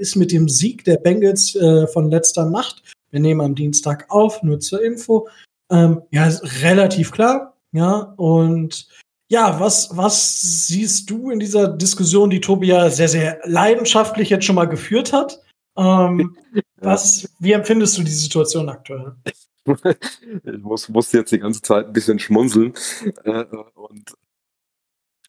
ist 0.00 0.16
mit 0.16 0.32
dem 0.32 0.48
Sieg 0.48 0.84
der 0.84 0.96
Bengals 0.96 1.54
äh, 1.54 1.86
von 1.86 2.10
letzter 2.10 2.48
Nacht. 2.48 2.82
Wir 3.10 3.20
nehmen 3.20 3.40
am 3.40 3.54
Dienstag 3.54 4.06
auf, 4.08 4.42
nur 4.42 4.60
zur 4.60 4.82
Info. 4.82 5.28
Ähm, 5.70 6.02
ja, 6.10 6.28
relativ 6.62 7.12
klar. 7.12 7.56
Ja, 7.72 8.14
und 8.16 8.88
ja, 9.28 9.60
was, 9.60 9.96
was 9.96 10.66
siehst 10.66 11.08
du 11.08 11.30
in 11.30 11.38
dieser 11.38 11.68
Diskussion, 11.68 12.30
die 12.30 12.40
Tobi 12.40 12.68
ja 12.68 12.90
sehr, 12.90 13.08
sehr 13.08 13.38
leidenschaftlich 13.44 14.30
jetzt 14.30 14.44
schon 14.44 14.56
mal 14.56 14.66
geführt 14.66 15.12
hat? 15.12 15.40
Ähm, 15.76 16.36
was, 16.80 17.28
wie 17.38 17.52
empfindest 17.52 17.96
du 17.96 18.02
die 18.02 18.10
Situation 18.10 18.68
aktuell? 18.68 19.14
ich 20.44 20.58
muss, 20.62 20.88
musste 20.88 21.18
jetzt 21.18 21.30
die 21.30 21.38
ganze 21.38 21.62
Zeit 21.62 21.86
ein 21.86 21.92
bisschen 21.92 22.18
schmunzeln. 22.18 22.74
Äh, 23.24 23.44
und 23.74 24.14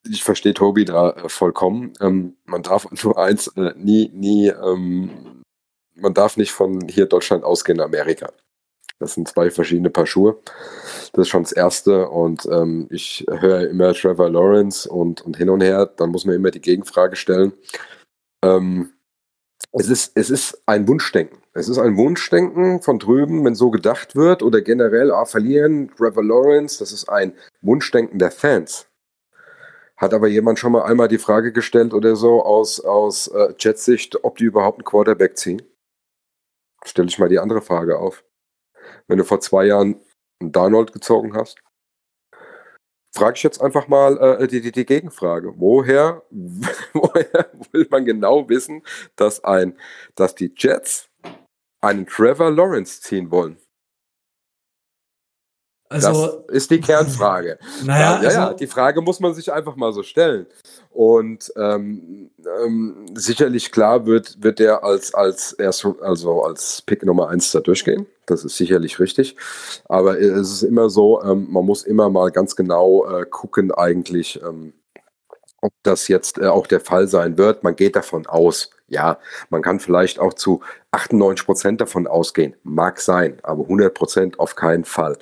ich 0.09 0.23
verstehe 0.23 0.53
Tobi 0.53 0.85
da 0.85 1.11
äh, 1.11 1.29
vollkommen. 1.29 1.93
Ähm, 2.01 2.35
man 2.45 2.63
darf 2.63 2.87
nur 3.03 3.17
eins 3.17 3.47
äh, 3.55 3.73
nie, 3.75 4.09
nie, 4.13 4.47
ähm, 4.47 5.43
man 5.95 6.13
darf 6.13 6.37
nicht 6.37 6.51
von 6.51 6.87
hier 6.87 7.05
Deutschland 7.05 7.43
ausgehen, 7.43 7.79
Amerika. 7.79 8.31
Das 8.99 9.15
sind 9.15 9.27
zwei 9.27 9.49
verschiedene 9.49 9.89
Paar 9.89 10.05
Schuhe. 10.05 10.37
Das 11.13 11.23
ist 11.23 11.29
schon 11.29 11.43
das 11.43 11.51
Erste. 11.51 12.07
Und 12.09 12.45
ähm, 12.45 12.87
ich 12.91 13.25
höre 13.27 13.67
immer 13.67 13.93
Trevor 13.93 14.29
Lawrence 14.29 14.87
und, 14.87 15.21
und 15.21 15.37
hin 15.37 15.49
und 15.49 15.61
her. 15.61 15.87
Dann 15.87 16.11
muss 16.11 16.25
man 16.25 16.35
immer 16.35 16.51
die 16.51 16.61
Gegenfrage 16.61 17.15
stellen. 17.15 17.51
Ähm, 18.43 18.91
es, 19.71 19.89
ist, 19.89 20.11
es 20.15 20.29
ist 20.29 20.61
ein 20.67 20.87
Wunschdenken. 20.87 21.39
Es 21.53 21.67
ist 21.67 21.79
ein 21.79 21.97
Wunschdenken 21.97 22.81
von 22.81 22.99
drüben, 22.99 23.43
wenn 23.43 23.55
so 23.55 23.71
gedacht 23.71 24.15
wird. 24.15 24.43
Oder 24.43 24.61
generell, 24.61 25.11
ah, 25.11 25.25
verlieren, 25.25 25.89
Trevor 25.97 26.23
Lawrence. 26.23 26.77
Das 26.77 26.91
ist 26.91 27.09
ein 27.09 27.33
Wunschdenken 27.61 28.19
der 28.19 28.31
Fans. 28.31 28.87
Hat 30.01 30.13
aber 30.13 30.27
jemand 30.27 30.59
schon 30.59 30.71
mal 30.73 30.83
einmal 30.83 31.07
die 31.07 31.19
Frage 31.19 31.53
gestellt 31.53 31.93
oder 31.93 32.15
so 32.15 32.43
aus, 32.43 32.79
aus 32.79 33.27
äh, 33.27 33.53
Jetsicht, 33.57 34.23
ob 34.23 34.37
die 34.37 34.45
überhaupt 34.45 34.79
einen 34.79 34.85
Quarterback 34.85 35.37
ziehen? 35.37 35.61
Stelle 36.83 37.07
ich 37.07 37.19
mal 37.19 37.29
die 37.29 37.39
andere 37.39 37.61
Frage 37.61 37.99
auf 37.99 38.23
wenn 39.07 39.17
du 39.17 39.25
vor 39.25 39.41
zwei 39.41 39.65
Jahren 39.65 39.99
einen 40.39 40.51
Darnold 40.51 40.93
gezogen 40.93 41.35
hast? 41.35 41.61
Frage 43.13 43.35
ich 43.35 43.43
jetzt 43.43 43.61
einfach 43.61 43.89
mal 43.89 44.17
äh, 44.17 44.47
die, 44.47 44.61
die, 44.61 44.71
die, 44.71 44.85
Gegenfrage. 44.85 45.53
Woher, 45.57 46.23
woher 46.93 47.51
will 47.71 47.87
man 47.89 48.05
genau 48.05 48.47
wissen, 48.47 48.83
dass, 49.17 49.43
ein, 49.43 49.77
dass 50.15 50.33
die 50.33 50.53
Jets 50.55 51.09
einen 51.81 52.05
Trevor 52.05 52.51
Lawrence 52.51 53.01
ziehen 53.01 53.29
wollen? 53.29 53.57
Also, 55.91 56.43
das 56.47 56.55
ist 56.55 56.71
die 56.71 56.79
Kernfrage. 56.79 57.57
Naja, 57.83 58.21
ja, 58.21 58.31
ja, 58.31 58.45
also, 58.45 58.57
die 58.57 58.67
Frage 58.67 59.01
muss 59.01 59.19
man 59.19 59.33
sich 59.33 59.51
einfach 59.51 59.75
mal 59.75 59.91
so 59.91 60.03
stellen. 60.03 60.45
Und 60.91 61.51
ähm, 61.57 62.31
ähm, 62.63 63.05
sicherlich 63.13 63.71
klar 63.71 64.05
wird, 64.05 64.41
wird 64.41 64.59
der 64.59 64.83
als, 64.83 65.13
als, 65.13 65.53
erst, 65.53 65.85
also 66.01 66.43
als 66.43 66.81
Pick 66.81 67.05
Nummer 67.05 67.29
1 67.29 67.51
da 67.51 67.59
durchgehen. 67.59 68.07
Das 68.25 68.45
ist 68.45 68.57
sicherlich 68.57 68.99
richtig. 68.99 69.35
Aber 69.87 70.19
es 70.19 70.51
ist 70.51 70.63
immer 70.63 70.89
so, 70.89 71.21
ähm, 71.23 71.47
man 71.49 71.65
muss 71.65 71.83
immer 71.83 72.09
mal 72.09 72.31
ganz 72.31 72.55
genau 72.55 73.05
äh, 73.07 73.25
gucken, 73.25 73.71
eigentlich, 73.71 74.41
ähm, 74.43 74.73
ob 75.61 75.73
das 75.83 76.07
jetzt 76.07 76.39
äh, 76.39 76.47
auch 76.47 76.67
der 76.67 76.79
Fall 76.79 77.07
sein 77.07 77.37
wird. 77.37 77.63
Man 77.63 77.75
geht 77.75 77.95
davon 77.95 78.25
aus. 78.25 78.71
Ja, 78.87 79.19
man 79.49 79.61
kann 79.61 79.79
vielleicht 79.79 80.19
auch 80.19 80.33
zu 80.33 80.59
98 80.91 81.45
Prozent 81.45 81.81
davon 81.81 82.07
ausgehen. 82.07 82.55
Mag 82.63 82.99
sein, 82.99 83.37
aber 83.43 83.63
100 83.63 83.93
Prozent 83.93 84.39
auf 84.39 84.55
keinen 84.55 84.83
Fall. 84.83 85.17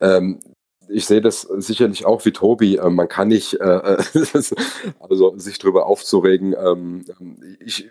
Ähm, 0.00 0.40
ich 0.88 1.06
sehe 1.06 1.20
das 1.20 1.42
sicherlich 1.42 2.06
auch 2.06 2.24
wie 2.24 2.32
Tobi. 2.32 2.76
Ähm, 2.76 2.94
man 2.94 3.08
kann 3.08 3.28
nicht, 3.28 3.54
äh, 3.54 3.96
also 5.00 5.36
sich 5.36 5.58
darüber 5.58 5.86
aufzuregen. 5.86 6.54
Ähm, 6.58 7.04
ich 7.60 7.90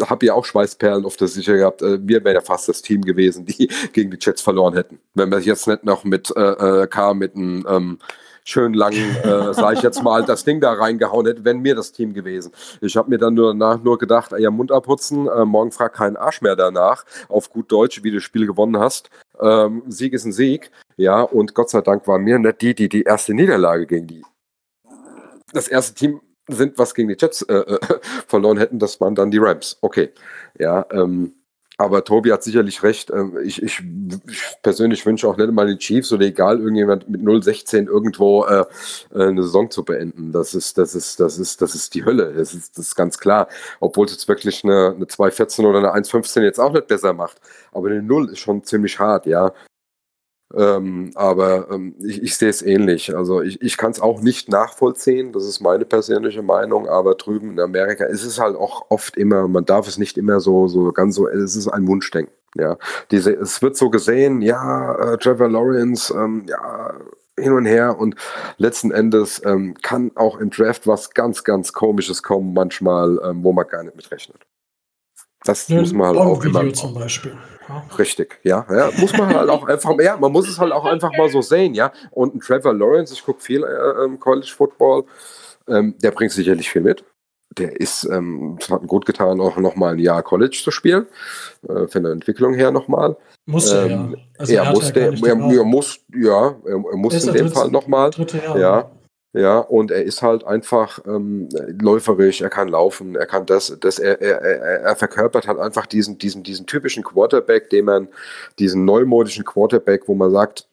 habe 0.00 0.26
ja 0.26 0.34
auch 0.34 0.44
Schweißperlen 0.44 1.04
auf 1.04 1.16
der 1.16 1.28
Sicher 1.28 1.56
gehabt. 1.56 1.82
Äh, 1.82 2.06
wir 2.06 2.24
wären 2.24 2.34
ja 2.34 2.40
fast 2.40 2.68
das 2.68 2.82
Team 2.82 3.02
gewesen, 3.02 3.46
die 3.46 3.68
gegen 3.92 4.10
die 4.10 4.18
Jets 4.20 4.42
verloren 4.42 4.74
hätten. 4.74 5.00
Wenn 5.14 5.30
wir 5.30 5.38
jetzt 5.40 5.66
nicht 5.66 5.84
noch 5.84 6.04
mit 6.04 6.32
äh, 6.36 6.82
äh 6.82 6.86
K 6.86 7.14
mit 7.14 7.36
einem 7.36 7.66
ähm, 7.68 7.98
schön 8.44 8.74
langen, 8.74 9.16
äh, 9.22 9.54
sage 9.54 9.76
ich 9.76 9.82
jetzt 9.82 10.02
mal, 10.02 10.22
das 10.22 10.44
Ding 10.44 10.60
da 10.60 10.72
reingehauen 10.72 11.26
hätte, 11.26 11.44
wären 11.44 11.60
mir 11.60 11.74
das 11.74 11.92
Team 11.92 12.12
gewesen. 12.12 12.52
Ich 12.80 12.96
habe 12.96 13.08
mir 13.08 13.18
dann 13.18 13.34
nur 13.34 13.52
danach 13.52 13.82
nur 13.82 13.98
gedacht, 13.98 14.32
ja, 14.38 14.50
Mund 14.50 14.70
abputzen, 14.70 15.28
äh, 15.28 15.44
morgen 15.44 15.72
frag 15.72 15.94
keinen 15.94 16.16
Arsch 16.16 16.42
mehr 16.42 16.54
danach, 16.54 17.04
auf 17.28 17.50
gut 17.50 17.72
Deutsch, 17.72 18.02
wie 18.02 18.10
du 18.10 18.18
das 18.18 18.24
Spiel 18.24 18.46
gewonnen 18.46 18.78
hast. 18.78 19.08
Ähm, 19.40 19.82
Sieg 19.88 20.12
ist 20.12 20.26
ein 20.26 20.32
Sieg, 20.32 20.70
ja, 20.96 21.22
und 21.22 21.54
Gott 21.54 21.70
sei 21.70 21.80
Dank 21.80 22.06
waren 22.06 22.22
mir 22.22 22.38
nicht 22.38 22.60
die, 22.60 22.74
die 22.74 22.88
die 22.88 23.02
erste 23.02 23.34
Niederlage 23.34 23.86
gegen 23.86 24.06
die 24.06 24.22
das 25.54 25.68
erste 25.68 25.94
Team 25.94 26.20
sind, 26.48 26.78
was 26.78 26.94
gegen 26.94 27.08
die 27.08 27.16
Jets 27.18 27.42
äh, 27.42 27.54
äh, 27.54 27.78
verloren 28.26 28.58
hätten, 28.58 28.78
das 28.78 29.00
waren 29.00 29.14
dann 29.14 29.30
die 29.30 29.38
Rams. 29.38 29.78
Okay, 29.80 30.10
ja, 30.58 30.84
ähm, 30.90 31.32
aber 31.76 32.04
Tobi 32.04 32.32
hat 32.32 32.44
sicherlich 32.44 32.82
recht. 32.82 33.10
Ähm, 33.10 33.36
ich, 33.42 33.62
ich, 33.62 33.82
ich, 34.28 34.42
persönlich 34.62 35.04
wünsche 35.06 35.26
auch 35.26 35.36
nicht 35.36 35.50
mal 35.50 35.66
den 35.66 35.78
Chiefs 35.78 36.12
oder 36.12 36.24
egal 36.26 36.60
irgendjemand 36.60 37.08
mit 37.08 37.22
0-16 37.22 37.86
irgendwo 37.86 38.44
äh, 38.44 38.64
äh, 39.12 39.28
eine 39.28 39.42
Saison 39.42 39.70
zu 39.70 39.84
beenden. 39.84 40.30
Das 40.30 40.54
ist, 40.54 40.78
das 40.78 40.94
ist, 40.94 41.18
das 41.18 41.38
ist, 41.38 41.62
das 41.62 41.74
ist 41.74 41.94
die 41.94 42.04
Hölle. 42.04 42.32
Das 42.34 42.54
ist, 42.54 42.78
das 42.78 42.88
ist 42.88 42.94
ganz 42.94 43.18
klar. 43.18 43.48
Obwohl 43.80 44.06
es 44.06 44.12
jetzt 44.12 44.28
wirklich 44.28 44.62
eine, 44.62 44.94
eine 44.94 45.06
2-14 45.06 45.66
oder 45.66 45.78
eine 45.78 46.04
1-15 46.04 46.42
jetzt 46.42 46.60
auch 46.60 46.72
nicht 46.72 46.86
besser 46.86 47.12
macht. 47.12 47.40
Aber 47.72 47.88
eine 47.88 48.02
0 48.02 48.30
ist 48.30 48.38
schon 48.38 48.62
ziemlich 48.62 48.98
hart, 49.00 49.26
ja. 49.26 49.52
Ähm, 50.56 51.10
aber 51.14 51.70
ähm, 51.70 51.94
ich, 52.00 52.22
ich 52.22 52.36
sehe 52.36 52.48
es 52.48 52.62
ähnlich. 52.62 53.16
Also 53.16 53.42
ich, 53.42 53.60
ich 53.62 53.76
kann 53.76 53.90
es 53.90 54.00
auch 54.00 54.20
nicht 54.20 54.48
nachvollziehen, 54.48 55.32
das 55.32 55.44
ist 55.44 55.60
meine 55.60 55.84
persönliche 55.84 56.42
Meinung, 56.42 56.88
aber 56.88 57.14
drüben 57.14 57.52
in 57.52 57.60
Amerika 57.60 58.04
ist 58.04 58.24
es 58.24 58.38
halt 58.38 58.56
auch 58.56 58.86
oft 58.90 59.16
immer, 59.16 59.48
man 59.48 59.64
darf 59.64 59.88
es 59.88 59.98
nicht 59.98 60.16
immer 60.16 60.40
so, 60.40 60.68
so 60.68 60.92
ganz 60.92 61.14
so, 61.16 61.28
es 61.28 61.56
ist 61.56 61.68
ein 61.68 61.86
Wunschdenken. 61.86 62.32
Ja, 62.56 62.78
diese, 63.10 63.32
es 63.32 63.62
wird 63.62 63.76
so 63.76 63.90
gesehen, 63.90 64.40
ja, 64.40 64.94
äh, 64.94 65.18
Trevor 65.18 65.48
Lawrence, 65.48 66.14
ähm, 66.14 66.46
ja, 66.48 66.94
hin 67.36 67.52
und 67.52 67.66
her 67.66 67.98
und 67.98 68.14
letzten 68.58 68.92
Endes 68.92 69.42
ähm, 69.44 69.74
kann 69.82 70.12
auch 70.14 70.38
im 70.38 70.50
Draft 70.50 70.86
was 70.86 71.10
ganz, 71.14 71.42
ganz 71.42 71.72
Komisches 71.72 72.22
kommen, 72.22 72.54
manchmal, 72.54 73.18
ähm, 73.24 73.42
wo 73.42 73.52
man 73.52 73.66
gar 73.66 73.82
nicht 73.82 73.96
mitrechnet. 73.96 74.46
Das 75.44 75.68
ja, 75.68 75.80
muss 75.80 75.92
man 75.92 76.08
halt 76.08 76.18
auch 76.18 76.44
immer. 76.44 76.72
Zum 76.72 76.94
Beispiel. 76.94 77.36
Richtig, 77.98 78.40
ja, 78.42 78.66
ja. 78.70 78.90
Muss 78.98 79.16
man 79.16 79.34
halt 79.34 79.48
auch 79.48 79.66
einfach, 79.66 79.94
ja, 80.00 80.16
man 80.16 80.32
muss 80.32 80.48
es 80.48 80.58
halt 80.58 80.72
auch 80.72 80.84
einfach 80.84 81.10
mal 81.16 81.28
so 81.28 81.42
sehen, 81.42 81.74
ja. 81.74 81.92
Und 82.10 82.34
ein 82.34 82.40
Trevor 82.40 82.74
Lawrence, 82.74 83.14
ich 83.14 83.24
gucke 83.24 83.40
viel 83.40 83.62
äh, 83.62 84.04
ähm, 84.04 84.18
College 84.18 84.52
Football, 84.54 85.04
ähm, 85.68 85.94
der 86.02 86.10
bringt 86.10 86.32
sicherlich 86.32 86.70
viel 86.70 86.82
mit. 86.82 87.04
Der 87.56 87.80
ist, 87.80 88.04
ähm, 88.04 88.58
es 88.60 88.68
hat 88.68 88.82
ihm 88.82 88.88
gut 88.88 89.06
getan, 89.06 89.40
auch 89.40 89.56
nochmal 89.58 89.94
ein 89.94 89.98
Jahr 89.98 90.22
College 90.22 90.60
zu 90.62 90.70
spielen, 90.70 91.06
äh, 91.68 91.86
von 91.86 92.02
der 92.02 92.12
Entwicklung 92.12 92.54
her 92.54 92.70
nochmal. 92.70 93.16
Muss 93.46 93.70
er, 93.70 93.86
ähm, 93.86 94.16
ja. 94.16 94.22
Also 94.38 94.52
er, 94.52 94.62
er, 94.64 94.72
musste, 94.72 95.00
er, 95.00 95.26
er, 95.26 95.64
muss, 95.64 96.00
ja, 96.14 96.48
er, 96.64 96.84
er 96.90 96.96
muss 96.96 97.24
in 97.24 97.32
dem 97.32 97.48
Fall 97.50 97.70
nochmal. 97.70 98.10
Ja, 98.56 98.90
ja, 99.34 99.58
und 99.58 99.90
er 99.90 100.04
ist 100.04 100.22
halt 100.22 100.44
einfach 100.44 101.00
ähm, 101.06 101.48
läuferisch, 101.80 102.40
er 102.40 102.50
kann 102.50 102.68
laufen, 102.68 103.16
er 103.16 103.26
kann 103.26 103.46
das, 103.46 103.76
das 103.80 103.98
er, 103.98 104.22
er, 104.22 104.40
er 104.40 104.96
verkörpert 104.96 105.48
halt 105.48 105.58
einfach 105.58 105.86
diesen, 105.86 106.18
diesen, 106.18 106.44
diesen 106.44 106.66
typischen 106.66 107.02
Quarterback, 107.02 107.68
den 107.68 107.86
man, 107.86 108.08
diesen 108.60 108.84
neumodischen 108.84 109.44
Quarterback, 109.44 110.06
wo 110.06 110.14
man 110.14 110.30
sagt, 110.30 110.68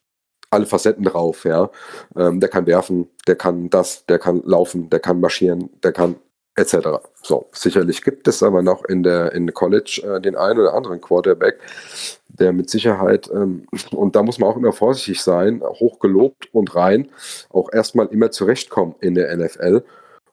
alle 0.52 0.68
Facetten 0.68 1.06
drauf, 1.06 1.44
ja. 1.44 1.72
Ähm, 2.16 2.40
der 2.40 2.50
kann 2.50 2.68
werfen, 2.68 3.10
der 3.26 3.36
kann 3.36 3.72
das, 3.72 4.06
der 4.06 4.20
kann 4.20 4.44
laufen, 4.46 4.92
der 4.92 5.00
kann 5.00 5.20
marschieren, 5.20 5.72
der 5.82 5.92
kann 5.92 6.18
etc. 6.56 7.00
So, 7.24 7.48
sicherlich 7.54 8.04
gibt 8.04 8.28
es 8.28 8.44
aber 8.44 8.62
noch 8.62 8.86
in 8.86 9.02
der 9.02 9.32
in 9.32 9.52
College 9.54 10.02
äh, 10.06 10.22
den 10.22 10.36
einen 10.36 10.60
oder 10.60 10.76
anderen 10.76 11.02
Quarterback, 11.02 11.60
der 12.40 12.54
mit 12.54 12.70
Sicherheit, 12.70 13.30
ähm, 13.34 13.66
und 13.92 14.16
da 14.16 14.24
muss 14.24 14.40
man 14.40 14.50
auch 14.50 14.58
immer 14.58 14.74
vorsichtig 14.74 15.22
sein, 15.22 15.62
hochgelobt 15.62 16.50
und 16.54 16.76
rein, 16.76 17.10
auch 17.50 17.72
erstmal 17.72 18.08
immer 18.08 18.32
zurechtkommen 18.32 18.96
in 19.00 19.16
der 19.16 19.36
NFL 19.36 19.84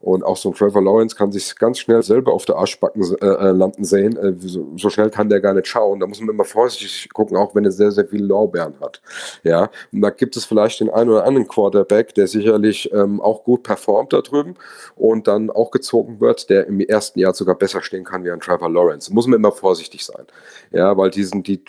und 0.00 0.22
auch 0.22 0.36
so 0.36 0.50
ein 0.50 0.54
Trevor 0.54 0.82
Lawrence 0.82 1.16
kann 1.16 1.32
sich 1.32 1.56
ganz 1.56 1.80
schnell 1.80 2.02
selber 2.04 2.32
auf 2.32 2.44
der 2.44 2.56
Arschbacken 2.56 3.02
äh, 3.20 3.26
äh, 3.26 3.50
landen 3.50 3.82
sehen. 3.82 4.16
Äh, 4.16 4.34
so, 4.38 4.68
so, 4.76 4.90
schnell 4.90 5.10
kann 5.10 5.28
der 5.28 5.40
gar 5.40 5.54
nicht 5.54 5.66
schauen. 5.66 5.98
Da 5.98 6.06
muss 6.06 6.20
man 6.20 6.28
immer 6.28 6.44
vorsichtig 6.44 7.08
gucken, 7.12 7.36
auch 7.36 7.54
wenn 7.56 7.64
er 7.64 7.72
sehr, 7.72 7.90
sehr 7.90 8.06
viele 8.06 8.24
Lorbeeren 8.26 8.78
hat. 8.80 9.02
Ja, 9.42 9.70
und 9.92 10.00
da 10.00 10.10
gibt 10.10 10.36
es 10.36 10.44
vielleicht 10.44 10.78
den 10.78 10.88
einen 10.88 11.10
oder 11.10 11.24
anderen 11.24 11.48
Quarterback, 11.48 12.14
der 12.14 12.28
sicherlich 12.28 12.92
ähm, 12.92 13.20
auch 13.20 13.42
gut 13.42 13.64
performt 13.64 14.12
da 14.12 14.20
drüben 14.20 14.54
und 14.94 15.26
dann 15.26 15.50
auch 15.50 15.72
gezogen 15.72 16.20
wird, 16.20 16.48
der 16.48 16.68
im 16.68 16.80
ersten 16.80 17.18
Jahr 17.18 17.34
sogar 17.34 17.56
besser 17.56 17.82
stehen 17.82 18.04
kann 18.04 18.24
wie 18.24 18.30
ein 18.30 18.40
Trevor 18.40 18.70
Lawrence. 18.70 19.10
Da 19.10 19.14
muss 19.14 19.26
man 19.26 19.38
immer 19.38 19.52
vorsichtig 19.52 20.04
sein. 20.04 20.26
Ja, 20.70 20.96
weil 20.96 21.10
diesen, 21.10 21.42
die, 21.42 21.64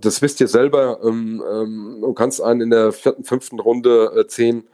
das 0.00 0.20
wisst 0.20 0.42
ihr 0.42 0.48
selber, 0.48 1.00
ähm, 1.02 1.42
ähm, 1.50 1.98
du 2.02 2.12
kannst 2.12 2.42
einen 2.42 2.60
in 2.60 2.70
der 2.70 2.92
vierten, 2.92 3.24
fünften 3.24 3.60
Runde 3.60 4.12
äh, 4.14 4.26
zehn 4.26 4.64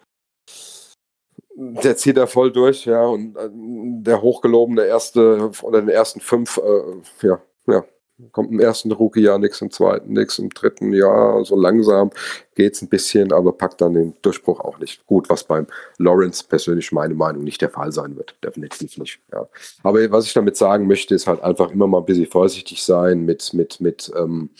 der 1.58 1.96
zieht 1.96 2.16
da 2.16 2.26
voll 2.26 2.52
durch, 2.52 2.84
ja, 2.84 3.04
und 3.04 3.36
äh, 3.36 3.48
der 3.52 4.22
hochgelobene 4.22 4.84
erste 4.84 5.50
oder 5.62 5.80
den 5.80 5.88
ersten 5.88 6.20
fünf, 6.20 6.58
äh, 6.58 7.26
ja, 7.26 7.40
ja, 7.66 7.84
kommt 8.30 8.52
im 8.52 8.60
ersten 8.60 8.92
Rookie-Jahr 8.92 9.38
nichts, 9.38 9.60
im 9.60 9.72
zweiten 9.72 10.12
nichts, 10.12 10.38
im 10.38 10.50
dritten 10.50 10.92
Jahr 10.92 11.44
so 11.44 11.56
langsam 11.56 12.10
geht's 12.54 12.80
ein 12.82 12.88
bisschen, 12.88 13.32
aber 13.32 13.52
packt 13.52 13.80
dann 13.80 13.94
den 13.94 14.14
Durchbruch 14.22 14.60
auch 14.60 14.78
nicht. 14.78 15.04
Gut, 15.06 15.28
was 15.28 15.44
beim 15.44 15.66
Lawrence 15.98 16.44
persönlich 16.48 16.92
meine 16.92 17.14
Meinung 17.14 17.42
nicht 17.42 17.60
der 17.60 17.70
Fall 17.70 17.90
sein 17.92 18.16
wird, 18.16 18.36
definitiv 18.44 18.96
nicht. 18.98 19.20
Ja. 19.32 19.48
Aber 19.82 20.10
was 20.10 20.26
ich 20.26 20.34
damit 20.34 20.56
sagen 20.56 20.86
möchte, 20.86 21.14
ist 21.14 21.26
halt 21.26 21.42
einfach 21.42 21.70
immer 21.72 21.86
mal 21.88 21.98
ein 21.98 22.04
bisschen 22.04 22.26
vorsichtig 22.26 22.82
sein 22.84 23.24
mit 23.24 23.52
mit 23.52 23.80
mit 23.80 24.12
ähm, 24.16 24.50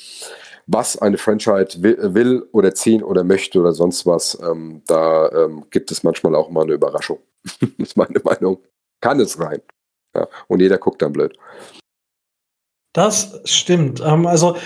was 0.68 0.98
eine 0.98 1.16
Franchise 1.16 1.82
will, 1.82 2.46
oder 2.52 2.74
ziehen 2.74 3.02
oder 3.02 3.24
möchte 3.24 3.58
oder 3.58 3.72
sonst 3.72 4.06
was, 4.06 4.38
ähm, 4.40 4.82
da 4.86 5.30
ähm, 5.32 5.64
gibt 5.70 5.90
es 5.90 6.02
manchmal 6.02 6.34
auch 6.34 6.50
mal 6.50 6.64
eine 6.64 6.74
Überraschung. 6.74 7.18
ist 7.78 7.96
meine 7.96 8.20
Meinung. 8.22 8.58
Kann 9.00 9.18
es 9.18 9.40
rein. 9.40 9.62
Ja, 10.14 10.28
und 10.46 10.60
jeder 10.60 10.78
guckt 10.78 11.00
dann 11.00 11.12
blöd. 11.12 11.36
Das 12.92 13.40
stimmt. 13.44 14.00
Ähm, 14.04 14.26
also, 14.26 14.56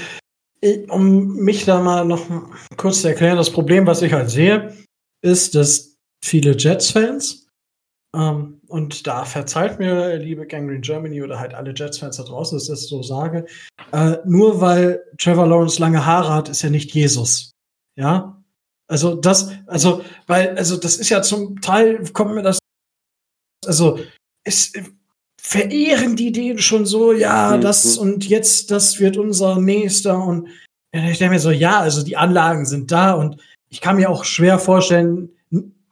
um 0.88 1.36
mich 1.36 1.64
da 1.64 1.80
mal 1.80 2.05
noch 2.05 2.26
kurz 2.76 3.03
zu 3.03 3.09
erklären, 3.09 3.36
das 3.36 3.50
Problem, 3.50 3.86
was 3.86 4.03
ich 4.03 4.12
halt 4.12 4.30
sehe, 4.30 4.76
ist, 5.22 5.55
dass 5.55 5.96
viele 6.24 6.57
Jets-Fans, 6.57 7.48
ähm, 8.16 8.61
und 8.73 9.07
da 9.07 9.27
verzeiht 9.27 9.79
mir, 9.79 10.16
liebe 10.16 10.47
Gangrene 10.47 10.81
Germany 10.81 11.23
oder 11.23 11.39
halt 11.39 11.53
alle 11.53 11.75
Jets-Fans 11.75 12.16
da 12.16 12.23
draußen, 12.23 12.57
dass 12.57 12.64
ich 12.64 12.70
das 12.70 12.89
so 12.89 13.03
sage, 13.03 13.45
äh, 13.93 14.16
nur 14.25 14.62
weil 14.62 15.05
Trevor 15.18 15.47
Lawrence 15.47 15.79
lange 15.79 16.07
Haare 16.07 16.33
hat, 16.33 16.49
ist 16.49 16.64
er 16.64 16.70
nicht 16.70 16.95
Jesus. 16.95 17.51
Ja? 17.97 18.43
Also 18.89 19.14
das, 19.14 19.51
also, 19.66 20.03
weil, 20.27 20.57
also 20.57 20.79
das 20.79 20.97
ist 20.97 21.11
ja 21.11 21.20
zum 21.20 21.61
Teil, 21.61 22.03
kommt 22.14 22.35
mir 22.35 22.43
das, 22.43 22.61
also, 23.66 23.99
ist, 24.45 24.79
verehren 25.39 26.16
die 26.16 26.33
den 26.33 26.57
schon 26.57 26.87
so, 26.87 27.12
ja, 27.12 27.57
mhm. 27.57 27.61
das 27.61 27.99
und 27.99 28.27
jetzt, 28.27 28.70
das 28.70 28.99
wird 29.01 29.18
unser 29.18 29.61
nächster 29.61 30.25
und 30.25 30.49
ich 30.93 31.18
denke 31.18 31.35
mir 31.35 31.41
so, 31.41 31.51
ja, 31.51 31.81
also 31.81 32.03
die 32.03 32.16
Anlagen 32.16 32.64
sind 32.64 32.91
da 32.91 33.12
und 33.12 33.37
ich 33.68 33.83
kann 33.83 33.97
mir 33.97 34.09
auch 34.09 34.25
schwer 34.25 34.59
vorstellen, 34.59 35.31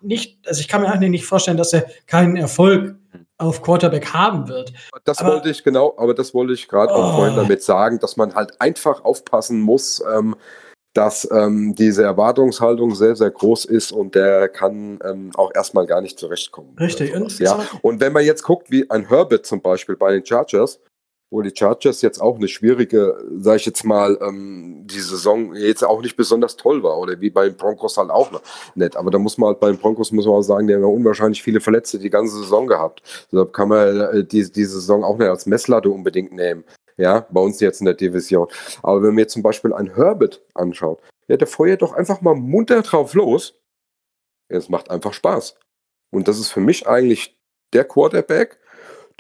nicht, 0.03 0.39
also 0.47 0.61
ich 0.61 0.69
kann 0.69 0.83
mir 0.83 0.89
eigentlich 0.89 1.11
nicht 1.11 1.27
vorstellen, 1.27 1.57
dass 1.57 1.73
er 1.73 1.87
keinen 2.07 2.37
Erfolg 2.37 2.97
auf 3.39 3.63
Quarterback 3.63 4.13
haben 4.13 4.49
wird. 4.49 4.73
Das 5.05 5.19
aber, 5.19 5.35
wollte 5.35 5.51
ich 5.51 5.65
genau, 5.65 5.95
aber 5.97 6.15
das 6.15 6.35
wollte 6.35 6.53
ich 6.53 6.69
gerade 6.69 6.93
oh. 6.93 6.97
auch 6.97 7.17
vorhin 7.17 7.37
damit 7.37 7.63
sagen, 7.63 7.99
dass 7.99 8.17
man 8.17 8.35
halt 8.35 8.61
einfach 8.61 9.05
aufpassen 9.05 9.61
muss, 9.61 10.03
ähm, 10.15 10.37
dass 10.93 11.29
ähm, 11.31 11.75
diese 11.77 12.03
Erwartungshaltung 12.03 12.95
sehr, 12.95 13.15
sehr 13.17 13.31
groß 13.31 13.65
ist 13.65 13.93
und 13.93 14.15
der 14.15 14.49
kann 14.49 14.99
ähm, 15.05 15.31
auch 15.35 15.53
erstmal 15.55 15.87
gar 15.87 16.01
nicht 16.01 16.19
zurechtkommen. 16.19 16.77
Richtig. 16.79 17.15
Und, 17.15 17.39
ja. 17.39 17.61
und 17.83 18.01
wenn 18.01 18.13
man 18.13 18.25
jetzt 18.25 18.43
guckt, 18.43 18.71
wie 18.71 18.91
ein 18.91 19.09
Herbert 19.09 19.47
zum 19.47 19.63
Beispiel 19.63 19.97
bei 19.97 20.13
den 20.13 20.27
Chargers, 20.27 20.81
wo 21.31 21.43
die 21.43 21.53
Chargers 21.57 22.03
jetzt 22.03 22.21
auch 22.21 22.37
eine 22.37 22.49
schwierige, 22.49 23.17
sag 23.39 23.57
ich 23.57 23.67
jetzt 23.67 23.85
mal, 23.85 24.19
ähm, 24.21 24.85
die 24.87 25.01
Saison 25.01 25.55
jetzt 25.55 25.85
auch 25.85 26.03
nicht 26.03 26.17
besonders 26.17 26.57
toll 26.57 26.83
war 26.83 26.99
oder 26.99 27.21
wie 27.21 27.31
bei 27.31 27.49
den 27.49 27.57
Broncos 27.57 27.97
halt 27.97 28.11
auch 28.11 28.43
nicht. 28.75 28.97
Aber 28.97 29.13
da 29.13 29.19
muss 29.19 29.39
man 29.39 29.49
halt 29.49 29.61
bei 29.61 29.69
den 29.69 29.79
Broncos 29.79 30.11
muss 30.11 30.27
man 30.27 30.35
auch 30.35 30.43
sagen, 30.43 30.67
die 30.67 30.75
haben 30.75 30.83
ja 30.83 30.89
unwahrscheinlich 30.89 31.43
viele 31.43 31.61
Verletzte 31.61 32.01
die 32.01 32.11
ganze 32.11 32.37
Saison 32.39 32.67
gehabt. 32.67 33.03
Deshalb 33.31 33.53
kann 33.53 33.69
man 33.69 34.01
äh, 34.01 34.25
die, 34.25 34.51
diese 34.51 34.81
Saison 34.81 35.05
auch 35.05 35.19
nicht 35.19 35.29
als 35.29 35.47
Messlatte 35.47 35.89
unbedingt 35.91 36.33
nehmen. 36.33 36.65
Ja, 36.97 37.27
bei 37.31 37.41
uns 37.41 37.61
jetzt 37.61 37.81
in 37.81 37.87
der 37.87 37.95
Division. 37.95 38.49
Aber 38.83 39.03
wenn 39.03 39.11
man 39.11 39.21
jetzt 39.21 39.33
zum 39.33 39.43
Beispiel 39.43 39.73
einen 39.73 39.95
Herbert 39.95 40.43
anschaut, 40.55 41.01
ja, 41.29 41.37
der 41.37 41.47
feuert 41.47 41.83
doch 41.83 41.93
einfach 41.93 42.21
mal 42.21 42.35
munter 42.35 42.83
drauf 42.83 43.15
los. 43.15 43.55
Es 44.49 44.69
macht 44.69 44.91
einfach 44.91 45.13
Spaß. 45.13 45.55
Und 46.11 46.27
das 46.27 46.41
ist 46.41 46.51
für 46.51 46.61
mich 46.61 46.89
eigentlich 46.89 47.39
der 47.73 47.85
Quarterback, 47.85 48.59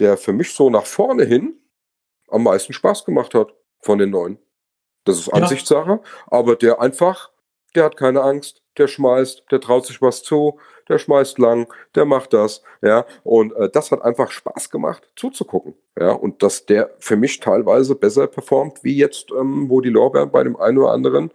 der 0.00 0.16
für 0.16 0.32
mich 0.32 0.52
so 0.52 0.70
nach 0.70 0.86
vorne 0.86 1.24
hin 1.24 1.60
am 2.30 2.44
meisten 2.44 2.72
Spaß 2.72 3.04
gemacht 3.04 3.34
hat 3.34 3.54
von 3.80 3.98
den 3.98 4.10
neuen. 4.10 4.38
Das 5.04 5.18
ist 5.18 5.28
Ansichtssache, 5.32 5.90
ja. 5.90 6.00
aber 6.26 6.56
der 6.56 6.80
einfach, 6.80 7.30
der 7.74 7.84
hat 7.84 7.96
keine 7.96 8.22
Angst, 8.22 8.62
der 8.76 8.86
schmeißt, 8.86 9.44
der 9.50 9.60
traut 9.60 9.86
sich 9.86 10.02
was 10.02 10.22
zu, 10.22 10.58
der 10.88 10.98
schmeißt 10.98 11.38
lang, 11.38 11.72
der 11.94 12.04
macht 12.04 12.32
das, 12.32 12.62
ja, 12.82 13.06
und 13.22 13.54
äh, 13.54 13.70
das 13.70 13.90
hat 13.90 14.02
einfach 14.02 14.30
Spaß 14.30 14.70
gemacht 14.70 15.10
zuzugucken, 15.16 15.74
ja, 15.98 16.12
und 16.12 16.42
dass 16.42 16.66
der 16.66 16.94
für 16.98 17.16
mich 17.16 17.40
teilweise 17.40 17.94
besser 17.94 18.26
performt, 18.26 18.84
wie 18.84 18.96
jetzt, 18.96 19.30
ähm, 19.30 19.70
wo 19.70 19.80
die 19.80 19.88
Lorbeeren 19.88 20.30
bei 20.30 20.44
dem 20.44 20.56
einen 20.56 20.78
oder 20.78 20.92
anderen 20.92 21.30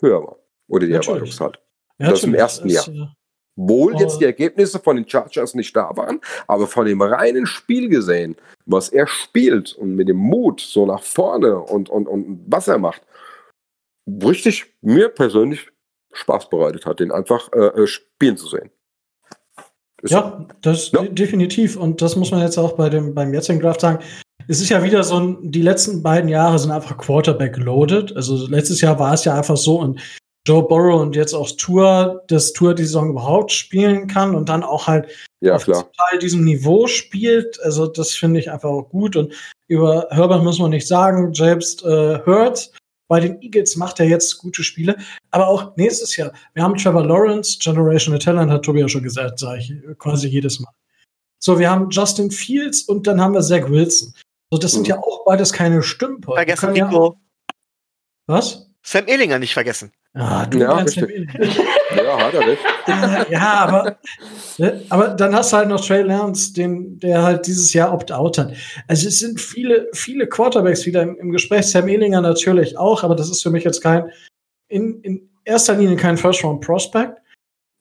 höher 0.00 0.22
war, 0.22 0.36
oder 0.68 0.86
die 0.86 0.92
Erwartungshaltung. 0.92 1.62
Ja, 1.98 2.10
das 2.10 2.22
im 2.22 2.34
ersten 2.34 2.68
Jahr. 2.68 3.16
Wohl 3.60 3.94
oh. 3.96 3.98
jetzt 3.98 4.18
die 4.18 4.24
Ergebnisse 4.24 4.78
von 4.78 4.94
den 4.94 5.08
Chargers 5.08 5.54
nicht 5.54 5.74
da 5.74 5.90
waren, 5.96 6.20
aber 6.46 6.68
von 6.68 6.86
dem 6.86 7.02
reinen 7.02 7.44
Spiel 7.44 7.88
gesehen, 7.88 8.36
was 8.66 8.88
er 8.88 9.08
spielt 9.08 9.72
und 9.72 9.96
mit 9.96 10.08
dem 10.08 10.16
Mut 10.16 10.60
so 10.60 10.86
nach 10.86 11.02
vorne 11.02 11.58
und, 11.58 11.90
und, 11.90 12.06
und 12.06 12.44
was 12.46 12.68
er 12.68 12.78
macht, 12.78 13.02
richtig 14.06 14.66
mir 14.80 15.08
persönlich 15.08 15.72
Spaß 16.12 16.50
bereitet 16.50 16.86
hat, 16.86 17.00
den 17.00 17.10
einfach 17.10 17.52
äh, 17.52 17.82
äh 17.82 17.86
spielen 17.88 18.36
zu 18.36 18.46
sehen. 18.46 18.70
Ist 20.02 20.12
ja, 20.12 20.46
das 20.62 20.92
ja. 20.92 21.02
definitiv. 21.02 21.76
Und 21.76 22.00
das 22.00 22.14
muss 22.14 22.30
man 22.30 22.40
jetzt 22.40 22.58
auch 22.58 22.76
bei 22.76 22.88
dem, 22.88 23.12
beim 23.12 23.34
jetzigen 23.34 23.58
Draft 23.58 23.80
sagen. 23.80 23.98
Es 24.46 24.60
ist 24.60 24.68
ja 24.68 24.84
wieder 24.84 25.02
so 25.02 25.18
ein, 25.18 25.50
die 25.50 25.62
letzten 25.62 26.04
beiden 26.04 26.28
Jahre 26.28 26.60
sind 26.60 26.70
einfach 26.70 26.96
Quarterback 26.96 27.56
loaded. 27.56 28.14
Also 28.14 28.46
letztes 28.46 28.80
Jahr 28.80 29.00
war 29.00 29.14
es 29.14 29.24
ja 29.24 29.34
einfach 29.34 29.56
so 29.56 29.80
und 29.80 30.00
Joe 30.48 30.66
Burrow 30.66 31.02
und 31.02 31.14
jetzt 31.14 31.34
auch 31.34 31.50
Tour, 31.58 32.24
das 32.28 32.54
Tour 32.54 32.74
die 32.74 32.84
Saison 32.84 33.10
überhaupt 33.10 33.52
spielen 33.52 34.06
kann 34.06 34.34
und 34.34 34.48
dann 34.48 34.62
auch 34.62 34.86
halt 34.86 35.10
ja, 35.40 35.54
auf. 35.56 35.66
Teil 35.66 36.18
diesem 36.22 36.42
Niveau 36.42 36.86
spielt. 36.86 37.60
Also 37.62 37.86
das 37.86 38.14
finde 38.14 38.40
ich 38.40 38.50
einfach 38.50 38.70
auch 38.70 38.88
gut. 38.88 39.14
Und 39.14 39.34
über 39.68 40.06
Herbert 40.10 40.42
muss 40.42 40.58
man 40.58 40.70
nicht 40.70 40.88
sagen, 40.88 41.34
James 41.34 41.82
äh, 41.82 42.20
Hurt 42.24 42.72
bei 43.08 43.20
den 43.20 43.42
Eagles 43.42 43.76
macht 43.76 44.00
er 44.00 44.06
jetzt 44.06 44.38
gute 44.38 44.64
Spiele. 44.64 44.96
Aber 45.30 45.48
auch 45.48 45.76
nächstes 45.76 46.16
Jahr. 46.16 46.32
Wir 46.54 46.62
haben 46.62 46.76
Trevor 46.78 47.04
Lawrence, 47.04 47.58
Generational 47.60 48.18
Talent, 48.18 48.50
hat 48.50 48.64
Tobi 48.64 48.80
ja 48.80 48.88
schon 48.88 49.02
gesagt, 49.02 49.38
sage 49.38 49.60
ich 49.60 49.98
quasi 49.98 50.28
jedes 50.28 50.60
Mal. 50.60 50.72
So, 51.38 51.58
wir 51.58 51.70
haben 51.70 51.90
Justin 51.90 52.30
Fields 52.30 52.82
und 52.82 53.06
dann 53.06 53.20
haben 53.20 53.34
wir 53.34 53.42
Zach 53.42 53.68
Wilson. 53.68 54.14
So, 54.50 54.56
das 54.56 54.72
sind 54.72 54.82
mhm. 54.82 54.86
ja 54.86 54.98
auch 54.98 55.26
beides 55.26 55.52
keine 55.52 55.82
Stümper. 55.82 56.34
Vergessen 56.34 56.72
Nico. 56.72 57.18
Ja 57.48 57.54
Was? 58.26 58.70
Sam 58.82 59.06
Ehlinger 59.06 59.38
nicht 59.38 59.52
vergessen. 59.52 59.92
Ah, 60.18 60.46
du 60.46 60.58
ja, 60.58 60.84
Ehlinger. 60.84 61.32
ja, 61.96 62.20
hat 62.20 62.34
er 62.34 62.40
recht. 62.40 62.62
ja, 63.30 63.52
aber, 63.54 63.98
ne, 64.58 64.82
aber 64.88 65.08
dann 65.08 65.34
hast 65.34 65.52
du 65.52 65.58
halt 65.58 65.68
noch 65.68 65.84
Trey 65.84 66.02
Lance, 66.02 66.52
den, 66.52 66.98
der 66.98 67.22
halt 67.22 67.46
dieses 67.46 67.72
Jahr 67.72 67.92
opt-out 67.92 68.38
hat. 68.38 68.52
Also 68.88 69.06
es 69.06 69.20
sind 69.20 69.40
viele, 69.40 69.88
viele 69.92 70.26
Quarterbacks 70.26 70.86
wieder 70.86 71.02
im, 71.02 71.16
im 71.18 71.30
Gespräch. 71.30 71.66
Sam 71.66 71.86
Ehlinger 71.86 72.20
natürlich 72.20 72.76
auch, 72.76 73.04
aber 73.04 73.14
das 73.14 73.30
ist 73.30 73.42
für 73.42 73.50
mich 73.50 73.62
jetzt 73.62 73.80
kein, 73.80 74.10
in, 74.66 75.00
in 75.02 75.30
erster 75.44 75.74
Linie 75.74 75.96
kein 75.96 76.16
First-Round-Prospect. 76.16 77.18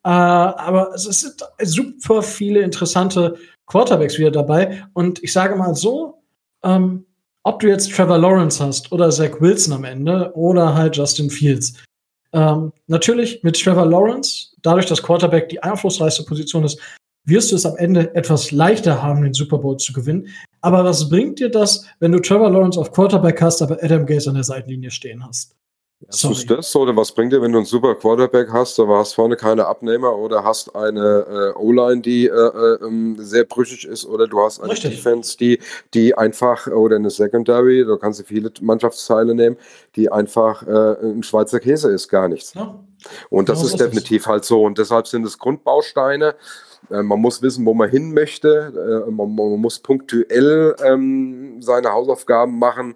Äh, 0.03 0.09
aber 0.09 0.93
es 0.93 1.03
sind 1.03 1.43
super 1.63 2.21
viele 2.21 2.61
interessante 2.61 3.35
Quarterbacks 3.65 4.19
wieder 4.19 4.31
dabei. 4.31 4.85
Und 4.93 5.23
ich 5.23 5.33
sage 5.33 5.55
mal 5.55 5.73
so, 5.73 6.21
ähm, 6.63 7.05
ob 7.43 7.61
du 7.61 7.67
jetzt 7.67 7.91
Trevor 7.93 8.17
Lawrence 8.17 8.63
hast 8.63 8.91
oder 8.91 9.09
Zach 9.09 9.39
Wilson 9.39 9.73
am 9.73 9.85
Ende 9.85 10.31
oder 10.35 10.75
halt 10.75 10.97
Justin 10.97 11.29
Fields. 11.29 11.73
Ähm, 12.34 12.71
natürlich 12.88 13.43
mit 13.43 13.61
Trevor 13.61 13.86
Lawrence, 13.86 14.55
dadurch, 14.61 14.86
dass 14.86 15.01
Quarterback 15.01 15.49
die 15.49 15.61
einflussreichste 15.61 16.23
Position 16.23 16.63
ist, 16.63 16.80
wirst 17.25 17.51
du 17.51 17.55
es 17.55 17.65
am 17.65 17.75
Ende 17.78 18.13
etwas 18.15 18.51
leichter 18.51 19.03
haben, 19.03 19.23
den 19.23 19.34
Super 19.34 19.57
Bowl 19.57 19.78
zu 19.78 19.91
gewinnen. 19.91 20.28
Aber 20.61 20.84
was 20.86 21.09
bringt 21.09 21.39
dir 21.39 21.49
das, 21.49 21.86
wenn 21.99 22.11
du 22.11 22.19
Trevor 22.19 22.49
Lawrence 22.49 22.80
auf 22.80 22.91
Quarterback 22.91 23.41
hast, 23.41 23.61
aber 23.61 23.78
Adam 23.84 24.05
Gaze 24.05 24.30
an 24.30 24.36
der 24.36 24.45
Seitenlinie 24.45 24.91
stehen 24.91 25.25
hast? 25.25 25.57
Sorry. 26.10 26.36
Ist 26.36 26.50
das 26.50 26.76
oder 26.76 26.95
was 26.95 27.12
bringt 27.12 27.34
dir, 27.34 27.41
wenn 27.41 27.52
du 27.52 27.58
einen 27.58 27.66
super 27.66 27.95
Quarterback 27.95 28.50
hast, 28.52 28.80
aber 28.80 29.00
hast 29.00 29.14
vorne 29.14 29.36
keine 29.36 29.66
Abnehmer 29.66 30.16
oder 30.16 30.43
hast 30.43 30.76
eine 30.76 31.54
äh, 31.58 31.60
O-Line, 31.60 32.02
die 32.02 32.28
äh, 32.28 32.32
äh, 32.32 32.86
ähm, 32.86 33.16
sehr 33.18 33.45
brüchig 33.45 33.86
ist 33.86 34.06
oder 34.06 34.28
du 34.28 34.39
hast 34.39 34.62
eine 34.62 34.74
Richtig. 34.74 34.95
Defense, 34.95 35.36
die, 35.38 35.60
die 35.95 36.16
einfach 36.16 36.68
oder 36.68 36.98
eine 36.98 37.10
Secondary, 37.10 37.84
da 37.84 37.98
kannst 37.98 38.20
du 38.20 38.24
viele 38.24 38.52
Mannschaftsteile 38.62 39.34
nehmen, 39.34 39.58
die 39.95 40.12
einfach 40.12 40.62
äh, 40.68 41.02
ein 41.02 41.24
Schweizer 41.24 41.60
Käse 41.60 41.91
ist, 41.91 42.10
gar 42.10 42.28
nichts. 42.28 42.54
Ja. 42.54 42.80
Und 43.30 43.50
das 43.50 43.60
genau 43.60 43.72
ist 43.72 43.80
definitiv 43.80 44.22
ist. 44.22 44.28
halt 44.28 44.45
so 44.45 44.64
und 44.64 44.78
deshalb 44.78 45.08
sind 45.08 45.26
es 45.26 45.39
Grundbausteine 45.39 46.36
äh, 46.89 47.04
man 47.04 47.20
muss 47.20 47.41
wissen, 47.41 47.66
wo 47.66 47.74
man 47.74 47.89
hin 47.89 48.14
möchte. 48.14 49.04
Äh, 49.08 49.12
man, 49.12 49.34
man 49.36 49.60
muss 49.60 49.80
punktuell 49.80 50.76
ähm, 50.84 51.62
seine 51.62 51.91
Hausaufgaben 51.91 52.58
machen. 52.60 52.95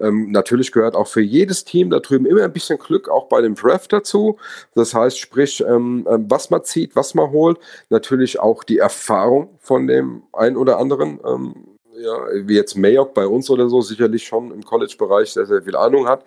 Ähm, 0.00 0.30
natürlich 0.30 0.72
gehört 0.72 0.96
auch 0.96 1.06
für 1.06 1.20
jedes 1.20 1.64
Team 1.64 1.90
da 1.90 2.00
drüben 2.00 2.26
immer 2.26 2.42
ein 2.42 2.52
bisschen 2.52 2.78
Glück 2.78 3.08
auch 3.08 3.28
bei 3.28 3.40
dem 3.40 3.54
Draft 3.54 3.92
dazu. 3.92 4.38
Das 4.74 4.94
heißt, 4.94 5.18
sprich, 5.18 5.60
ähm, 5.60 6.06
ähm 6.10 6.26
was 6.28 6.50
man 6.50 6.64
zieht, 6.64 6.96
was 6.96 7.14
man 7.14 7.30
holt. 7.30 7.58
Natürlich 7.88 8.40
auch 8.40 8.64
die 8.64 8.78
Erfahrung 8.78 9.56
von 9.60 9.86
dem 9.86 10.22
einen 10.32 10.56
oder 10.56 10.78
anderen. 10.78 11.20
Ähm, 11.26 11.54
ja, 11.98 12.16
wie 12.46 12.54
jetzt 12.54 12.76
Mayock 12.76 13.14
bei 13.14 13.26
uns 13.26 13.50
oder 13.50 13.68
so, 13.68 13.82
sicherlich 13.82 14.24
schon 14.24 14.52
im 14.52 14.64
College-Bereich 14.64 15.32
sehr, 15.32 15.46
sehr 15.46 15.62
viel 15.62 15.76
Ahnung 15.76 16.08
hat 16.08 16.24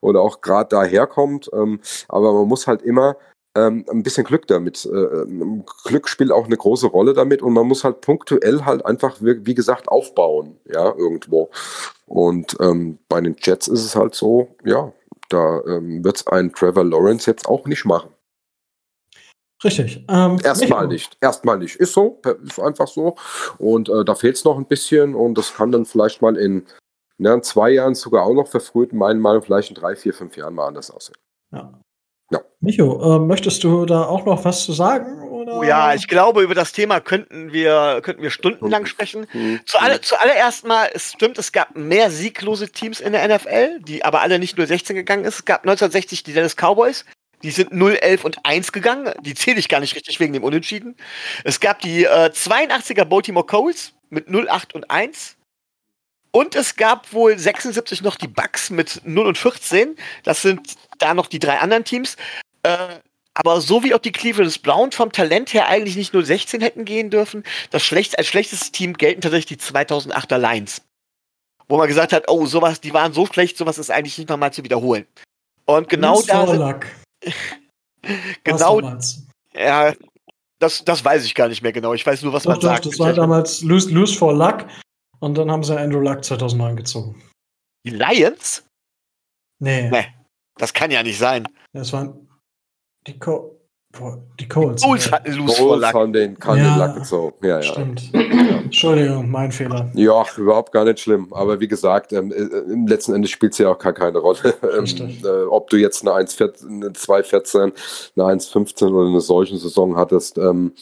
oder 0.00 0.20
auch 0.20 0.40
gerade 0.40 0.68
daherkommt. 0.68 1.50
Ähm, 1.52 1.80
aber 2.08 2.32
man 2.32 2.46
muss 2.46 2.66
halt 2.66 2.82
immer 2.82 3.16
ähm, 3.56 3.84
ein 3.90 4.02
bisschen 4.02 4.24
Glück 4.24 4.46
damit. 4.46 4.84
Äh, 4.86 4.96
ähm, 4.96 5.64
Glück 5.84 6.08
spielt 6.08 6.32
auch 6.32 6.46
eine 6.46 6.56
große 6.56 6.86
Rolle 6.86 7.14
damit 7.14 7.42
und 7.42 7.52
man 7.52 7.66
muss 7.66 7.84
halt 7.84 8.00
punktuell 8.00 8.64
halt 8.64 8.84
einfach, 8.84 9.20
wie, 9.20 9.46
wie 9.46 9.54
gesagt, 9.54 9.88
aufbauen, 9.88 10.58
ja, 10.66 10.94
irgendwo. 10.94 11.50
Und 12.06 12.56
ähm, 12.60 12.98
bei 13.08 13.20
den 13.20 13.36
Jets 13.38 13.68
ist 13.68 13.84
es 13.84 13.96
halt 13.96 14.14
so, 14.14 14.48
ja, 14.64 14.92
da 15.28 15.62
ähm, 15.66 16.04
wird 16.04 16.16
es 16.16 16.26
ein 16.26 16.52
Trevor 16.52 16.84
Lawrence 16.84 17.30
jetzt 17.30 17.48
auch 17.48 17.66
nicht 17.66 17.84
machen. 17.84 18.10
Richtig. 19.62 20.04
Ähm, 20.08 20.38
Erstmal 20.44 20.86
nicht. 20.88 21.16
Erstmal 21.20 21.58
nicht. 21.58 21.76
Ist 21.76 21.94
so. 21.94 22.20
Ist 22.44 22.60
einfach 22.60 22.86
so. 22.86 23.14
Und 23.58 23.88
äh, 23.88 24.04
da 24.04 24.14
fehlt 24.14 24.36
es 24.36 24.44
noch 24.44 24.58
ein 24.58 24.66
bisschen 24.66 25.14
und 25.14 25.38
das 25.38 25.54
kann 25.54 25.72
dann 25.72 25.86
vielleicht 25.86 26.20
mal 26.20 26.36
in 26.36 26.66
Ja, 27.18 27.32
in 27.32 27.42
zwei 27.42 27.70
Jahren 27.70 27.94
sogar 27.94 28.24
auch 28.24 28.34
noch 28.34 28.48
verfrüht, 28.48 28.92
in 28.92 28.98
meinen 28.98 29.20
Meinung 29.20 29.42
vielleicht 29.42 29.70
in 29.70 29.76
drei, 29.76 29.94
vier, 29.94 30.12
fünf 30.12 30.36
Jahren 30.36 30.54
mal 30.54 30.66
anders 30.66 30.90
aussehen. 30.90 31.16
Ja. 31.52 31.72
Ja. 32.30 32.40
Micho, 32.60 33.16
äh, 33.16 33.18
möchtest 33.18 33.62
du 33.64 33.84
da 33.86 34.04
auch 34.04 34.24
noch 34.24 34.44
was 34.44 34.64
zu 34.64 34.72
sagen? 34.72 35.22
Oder? 35.22 35.58
Oh 35.58 35.62
ja, 35.62 35.94
ich 35.94 36.08
glaube, 36.08 36.42
über 36.42 36.54
das 36.54 36.72
Thema 36.72 37.00
könnten 37.00 37.52
wir, 37.52 38.00
könnten 38.02 38.22
wir 38.22 38.30
stundenlang 38.30 38.86
sprechen. 38.86 39.26
Mhm. 39.32 39.60
Zu 39.66 39.78
alle, 39.78 40.00
zuallererst 40.00 40.66
mal, 40.66 40.88
es 40.94 41.12
stimmt, 41.12 41.38
es 41.38 41.52
gab 41.52 41.76
mehr 41.76 42.10
sieglose 42.10 42.70
Teams 42.70 43.00
in 43.00 43.12
der 43.12 43.28
NFL, 43.28 43.80
die 43.80 44.04
aber 44.04 44.22
alle 44.22 44.38
nicht 44.38 44.56
nur 44.56 44.66
16 44.66 44.96
gegangen 44.96 45.24
ist. 45.24 45.34
Es 45.36 45.44
gab 45.44 45.60
1960 45.60 46.22
die 46.22 46.32
Dallas 46.32 46.56
Cowboys, 46.56 47.04
die 47.42 47.50
sind 47.50 47.72
0, 47.72 47.96
11 47.96 48.24
und 48.24 48.38
1 48.44 48.72
gegangen. 48.72 49.12
Die 49.20 49.34
zähle 49.34 49.58
ich 49.58 49.68
gar 49.68 49.80
nicht 49.80 49.94
richtig 49.94 50.18
wegen 50.18 50.32
dem 50.32 50.44
Unentschieden. 50.44 50.96
Es 51.44 51.60
gab 51.60 51.80
die 51.80 52.04
äh, 52.04 52.30
82er 52.30 53.04
Baltimore 53.04 53.44
Colts 53.44 53.92
mit 54.08 54.30
0, 54.30 54.48
8 54.48 54.74
und 54.74 54.90
1. 54.90 55.36
Und 56.34 56.56
es 56.56 56.74
gab 56.74 57.12
wohl 57.12 57.38
76 57.38 58.02
noch 58.02 58.16
die 58.16 58.26
Bucks 58.26 58.68
mit 58.68 59.02
0 59.04 59.28
und 59.28 59.38
14. 59.38 59.94
Das 60.24 60.42
sind 60.42 60.74
da 60.98 61.14
noch 61.14 61.28
die 61.28 61.38
drei 61.38 61.60
anderen 61.60 61.84
Teams. 61.84 62.16
Äh, 62.64 62.98
aber 63.34 63.60
so 63.60 63.84
wie 63.84 63.94
auch 63.94 64.00
die 64.00 64.10
Cleveland 64.10 64.60
Browns 64.62 64.96
vom 64.96 65.12
Talent 65.12 65.54
her 65.54 65.68
eigentlich 65.68 65.94
nicht 65.94 66.12
0-16 66.12 66.60
hätten 66.60 66.84
gehen 66.84 67.10
dürfen, 67.10 67.44
das 67.70 67.84
schlecht, 67.84 68.18
als 68.18 68.26
schlechtes 68.26 68.72
Team 68.72 68.94
gelten 68.94 69.20
tatsächlich 69.20 69.58
die 69.58 69.64
2008er 69.64 70.38
Lions. 70.38 70.82
Wo 71.68 71.76
man 71.76 71.86
gesagt 71.86 72.12
hat, 72.12 72.24
oh, 72.28 72.46
sowas, 72.46 72.80
die 72.80 72.92
waren 72.92 73.12
so 73.12 73.26
schlecht, 73.26 73.56
sowas 73.56 73.78
ist 73.78 73.92
eigentlich 73.92 74.18
nicht 74.18 74.28
nochmal 74.28 74.52
zu 74.52 74.64
wiederholen. 74.64 75.06
Und 75.66 75.88
genau 75.88 76.20
da. 76.22 76.48
Sind, 76.48 77.34
genau. 78.42 78.98
Ja, 79.54 79.94
das, 80.58 80.84
das 80.84 81.04
weiß 81.04 81.24
ich 81.26 81.36
gar 81.36 81.46
nicht 81.46 81.62
mehr 81.62 81.72
genau. 81.72 81.94
Ich 81.94 82.04
weiß 82.04 82.22
nur, 82.22 82.32
was 82.32 82.42
doch, 82.42 82.50
man 82.50 82.60
doch, 82.60 82.68
sagt. 82.68 82.86
Das 82.86 82.98
war 82.98 83.12
damals 83.12 83.62
Lose, 83.62 83.90
lose 83.94 84.16
for 84.16 84.34
Luck. 84.34 84.66
Und 85.20 85.38
dann 85.38 85.50
haben 85.50 85.64
sie 85.64 85.78
Andrew 85.78 86.00
Luck 86.00 86.24
2009 86.24 86.76
gezogen. 86.76 87.22
Die 87.86 87.90
Lions? 87.90 88.64
Nee. 89.58 89.90
Nee, 89.90 90.06
das 90.56 90.72
kann 90.72 90.90
ja 90.90 91.02
nicht 91.02 91.18
sein. 91.18 91.46
Das 91.72 91.92
waren 91.92 92.28
die, 93.06 93.18
Co 93.18 93.54
die 94.40 94.48
Colts. 94.48 94.82
Colts 94.82 95.12
hatten 95.12 95.32
Loose 95.34 95.62
Luck. 95.62 95.94
haben 95.94 96.12
den, 96.12 96.38
kann 96.38 96.58
ja, 96.58 96.76
den 96.76 96.78
Luck 96.78 96.96
gezogen. 96.96 97.46
Ja, 97.46 97.60
ja. 97.60 97.62
Stimmt. 97.62 98.10
Entschuldigung, 98.12 99.30
mein 99.30 99.52
Fehler. 99.52 99.90
Ja, 99.94 100.24
überhaupt 100.36 100.72
gar 100.72 100.84
nicht 100.84 101.00
schlimm. 101.00 101.32
Aber 101.32 101.60
wie 101.60 101.68
gesagt, 101.68 102.12
ähm, 102.12 102.32
äh, 102.32 102.42
im 102.72 102.86
letzten 102.86 103.14
Ende 103.14 103.28
spielt 103.28 103.52
es 103.52 103.58
ja 103.58 103.70
auch 103.70 103.78
gar 103.78 103.92
keine 103.92 104.18
Rolle. 104.18 104.54
Ähm, 104.64 104.86
äh, 105.24 105.44
ob 105.44 105.70
du 105.70 105.76
jetzt 105.76 106.02
eine 106.02 106.10
1,14, 106.26 106.66
eine 106.66 106.88
2,14, 106.88 107.72
eine 108.16 108.40
1,15 108.40 108.88
oder 108.88 109.08
eine 109.08 109.20
solchen 109.20 109.58
Saison 109.58 109.96
hattest, 109.96 110.36
ähm, 110.38 110.72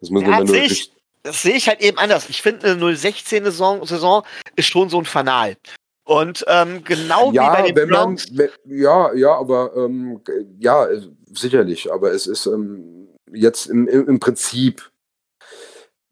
das 0.00 0.10
müssen 0.10 0.26
wir 0.26 0.44
nur 0.44 0.95
das 1.26 1.42
sehe 1.42 1.56
ich 1.56 1.68
halt 1.68 1.80
eben 1.80 1.98
anders. 1.98 2.28
Ich 2.28 2.40
finde, 2.40 2.70
eine 2.70 2.96
016 2.96 3.44
Saison, 3.44 4.22
ist 4.54 4.66
schon 4.66 4.88
so 4.88 4.98
ein 4.98 5.04
Fanal. 5.04 5.56
Und 6.04 6.44
ähm, 6.46 6.84
genau 6.84 7.32
ja, 7.32 7.52
wie 7.52 7.62
bei 7.62 7.72
den 7.72 7.76
wenn. 7.76 7.88
Man, 7.90 8.18
ja, 8.64 9.12
ja, 9.12 9.34
aber 9.34 9.72
ähm, 9.76 10.20
ja, 10.60 10.86
sicherlich. 11.32 11.92
Aber 11.92 12.12
es 12.12 12.28
ist 12.28 12.46
ähm, 12.46 13.08
jetzt 13.32 13.66
im, 13.66 13.88
im 13.88 14.20
Prinzip, 14.20 14.88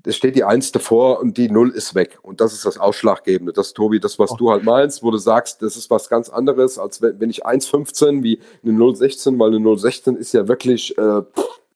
es 0.04 0.16
steht 0.16 0.34
die 0.34 0.42
Eins 0.42 0.72
davor 0.72 1.20
und 1.20 1.38
die 1.38 1.48
Null 1.48 1.70
ist 1.70 1.94
weg. 1.94 2.18
Und 2.22 2.40
das 2.40 2.52
ist 2.52 2.66
das 2.66 2.76
Ausschlaggebende. 2.76 3.52
Das, 3.52 3.72
Tobi, 3.72 4.00
das, 4.00 4.18
was 4.18 4.32
oh. 4.32 4.36
du 4.36 4.50
halt 4.50 4.64
meinst, 4.64 5.04
wo 5.04 5.12
du 5.12 5.18
sagst, 5.18 5.62
das 5.62 5.76
ist 5.76 5.88
was 5.90 6.08
ganz 6.08 6.28
anderes, 6.28 6.76
als 6.76 7.00
wenn, 7.00 7.20
wenn 7.20 7.30
ich 7.30 7.46
1,15 7.46 8.24
wie 8.24 8.40
eine 8.64 8.72
0,16, 8.72 9.38
weil 9.38 9.54
eine 9.54 9.64
0,16 9.64 10.16
ist 10.16 10.34
ja 10.34 10.48
wirklich, 10.48 10.98
äh, 10.98 11.22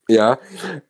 ja, 0.09 0.39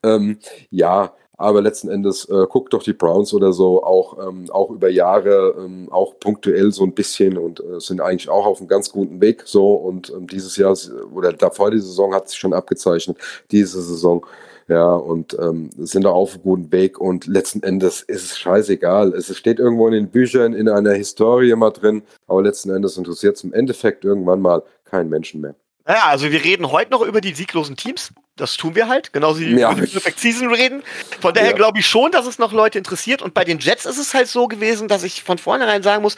ähm, 0.03 0.39
ja, 0.71 1.13
aber 1.39 1.63
letzten 1.63 1.89
Endes 1.89 2.29
äh, 2.29 2.47
guckt 2.49 2.75
doch 2.75 2.83
die 2.83 2.93
Browns 2.93 3.33
oder 3.33 3.53
so 3.53 3.85
auch, 3.85 4.29
ähm, 4.29 4.51
auch 4.51 4.71
über 4.71 4.91
Jahre, 4.91 5.55
ähm, 5.57 5.89
auch 5.91 6.19
punktuell 6.19 6.73
so 6.73 6.83
ein 6.83 6.93
bisschen 6.93 7.39
und 7.39 7.61
äh, 7.61 7.79
sind 7.79 8.01
eigentlich 8.01 8.29
auch 8.29 8.45
auf 8.45 8.59
einem 8.59 8.67
ganz 8.67 8.91
guten 8.91 9.21
Weg 9.21 9.45
so. 9.47 9.75
Und 9.75 10.11
ähm, 10.11 10.27
dieses 10.27 10.57
Jahr 10.57 10.77
oder 11.15 11.33
davor 11.33 11.71
die 11.71 11.79
Saison 11.79 12.13
hat 12.13 12.29
sich 12.29 12.39
schon 12.39 12.53
abgezeichnet, 12.53 13.19
diese 13.53 13.81
Saison. 13.81 14.27
Ja, 14.67 14.93
und 14.93 15.35
ähm, 15.41 15.71
sind 15.79 16.05
da 16.05 16.11
auf 16.11 16.35
einem 16.35 16.43
guten 16.43 16.73
Weg 16.73 17.01
und 17.01 17.27
letzten 17.27 17.63
Endes 17.63 18.03
ist 18.03 18.25
es 18.25 18.39
scheißegal. 18.39 19.15
Es 19.15 19.35
steht 19.35 19.61
irgendwo 19.61 19.87
in 19.87 19.95
den 19.95 20.11
Büchern, 20.11 20.53
in 20.53 20.69
einer 20.69 20.93
Historie 20.93 21.55
mal 21.55 21.71
drin, 21.71 22.03
aber 22.27 22.43
letzten 22.43 22.71
Endes 22.71 22.99
interessiert 22.99 23.37
es 23.37 23.45
im 23.45 23.55
Endeffekt 23.55 24.05
irgendwann 24.05 24.43
mal 24.43 24.63
keinen 24.85 25.09
Menschen 25.09 25.41
mehr. 25.41 25.55
Ja, 25.89 26.09
also 26.09 26.31
wir 26.31 26.45
reden 26.45 26.71
heute 26.71 26.91
noch 26.91 27.01
über 27.01 27.23
die 27.23 27.33
sieglosen 27.33 27.77
Teams. 27.77 28.13
Das 28.39 28.57
tun 28.57 28.75
wir 28.75 28.89
halt, 28.89 29.13
genauso 29.13 29.41
wie 29.41 29.59
ja. 29.59 29.71
wir 29.71 29.79
über 29.79 29.87
die 29.87 29.93
Perfect 29.93 30.21
Season 30.21 30.53
reden. 30.53 30.83
Von 31.21 31.35
daher 31.35 31.51
ja. 31.51 31.57
glaube 31.57 31.81
ich 31.81 31.87
schon, 31.87 32.11
dass 32.13 32.27
es 32.27 32.39
noch 32.39 32.53
Leute 32.53 32.79
interessiert. 32.79 33.21
Und 33.23 33.35
bei 33.35 33.45
den 33.45 33.59
Jets 33.59 33.85
ist 33.85 33.99
es 33.99 34.15
halt 34.15 34.29
so 34.29 34.49
gewesen, 34.49 34.89
dass 34.89 35.03
ich 35.03 35.23
von 35.23 35.39
vornherein 35.39 35.83
sagen 35.83 36.03
muss, 36.03 36.17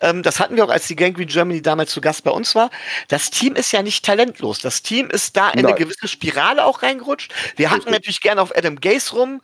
ähm, 0.00 0.22
das 0.22 0.38
hatten 0.38 0.56
wir 0.56 0.64
auch, 0.64 0.70
als 0.70 0.86
die 0.86 0.96
Gangrene 0.96 1.26
Germany 1.26 1.62
damals 1.62 1.90
zu 1.90 2.00
Gast 2.00 2.24
bei 2.24 2.30
uns 2.30 2.54
war. 2.54 2.70
Das 3.08 3.30
Team 3.30 3.54
ist 3.54 3.72
ja 3.72 3.82
nicht 3.82 4.04
talentlos. 4.04 4.60
Das 4.60 4.82
Team 4.82 5.08
ist 5.10 5.36
da 5.36 5.50
in 5.50 5.62
Nein. 5.62 5.66
eine 5.66 5.74
gewisse 5.74 6.08
Spirale 6.08 6.64
auch 6.64 6.82
reingerutscht. 6.82 7.32
Wir 7.56 7.70
hatten 7.70 7.90
natürlich 7.90 8.20
gerne 8.20 8.42
auf 8.42 8.56
Adam 8.56 8.80
Gase 8.80 9.12
rum 9.12 9.40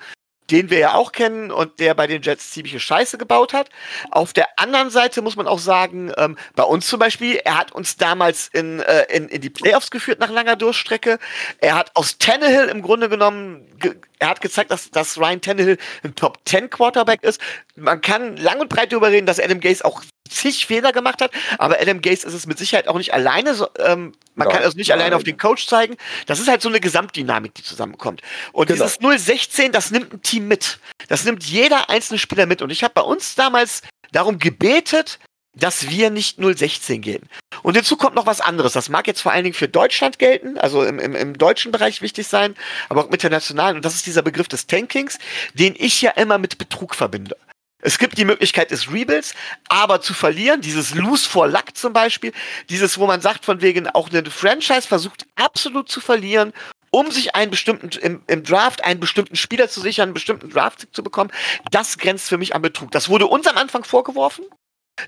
den 0.51 0.71
wir 0.71 0.79
ja 0.79 0.95
auch 0.95 1.13
kennen 1.13 1.51
und 1.51 1.79
der 1.81 1.95
bei 1.95 2.07
den 2.07 2.23
Jets 2.23 2.51
ziemliche 2.51 2.81
Scheiße 2.81 3.19
gebaut 3.19 3.53
hat. 3.53 3.69
Auf 4.11 4.33
der 4.33 4.49
anderen 4.59 4.91
Seite 4.91 5.23
muss 5.23 5.37
man 5.37 5.47
auch 5.47 5.59
sagen, 5.59 6.13
ähm, 6.17 6.37
bei 6.55 6.63
uns 6.63 6.87
zum 6.87 6.99
Beispiel, 6.99 7.41
er 7.45 7.59
hat 7.59 7.73
uns 7.73 7.97
damals 7.97 8.49
in, 8.53 8.81
äh, 8.81 9.05
in, 9.15 9.29
in 9.29 9.41
die 9.41 9.51
Playoffs 9.51 9.91
geführt 9.91 10.21
nach 10.21 10.31
langer 10.31 10.57
Durchstrecke. 10.57 11.19
Er 11.59 11.77
hat 11.77 11.91
aus 11.95 12.19
Tannehill 12.19 12.69
im 12.69 12.83
Grunde 12.83 13.09
genommen, 13.09 13.67
ge 13.79 13.97
er 14.21 14.31
hat 14.31 14.41
gezeigt, 14.41 14.73
dass, 14.73 14.91
dass 14.91 15.19
Ryan 15.19 15.41
Tannehill 15.41 15.79
ein 16.03 16.15
Top 16.17 16.39
10 16.45 16.71
Quarterback 16.71 17.23
ist. 17.23 17.41
Man 17.77 18.01
kann 18.01 18.37
lang 18.37 18.61
und 18.61 18.69
breit 18.69 18.93
darüber 18.93 19.11
reden, 19.11 19.27
dass 19.27 19.39
Adam 19.39 19.61
Gase 19.61 19.85
auch 19.85 20.03
zig 20.29 20.67
Fehler 20.67 20.93
gemacht 20.93 21.21
hat, 21.21 21.31
aber 21.59 21.81
Adam 21.81 22.01
Gase 22.01 22.27
ist 22.27 22.35
es 22.35 22.47
mit 22.47 22.59
Sicherheit 22.59 22.89
auch 22.89 22.97
nicht 22.97 23.13
alleine. 23.13 23.55
So, 23.55 23.69
ähm, 23.79 24.13
man 24.35 24.49
ja, 24.49 24.55
kann 24.55 24.63
es 24.63 24.75
nicht 24.75 24.93
alleine 24.93 25.17
auf 25.17 25.25
den 25.25 25.37
Coach 25.37 25.67
zeigen. 25.67 25.97
Das 26.27 26.41
ist 26.41 26.49
halt 26.49 26.63
so 26.63 26.69
eine 26.69 26.81
Gesamtdynamik, 26.81 27.55
die 27.55 27.63
zusammenkommt. 27.63 28.23
Und 28.53 28.69
genau. 28.69 28.85
dieses 28.85 29.27
016, 29.27 29.73
das 29.73 29.91
nimmt 29.91 30.13
ein 30.13 30.23
Team 30.23 30.49
mit. 30.49 30.79
Das 31.09 31.25
nimmt 31.25 31.45
jeder 31.45 31.91
einzelne 31.91 32.19
Spieler 32.19 32.47
mit. 32.47 32.63
Und 32.63 32.71
ich 32.71 32.85
habe 32.85 32.95
bei 32.95 33.03
uns 33.03 33.35
damals 33.35 33.83
darum 34.13 34.39
gebetet, 34.39 35.19
dass 35.59 35.89
wir 35.91 36.11
nicht 36.11 36.39
016 36.39 37.03
gehen. 37.03 37.29
Und 37.63 37.75
hinzu 37.75 37.97
kommt 37.97 38.15
noch 38.15 38.27
was 38.27 38.41
anderes. 38.41 38.73
Das 38.73 38.89
mag 38.89 39.07
jetzt 39.07 39.21
vor 39.21 39.33
allen 39.33 39.45
Dingen 39.45 39.55
für 39.55 39.69
Deutschland 39.69 40.19
gelten, 40.19 40.57
also 40.59 40.85
im, 40.85 40.99
im, 40.99 41.15
im 41.15 41.37
deutschen 41.37 41.73
Bereich 41.73 42.01
wichtig 42.01 42.27
sein, 42.29 42.55
aber 42.89 43.05
auch 43.05 43.11
international. 43.11 43.75
Und 43.75 43.85
das 43.85 43.95
ist 43.95 44.07
dieser 44.07 44.23
Begriff 44.23 44.49
des 44.49 44.67
Tankings, 44.67 45.19
den 45.55 45.75
ich 45.77 46.01
ja 46.01 46.13
immer 46.13 46.39
mit 46.39 46.59
Betrug 46.59 46.95
verbinde. 46.95 47.37
Es 47.81 47.99
gibt 47.99 48.19
die 48.19 48.25
Möglichkeit 48.25 48.73
des 48.73 48.93
Rebuilds, 48.93 49.35
aber 49.69 50.01
zu 50.01 50.13
verlieren, 50.13 50.61
dieses 50.61 50.95
Lose 50.95 51.29
for 51.29 51.47
Luck 51.47 51.77
zum 51.77 51.93
Beispiel, 51.93 52.33
dieses, 52.69 52.99
wo 52.99 53.07
man 53.07 53.21
sagt, 53.21 53.45
von 53.45 53.61
wegen 53.61 53.87
auch 53.89 54.11
eine 54.11 54.29
Franchise 54.31 54.89
versucht 54.89 55.27
absolut 55.37 55.89
zu 55.89 56.01
verlieren, 56.01 56.53
um 56.91 57.11
sich 57.11 57.37
einen 57.37 57.51
bestimmten, 57.51 57.91
im, 58.01 58.23
im 58.27 58.43
Draft 58.43 58.83
einen 58.83 58.99
bestimmten 58.99 59.37
Spieler 59.37 59.69
zu 59.69 59.81
sichern, 59.81 60.09
einen 60.09 60.15
bestimmten 60.15 60.51
Draft 60.51 60.89
zu 60.93 61.03
bekommen, 61.03 61.31
das 61.71 61.99
grenzt 61.99 62.29
für 62.29 62.39
mich 62.39 62.55
an 62.55 62.63
Betrug. 62.63 62.91
Das 62.91 63.09
wurde 63.09 63.27
uns 63.27 63.47
am 63.47 63.57
Anfang 63.57 63.85
vorgeworfen. 63.85 64.45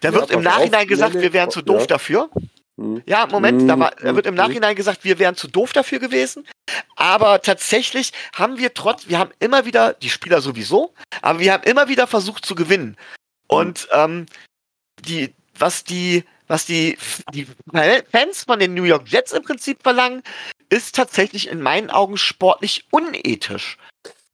Da 0.03 0.13
wird 0.13 0.31
ja, 0.31 0.37
im 0.37 0.43
Nachhinein 0.43 0.83
auf, 0.83 0.89
gesagt, 0.89 1.15
wir 1.15 1.33
wären 1.33 1.51
zu 1.51 1.63
doof 1.63 1.81
ja. 1.81 1.87
dafür. 1.87 2.31
Hm. 2.81 3.03
Ja, 3.05 3.27
Moment, 3.27 3.69
da, 3.69 3.79
war, 3.79 3.91
da 4.01 4.17
wird 4.17 4.25
im 4.25 4.31
hm. 4.31 4.37
Nachhinein 4.37 4.75
gesagt, 4.75 5.05
wir 5.05 5.19
wären 5.19 5.37
zu 5.37 5.49
doof 5.49 5.75
dafür 5.75 5.99
gewesen. 5.99 6.49
Aber 6.97 7.43
tatsächlich 7.43 8.13
haben 8.35 8.57
wir 8.57 8.73
trotz, 8.73 9.09
wir 9.09 9.19
haben 9.19 9.33
immer 9.39 9.67
wieder, 9.67 9.93
die 9.93 10.09
Spieler 10.09 10.41
sowieso, 10.41 10.95
aber 11.21 11.41
wir 11.41 11.53
haben 11.53 11.65
immer 11.65 11.89
wieder 11.89 12.07
versucht 12.07 12.47
zu 12.47 12.55
gewinnen. 12.55 12.97
Und 13.49 13.87
ähm, 13.93 14.27
die, 15.05 15.35
was 15.59 15.85
die, 15.85 16.25
was 16.47 16.65
die, 16.65 16.97
die 17.35 17.47
Fans 18.11 18.45
von 18.45 18.59
den 18.59 18.73
New 18.73 18.85
York 18.85 19.09
Jets 19.09 19.33
im 19.33 19.43
Prinzip 19.43 19.83
verlangen, 19.83 20.23
ist 20.71 20.95
tatsächlich 20.95 21.49
in 21.49 21.61
meinen 21.61 21.91
Augen 21.91 22.17
sportlich 22.17 22.87
unethisch. 22.91 23.77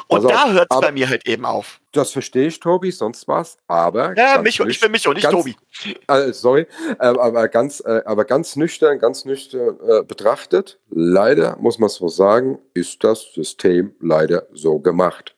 Und 0.08 0.18
also, 0.18 0.28
da 0.28 0.52
hört 0.52 0.68
es 0.70 0.80
bei 0.80 0.92
mir 0.92 1.08
halt 1.08 1.26
eben 1.26 1.44
auf. 1.44 1.80
Das 1.92 2.12
verstehe 2.12 2.46
ich, 2.46 2.60
Tobi, 2.60 2.92
sonst 2.92 3.26
was. 3.26 3.56
Aber. 3.66 4.16
Ja, 4.16 4.40
mich 4.40 4.60
und 4.60 4.70
ich 4.70 4.80
bin 4.80 4.92
mich 4.92 5.06
und 5.08 5.14
nicht 5.14 5.24
ganz, 5.24 5.34
Tobi. 5.34 5.56
Äh, 6.08 6.32
sorry, 6.32 6.66
äh, 7.00 7.06
aber, 7.06 7.48
ganz, 7.48 7.80
äh, 7.84 8.02
aber 8.04 8.24
ganz 8.24 8.54
nüchtern, 8.54 8.98
ganz 8.98 9.24
nüchtern 9.24 9.78
äh, 9.86 10.02
betrachtet, 10.04 10.78
leider, 10.90 11.56
muss 11.58 11.78
man 11.78 11.88
so 11.88 12.08
sagen, 12.08 12.58
ist 12.74 13.02
das 13.02 13.32
System 13.34 13.94
leider 14.00 14.46
so 14.52 14.78
gemacht. 14.78 15.34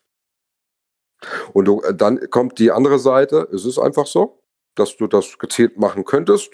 Und 1.53 1.65
du, 1.65 1.81
äh, 1.83 1.95
dann 1.95 2.29
kommt 2.31 2.59
die 2.59 2.71
andere 2.71 2.99
Seite, 2.99 3.49
es 3.53 3.65
ist 3.65 3.79
einfach 3.79 4.07
so, 4.07 4.43
dass 4.75 4.97
du 4.97 5.07
das 5.07 5.39
gezielt 5.39 5.79
machen 5.79 6.05
könntest 6.05 6.53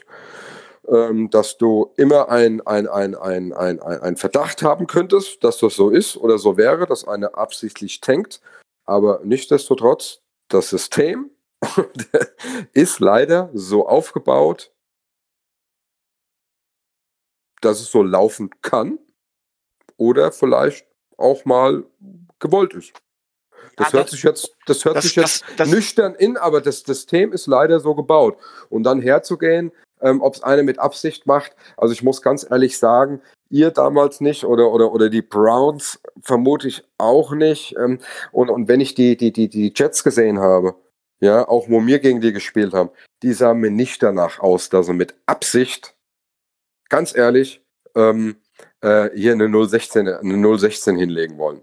ähm, 0.88 1.30
dass 1.30 1.58
du 1.58 1.92
immer 1.96 2.28
ein, 2.28 2.60
ein, 2.66 2.86
ein, 2.86 3.14
ein, 3.14 3.52
ein, 3.52 3.80
ein 3.80 4.16
Verdacht 4.16 4.62
haben 4.62 4.86
könntest, 4.86 5.42
dass 5.42 5.58
das 5.58 5.74
so 5.74 5.90
ist 5.90 6.16
oder 6.16 6.38
so 6.38 6.56
wäre, 6.56 6.86
dass 6.86 7.06
einer 7.06 7.36
absichtlich 7.36 8.00
tankt. 8.00 8.40
Aber 8.84 9.20
nichtsdestotrotz, 9.24 10.20
das 10.48 10.70
System 10.70 11.30
ist 12.72 13.00
leider 13.00 13.50
so 13.54 13.88
aufgebaut, 13.88 14.72
dass 17.60 17.80
es 17.80 17.90
so 17.90 18.02
laufen 18.02 18.50
kann 18.60 18.98
oder 19.96 20.32
vielleicht 20.32 20.86
auch 21.16 21.44
mal 21.44 21.84
gewollt 22.38 22.74
ist. 22.74 22.92
Das 23.76 23.92
hört 23.92 24.10
sich 24.10 24.22
jetzt, 24.22 24.54
das 24.66 24.84
hört 24.84 24.96
das, 24.96 25.04
sich 25.04 25.16
jetzt 25.16 25.44
das, 25.56 25.68
nüchtern 25.68 26.14
in, 26.14 26.36
aber 26.36 26.60
das 26.60 26.80
System 26.80 27.32
ist 27.32 27.46
leider 27.46 27.80
so 27.80 27.94
gebaut. 27.94 28.38
Und 28.68 28.84
dann 28.84 29.00
herzugehen, 29.00 29.72
ähm, 30.04 30.20
ob 30.22 30.34
es 30.34 30.42
eine 30.42 30.62
mit 30.62 30.78
Absicht 30.78 31.26
macht. 31.26 31.56
Also 31.76 31.92
ich 31.92 32.02
muss 32.02 32.22
ganz 32.22 32.46
ehrlich 32.48 32.78
sagen, 32.78 33.20
ihr 33.50 33.70
damals 33.70 34.20
nicht 34.20 34.44
oder, 34.44 34.70
oder, 34.70 34.92
oder 34.92 35.08
die 35.08 35.22
Browns 35.22 35.98
vermute 36.20 36.68
ich 36.68 36.84
auch 36.98 37.32
nicht. 37.32 37.74
Ähm, 37.76 37.98
und, 38.30 38.50
und 38.50 38.68
wenn 38.68 38.80
ich 38.80 38.94
die, 38.94 39.16
die, 39.16 39.32
die, 39.32 39.48
die 39.48 39.72
Jets 39.74 40.04
gesehen 40.04 40.38
habe, 40.38 40.76
ja, 41.20 41.48
auch 41.48 41.68
wo 41.68 41.84
wir 41.84 41.98
gegen 42.00 42.20
die 42.20 42.32
gespielt 42.32 42.74
haben, 42.74 42.90
die 43.22 43.32
sahen 43.32 43.58
mir 43.58 43.70
nicht 43.70 44.02
danach 44.02 44.40
aus, 44.40 44.68
dass 44.68 44.86
sie 44.86 44.92
mit 44.92 45.14
Absicht, 45.26 45.96
ganz 46.90 47.16
ehrlich, 47.16 47.64
ähm, 47.96 48.36
äh, 48.82 49.08
hier 49.14 49.32
eine 49.32 49.48
016, 49.48 50.06
eine 50.06 50.58
016 50.58 50.96
hinlegen 50.96 51.38
wollen. 51.38 51.62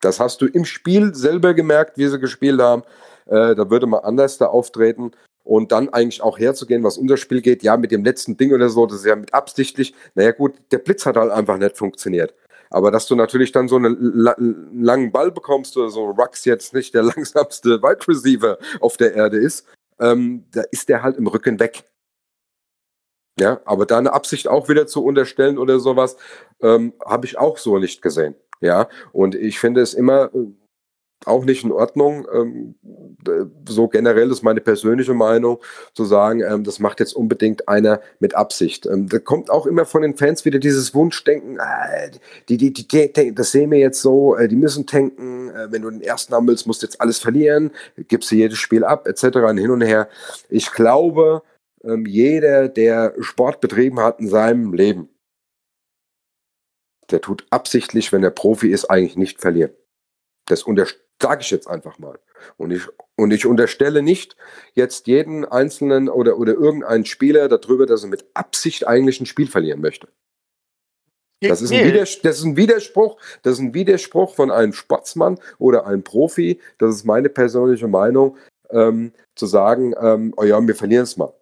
Das 0.00 0.20
hast 0.20 0.40
du 0.40 0.46
im 0.46 0.64
Spiel 0.64 1.14
selber 1.14 1.52
gemerkt, 1.54 1.98
wie 1.98 2.08
sie 2.08 2.18
gespielt 2.18 2.60
haben. 2.60 2.82
Äh, 3.26 3.54
da 3.54 3.70
würde 3.70 3.86
man 3.86 4.04
anders 4.04 4.38
da 4.38 4.46
auftreten 4.46 5.12
und 5.44 5.72
dann 5.72 5.90
eigentlich 5.90 6.22
auch 6.22 6.38
herzugehen, 6.38 6.82
was 6.82 6.98
unser 6.98 7.16
Spiel 7.16 7.42
geht, 7.42 7.62
ja, 7.62 7.76
mit 7.76 7.92
dem 7.92 8.04
letzten 8.04 8.36
Ding 8.36 8.52
oder 8.52 8.70
so, 8.70 8.86
das 8.86 9.00
ist 9.00 9.06
ja 9.06 9.14
mit 9.14 9.32
absichtlich, 9.32 9.94
naja 10.14 10.32
gut, 10.32 10.54
der 10.72 10.78
Blitz 10.78 11.06
hat 11.06 11.16
halt 11.16 11.30
einfach 11.30 11.58
nicht 11.58 11.76
funktioniert. 11.76 12.34
Aber 12.70 12.90
dass 12.90 13.06
du 13.06 13.14
natürlich 13.14 13.52
dann 13.52 13.68
so 13.68 13.76
einen 13.76 13.96
la 14.00 14.34
langen 14.38 15.12
Ball 15.12 15.30
bekommst 15.30 15.76
oder 15.76 15.90
so, 15.90 16.06
Rux 16.10 16.44
jetzt 16.44 16.74
nicht 16.74 16.94
der 16.94 17.02
langsamste 17.14 17.82
Wide 17.82 18.08
Receiver 18.08 18.58
auf 18.80 18.96
der 18.96 19.14
Erde 19.14 19.36
ist, 19.36 19.66
ähm, 20.00 20.44
da 20.50 20.62
ist 20.70 20.88
der 20.88 21.02
halt 21.02 21.16
im 21.16 21.26
Rücken 21.26 21.60
weg. 21.60 21.84
Ja, 23.38 23.60
aber 23.64 23.84
da 23.84 23.98
eine 23.98 24.12
Absicht 24.12 24.48
auch 24.48 24.68
wieder 24.68 24.86
zu 24.86 25.04
unterstellen 25.04 25.58
oder 25.58 25.80
sowas, 25.80 26.16
ähm, 26.60 26.94
habe 27.04 27.26
ich 27.26 27.36
auch 27.38 27.58
so 27.58 27.78
nicht 27.78 28.00
gesehen. 28.00 28.34
Ja, 28.60 28.88
und 29.12 29.34
ich 29.34 29.58
finde 29.58 29.80
es 29.80 29.92
immer 29.94 30.30
äh, 30.34 30.46
auch 31.26 31.44
nicht 31.44 31.64
in 31.64 31.72
Ordnung. 31.72 32.26
Ähm, 32.32 32.74
so 33.68 33.88
generell 33.88 34.30
ist 34.30 34.42
meine 34.42 34.60
persönliche 34.60 35.14
Meinung, 35.14 35.58
zu 35.94 36.04
sagen, 36.04 36.42
ähm, 36.42 36.64
das 36.64 36.78
macht 36.78 37.00
jetzt 37.00 37.14
unbedingt 37.14 37.68
einer 37.68 38.00
mit 38.20 38.34
Absicht. 38.34 38.86
Ähm, 38.86 39.08
da 39.08 39.18
kommt 39.18 39.50
auch 39.50 39.66
immer 39.66 39.84
von 39.84 40.02
den 40.02 40.16
Fans 40.16 40.44
wieder 40.44 40.58
dieses 40.58 40.94
Wunschdenken, 40.94 41.58
äh, 41.58 42.10
die, 42.48 42.56
die, 42.56 42.72
die, 42.72 42.86
die, 42.88 43.34
das 43.34 43.52
sehen 43.52 43.70
wir 43.70 43.78
jetzt 43.78 44.00
so, 44.00 44.36
äh, 44.36 44.48
die 44.48 44.56
müssen 44.56 44.86
tanken, 44.86 45.50
äh, 45.50 45.70
wenn 45.70 45.82
du 45.82 45.90
den 45.90 46.02
ersten 46.02 46.34
haben 46.34 46.48
willst, 46.48 46.66
musst 46.66 46.82
du 46.82 46.86
jetzt 46.86 47.00
alles 47.00 47.18
verlieren, 47.18 47.70
gibst 48.08 48.30
du 48.30 48.36
jedes 48.36 48.58
Spiel 48.58 48.84
ab, 48.84 49.06
etc. 49.06 49.38
hin 49.56 49.70
und 49.70 49.82
her. 49.82 50.08
Ich 50.48 50.72
glaube, 50.72 51.42
jeder, 52.06 52.68
der 52.68 53.14
Sport 53.20 53.60
betrieben 53.60 54.00
hat 54.00 54.18
in 54.18 54.28
seinem 54.28 54.72
Leben, 54.72 55.10
der 57.10 57.20
tut 57.20 57.46
absichtlich, 57.50 58.12
wenn 58.12 58.24
er 58.24 58.30
Profi 58.30 58.68
ist, 58.70 58.86
eigentlich 58.86 59.16
nicht 59.16 59.40
verlieren. 59.40 59.72
Das 60.46 60.62
sage 61.20 61.42
ich 61.42 61.50
jetzt 61.50 61.68
einfach 61.68 61.98
mal. 61.98 62.18
Und 62.56 62.70
ich, 62.70 62.82
und 63.16 63.32
ich 63.32 63.46
unterstelle 63.46 64.02
nicht 64.02 64.36
jetzt 64.74 65.06
jeden 65.06 65.44
einzelnen 65.44 66.08
oder, 66.08 66.38
oder 66.38 66.52
irgendeinen 66.52 67.04
Spieler 67.04 67.48
darüber, 67.48 67.86
dass 67.86 68.02
er 68.02 68.10
mit 68.10 68.26
Absicht 68.34 68.86
eigentlich 68.86 69.20
ein 69.20 69.26
Spiel 69.26 69.46
verlieren 69.46 69.80
möchte. 69.80 70.08
Das 71.40 71.60
ist, 71.60 71.72
ein 71.72 71.92
das 71.94 72.38
ist 72.38 72.44
ein 72.44 72.56
Widerspruch, 72.56 73.18
das 73.42 73.54
ist 73.54 73.58
ein 73.60 73.74
Widerspruch 73.74 74.34
von 74.34 74.50
einem 74.50 74.72
Sportsmann 74.72 75.38
oder 75.58 75.86
einem 75.86 76.02
Profi. 76.02 76.60
Das 76.78 76.94
ist 76.94 77.04
meine 77.04 77.28
persönliche 77.28 77.88
Meinung, 77.88 78.36
ähm, 78.70 79.12
zu 79.34 79.46
sagen, 79.46 79.94
ähm, 80.00 80.32
oh 80.36 80.44
ja, 80.44 80.60
wir 80.66 80.74
verlieren 80.74 81.04
es 81.04 81.16
mal. 81.16 81.34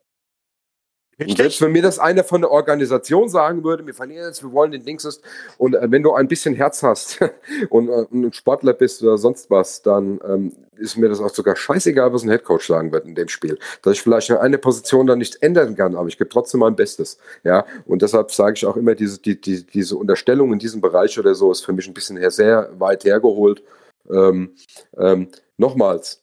Und 1.29 1.37
selbst 1.37 1.61
wenn 1.61 1.73
mir 1.73 1.83
das 1.83 1.99
einer 1.99 2.25
von 2.25 2.41
der 2.41 2.51
Organisation 2.51 3.29
sagen 3.29 3.65
würde, 3.65 3.87
wir 3.87 3.95
verlieren 3.95 4.27
jetzt, 4.27 4.43
wir 4.43 4.53
wollen 4.53 4.73
den 4.73 4.85
Dings 4.85 5.05
ist, 5.05 5.23
und 5.59 5.75
äh, 5.75 5.91
wenn 5.91 6.03
du 6.03 6.13
ein 6.13 6.29
bisschen 6.29 6.55
Herz 6.55 6.83
hast 6.83 7.21
und 7.71 7.89
äh, 7.89 8.07
ein 8.13 8.33
Sportler 8.33 8.73
bist 8.73 9.03
oder 9.03 9.19
sonst 9.19 9.51
was, 9.51 9.83
dann 9.83 10.21
ähm, 10.27 10.53
ist 10.77 10.97
mir 10.97 11.09
das 11.09 11.21
auch 11.21 11.31
sogar 11.31 11.57
scheißegal, 11.57 12.13
was 12.13 12.23
ein 12.23 12.31
Headcoach 12.31 12.67
sagen 12.67 12.93
wird 12.93 13.07
in 13.07 13.15
dem 13.15 13.29
Spiel. 13.29 13.59
Dass 13.83 13.95
ich 13.95 14.03
vielleicht 14.03 14.31
eine 14.31 14.59
Position 14.59 15.07
dann 15.07 15.19
nicht 15.19 15.43
ändern 15.43 15.77
kann, 15.77 15.95
aber 15.95 16.09
ich 16.09 16.19
gebe 16.19 16.31
trotzdem 16.31 16.61
mein 16.61 16.77
Bestes. 16.77 17.19
Ja, 17.45 17.65
und 17.87 18.03
deshalb 18.03 18.31
sage 18.31 18.55
ich 18.57 18.67
auch 18.67 18.77
immer, 18.77 18.95
diese, 18.95 19.21
die, 19.21 19.41
die, 19.41 19.65
diese 19.65 19.97
Unterstellung 19.97 20.53
in 20.53 20.59
diesem 20.59 20.81
Bereich 20.81 21.19
oder 21.19 21.35
so 21.35 21.53
ist 21.53 21.65
für 21.65 21.73
mich 21.73 21.87
ein 21.87 21.95
bisschen 21.95 22.19
sehr 22.31 22.71
weit 22.79 23.05
hergeholt. 23.05 23.63
Ähm, 24.11 24.55
ähm, 24.99 25.29
nochmals, 25.57 26.22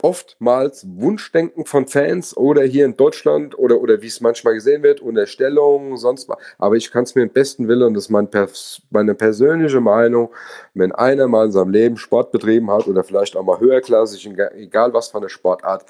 oftmals 0.00 0.86
Wunschdenken 0.88 1.66
von 1.66 1.86
Fans 1.86 2.36
oder 2.36 2.62
hier 2.62 2.84
in 2.84 2.96
Deutschland 2.96 3.58
oder, 3.58 3.80
oder 3.80 4.00
wie 4.02 4.06
es 4.06 4.20
manchmal 4.20 4.54
gesehen 4.54 4.82
wird, 4.82 5.00
Unterstellungen, 5.00 5.96
sonst 5.96 6.28
was. 6.28 6.38
Aber 6.58 6.76
ich 6.76 6.90
kann 6.90 7.04
es 7.04 7.14
mir 7.14 7.22
im 7.22 7.30
besten 7.30 7.68
Willen, 7.68 7.88
und 7.88 7.94
das 7.94 8.04
ist 8.04 8.10
mein 8.10 8.30
Pers 8.30 8.82
meine 8.90 9.14
persönliche 9.14 9.80
Meinung, 9.80 10.32
wenn 10.74 10.92
einer 10.92 11.28
mal 11.28 11.46
in 11.46 11.52
seinem 11.52 11.70
Leben 11.70 11.96
Sport 11.96 12.32
betrieben 12.32 12.70
hat 12.70 12.86
oder 12.86 13.04
vielleicht 13.04 13.36
auch 13.36 13.44
mal 13.44 13.60
höherklassig, 13.60 14.26
egal 14.54 14.94
was 14.94 15.08
von 15.08 15.22
der 15.22 15.28
Sportart, 15.28 15.84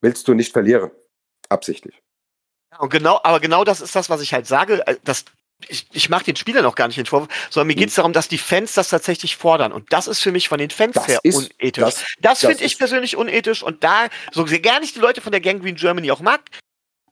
willst 0.00 0.26
du 0.26 0.34
nicht 0.34 0.52
verlieren. 0.52 0.90
Absichtlich. 1.48 2.02
und 2.78 2.90
genau, 2.90 3.20
aber 3.22 3.40
genau 3.40 3.62
das 3.64 3.80
ist 3.80 3.94
das, 3.94 4.10
was 4.10 4.22
ich 4.22 4.32
halt 4.32 4.46
sage. 4.46 4.86
Äh, 4.86 4.96
das 5.04 5.24
ich, 5.68 5.86
ich 5.92 6.08
mache 6.08 6.24
den 6.24 6.36
Spielern 6.36 6.62
noch 6.62 6.74
gar 6.74 6.86
nicht 6.86 6.98
den 6.98 7.06
Vorwurf, 7.06 7.28
sondern 7.50 7.68
mir 7.68 7.74
geht 7.74 7.88
es 7.88 7.94
darum, 7.94 8.12
dass 8.12 8.28
die 8.28 8.38
Fans 8.38 8.74
das 8.74 8.88
tatsächlich 8.88 9.36
fordern. 9.36 9.72
Und 9.72 9.92
das 9.92 10.06
ist 10.06 10.20
für 10.20 10.32
mich 10.32 10.48
von 10.48 10.58
den 10.58 10.70
Fans 10.70 10.94
das 10.94 11.08
her 11.08 11.20
ist, 11.22 11.36
unethisch. 11.36 11.82
Das, 11.82 12.04
das 12.20 12.40
finde 12.40 12.64
ich 12.64 12.78
persönlich 12.78 13.16
unethisch. 13.16 13.62
Und 13.62 13.84
da, 13.84 14.08
so 14.32 14.46
sehr 14.46 14.60
gar 14.60 14.80
nicht 14.80 14.96
die 14.96 15.00
Leute 15.00 15.20
von 15.20 15.32
der 15.32 15.40
Gang 15.40 15.62
Green 15.62 15.76
Germany 15.76 16.10
auch 16.10 16.20
mag, 16.20 16.40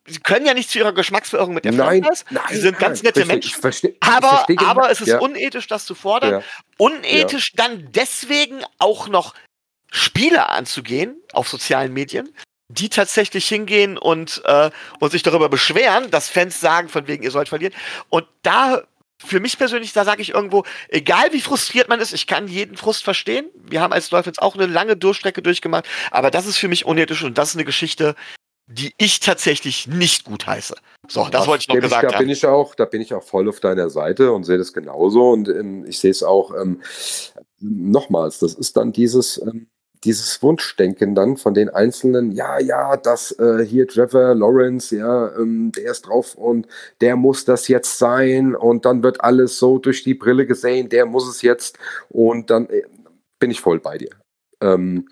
sie 0.07 0.21
können 0.21 0.47
ja 0.47 0.55
nicht 0.55 0.71
zu 0.71 0.79
ihrer 0.79 0.93
Geschmacksverirrung 0.93 1.55
mit 1.55 1.65
der 1.65 1.73
nein, 1.73 2.03
Franchise. 2.03 2.25
Nein, 2.31 2.45
sie 2.51 2.61
sind 2.61 2.79
ganz 2.79 3.03
nette 3.03 3.25
Menschen. 3.25 3.61
Verstehe, 3.61 3.97
aber, 4.01 4.47
aber 4.59 4.91
es 4.91 5.01
ist 5.01 5.09
ja. 5.09 5.19
unethisch, 5.19 5.67
das 5.67 5.85
zu 5.85 5.95
fordern. 5.95 6.33
Ja. 6.33 6.43
Unethisch 6.79 7.53
ja. 7.57 7.65
dann 7.65 7.93
deswegen 7.93 8.65
auch 8.79 9.09
noch 9.09 9.35
Spiele 9.91 10.49
anzugehen 10.49 11.21
auf 11.33 11.49
sozialen 11.49 11.93
Medien, 11.93 12.33
die 12.71 12.89
tatsächlich 12.89 13.49
hingehen 13.49 13.99
und, 13.99 14.43
äh, 14.45 14.71
und 15.01 15.11
sich 15.11 15.23
darüber 15.23 15.49
beschweren, 15.49 16.11
dass 16.11 16.29
Fans 16.29 16.61
sagen, 16.61 16.89
von 16.89 17.07
wegen, 17.07 17.23
ihr 17.23 17.31
sollt 17.31 17.49
verlieren. 17.49 17.75
Und 18.09 18.27
da, 18.43 18.83
für 19.19 19.41
mich 19.41 19.59
persönlich, 19.59 19.93
da 19.93 20.05
sage 20.05 20.23
ich 20.23 20.31
irgendwo, 20.31 20.65
egal 20.89 21.33
wie 21.33 21.41
frustriert 21.41 21.89
man 21.89 22.01
ist, 22.01 22.13
ich 22.13 22.27
kann 22.27 22.49
jeden 22.49 22.77
Frust 22.77 23.03
verstehen. 23.03 23.47
Wir 23.55 23.81
haben 23.81 23.93
als 23.93 24.09
Dolphins 24.09 24.39
auch 24.39 24.55
eine 24.55 24.67
lange 24.67 24.97
Durchstrecke 24.97 25.43
durchgemacht, 25.43 25.87
aber 26.11 26.31
das 26.31 26.47
ist 26.47 26.59
für 26.59 26.69
mich 26.69 26.87
unethisch 26.87 27.23
und 27.25 27.37
das 27.37 27.51
ist 27.51 27.57
eine 27.57 27.65
Geschichte, 27.65 28.15
die 28.69 28.95
ich 28.99 29.19
tatsächlich 29.19 29.89
nicht 29.89 30.25
gut 30.25 30.47
heiße. 30.47 30.77
So, 31.09 31.23
das, 31.23 31.31
das 31.33 31.47
wollte 31.49 31.63
ich 31.63 31.69
noch 31.69 31.75
gesagt 31.75 32.05
ich, 32.05 32.09
da 32.09 32.15
haben. 32.15 32.25
Bin 32.25 32.33
ich 32.33 32.47
auch, 32.47 32.75
da 32.77 32.85
bin 32.85 33.01
ich 33.01 33.13
auch 33.13 33.25
voll 33.25 33.49
auf 33.49 33.59
deiner 33.59 33.91
Seite 33.91 34.31
und 34.31 34.45
sehe 34.45 34.59
das 34.59 34.73
genauso. 34.73 35.31
Und 35.31 35.49
ähm, 35.49 35.85
ich 35.87 35.99
sehe 35.99 36.13
es 36.13 36.23
auch 36.23 36.53
ähm, 36.55 36.81
nochmals, 37.59 38.39
das 38.39 38.55
ist 38.55 38.77
dann 38.77 38.93
dieses, 38.93 39.43
ähm, 39.43 39.69
dieses 40.05 40.43
Wunschdenken 40.43 41.15
dann 41.15 41.37
von 41.37 41.55
den 41.55 41.69
Einzelnen, 41.69 42.33
ja, 42.33 42.59
ja, 42.59 42.97
das 42.97 43.33
äh, 43.39 43.65
hier 43.65 43.87
Trevor 43.87 44.35
Lawrence, 44.35 44.97
ja, 44.97 45.35
ähm, 45.37 45.73
der 45.73 45.91
ist 45.91 46.03
drauf 46.03 46.35
und 46.35 46.67
der 47.01 47.17
muss 47.17 47.45
das 47.45 47.69
jetzt 47.69 47.99
sein 47.99 48.55
und 48.55 48.85
dann 48.85 49.03
wird 49.03 49.23
alles 49.23 49.59
so 49.59 49.79
durch 49.79 50.03
die 50.03 50.15
Brille 50.15 50.47
gesehen, 50.47 50.89
der 50.89 51.07
muss 51.07 51.29
es 51.29 51.43
jetzt 51.43 51.79
und 52.09 52.51
dann 52.51 52.69
äh, 52.71 52.83
bin 53.39 53.51
ich 53.51 53.61
voll 53.61 53.81
bei 53.81 53.99
dir. 53.99 54.11
Ähm, 54.63 55.07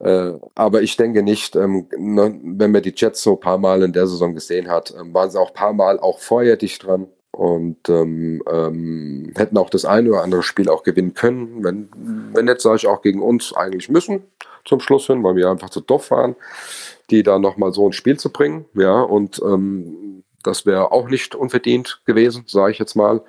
äh, 0.00 0.32
aber 0.54 0.82
ich 0.82 0.96
denke 0.96 1.22
nicht, 1.22 1.54
ähm, 1.54 1.88
ne, 1.96 2.38
wenn 2.42 2.72
man 2.72 2.82
die 2.82 2.94
Jets 2.96 3.22
so 3.22 3.34
ein 3.34 3.40
paar 3.40 3.58
Mal 3.58 3.82
in 3.82 3.92
der 3.92 4.06
Saison 4.06 4.34
gesehen 4.34 4.68
hat, 4.68 4.94
ähm, 4.98 5.14
waren 5.14 5.30
sie 5.30 5.38
auch 5.38 5.48
ein 5.48 5.54
paar 5.54 5.72
Mal 5.72 6.00
auch 6.00 6.18
vorher 6.18 6.56
dicht 6.56 6.84
dran 6.84 7.08
und 7.34 7.88
ähm, 7.88 8.42
ähm, 8.50 9.32
hätten 9.34 9.58
auch 9.58 9.70
das 9.70 9.84
eine 9.84 10.10
oder 10.10 10.22
andere 10.22 10.42
Spiel 10.42 10.68
auch 10.68 10.82
gewinnen 10.82 11.14
können. 11.14 11.64
Wenn, 11.64 11.88
wenn 12.32 12.44
nicht, 12.44 12.60
sage 12.60 12.76
ich 12.76 12.86
auch 12.86 13.02
gegen 13.02 13.20
uns 13.20 13.54
eigentlich 13.54 13.88
müssen 13.88 14.24
zum 14.64 14.80
Schluss 14.80 15.06
hin, 15.06 15.22
weil 15.22 15.36
wir 15.36 15.50
einfach 15.50 15.70
zu 15.70 15.80
doof 15.80 16.10
waren, 16.10 16.36
die 17.10 17.22
da 17.22 17.38
nochmal 17.38 17.72
so 17.72 17.86
ein 17.86 17.92
Spiel 17.92 18.18
zu 18.18 18.30
bringen. 18.30 18.64
Ja, 18.74 19.02
und 19.02 19.40
ähm, 19.44 20.24
das 20.42 20.66
wäre 20.66 20.92
auch 20.92 21.08
nicht 21.08 21.34
unverdient 21.34 22.00
gewesen, 22.06 22.44
sage 22.46 22.72
ich 22.72 22.78
jetzt 22.78 22.94
mal. 22.94 23.22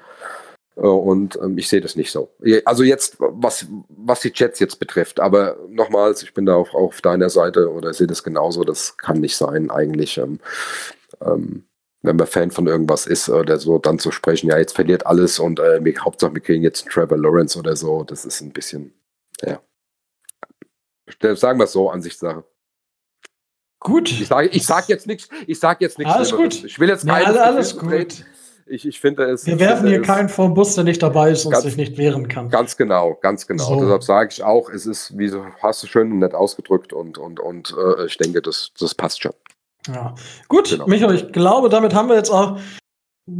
Äh, 0.76 0.82
und 0.82 1.38
ähm, 1.42 1.58
ich 1.58 1.68
sehe 1.68 1.82
das 1.82 1.96
nicht 1.96 2.12
so. 2.12 2.30
Also 2.66 2.84
jetzt, 2.84 3.18
was, 3.20 3.68
was 3.90 4.22
die 4.22 4.32
Chats 4.32 4.60
jetzt 4.60 4.80
betrifft, 4.80 5.20
aber 5.20 5.58
nochmals, 5.70 6.24
ich 6.24 6.34
bin 6.34 6.46
da 6.46 6.56
auch 6.56 6.74
auf 6.74 7.02
deiner 7.02 7.30
Seite 7.30 7.72
oder 7.72 7.94
sehe 7.94 8.08
das 8.08 8.24
genauso, 8.24 8.64
das 8.64 8.98
kann 8.98 9.20
nicht 9.20 9.36
sein 9.36 9.72
eigentlich. 9.72 10.18
Ähm, 10.18 10.40
ähm, 11.22 11.66
wenn 12.06 12.16
man 12.16 12.28
Fan 12.28 12.52
von 12.52 12.68
irgendwas 12.68 13.06
ist 13.06 13.30
oder 13.30 13.58
so, 13.58 13.78
dann 13.80 14.00
zu 14.00 14.12
sprechen, 14.12 14.50
ja, 14.50 14.58
jetzt 14.58 14.76
verliert 14.76 15.06
alles 15.06 15.40
und 15.40 15.60
äh, 15.60 15.82
Hauptsache 16.00 16.34
wir 16.34 16.42
kriegen 16.42 16.64
jetzt 16.64 16.84
einen 16.84 16.92
Trevor 16.92 17.18
Lawrence 17.18 17.58
oder 17.58 17.76
so, 17.76 18.04
das 18.04 18.26
ist 18.26 18.42
ein 18.42 18.52
bisschen, 18.52 18.94
ja. 19.42 19.60
Sagen 21.36 21.60
wir 21.60 21.66
es 21.66 21.72
so, 21.72 21.90
Ansichtssache. 21.90 22.44
Gut. 23.80 24.12
Ich 24.12 24.28
sage 24.28 24.48
ich 24.48 24.66
sag 24.66 24.90
jetzt 24.90 25.06
nichts, 25.06 25.30
ich 25.46 25.60
sage 25.60 25.86
jetzt 25.86 26.00
nichts. 26.00 26.14
Alles 26.14 26.32
gut. 26.36 26.64
Ich 26.64 26.80
will 26.80 26.90
jetzt 26.90 27.06
keine. 27.06 27.36
Ja, 27.36 27.44
alles 27.44 27.78
gut. 27.78 28.26
Ich, 28.66 28.88
ich 28.88 29.00
finde 29.00 29.26
es. 29.26 29.46
Wir 29.46 29.60
werfen 29.60 29.88
hier 29.88 30.02
keinen 30.02 30.28
vom 30.28 30.56
Bus, 30.56 30.74
der 30.74 30.84
nicht 30.84 31.04
dabei 31.04 31.30
ist 31.30 31.46
und 31.46 31.52
ganz, 31.52 31.66
sich 31.66 31.78
nicht 31.78 31.96
wehren 31.98 32.28
kann. 32.28 32.50
Ganz 32.50 32.78
genau, 32.78 33.14
ganz 33.22 33.46
genau. 33.46 33.64
So. 33.64 33.80
Deshalb 33.82 34.04
sage 34.04 34.30
ich 34.32 34.44
auch, 34.44 34.72
es 34.72 34.88
ist, 34.88 35.16
wie 35.20 35.28
so, 35.28 35.46
hast 35.62 35.84
du 35.84 35.88
schön 35.88 36.12
und 36.12 36.18
nett 36.18 36.34
ausgedrückt 36.34 36.92
und, 36.92 37.20
und, 37.20 37.40
und 37.40 37.76
äh, 37.78 38.08
ich 38.08 38.18
denke, 38.18 38.42
das, 38.42 38.72
das 38.80 38.96
passt 38.96 39.22
schon. 39.22 39.34
Ja. 39.88 40.16
Gut, 40.48 40.70
genau. 40.70 40.88
Michael, 40.88 41.16
ich 41.16 41.32
glaube, 41.32 41.70
damit 41.70 41.94
haben 41.94 42.10
wir 42.10 42.16
jetzt 42.16 42.30
auch 42.30 42.60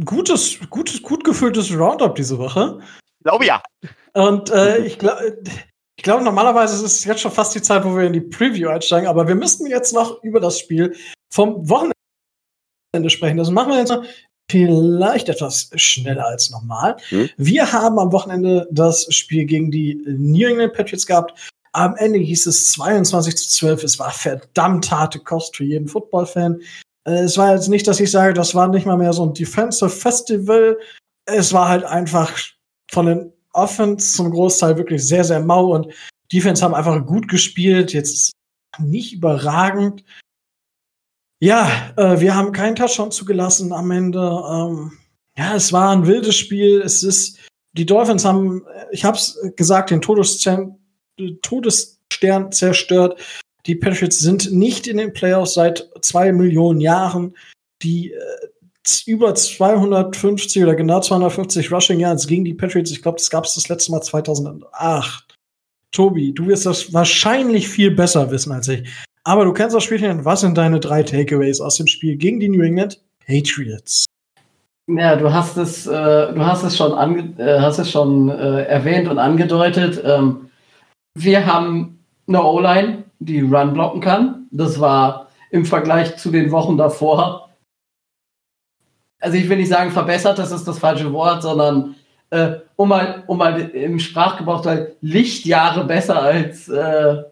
gutes, 0.04 0.58
gutes, 0.70 1.02
gut 1.02 1.24
gefülltes 1.24 1.72
Roundup 1.72 2.14
diese 2.14 2.38
Woche. 2.38 2.80
Glaube 3.22 3.46
ja. 3.46 3.62
Und 4.14 4.50
äh, 4.50 4.78
ich 4.78 4.98
glaube, 4.98 5.42
ich 5.96 6.02
glaube, 6.02 6.24
normalerweise 6.24 6.76
ist 6.76 6.82
es 6.82 7.04
jetzt 7.04 7.20
schon 7.20 7.32
fast 7.32 7.54
die 7.54 7.62
Zeit, 7.62 7.84
wo 7.84 7.96
wir 7.96 8.04
in 8.04 8.12
die 8.12 8.20
Preview 8.20 8.68
einsteigen, 8.68 9.08
aber 9.08 9.26
wir 9.26 9.34
müssten 9.34 9.66
jetzt 9.66 9.94
noch 9.94 10.22
über 10.22 10.40
das 10.40 10.58
Spiel 10.58 10.94
vom 11.32 11.68
Wochenende 11.68 11.94
sprechen. 13.08 13.38
Das 13.38 13.50
machen 13.50 13.72
wir 13.72 13.78
jetzt 13.78 13.94
vielleicht 14.50 15.28
etwas 15.28 15.70
schneller 15.74 16.26
als 16.26 16.50
normal. 16.50 16.96
Hm? 17.08 17.28
Wir 17.36 17.72
haben 17.72 17.98
am 17.98 18.12
Wochenende 18.12 18.68
das 18.70 19.12
Spiel 19.12 19.44
gegen 19.44 19.70
die 19.70 20.02
New 20.06 20.46
England 20.46 20.74
Patriots 20.74 21.06
gehabt. 21.06 21.50
Am 21.76 21.94
Ende 21.96 22.18
hieß 22.18 22.46
es 22.46 22.72
22 22.72 23.36
zu 23.36 23.48
12. 23.50 23.84
Es 23.84 23.98
war 23.98 24.10
verdammt 24.10 24.90
harte 24.90 25.18
Kost 25.18 25.56
für 25.56 25.64
jeden 25.64 25.88
Football-Fan. 25.88 26.62
Äh, 27.04 27.18
es 27.18 27.36
war 27.36 27.52
jetzt 27.52 27.68
nicht, 27.68 27.86
dass 27.86 28.00
ich 28.00 28.10
sage, 28.10 28.32
das 28.32 28.54
war 28.54 28.68
nicht 28.68 28.86
mal 28.86 28.96
mehr 28.96 29.12
so 29.12 29.26
ein 29.26 29.34
Defensive 29.34 29.90
Festival. 29.90 30.78
Es 31.26 31.52
war 31.52 31.68
halt 31.68 31.84
einfach 31.84 32.32
von 32.90 33.04
den 33.04 33.32
Offense 33.52 34.16
zum 34.16 34.30
Großteil 34.30 34.78
wirklich 34.78 35.06
sehr, 35.06 35.22
sehr 35.22 35.40
mau 35.40 35.74
und 35.74 35.92
Defense 36.32 36.64
haben 36.64 36.74
einfach 36.74 37.04
gut 37.04 37.28
gespielt. 37.28 37.92
Jetzt 37.92 38.32
nicht 38.78 39.12
überragend. 39.12 40.02
Ja, 41.40 41.92
äh, 41.98 42.20
wir 42.20 42.34
haben 42.34 42.52
keinen 42.52 42.76
Touchdown 42.76 43.10
zugelassen 43.10 43.74
am 43.74 43.90
Ende. 43.90 44.18
Ähm, 44.18 44.92
ja, 45.36 45.54
es 45.54 45.74
war 45.74 45.90
ein 45.90 46.06
wildes 46.06 46.36
Spiel. 46.36 46.80
Es 46.80 47.02
ist, 47.02 47.38
die 47.72 47.84
Dolphins 47.84 48.24
haben, 48.24 48.64
ich 48.92 49.04
hab's 49.04 49.38
gesagt, 49.56 49.90
den 49.90 50.00
Todesstern, 50.00 50.78
Todesstern 51.42 52.52
zerstört. 52.52 53.20
Die 53.66 53.74
Patriots 53.74 54.18
sind 54.18 54.52
nicht 54.52 54.86
in 54.86 54.96
den 54.96 55.12
Playoffs 55.12 55.54
seit 55.54 55.90
zwei 56.00 56.32
Millionen 56.32 56.80
Jahren. 56.80 57.36
Die 57.82 58.12
äh, 58.12 58.20
über 59.06 59.34
250 59.34 60.62
oder 60.62 60.74
genau 60.74 61.00
250 61.00 61.72
Rushing 61.72 62.00
Yards 62.00 62.26
gegen 62.26 62.44
die 62.44 62.54
Patriots. 62.54 62.90
Ich 62.90 63.02
glaube, 63.02 63.18
das 63.18 63.30
gab 63.30 63.44
es 63.44 63.54
das 63.54 63.68
letzte 63.68 63.90
Mal 63.90 64.00
2008. 64.00 65.36
Tobi, 65.90 66.32
du 66.32 66.46
wirst 66.46 66.66
das 66.66 66.92
wahrscheinlich 66.92 67.68
viel 67.68 67.90
besser 67.90 68.30
wissen 68.30 68.52
als 68.52 68.68
ich. 68.68 68.88
Aber 69.24 69.44
du 69.44 69.52
kennst 69.52 69.74
das 69.74 69.82
Spielchen. 69.82 70.24
Was 70.24 70.42
sind 70.42 70.56
deine 70.56 70.78
drei 70.78 71.02
Takeaways 71.02 71.60
aus 71.60 71.76
dem 71.76 71.86
Spiel 71.86 72.16
gegen 72.16 72.38
die 72.38 72.48
New 72.48 72.62
England 72.62 73.00
Patriots? 73.26 74.04
Ja, 74.88 75.16
du 75.16 75.32
hast 75.32 75.56
es, 75.56 75.86
äh, 75.86 75.90
du 76.32 76.46
hast 76.46 76.62
es 76.62 76.76
schon, 76.76 76.92
ange 76.92 77.34
äh, 77.38 77.58
hast 77.58 77.78
es 77.78 77.90
schon 77.90 78.28
äh, 78.28 78.62
erwähnt 78.62 79.08
und 79.08 79.18
angedeutet. 79.18 80.00
Ähm, 80.04 80.48
wir 81.18 81.46
haben 81.46 82.04
eine 82.28 82.42
O-Line, 82.42 83.04
die 83.18 83.40
Run 83.40 83.72
blocken 83.72 84.00
kann. 84.00 84.46
Das 84.50 84.80
war 84.80 85.28
im 85.50 85.64
Vergleich 85.64 86.16
zu 86.16 86.30
den 86.30 86.50
Wochen 86.50 86.76
davor 86.76 87.46
also 89.20 89.38
ich 89.38 89.48
will 89.48 89.56
nicht 89.56 89.68
sagen 89.68 89.90
verbessert, 89.90 90.38
das 90.38 90.52
ist 90.52 90.66
das 90.68 90.78
falsche 90.78 91.12
Wort, 91.12 91.42
sondern 91.42 91.96
äh, 92.30 92.52
um 92.76 92.88
mal, 92.88 93.22
um 93.26 93.38
mal 93.38 93.58
im 93.60 93.98
Sprachgebrauch 93.98 94.64
halt 94.64 94.96
Lichtjahre 95.00 95.84
besser 95.84 96.22
als, 96.22 96.68
äh, 96.68 97.22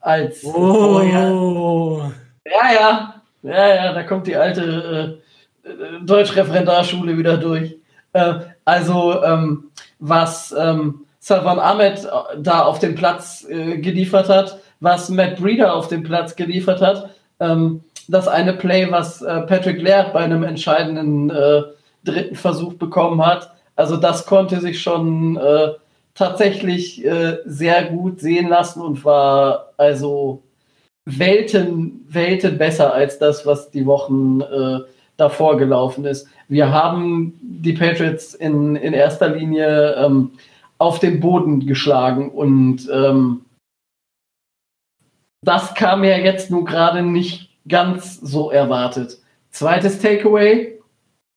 als 0.00 0.44
oh. 0.44 0.52
vorher. 0.52 2.12
Ja, 2.44 2.72
ja, 2.72 3.14
ja, 3.42 3.74
ja, 3.74 3.92
da 3.92 4.02
kommt 4.02 4.26
die 4.26 4.36
alte 4.36 5.20
äh, 5.64 6.04
Deutschreferendarschule 6.04 7.16
wieder 7.16 7.36
durch. 7.36 7.76
Äh, 8.12 8.34
also, 8.64 9.22
ähm, 9.22 9.70
was 9.98 10.54
ähm, 10.58 11.06
Salvan 11.28 11.58
Ahmed 11.58 12.08
da 12.38 12.62
auf 12.62 12.78
dem 12.78 12.94
Platz 12.94 13.46
äh, 13.50 13.76
geliefert 13.76 14.30
hat, 14.30 14.60
was 14.80 15.10
Matt 15.10 15.36
Breeder 15.36 15.74
auf 15.74 15.88
dem 15.88 16.02
Platz 16.02 16.36
geliefert 16.36 16.80
hat, 16.80 17.10
ähm, 17.38 17.84
das 18.08 18.28
eine 18.28 18.54
Play, 18.54 18.90
was 18.90 19.20
äh, 19.20 19.42
Patrick 19.42 19.82
Laird 19.82 20.14
bei 20.14 20.20
einem 20.20 20.42
entscheidenden 20.42 21.28
äh, 21.28 21.64
dritten 22.02 22.34
Versuch 22.34 22.72
bekommen 22.74 23.24
hat. 23.24 23.52
Also 23.76 23.98
das 23.98 24.24
konnte 24.24 24.58
sich 24.62 24.80
schon 24.80 25.36
äh, 25.36 25.72
tatsächlich 26.14 27.04
äh, 27.04 27.36
sehr 27.44 27.84
gut 27.84 28.20
sehen 28.20 28.48
lassen 28.48 28.80
und 28.80 29.04
war 29.04 29.74
also 29.76 30.42
Welten, 31.04 32.06
Welten 32.08 32.56
besser 32.56 32.94
als 32.94 33.18
das, 33.18 33.44
was 33.44 33.70
die 33.70 33.84
Wochen 33.84 34.40
äh, 34.40 34.78
davor 35.18 35.58
gelaufen 35.58 36.06
ist. 36.06 36.26
Wir 36.48 36.72
haben 36.72 37.38
die 37.42 37.74
Patriots 37.74 38.32
in, 38.32 38.76
in 38.76 38.94
erster 38.94 39.28
Linie 39.28 39.94
ähm, 39.96 40.30
auf 40.78 41.00
den 41.00 41.20
Boden 41.20 41.66
geschlagen 41.66 42.30
und 42.30 42.88
ähm, 42.92 43.44
das 45.42 45.74
kam 45.74 46.04
ja 46.04 46.16
jetzt 46.16 46.50
nun 46.50 46.64
gerade 46.64 47.02
nicht 47.02 47.50
ganz 47.68 48.20
so 48.20 48.50
erwartet. 48.50 49.18
Zweites 49.50 50.00
Takeaway. 50.00 50.78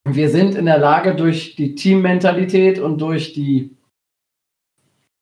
Wir 0.04 0.30
sind 0.30 0.54
in 0.54 0.66
der 0.66 0.78
Lage, 0.78 1.14
durch 1.14 1.54
die 1.54 1.74
Teammentalität 1.74 2.80
und 2.80 3.00
durch 3.00 3.32
die 3.32 3.76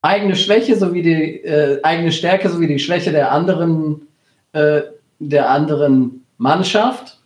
eigene 0.02 0.34
Schwäche 0.34 0.76
sowie 0.76 1.02
die 1.02 1.44
äh, 1.44 1.80
eigene 1.82 2.12
Stärke 2.12 2.48
sowie 2.48 2.66
die 2.66 2.78
Schwäche 2.78 3.12
der 3.12 3.32
anderen, 3.32 4.08
äh, 4.52 4.82
der 5.18 5.50
anderen 5.50 6.24
Mannschaft, 6.38 7.20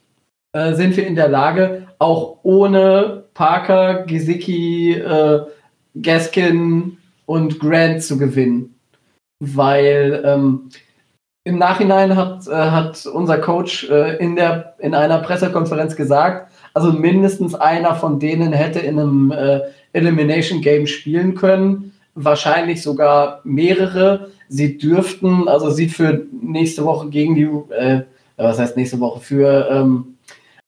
äh, 0.52 0.74
sind 0.74 0.96
wir 0.96 1.06
in 1.06 1.14
der 1.14 1.28
Lage, 1.28 1.86
auch 1.98 2.38
ohne 2.42 3.24
Parker, 3.34 4.04
Gesicki, 4.04 4.94
äh, 4.94 5.42
Gaskin 6.00 6.98
und 7.26 7.58
Grant 7.60 8.02
zu 8.02 8.18
gewinnen. 8.18 8.74
Weil 9.40 10.22
ähm, 10.24 10.70
im 11.44 11.58
Nachhinein 11.58 12.16
hat, 12.16 12.46
äh, 12.46 12.52
hat 12.52 13.06
unser 13.06 13.38
Coach 13.38 13.88
äh, 13.90 14.16
in, 14.16 14.36
der, 14.36 14.74
in 14.78 14.94
einer 14.94 15.18
Pressekonferenz 15.18 15.94
gesagt, 15.94 16.50
also 16.72 16.92
mindestens 16.92 17.54
einer 17.54 17.94
von 17.94 18.18
denen 18.18 18.52
hätte 18.52 18.80
in 18.80 18.98
einem 18.98 19.30
äh, 19.30 19.60
Elimination 19.92 20.60
Game 20.60 20.86
spielen 20.86 21.34
können, 21.34 21.92
wahrscheinlich 22.14 22.82
sogar 22.82 23.40
mehrere. 23.44 24.30
Sie 24.48 24.78
dürften, 24.78 25.48
also 25.48 25.70
sieht 25.70 25.92
für 25.92 26.26
nächste 26.32 26.84
Woche 26.84 27.08
gegen 27.10 27.34
die, 27.34 27.48
äh, 27.74 28.02
was 28.36 28.58
heißt 28.58 28.76
nächste 28.76 29.00
Woche, 29.00 29.20
für 29.20 29.68
ähm, 29.70 30.16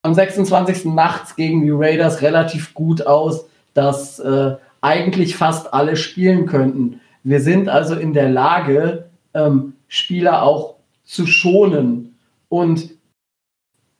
am 0.02 0.14
26. 0.14 0.84
nachts 0.86 1.34
gegen 1.36 1.62
die 1.62 1.72
Raiders 1.72 2.22
relativ 2.22 2.74
gut 2.74 3.06
aus, 3.06 3.46
dass 3.74 4.18
äh, 4.20 4.54
eigentlich 4.86 5.36
fast 5.36 5.74
alle 5.74 5.96
spielen 5.96 6.46
könnten. 6.46 7.00
Wir 7.24 7.40
sind 7.40 7.68
also 7.68 7.96
in 7.96 8.12
der 8.12 8.30
Lage, 8.30 9.10
ähm, 9.34 9.72
Spieler 9.88 10.42
auch 10.42 10.76
zu 11.02 11.26
schonen. 11.26 12.16
Und 12.48 12.90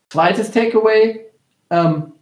zweites 0.09 0.51
Takeaway, 0.51 1.25
ähm, 1.69 2.13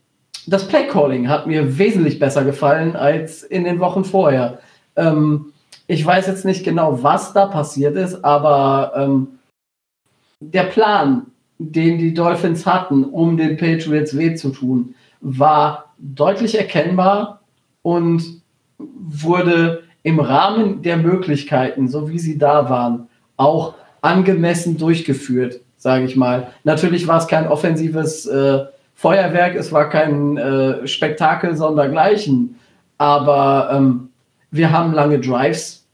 das 0.48 0.68
Playcalling 0.68 1.30
hat 1.30 1.46
mir 1.46 1.78
wesentlich 1.78 2.18
besser 2.18 2.44
gefallen 2.44 2.96
als 2.96 3.44
in 3.44 3.66
den 3.66 3.80
Wochen 3.80 4.04
vorher. 4.04 4.60
Ähm, 4.96 5.54
ich 5.86 6.04
weiß 6.04 6.26
jetzt 6.26 6.46
nicht 6.46 6.64
genau, 6.64 7.04
was 7.04 7.34
da 7.34 7.46
passiert 7.46 7.96
ist, 7.96 8.26
aber 8.26 8.94
ähm, 8.96 9.40
der 10.40 10.64
Plan, 10.64 11.28
den 11.60 12.00
die 12.00 12.16
Dolphins 12.16 12.66
hatten, 12.66 13.04
um 13.04 13.38
den 13.38 13.58
Patriots 13.58 14.18
weh 14.18 14.34
zu 14.34 14.50
tun, 14.50 14.96
war 15.22 15.94
deutlich 16.00 16.58
erkennbar 16.58 17.42
und 17.84 18.44
wurde 18.78 19.84
im 20.04 20.20
Rahmen 20.20 20.82
der 20.82 20.98
Möglichkeiten, 20.98 21.88
so 21.88 22.10
wie 22.10 22.20
sie 22.20 22.38
da 22.38 22.70
waren, 22.70 23.08
auch 23.38 23.76
angemessen 24.02 24.78
durchgeführt, 24.78 25.62
sage 25.78 26.06
ich 26.06 26.16
mal. 26.16 26.52
Natürlich 26.64 27.08
war 27.08 27.18
es 27.18 27.28
kein 27.28 27.48
offensives 27.48 28.26
äh, 28.28 28.66
Feuerwerk, 28.94 29.56
es 29.56 29.72
war 29.72 29.90
kein 29.90 30.38
äh, 30.38 30.88
Spektakel 30.88 31.56
sondergleichen, 31.56 32.56
aber 32.98 33.70
ähm, 33.74 34.10
wir 34.52 34.72
haben 34.72 34.94
lange 34.94 35.20
Drives 35.20 35.86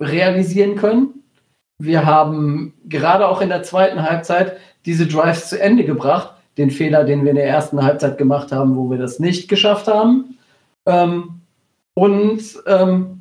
realisieren 0.00 0.76
können. 0.76 1.22
Wir 1.78 2.04
haben 2.04 2.74
gerade 2.88 3.28
auch 3.28 3.40
in 3.40 3.48
der 3.48 3.62
zweiten 3.62 4.02
Halbzeit 4.02 4.56
diese 4.84 5.06
Drives 5.06 5.48
zu 5.48 5.60
Ende 5.60 5.84
gebracht. 5.84 6.32
Den 6.58 6.70
Fehler, 6.70 7.04
den 7.04 7.22
wir 7.22 7.30
in 7.30 7.36
der 7.36 7.48
ersten 7.48 7.82
Halbzeit 7.82 8.18
gemacht 8.18 8.52
haben, 8.52 8.76
wo 8.76 8.90
wir 8.90 8.98
das 8.98 9.18
nicht 9.18 9.48
geschafft 9.48 9.88
haben. 9.88 10.38
Ähm, 10.86 11.40
und 11.94 12.42
ähm, 12.66 13.20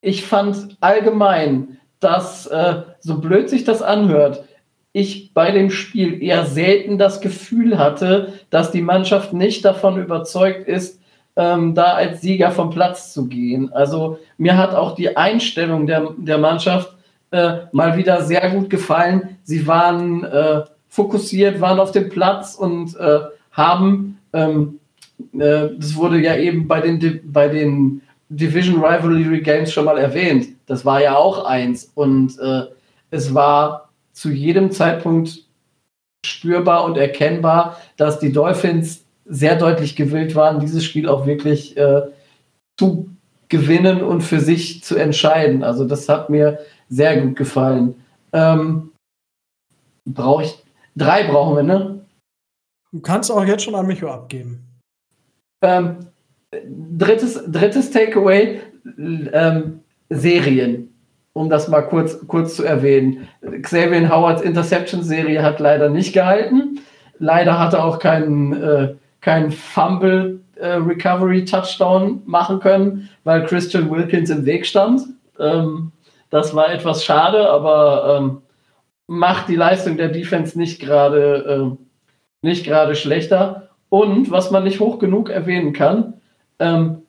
ich 0.00 0.24
fand 0.24 0.76
allgemein, 0.80 1.78
dass, 2.00 2.46
äh, 2.46 2.82
so 3.00 3.20
blöd 3.20 3.50
sich 3.50 3.64
das 3.64 3.82
anhört, 3.82 4.44
ich 4.92 5.32
bei 5.34 5.50
dem 5.52 5.70
Spiel 5.70 6.22
eher 6.22 6.46
selten 6.46 6.98
das 6.98 7.20
Gefühl 7.20 7.78
hatte, 7.78 8.32
dass 8.50 8.72
die 8.72 8.82
Mannschaft 8.82 9.32
nicht 9.32 9.64
davon 9.64 10.02
überzeugt 10.02 10.66
ist, 10.66 11.00
ähm, 11.36 11.74
da 11.74 11.94
als 11.94 12.22
Sieger 12.22 12.50
vom 12.50 12.70
Platz 12.70 13.12
zu 13.12 13.26
gehen. 13.28 13.72
Also 13.72 14.18
mir 14.36 14.56
hat 14.56 14.74
auch 14.74 14.96
die 14.96 15.16
Einstellung 15.16 15.86
der, 15.86 16.08
der 16.16 16.38
Mannschaft 16.38 16.92
äh, 17.30 17.58
mal 17.70 17.96
wieder 17.96 18.22
sehr 18.22 18.50
gut 18.50 18.68
gefallen. 18.68 19.38
Sie 19.44 19.66
waren 19.66 20.24
äh, 20.24 20.62
fokussiert, 20.88 21.60
waren 21.60 21.78
auf 21.78 21.92
dem 21.92 22.08
Platz 22.08 22.56
und 22.56 22.96
äh, 22.96 23.20
haben, 23.52 24.18
ähm, 24.32 24.79
äh, 25.34 25.68
das 25.76 25.94
wurde 25.96 26.20
ja 26.20 26.36
eben 26.36 26.68
bei 26.68 26.80
den, 26.80 27.20
bei 27.32 27.48
den 27.48 28.02
Division 28.28 28.82
Rivalry 28.84 29.40
Games 29.40 29.72
schon 29.72 29.84
mal 29.84 29.98
erwähnt. 29.98 30.48
Das 30.66 30.84
war 30.84 31.02
ja 31.02 31.16
auch 31.16 31.44
eins. 31.44 31.90
Und 31.94 32.38
äh, 32.38 32.62
es 33.10 33.34
war 33.34 33.90
zu 34.12 34.30
jedem 34.30 34.70
Zeitpunkt 34.70 35.44
spürbar 36.24 36.84
und 36.84 36.96
erkennbar, 36.96 37.76
dass 37.96 38.18
die 38.18 38.32
Dolphins 38.32 39.04
sehr 39.24 39.56
deutlich 39.56 39.96
gewillt 39.96 40.34
waren, 40.34 40.60
dieses 40.60 40.84
Spiel 40.84 41.08
auch 41.08 41.26
wirklich 41.26 41.76
äh, 41.76 42.02
zu 42.78 43.08
gewinnen 43.48 44.02
und 44.02 44.20
für 44.20 44.40
sich 44.40 44.82
zu 44.84 44.96
entscheiden. 44.96 45.64
Also 45.64 45.84
das 45.84 46.08
hat 46.08 46.30
mir 46.30 46.58
sehr 46.88 47.20
gut 47.20 47.36
gefallen. 47.36 47.94
Ähm, 48.32 48.90
Brauche 50.06 50.44
ich 50.44 50.64
drei 50.96 51.24
brauchen 51.24 51.56
wir, 51.56 51.62
ne? 51.62 52.06
Du 52.92 53.00
kannst 53.00 53.30
auch 53.30 53.44
jetzt 53.44 53.62
schon 53.62 53.74
an 53.74 53.86
Micho 53.86 54.10
abgeben. 54.10 54.69
Ähm, 55.62 55.96
drittes, 56.98 57.42
drittes 57.46 57.90
Takeaway, 57.90 58.60
ähm, 58.96 59.80
Serien. 60.08 60.88
Um 61.32 61.48
das 61.48 61.68
mal 61.68 61.82
kurz, 61.82 62.26
kurz 62.26 62.56
zu 62.56 62.64
erwähnen. 62.64 63.28
Xavier 63.62 64.10
Howards 64.10 64.42
Interception-Serie 64.42 65.42
hat 65.42 65.60
leider 65.60 65.88
nicht 65.88 66.12
gehalten. 66.12 66.80
Leider 67.18 67.58
hat 67.58 67.74
er 67.74 67.84
auch 67.84 67.98
keinen, 67.98 68.60
äh, 68.60 68.94
keinen 69.20 69.52
Fumble 69.52 70.40
äh, 70.56 70.74
Recovery 70.74 71.44
Touchdown 71.44 72.22
machen 72.26 72.58
können, 72.58 73.08
weil 73.24 73.46
Christian 73.46 73.90
Wilkins 73.90 74.30
im 74.30 74.44
Weg 74.44 74.66
stand. 74.66 75.02
Ähm, 75.38 75.92
das 76.30 76.54
war 76.54 76.72
etwas 76.72 77.04
schade, 77.04 77.48
aber 77.48 78.18
ähm, 78.18 78.42
macht 79.06 79.48
die 79.48 79.56
Leistung 79.56 79.96
der 79.96 80.08
Defense 80.08 80.58
nicht 80.58 80.80
gerade 80.80 81.76
äh, 81.76 81.86
nicht 82.42 82.64
gerade 82.64 82.94
schlechter. 82.94 83.69
Und 83.90 84.30
was 84.30 84.50
man 84.50 84.64
nicht 84.64 84.80
hoch 84.80 84.98
genug 84.98 85.28
erwähnen 85.28 85.74
kann, 85.74 86.14
ähm, 86.58 87.02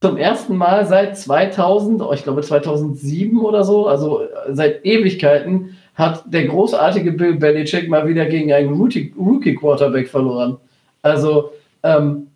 zum 0.00 0.16
ersten 0.16 0.56
Mal 0.56 0.86
seit 0.86 1.18
2000, 1.18 2.02
oh, 2.02 2.12
ich 2.12 2.22
glaube 2.22 2.42
2007 2.42 3.40
oder 3.40 3.64
so, 3.64 3.88
also 3.88 4.22
äh, 4.22 4.26
seit 4.50 4.84
Ewigkeiten, 4.84 5.76
hat 5.94 6.32
der 6.32 6.46
großartige 6.46 7.12
Bill 7.12 7.34
Belichick 7.34 7.88
mal 7.88 8.06
wieder 8.06 8.26
gegen 8.26 8.52
einen 8.52 8.72
Rookie-Quarterback 8.72 10.08
verloren. 10.08 10.58
Also 11.02 11.50
ähm, 11.82 12.28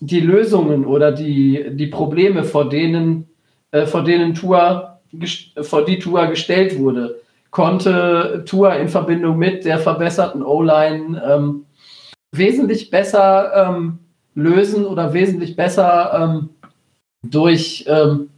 die 0.00 0.20
Lösungen 0.20 0.84
oder 0.84 1.12
die, 1.12 1.66
die 1.70 1.86
Probleme, 1.86 2.42
vor 2.42 2.68
denen, 2.68 3.28
äh, 3.70 3.86
vor 3.86 4.02
denen 4.02 4.34
Tua, 4.34 4.98
vor 5.60 5.84
die 5.84 6.00
Tua 6.00 6.26
gestellt 6.26 6.78
wurde, 6.78 7.20
konnte 7.52 8.42
Tua 8.44 8.74
in 8.74 8.88
Verbindung 8.88 9.38
mit 9.38 9.64
der 9.64 9.78
verbesserten 9.78 10.42
O-Line 10.42 11.22
ähm, 11.24 11.65
wesentlich 12.36 12.90
besser 12.90 13.52
ähm, 13.54 13.98
lösen 14.34 14.84
oder 14.84 15.12
wesentlich 15.12 15.56
besser 15.56 16.12
ähm, 16.14 16.50
durch, 17.22 17.84
ähm, 17.88 18.30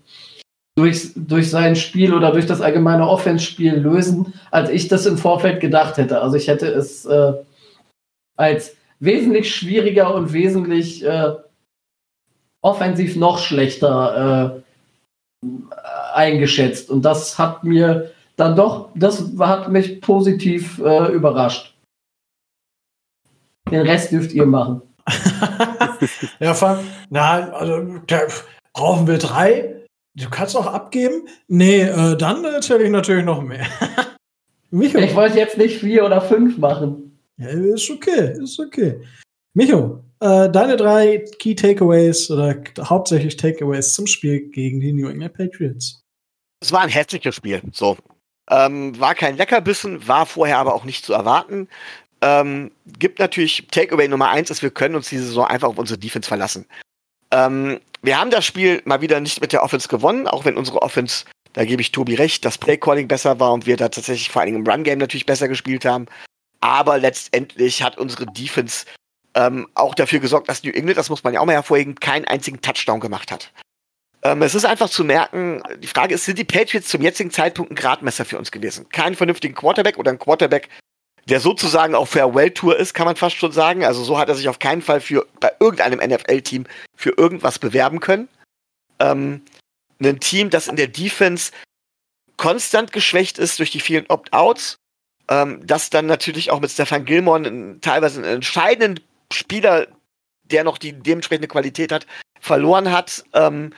durch, 0.77 1.11
durch 1.15 1.51
sein 1.51 1.77
Spiel 1.77 2.15
oder 2.15 2.33
durch 2.33 2.47
das 2.47 2.61
allgemeine 2.61 3.09
Offense-Spiel 3.09 3.75
lösen, 3.75 4.33
als 4.51 4.71
ich 4.71 4.89
das 4.89 5.07
im 5.07 5.19
Vorfeld 5.19 5.61
gedacht 5.61 5.97
hätte. 5.97 6.21
Also 6.21 6.37
ich 6.37 6.49
hätte 6.49 6.67
es 6.69 7.05
äh, 7.05 7.33
als 8.37 8.77
wesentlich 9.01 9.55
schwieriger 9.55 10.15
und 10.15 10.33
wesentlich 10.33 11.05
äh, 11.05 11.35
offensiv 12.63 13.17
noch 13.17 13.39
schlechter 13.39 14.63
äh, 15.43 15.49
eingeschätzt. 16.15 16.91
Und 16.91 17.03
das 17.03 17.39
hat 17.39 17.65
mir 17.65 18.11
dann 18.37 18.57
doch, 18.57 18.91
das 18.95 19.25
hat 19.39 19.69
mich 19.69 20.01
positiv 20.01 20.79
äh, 20.79 21.13
überrascht. 21.13 21.75
Den 23.71 23.83
Rest 23.83 24.13
dürft 24.13 24.33
ihr 24.33 24.47
machen. 24.47 24.83
ja, 26.41 26.55
Frank, 26.55 26.81
nein, 27.11 27.51
also 27.51 27.99
da 28.07 28.21
brauchen 28.73 29.07
wir 29.07 29.19
drei. 29.19 29.85
Du 30.15 30.29
kannst 30.29 30.57
auch 30.57 30.67
abgeben. 30.67 31.29
Nee, 31.47 31.83
äh, 31.83 32.17
dann 32.17 32.45
erzähle 32.45 32.85
ich 32.85 32.91
natürlich 32.91 33.25
noch 33.25 33.43
mehr. 33.43 33.67
Micho. 34.71 34.99
Ich 34.99 35.15
wollte 35.15 35.39
jetzt 35.39 35.57
nicht 35.57 35.79
vier 35.79 36.05
oder 36.05 36.21
fünf 36.21 36.59
machen. 36.59 37.19
Ja, 37.39 37.49
ist 37.49 37.89
okay, 37.91 38.35
ist 38.43 38.59
okay. 38.59 39.01
Micho, 39.55 40.03
äh, 40.21 40.51
deine 40.51 40.77
drei 40.77 41.25
Key 41.39 41.55
Takeaways 41.55 42.31
oder 42.31 42.57
hauptsächlich 42.81 43.37
Takeaways 43.37 43.95
zum 43.95 44.07
Spiel 44.07 44.51
gegen 44.51 44.81
die 44.81 44.93
New 44.93 45.09
England 45.09 45.35
Patriots. 45.35 46.03
Es 46.61 46.73
war 46.73 46.81
ein 46.81 46.89
hässliches 46.89 47.37
Spiel. 47.37 47.63
So. 47.73 47.97
Ähm, 48.51 48.99
war 48.99 49.15
kein 49.15 49.37
Leckerbissen, 49.37 50.09
war 50.09 50.27
vorher 50.27 50.59
aber 50.59 50.75
auch 50.75 50.85
nicht 50.85 51.05
zu 51.05 51.13
erwarten. 51.13 51.69
Ähm, 52.21 52.73
gibt 52.99 53.19
natürlich 53.19 53.69
Takeaway 53.71 54.09
Nummer 54.09 54.29
eins, 54.29 54.51
ist, 54.51 54.63
wir 54.63 54.71
können 54.71 54.97
uns 54.97 55.09
diese 55.09 55.27
Saison 55.27 55.47
einfach 55.47 55.69
auf 55.69 55.79
unsere 55.79 55.99
Defense 55.99 56.29
verlassen. 56.29 56.67
Ähm, 57.31 57.81
wir 58.03 58.19
haben 58.19 58.31
das 58.31 58.45
Spiel 58.45 58.83
mal 58.85 59.01
wieder 59.01 59.21
nicht 59.21 59.41
mit 59.41 59.53
der 59.53 59.63
Offense 59.63 59.89
gewonnen, 59.89 60.27
auch 60.27 60.45
wenn 60.45 60.57
unsere 60.57 60.83
Offense, 60.83 61.25
da 61.53 61.65
gebe 61.65 61.83
ich 61.83 61.93
Tobi 61.93 62.15
recht, 62.15 62.45
das 62.45 62.59
Playcalling 62.59 63.09
besser 63.09 63.39
war 63.39 63.53
und 63.53 63.67
wir 63.67 63.77
da 63.77 63.89
tatsächlich 63.89 64.31
vor 64.31 64.41
allen 64.41 64.53
Dingen 64.53 64.65
im 64.65 64.71
Run-Game 64.71 64.99
natürlich 64.99 65.27
besser 65.27 65.49
gespielt 65.49 65.85
haben. 65.85 66.07
Aber 66.61 66.99
letztendlich 66.99 67.83
hat 67.83 67.99
unsere 67.99 68.27
Defense 68.27 68.87
ähm, 69.35 69.69
auch 69.75 69.95
dafür 69.95 70.19
gesorgt, 70.19 70.49
dass 70.49 70.65
New 70.65 70.73
England, 70.73 70.99
das 70.99 71.11
muss 71.11 71.23
man 71.23 71.35
ja 71.35 71.41
auch 71.41 71.47
mal 71.47 71.53
hervorheben, 71.53 71.95
keinen 71.95 72.25
einzigen 72.25 72.61
Touchdown 72.61 72.99
gemacht 72.99 73.31
hat. 73.31 73.53
Ähm, 74.23 74.43
es 74.43 74.55
ist 74.55 74.65
einfach 74.65 74.91
zu 74.91 75.05
merken, 75.05 75.63
die 75.79 75.87
Frage 75.87 76.15
ist, 76.15 76.25
sind 76.25 76.39
die 76.39 76.45
Patriots 76.45 76.89
zum 76.89 77.03
jetzigen 77.03 77.31
Zeitpunkt 77.31 77.71
ein 77.71 77.77
Gradmesser 77.77 78.25
für 78.25 78.39
uns 78.39 78.51
gewesen? 78.51 78.89
Keinen 78.89 79.15
vernünftigen 79.15 79.55
Quarterback 79.55 79.99
oder 79.99 80.11
ein 80.11 80.19
Quarterback, 80.19 80.69
der 81.29 81.41
sozusagen 81.41 81.95
auf 81.95 82.11
Farewell-Tour 82.11 82.77
ist, 82.77 82.95
kann 82.95 83.07
man 83.07 83.17
fast 83.17 83.37
schon 83.37 83.53
sagen. 83.53 83.85
Also 83.85 84.03
so 84.03 84.19
hat 84.19 84.29
er 84.29 84.35
sich 84.35 84.49
auf 84.49 84.59
keinen 84.59 84.83
Fall 84.83 85.01
für 85.01 85.27
bei 85.41 85.53
irgendeinem 85.61 86.01
NFL-Team 86.11 86.65
für 86.97 87.11
irgendwas 87.11 87.59
bewerben 87.59 88.01
können. 88.01 88.29
Ähm, 88.99 89.43
ein 90.01 90.21
Team, 90.21 90.49
das 90.51 90.69
in 90.69 90.77
der 90.77 90.87
Defense 90.87 91.53
konstant 92.37 92.93
geschwächt 92.93 93.39
ist 93.39 93.59
durch 93.59 93.71
die 93.71 93.81
vielen 93.81 94.07
Opt-outs, 94.07 94.77
ähm, 95.29 95.61
das 95.67 95.91
dann 95.91 96.07
natürlich 96.07 96.51
auch 96.51 96.61
mit 96.61 96.71
Stefan 96.71 97.05
Gilmore 97.05 97.79
teilweise 97.81 98.21
einen 98.21 98.37
entscheidenden 98.37 99.05
Spieler, 99.33 99.87
der 100.45 100.65
noch 100.65 100.79
die 100.79 100.93
dementsprechende 100.93 101.49
Qualität 101.49 101.93
hat, 101.93 102.07
verloren 102.41 102.91
hat. 102.91 103.25
Ähm, 103.35 103.75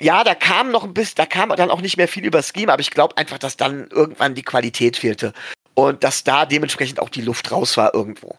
ja, 0.00 0.24
da 0.24 0.34
kam 0.34 0.72
noch 0.72 0.84
ein 0.84 0.92
bisschen, 0.92 1.14
da 1.16 1.26
kam 1.26 1.48
dann 1.50 1.70
auch 1.70 1.80
nicht 1.80 1.96
mehr 1.96 2.08
viel 2.08 2.24
über 2.24 2.42
Scheme, 2.42 2.72
aber 2.72 2.80
ich 2.80 2.90
glaube 2.90 3.16
einfach, 3.16 3.38
dass 3.38 3.56
dann 3.56 3.88
irgendwann 3.88 4.34
die 4.34 4.42
Qualität 4.42 4.98
fehlte 4.98 5.32
und 5.74 6.04
dass 6.04 6.24
da 6.24 6.46
dementsprechend 6.46 7.00
auch 7.00 7.08
die 7.08 7.22
Luft 7.22 7.50
raus 7.50 7.76
war 7.76 7.94
irgendwo. 7.94 8.36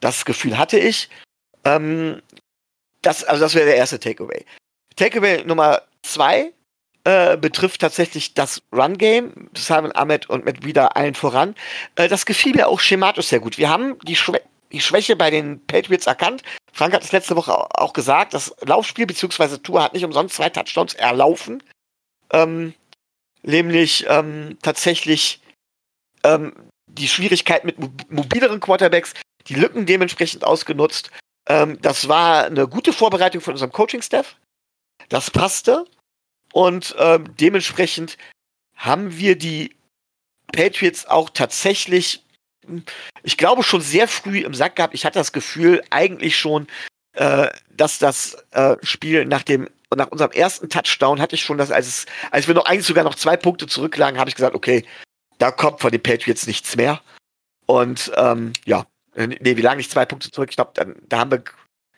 Das 0.00 0.24
Gefühl 0.24 0.58
hatte 0.58 0.78
ich. 0.78 1.08
Ähm, 1.64 2.22
das, 3.02 3.24
also 3.24 3.40
das 3.40 3.54
wäre 3.54 3.66
der 3.66 3.76
erste 3.76 3.98
Takeaway. 3.98 4.44
Takeaway 4.96 5.44
Nummer 5.44 5.82
zwei 6.02 6.52
äh, 7.04 7.36
betrifft 7.36 7.80
tatsächlich 7.80 8.34
das 8.34 8.62
Run-Game. 8.72 9.50
Simon 9.56 9.94
Ahmed 9.94 10.28
und 10.28 10.44
mit 10.44 10.64
wieder 10.64 10.96
allen 10.96 11.14
voran. 11.14 11.54
Äh, 11.96 12.08
das 12.08 12.26
gefiel 12.26 12.54
mir 12.54 12.68
auch 12.68 12.80
schematisch 12.80 13.26
sehr 13.26 13.40
gut. 13.40 13.58
Wir 13.58 13.70
haben 13.70 13.98
die, 14.00 14.16
Schwä 14.16 14.40
die 14.72 14.80
Schwäche 14.80 15.16
bei 15.16 15.30
den 15.30 15.64
Patriots 15.66 16.06
erkannt. 16.06 16.42
Frank 16.72 16.92
hat 16.92 17.02
es 17.02 17.12
letzte 17.12 17.36
Woche 17.36 17.54
auch 17.54 17.92
gesagt, 17.92 18.34
das 18.34 18.54
Laufspiel 18.60 19.06
bzw. 19.06 19.58
Tour 19.58 19.82
hat 19.82 19.94
nicht 19.94 20.04
umsonst 20.04 20.36
zwei 20.36 20.50
Touchdowns 20.50 20.94
erlaufen. 20.94 21.62
Ähm, 22.32 22.74
nämlich 23.42 24.04
ähm, 24.08 24.58
tatsächlich 24.62 25.40
ähm, 26.34 26.52
die 26.86 27.08
Schwierigkeit 27.08 27.64
mit 27.64 27.76
mobileren 28.10 28.60
Quarterbacks, 28.60 29.14
die 29.46 29.54
Lücken 29.54 29.86
dementsprechend 29.86 30.44
ausgenutzt. 30.44 31.10
Ähm, 31.48 31.78
das 31.80 32.08
war 32.08 32.44
eine 32.44 32.66
gute 32.68 32.92
Vorbereitung 32.92 33.40
von 33.40 33.54
unserem 33.54 33.72
Coaching-Staff. 33.72 34.36
Das 35.08 35.30
passte. 35.30 35.84
Und 36.52 36.94
ähm, 36.98 37.34
dementsprechend 37.38 38.16
haben 38.74 39.16
wir 39.18 39.36
die 39.36 39.76
Patriots 40.52 41.06
auch 41.06 41.30
tatsächlich, 41.30 42.24
ich 43.22 43.36
glaube, 43.36 43.62
schon 43.62 43.80
sehr 43.80 44.08
früh 44.08 44.40
im 44.40 44.54
Sack 44.54 44.76
gehabt. 44.76 44.94
Ich 44.94 45.04
hatte 45.04 45.18
das 45.18 45.32
Gefühl, 45.32 45.82
eigentlich 45.90 46.38
schon, 46.38 46.66
äh, 47.14 47.48
dass 47.70 47.98
das 47.98 48.34
äh, 48.52 48.76
Spiel 48.82 49.24
nach 49.24 49.42
dem 49.42 49.68
nach 49.96 50.08
unserem 50.08 50.32
ersten 50.32 50.68
Touchdown 50.68 51.18
hatte 51.18 51.34
ich 51.34 51.42
schon 51.42 51.56
das, 51.56 51.70
als 51.70 51.86
es, 51.86 52.06
als 52.30 52.46
wir 52.46 52.54
noch 52.54 52.66
eigentlich 52.66 52.86
sogar 52.86 53.04
noch 53.04 53.14
zwei 53.14 53.38
Punkte 53.38 53.66
zurücklagen, 53.66 54.20
habe 54.20 54.28
ich 54.28 54.36
gesagt, 54.36 54.54
okay, 54.54 54.84
da 55.38 55.50
kommt 55.50 55.80
von 55.80 55.90
den 55.90 56.02
Patriots 56.02 56.46
nichts 56.46 56.76
mehr. 56.76 57.00
Und 57.66 58.12
ähm, 58.16 58.52
ja, 58.64 58.86
nee, 59.14 59.56
wir 59.56 59.62
lagen 59.62 59.78
nicht 59.78 59.90
zwei 59.90 60.04
Punkte 60.04 60.30
zurück. 60.30 60.50
Ich 60.50 60.56
glaube, 60.56 60.72
da 60.74 61.18
haben 61.18 61.30
wir, 61.30 61.42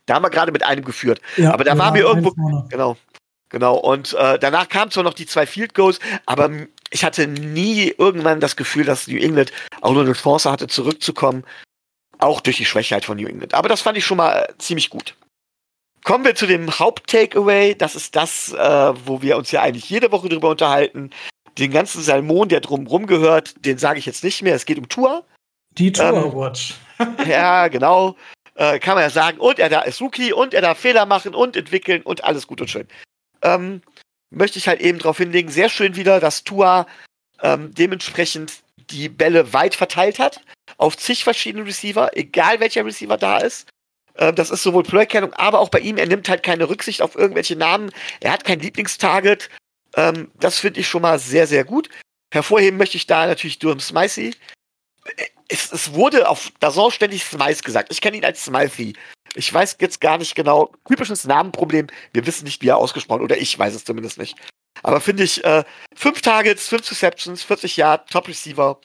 da 0.06 0.14
haben 0.14 0.24
wir 0.24 0.30
gerade 0.30 0.52
mit 0.52 0.62
einem 0.62 0.84
geführt. 0.84 1.20
Ja, 1.36 1.52
aber 1.52 1.64
da 1.64 1.76
waren 1.78 1.94
wir 1.94 2.02
irgendwo, 2.02 2.32
genau, 2.68 2.96
genau. 3.48 3.76
Und 3.76 4.14
äh, 4.14 4.38
danach 4.38 4.68
kamen 4.68 4.90
zwar 4.90 5.04
noch 5.04 5.14
die 5.14 5.26
zwei 5.26 5.46
Field 5.46 5.74
Goals, 5.74 6.00
aber 6.26 6.50
ich 6.90 7.04
hatte 7.04 7.26
nie 7.26 7.94
irgendwann 7.96 8.40
das 8.40 8.56
Gefühl, 8.56 8.84
dass 8.84 9.06
New 9.06 9.18
England 9.18 9.52
auch 9.80 9.92
nur 9.92 10.02
eine 10.02 10.12
Chance 10.12 10.50
hatte, 10.50 10.66
zurückzukommen. 10.66 11.44
Auch 12.18 12.40
durch 12.40 12.58
die 12.58 12.66
Schwäche 12.66 12.94
halt 12.94 13.06
von 13.06 13.16
New 13.16 13.26
England. 13.26 13.54
Aber 13.54 13.68
das 13.68 13.80
fand 13.80 13.96
ich 13.96 14.04
schon 14.04 14.18
mal 14.18 14.42
äh, 14.42 14.58
ziemlich 14.58 14.90
gut. 14.90 15.14
Kommen 16.04 16.24
wir 16.24 16.34
zu 16.34 16.46
dem 16.46 16.78
Haupt-Takeaway. 16.78 17.74
Das 17.76 17.94
ist 17.94 18.16
das, 18.16 18.52
äh, 18.52 18.92
wo 19.06 19.22
wir 19.22 19.36
uns 19.36 19.50
ja 19.52 19.62
eigentlich 19.62 19.88
jede 19.88 20.12
Woche 20.12 20.28
drüber 20.28 20.50
unterhalten 20.50 21.10
den 21.60 21.70
ganzen 21.70 22.02
Salmon, 22.02 22.48
der 22.48 22.60
drumherum 22.60 23.06
gehört, 23.06 23.54
den 23.64 23.78
sage 23.78 23.98
ich 23.98 24.06
jetzt 24.06 24.24
nicht 24.24 24.42
mehr. 24.42 24.54
Es 24.54 24.66
geht 24.66 24.78
um 24.78 24.88
Tour. 24.88 25.24
Die 25.72 25.92
Tour 25.92 26.06
ähm, 26.06 26.34
Watch. 26.34 26.74
ja, 27.28 27.68
genau. 27.68 28.16
Äh, 28.54 28.78
kann 28.78 28.94
man 28.94 29.04
ja 29.04 29.10
sagen. 29.10 29.38
Und 29.38 29.58
er 29.58 29.68
da 29.68 29.82
ist 29.82 30.00
Rookie 30.00 30.32
und 30.32 30.54
er 30.54 30.62
darf 30.62 30.78
Fehler 30.78 31.06
machen 31.06 31.34
und 31.34 31.56
entwickeln 31.56 32.02
und 32.02 32.24
alles 32.24 32.46
gut 32.46 32.60
und 32.60 32.68
schön. 32.68 32.88
Ähm, 33.42 33.82
möchte 34.30 34.58
ich 34.58 34.68
halt 34.68 34.80
eben 34.80 34.98
darauf 34.98 35.18
hinlegen, 35.18 35.50
sehr 35.50 35.68
schön 35.68 35.96
wieder, 35.96 36.20
dass 36.20 36.44
Tua 36.44 36.86
ähm, 37.42 37.72
dementsprechend 37.74 38.62
die 38.90 39.08
Bälle 39.08 39.52
weit 39.52 39.74
verteilt 39.74 40.18
hat 40.18 40.40
auf 40.76 40.96
zig 40.96 41.24
verschiedene 41.24 41.66
Receiver, 41.66 42.16
egal 42.16 42.60
welcher 42.60 42.84
Receiver 42.84 43.16
da 43.16 43.38
ist. 43.38 43.68
Äh, 44.14 44.32
das 44.32 44.50
ist 44.50 44.62
sowohl 44.62 44.82
Playerkennung, 44.82 45.32
aber 45.34 45.60
auch 45.60 45.68
bei 45.68 45.80
ihm, 45.80 45.96
er 45.96 46.06
nimmt 46.06 46.28
halt 46.28 46.42
keine 46.42 46.68
Rücksicht 46.68 47.02
auf 47.02 47.16
irgendwelche 47.16 47.56
Namen. 47.56 47.90
Er 48.20 48.32
hat 48.32 48.44
kein 48.44 48.60
Lieblingstarget. 48.60 49.50
Ähm, 49.96 50.30
das 50.38 50.58
finde 50.58 50.80
ich 50.80 50.88
schon 50.88 51.02
mal 51.02 51.18
sehr, 51.18 51.46
sehr 51.46 51.64
gut. 51.64 51.88
Hervorheben 52.32 52.78
möchte 52.78 52.96
ich 52.96 53.06
da 53.06 53.26
natürlich 53.26 53.58
Durham 53.58 53.80
Smicey. 53.80 54.34
Es, 55.48 55.72
es 55.72 55.92
wurde 55.94 56.28
auf 56.28 56.52
Dazon 56.60 56.90
ständig 56.90 57.24
Smice 57.24 57.62
gesagt. 57.62 57.90
Ich 57.90 58.00
kenne 58.00 58.16
ihn 58.16 58.24
als 58.24 58.44
Smiley. 58.44 58.94
Ich 59.34 59.52
weiß 59.52 59.76
jetzt 59.80 60.00
gar 60.00 60.18
nicht 60.18 60.34
genau. 60.34 60.72
Typisches 60.86 61.24
Namenproblem. 61.24 61.88
Wir 62.12 62.26
wissen 62.26 62.44
nicht, 62.44 62.62
wie 62.62 62.68
er 62.68 62.76
ausgesprochen 62.76 63.22
oder 63.22 63.36
ich 63.36 63.58
weiß 63.58 63.74
es 63.74 63.84
zumindest 63.84 64.18
nicht. 64.18 64.36
Aber 64.82 65.00
finde 65.00 65.24
ich, 65.24 65.44
äh, 65.44 65.64
fünf 65.94 66.22
Targets, 66.22 66.68
fünf 66.68 66.90
Receptions, 66.90 67.42
40 67.42 67.76
Yards, 67.76 68.10
Top 68.10 68.28
Receiver. 68.28 68.80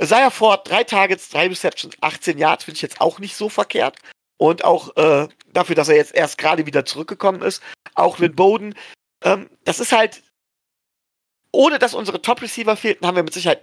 Isaiah 0.00 0.30
Ford, 0.30 0.68
drei 0.68 0.84
Targets, 0.84 1.28
drei 1.28 1.48
Receptions, 1.48 1.96
18 2.00 2.38
Yards, 2.38 2.64
finde 2.64 2.76
ich 2.76 2.82
jetzt 2.82 3.00
auch 3.00 3.18
nicht 3.18 3.36
so 3.36 3.48
verkehrt. 3.48 3.96
Und 4.36 4.64
auch 4.64 4.96
äh, 4.96 5.28
dafür, 5.52 5.74
dass 5.74 5.88
er 5.88 5.96
jetzt 5.96 6.14
erst 6.14 6.38
gerade 6.38 6.66
wieder 6.66 6.84
zurückgekommen 6.84 7.42
ist. 7.42 7.62
Auch 7.94 8.18
Lynn 8.18 8.36
Bowden. 8.36 8.74
Ähm, 9.24 9.50
das 9.64 9.80
ist 9.80 9.92
halt, 9.92 10.22
ohne 11.52 11.78
dass 11.78 11.94
unsere 11.94 12.22
Top-Receiver 12.22 12.76
fehlten, 12.76 13.06
haben 13.06 13.16
wir 13.16 13.22
mit 13.22 13.34
Sicherheit 13.34 13.62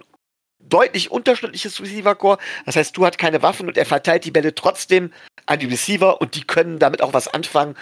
deutlich 0.58 1.10
unterschiedliches 1.10 1.80
Receiver-Core. 1.80 2.38
Das 2.64 2.76
heißt, 2.76 2.96
du 2.96 3.06
hast 3.06 3.18
keine 3.18 3.42
Waffen 3.42 3.68
und 3.68 3.76
er 3.76 3.86
verteilt 3.86 4.24
die 4.24 4.30
Bälle 4.30 4.54
trotzdem 4.54 5.12
an 5.46 5.58
die 5.58 5.66
Receiver 5.66 6.20
und 6.20 6.34
die 6.34 6.44
können 6.44 6.78
damit 6.78 7.02
auch 7.02 7.12
was 7.12 7.28
anfangen. 7.28 7.76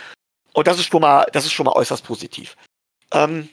Und 0.53 0.67
das 0.67 0.79
ist 0.79 0.87
schon 0.87 1.01
mal, 1.01 1.27
das 1.33 1.45
ist 1.45 1.53
schon 1.53 1.67
mal 1.67 1.73
äußerst 1.73 2.05
positiv. 2.05 2.57
Ähm, 3.13 3.49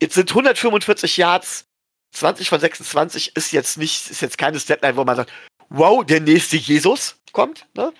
jetzt 0.00 0.14
sind 0.14 0.30
145 0.30 1.16
Yards, 1.16 1.64
20 2.12 2.48
von 2.48 2.60
26 2.60 3.36
ist 3.36 3.52
jetzt 3.52 3.76
nicht, 3.76 4.10
ist 4.10 4.22
jetzt 4.22 4.38
keine 4.38 4.58
Statline, 4.60 4.96
wo 4.96 5.04
man 5.04 5.16
sagt, 5.16 5.32
wow, 5.68 6.04
der 6.04 6.20
nächste 6.20 6.56
Jesus 6.56 7.16
kommt. 7.32 7.66
Ne? 7.74 7.92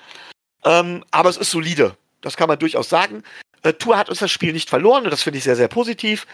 Ähm, 0.65 1.05
aber 1.11 1.29
es 1.29 1.37
ist 1.37 1.51
solide. 1.51 1.97
Das 2.21 2.37
kann 2.37 2.49
man 2.49 2.59
durchaus 2.59 2.89
sagen. 2.89 3.23
Äh, 3.63 3.75
Tour 3.75 3.99
hat 3.99 4.09
uns 4.09 4.21
das 4.21 4.31
Spiel 4.31 4.53
nicht 4.53 4.71
verloren 4.71 5.05
und 5.05 5.11
das 5.11 5.23
finde 5.23 5.39
ich 5.39 5.45
sehr, 5.45 5.57
sehr 5.57 5.69
positiv. 5.69 6.27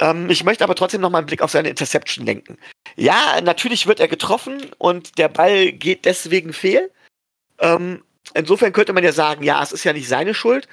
Ähm, 0.00 0.28
ich 0.30 0.42
möchte 0.44 0.64
aber 0.64 0.74
trotzdem 0.74 1.02
noch 1.02 1.10
mal 1.10 1.18
einen 1.18 1.26
Blick 1.26 1.42
auf 1.42 1.50
seine 1.50 1.68
Interception 1.68 2.26
lenken. 2.26 2.58
Ja, 2.96 3.40
natürlich 3.42 3.86
wird 3.86 4.00
er 4.00 4.08
getroffen 4.08 4.70
und 4.78 5.18
der 5.18 5.28
Ball 5.28 5.72
geht 5.72 6.04
deswegen 6.04 6.52
fehl. 6.52 6.90
Ähm, 7.58 8.02
insofern 8.34 8.72
könnte 8.72 8.92
man 8.92 9.04
ja 9.04 9.12
sagen, 9.12 9.44
ja, 9.44 9.62
es 9.62 9.72
ist 9.72 9.84
ja 9.84 9.92
nicht 9.92 10.08
seine 10.08 10.34
Schuld. 10.34 10.66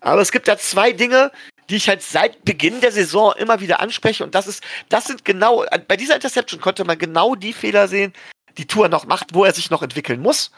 Aber 0.00 0.20
es 0.20 0.32
gibt 0.32 0.48
da 0.48 0.58
zwei 0.58 0.92
Dinge, 0.92 1.32
die 1.70 1.76
ich 1.76 1.88
halt 1.88 2.02
seit 2.02 2.44
Beginn 2.44 2.82
der 2.82 2.92
Saison 2.92 3.32
immer 3.38 3.60
wieder 3.60 3.80
anspreche. 3.80 4.22
Und 4.22 4.34
das 4.34 4.46
ist, 4.46 4.62
das 4.90 5.06
sind 5.06 5.24
genau, 5.24 5.64
bei 5.88 5.96
dieser 5.96 6.14
Interception 6.14 6.60
konnte 6.60 6.84
man 6.84 6.98
genau 6.98 7.34
die 7.34 7.54
Fehler 7.54 7.88
sehen, 7.88 8.12
die 8.58 8.66
Tour 8.66 8.90
noch 8.90 9.06
macht, 9.06 9.34
wo 9.34 9.44
er 9.44 9.54
sich 9.54 9.70
noch 9.70 9.82
entwickeln 9.82 10.20
muss. 10.20 10.50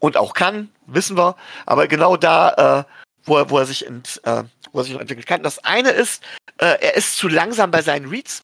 Und 0.00 0.16
auch 0.16 0.34
kann, 0.34 0.70
wissen 0.86 1.16
wir. 1.16 1.36
Aber 1.66 1.86
genau 1.86 2.16
da, 2.16 2.80
äh, 2.80 2.84
wo, 3.24 3.36
er, 3.36 3.50
wo, 3.50 3.58
er 3.58 3.66
sich 3.66 3.86
ent, 3.86 4.20
äh, 4.24 4.42
wo 4.72 4.80
er 4.80 4.84
sich 4.84 4.92
noch 4.92 5.00
entwickeln 5.00 5.26
kann. 5.26 5.42
Das 5.42 5.58
eine 5.64 5.90
ist, 5.90 6.22
äh, 6.58 6.78
er 6.80 6.96
ist 6.96 7.16
zu 7.16 7.28
langsam 7.28 7.70
bei 7.70 7.82
seinen 7.82 8.08
Reads. 8.08 8.42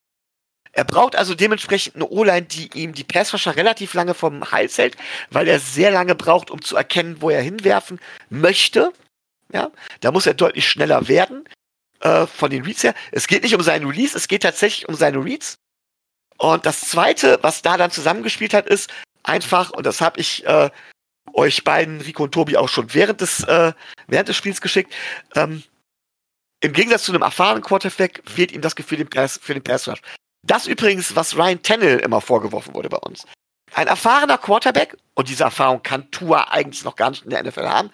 Er 0.73 0.85
braucht 0.85 1.17
also 1.17 1.35
dementsprechend 1.35 1.97
eine 1.97 2.07
O-Line, 2.07 2.43
die 2.43 2.69
ihm 2.75 2.93
die 2.93 3.05
Passwasher 3.05 3.57
relativ 3.57 3.95
lange 3.95 4.13
vom 4.13 4.51
Hals 4.51 4.77
hält, 4.77 4.97
weil 5.31 5.49
er 5.49 5.59
sehr 5.59 5.91
lange 5.91 6.15
braucht, 6.15 6.51
um 6.51 6.61
zu 6.61 6.77
erkennen, 6.77 7.17
wo 7.21 7.31
er 7.31 7.41
hinwerfen 7.41 7.99
möchte. 8.29 8.93
Ja, 9.53 9.71
da 10.01 10.13
muss 10.13 10.27
er 10.27 10.35
deutlich 10.35 10.69
schneller 10.69 11.09
werden 11.09 11.49
äh, 12.01 12.27
von 12.27 12.51
den 12.51 12.65
Reads 12.65 12.83
her. 12.83 12.95
Es 13.11 13.27
geht 13.27 13.43
nicht 13.43 13.55
um 13.55 13.63
seinen 13.63 13.87
Release, 13.87 14.17
es 14.17 14.29
geht 14.29 14.43
tatsächlich 14.43 14.89
um 14.89 14.95
seine 14.95 15.25
Reads. 15.25 15.57
Und 16.37 16.67
das 16.67 16.83
Zweite, 16.83 17.39
was 17.41 17.63
da 17.63 17.79
dann 17.79 17.91
zusammengespielt 17.91 18.53
hat, 18.53 18.67
ist 18.67 18.93
einfach, 19.23 19.71
und 19.71 19.87
das 19.87 20.03
habe 20.03 20.21
ich 20.21 20.45
äh, 20.45 20.71
euch 21.33 21.65
beiden, 21.65 22.01
Rico 22.01 22.25
und 22.25 22.33
Tobi, 22.33 22.57
auch 22.57 22.69
schon 22.69 22.93
während 22.95 23.21
des, 23.21 23.45
äh, 23.45 23.73
während 24.07 24.29
des 24.29 24.37
Spiels 24.37 24.61
geschickt. 24.61 24.93
Ähm, 25.35 25.63
Im 26.61 26.73
Gegensatz 26.73 27.05
zu 27.05 27.13
einem 27.13 27.23
erfahrenen 27.23 27.63
Quarterback 27.63 28.23
fehlt 28.27 28.53
ihm 28.53 28.63
das 28.63 28.77
Gefühl 28.77 29.07
für 29.09 29.55
den 29.55 29.63
Pass 29.63 29.89
Rush. 29.89 30.01
Das 30.43 30.67
übrigens, 30.67 31.15
was 31.17 31.37
Ryan 31.37 31.63
Tannehill 31.63 31.99
immer 31.99 32.21
vorgeworfen 32.21 32.75
wurde 32.75 32.89
bei 32.89 32.99
uns. 32.99 33.27
Ein 33.75 33.89
erfahrener 33.89 34.39
Quarterback, 34.39 34.97
und 35.15 35.29
diese 35.29 35.45
Erfahrung 35.45 35.83
kann 35.83 36.11
Tua 36.11 36.45
eigentlich 36.45 36.85
noch 36.85 36.97
gar 36.97 37.11
nicht 37.11 37.25
in 37.25 37.31
der 37.31 37.43
NFL 37.43 37.69
haben, 37.69 37.91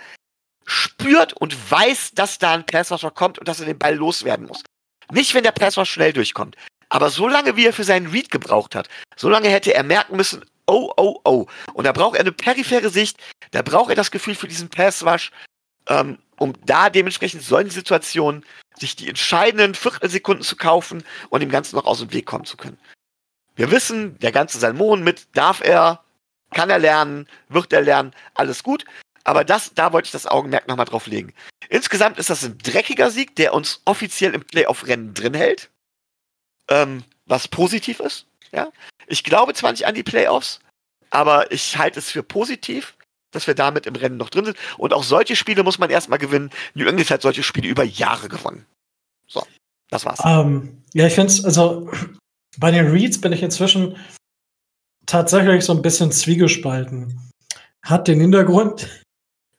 spürt 0.67 1.33
und 1.33 1.71
weiß, 1.71 2.13
dass 2.13 2.39
da 2.39 2.53
ein 2.53 2.67
Passwasher 2.67 3.11
kommt 3.11 3.39
und 3.39 3.49
dass 3.49 3.61
er 3.61 3.67
den 3.67 3.79
Ball 3.79 3.97
loswerden 3.97 4.47
muss. 4.47 4.63
Nicht, 5.11 5.35
wenn 5.35 5.43
der 5.43 5.53
Passwasher 5.53 5.87
schnell 5.87 6.13
durchkommt. 6.13 6.57
Aber 6.89 7.11
so 7.11 7.27
lange, 7.27 7.57
wie 7.57 7.67
er 7.67 7.73
für 7.73 7.85
seinen 7.85 8.09
Read 8.09 8.31
gebraucht 8.31 8.75
hat, 8.75 8.89
so 9.17 9.29
lange 9.29 9.49
hätte 9.49 9.75
er 9.75 9.83
merken 9.83 10.17
müssen, 10.17 10.45
oh, 10.67 10.93
oh, 10.97 11.21
oh. 11.25 11.47
Und 11.73 11.85
da 11.85 11.93
braucht 11.93 12.17
er 12.17 12.21
eine 12.21 12.33
periphere 12.33 12.91
Sicht, 12.91 13.17
da 13.51 13.63
braucht 13.63 13.91
er 13.91 13.97
das 13.97 14.11
Gefühl 14.11 14.35
für 14.35 14.47
diesen 14.47 14.69
Passwash, 14.69 15.31
ähm, 15.89 16.19
um 16.43 16.55
da 16.67 16.91
dementsprechend 16.91 17.43
solchen 17.43 17.71
Situationen 17.71 18.45
sich 18.77 18.97
die 18.97 19.09
entscheidenden 19.09 19.75
Viertelsekunden 19.75 20.45
zu 20.45 20.57
kaufen 20.57 21.05
und 21.31 21.41
dem 21.41 21.51
Ganzen 21.51 21.77
noch 21.77 21.87
aus 21.87 22.01
dem 22.01 22.13
Weg 22.13 22.27
kommen 22.27 22.45
zu 22.45 22.57
können. 22.57 22.79
Wir 23.55 23.71
wissen, 23.71 24.19
der 24.19 24.33
ganze 24.33 24.59
Salmon 24.59 25.05
mit 25.05 25.29
darf 25.37 25.61
er, 25.61 26.03
kann 26.53 26.69
er 26.69 26.81
lernen, 26.81 27.29
wird 27.49 27.73
er 27.73 27.83
lernen, 27.83 28.13
alles 28.35 28.63
gut. 28.63 28.85
Aber 29.25 29.45
das, 29.45 29.73
da 29.75 29.93
wollte 29.93 30.07
ich 30.07 30.13
das 30.13 30.27
Augenmerk 30.27 30.67
nochmal 30.67 30.87
drauf 30.87 31.07
legen. 31.07 31.33
Insgesamt 31.69 32.19
ist 32.19 32.29
das 32.29 32.43
ein 32.45 32.59
dreckiger 32.59 33.13
Sieg, 33.13 33.37
der 33.37 33.55
uns 33.55 33.81
offiziell 33.85 34.35
im 34.35 34.45
Playoff-Rennen 34.45 35.15
drin 35.15 35.35
hält. 35.35 35.71
Ähm, 36.69 37.05
was 37.27 37.47
positiv 37.47 38.01
ist. 38.01 38.27
Ja? 38.51 38.73
Ich 39.07 39.23
glaube 39.23 39.55
zwar 39.55 39.71
nicht 39.71 39.87
an 39.87 39.95
die 39.95 40.03
Playoffs, 40.03 40.59
aber 41.11 41.53
ich 41.53 41.79
halte 41.79 42.01
es 42.01 42.11
für 42.11 42.25
positiv, 42.25 42.97
dass 43.33 43.47
wir 43.47 43.55
damit 43.55 43.87
im 43.87 43.97
Rennen 43.97 44.17
noch 44.17 44.31
drin 44.31 44.45
sind. 44.45 44.57
Und 44.79 44.93
auch 44.93 45.03
solche 45.03 45.37
Spiele 45.37 45.65
muss 45.65 45.79
man 45.79 45.91
erstmal 45.91 46.19
gewinnen. 46.19 46.51
New 46.75 46.87
England 46.87 47.11
hat 47.11 47.23
solche 47.23 47.43
Spiele 47.43 47.69
über 47.69 47.83
Jahre 47.83 48.29
gewonnen. 48.29 48.65
So, 49.27 49.43
das 49.91 50.05
war's. 50.05 50.21
Um, 50.21 50.31
ähm, 50.31 50.83
ja, 50.95 51.07
ich 51.07 51.15
finde 51.15 51.33
es, 51.33 51.45
also 51.45 51.91
bei 52.59 52.71
den 52.71 52.91
Reads 52.91 53.21
bin 53.21 53.33
ich 53.33 53.43
inzwischen 53.43 53.97
tatsächlich 55.07 55.65
so 55.65 55.73
ein 55.73 55.83
bisschen 55.83 56.13
zwiegespalten. 56.13 57.19
Hat 57.83 58.07
den 58.07 58.21
Hintergrund, 58.21 58.89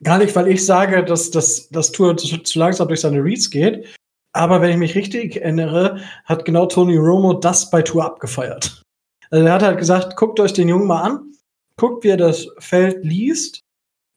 gar 0.04 0.20
nicht, 0.20 0.36
weil 0.36 0.48
ich 0.48 0.66
sage, 0.66 1.04
dass 1.04 1.32
das 1.32 1.70
dass 1.70 1.92
Tour 1.92 2.16
zu, 2.16 2.38
zu 2.38 2.60
langsam 2.60 2.88
durch 2.88 3.02
seine 3.02 3.24
Reads 3.24 3.50
geht, 3.50 3.86
aber 4.34 4.62
wenn 4.62 4.72
ich 4.72 4.78
mich 4.78 4.96
richtig 4.96 5.38
erinnere, 5.38 6.02
hat 6.26 6.46
genau 6.46 6.66
Tony 6.66 6.98
Romo 6.98 7.34
das 7.34 7.70
bei 7.70 7.82
Tour 7.82 8.06
abgefeiert. 8.06 8.82
Also 9.30 9.46
er 9.46 9.54
hat 9.54 9.64
halt 9.64 9.78
gesagt, 9.78 10.16
guckt 10.16 10.40
euch 10.40 10.54
den 10.54 10.70
Jungen 10.70 10.88
mal 10.88 11.02
an, 11.02 11.34
guckt, 11.78 12.04
wie 12.04 12.10
er 12.10 12.18
das 12.18 12.48
Feld 12.60 13.04
liest 13.04 13.63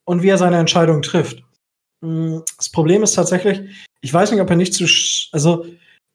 und 0.07 0.23
wie 0.23 0.29
er 0.29 0.37
seine 0.37 0.57
Entscheidung 0.57 1.01
trifft. 1.01 1.43
Mm, 2.01 2.39
das 2.55 2.69
Problem 2.69 3.03
ist 3.03 3.13
tatsächlich, 3.13 3.61
ich 4.01 4.13
weiß 4.13 4.31
nicht, 4.31 4.41
ob 4.41 4.49
er 4.49 4.55
nicht 4.55 4.73
zu, 4.73 4.85
also 5.31 5.65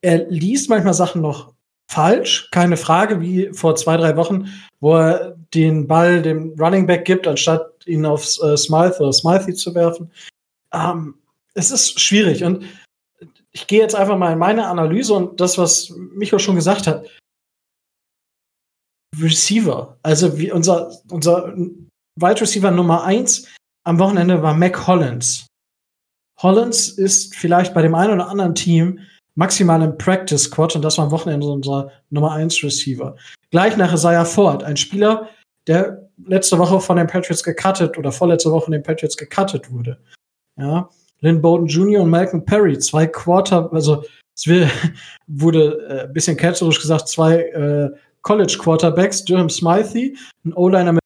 er 0.01 0.27
liest 0.29 0.69
manchmal 0.69 0.95
Sachen 0.95 1.23
noch 1.23 1.53
falsch, 1.91 2.49
keine 2.51 2.77
Frage, 2.77 3.21
wie 3.21 3.51
vor 3.53 3.77
zwei, 3.77 3.97
drei 3.97 4.17
Wochen, 4.17 4.49
wo 4.81 4.97
er 4.97 5.37
den 5.53 5.87
Ball 5.87 6.23
dem 6.23 6.55
Running 6.59 6.87
Back 6.87 7.05
gibt, 7.05 7.27
anstatt 7.27 7.87
ihn 7.87 8.07
aufs 8.07 8.43
äh, 8.43 8.57
Smythe 8.57 8.99
oder 9.01 9.13
Smythe 9.13 9.55
zu 9.55 9.75
werfen. 9.75 10.11
Ähm, 10.73 11.17
es 11.55 11.71
ist 11.71 12.01
schwierig 12.01 12.43
und 12.45 12.65
ich 13.51 13.67
gehe 13.67 13.81
jetzt 13.81 13.95
einfach 13.95 14.17
mal 14.17 14.33
in 14.33 14.39
meine 14.39 14.67
Analyse 14.67 15.13
und 15.13 15.39
das, 15.39 15.59
was 15.59 15.91
Micho 15.91 16.39
schon 16.39 16.57
gesagt 16.57 16.87
hat. 16.87 17.07
Receiver, 19.21 19.99
also 20.03 20.39
wie 20.39 20.51
unser, 20.51 20.91
unser 21.11 21.55
Wide 22.17 22.41
Receiver 22.41 22.71
Nummer 22.71 23.05
eins 23.05 23.47
am 23.85 23.99
Wochenende 23.99 24.43
war 24.43 24.55
Mac 24.55 24.87
Hollins. 24.87 25.47
Hollins 26.43 26.89
ist 26.89 27.35
vielleicht 27.35 27.75
bei 27.75 27.83
dem 27.83 27.95
einen 27.95 28.15
oder 28.15 28.29
anderen 28.29 28.55
Team 28.55 29.01
maximal 29.35 29.83
im 29.83 29.97
Practice 29.97 30.45
Squad 30.45 30.77
und 30.77 30.83
das 30.83 30.99
war 30.99 31.07
am 31.07 31.11
Wochenende 31.11 31.47
unser 31.47 31.91
Nummer 32.11 32.33
1 32.33 32.63
Receiver. 32.63 33.17
Gleich 33.51 33.77
nach 33.77 33.93
Isaiah 33.93 34.25
Ford, 34.25 34.63
ein 34.63 34.77
Spieler, 34.77 35.29
der 35.67 36.09
letzte 36.27 36.59
Woche 36.59 36.81
von 36.81 36.97
den 36.97 37.07
Patriots 37.07 37.43
gecuttet 37.43 37.97
oder 37.97 38.13
vorletzte 38.13 38.51
Woche 38.51 38.65
von 38.65 38.73
den 38.73 38.83
Patriots 38.83 39.17
gecuttet 39.17 39.71
wurde. 39.71 39.99
Ja. 40.59 40.89
Lynn 41.21 41.41
Bowden 41.41 41.67
Jr. 41.67 42.03
und 42.03 42.11
Malcolm 42.11 42.45
Perry, 42.45 42.79
zwei 42.79 43.07
Quarter, 43.07 43.73
also 43.73 44.05
es 44.35 44.47
wurde 45.27 45.87
äh, 45.89 46.07
ein 46.07 46.13
bisschen 46.13 46.37
ketzerisch 46.37 46.81
gesagt, 46.81 47.09
zwei 47.09 47.43
äh, 47.43 47.91
College 48.23 48.57
Quarterbacks, 48.59 49.25
Durham 49.25 49.49
Smythe, 49.49 50.15
ein 50.45 50.53
O-Liner 50.53 50.93
mit 50.93 51.03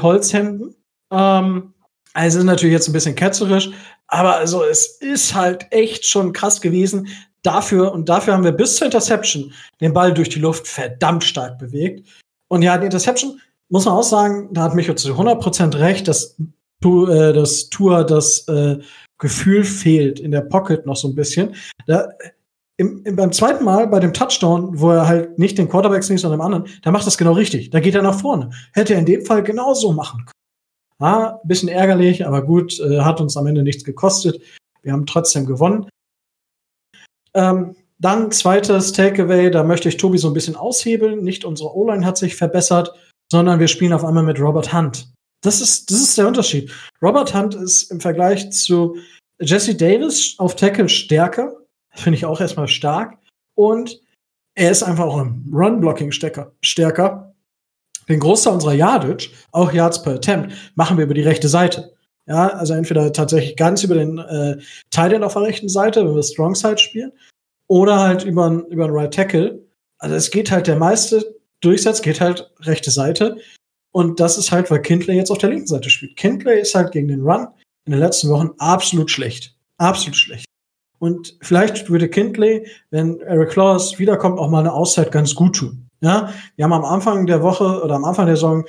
Holzhemden. 0.00 0.74
Ähm, 1.12 1.74
also 2.14 2.42
natürlich 2.42 2.74
jetzt 2.74 2.88
ein 2.88 2.92
bisschen 2.92 3.14
ketzerisch, 3.14 3.70
aber 4.06 4.36
also 4.36 4.64
es 4.64 4.98
ist 5.00 5.34
halt 5.34 5.66
echt 5.70 6.04
schon 6.04 6.32
krass 6.32 6.60
gewesen. 6.60 7.08
Dafür 7.42 7.92
und 7.92 8.08
dafür 8.08 8.34
haben 8.34 8.44
wir 8.44 8.52
bis 8.52 8.76
zur 8.76 8.84
Interception 8.86 9.52
den 9.80 9.92
Ball 9.92 10.14
durch 10.14 10.28
die 10.28 10.38
Luft 10.38 10.68
verdammt 10.68 11.24
stark 11.24 11.58
bewegt. 11.58 12.08
Und 12.48 12.62
ja, 12.62 12.78
die 12.78 12.84
Interception 12.84 13.40
muss 13.68 13.84
man 13.84 13.94
auch 13.94 14.02
sagen, 14.02 14.48
da 14.52 14.62
hat 14.62 14.74
Micho 14.74 14.94
zu 14.94 15.08
100% 15.14 15.78
recht, 15.78 16.06
dass, 16.06 16.36
äh, 16.38 17.32
das 17.32 17.70
Tour 17.70 18.04
das 18.04 18.46
äh, 18.48 18.78
Gefühl 19.18 19.64
fehlt 19.64 20.20
in 20.20 20.30
der 20.30 20.42
Pocket 20.42 20.86
noch 20.86 20.96
so 20.96 21.08
ein 21.08 21.14
bisschen. 21.14 21.56
Da, 21.86 22.10
im, 22.76 23.02
im, 23.04 23.16
beim 23.16 23.32
zweiten 23.32 23.64
Mal 23.64 23.88
bei 23.88 23.98
dem 23.98 24.12
Touchdown, 24.12 24.78
wo 24.78 24.90
er 24.90 25.08
halt 25.08 25.38
nicht 25.38 25.58
den 25.58 25.68
Quarterback 25.68 26.04
sieht, 26.04 26.20
sondern 26.20 26.38
dem 26.38 26.44
anderen, 26.44 26.66
da 26.82 26.90
macht 26.90 27.06
das 27.06 27.18
genau 27.18 27.32
richtig. 27.32 27.70
Da 27.70 27.80
geht 27.80 27.94
er 27.94 28.02
nach 28.02 28.20
vorne. 28.20 28.50
Hätte 28.72 28.92
er 28.92 29.00
in 29.00 29.06
dem 29.06 29.24
Fall 29.24 29.42
genauso 29.42 29.92
machen 29.92 30.26
können. 30.98 31.10
Ja, 31.10 31.40
bisschen 31.44 31.68
ärgerlich, 31.68 32.26
aber 32.26 32.42
gut, 32.42 32.78
äh, 32.80 33.00
hat 33.00 33.20
uns 33.20 33.36
am 33.36 33.46
Ende 33.46 33.62
nichts 33.62 33.84
gekostet. 33.84 34.40
Wir 34.82 34.92
haben 34.92 35.06
trotzdem 35.06 35.46
gewonnen. 35.46 35.88
Ähm, 37.34 37.76
dann 37.98 38.32
zweites 38.32 38.92
Takeaway, 38.92 39.50
da 39.50 39.62
möchte 39.62 39.88
ich 39.88 39.96
Tobi 39.96 40.18
so 40.18 40.28
ein 40.28 40.34
bisschen 40.34 40.56
aushebeln. 40.56 41.22
Nicht 41.22 41.44
unsere 41.44 41.74
O-Line 41.74 42.04
hat 42.04 42.18
sich 42.18 42.34
verbessert, 42.34 42.92
sondern 43.30 43.60
wir 43.60 43.68
spielen 43.68 43.92
auf 43.92 44.04
einmal 44.04 44.24
mit 44.24 44.40
Robert 44.40 44.72
Hunt. 44.72 45.12
Das 45.42 45.60
ist, 45.60 45.90
das 45.90 46.00
ist 46.00 46.18
der 46.18 46.26
Unterschied. 46.26 46.70
Robert 47.00 47.34
Hunt 47.34 47.54
ist 47.54 47.90
im 47.90 48.00
Vergleich 48.00 48.50
zu 48.50 48.96
Jesse 49.40 49.74
Davis 49.74 50.34
auf 50.38 50.56
Tackle 50.56 50.88
stärker. 50.88 51.56
Finde 51.94 52.16
ich 52.16 52.24
auch 52.24 52.40
erstmal 52.40 52.68
stark. 52.68 53.18
Und 53.54 54.00
er 54.54 54.70
ist 54.70 54.82
einfach 54.82 55.04
auch 55.04 55.20
im 55.20 55.48
Run-Blocking 55.52 56.12
stärker. 56.12 57.31
Den 58.12 58.20
Großteil 58.20 58.52
unserer 58.52 58.74
Yardage, 58.74 59.30
auch 59.52 59.72
Yards 59.72 60.02
per 60.02 60.14
Attempt, 60.14 60.52
machen 60.74 60.98
wir 60.98 61.04
über 61.04 61.14
die 61.14 61.22
rechte 61.22 61.48
Seite. 61.48 61.94
Ja, 62.26 62.48
also 62.48 62.74
entweder 62.74 63.12
tatsächlich 63.12 63.56
ganz 63.56 63.82
über 63.82 63.94
den 63.94 64.18
äh, 64.18 64.58
Tight 64.90 65.20
auf 65.22 65.32
der 65.32 65.42
rechten 65.42 65.68
Seite, 65.68 66.04
wenn 66.04 66.14
wir 66.14 66.22
Strong 66.22 66.54
Side 66.54 66.78
spielen, 66.78 67.12
oder 67.68 67.98
halt 68.00 68.24
über, 68.24 68.64
über 68.68 68.84
einen 68.84 68.94
Right 68.94 69.14
Tackle. 69.14 69.64
Also 69.98 70.14
es 70.14 70.30
geht 70.30 70.50
halt 70.50 70.66
der 70.66 70.76
meiste 70.76 71.36
Durchsatz, 71.62 72.02
geht 72.02 72.20
halt 72.20 72.50
rechte 72.60 72.90
Seite. 72.90 73.38
Und 73.92 74.20
das 74.20 74.36
ist 74.36 74.52
halt, 74.52 74.70
weil 74.70 74.82
Kindley 74.82 75.16
jetzt 75.16 75.30
auf 75.30 75.38
der 75.38 75.50
linken 75.50 75.66
Seite 75.66 75.88
spielt. 75.88 76.16
Kindley 76.16 76.60
ist 76.60 76.74
halt 76.74 76.92
gegen 76.92 77.08
den 77.08 77.22
Run 77.22 77.48
in 77.86 77.92
den 77.92 78.00
letzten 78.00 78.28
Wochen 78.28 78.50
absolut 78.58 79.10
schlecht. 79.10 79.56
Absolut 79.78 80.16
schlecht. 80.16 80.44
Und 80.98 81.36
vielleicht 81.40 81.88
würde 81.88 82.08
Kindley, 82.08 82.66
wenn 82.90 83.20
Eric 83.20 83.50
Claus 83.50 83.98
wiederkommt, 83.98 84.38
auch 84.38 84.50
mal 84.50 84.60
eine 84.60 84.72
Auszeit 84.72 85.10
ganz 85.10 85.34
gut 85.34 85.56
tun. 85.56 85.88
Ja, 86.02 86.32
wir 86.56 86.64
haben 86.64 86.72
am 86.72 86.84
Anfang 86.84 87.26
der 87.26 87.42
Woche 87.42 87.82
oder 87.82 87.94
am 87.94 88.04
Anfang 88.04 88.26
der 88.26 88.36
Saison, 88.36 88.64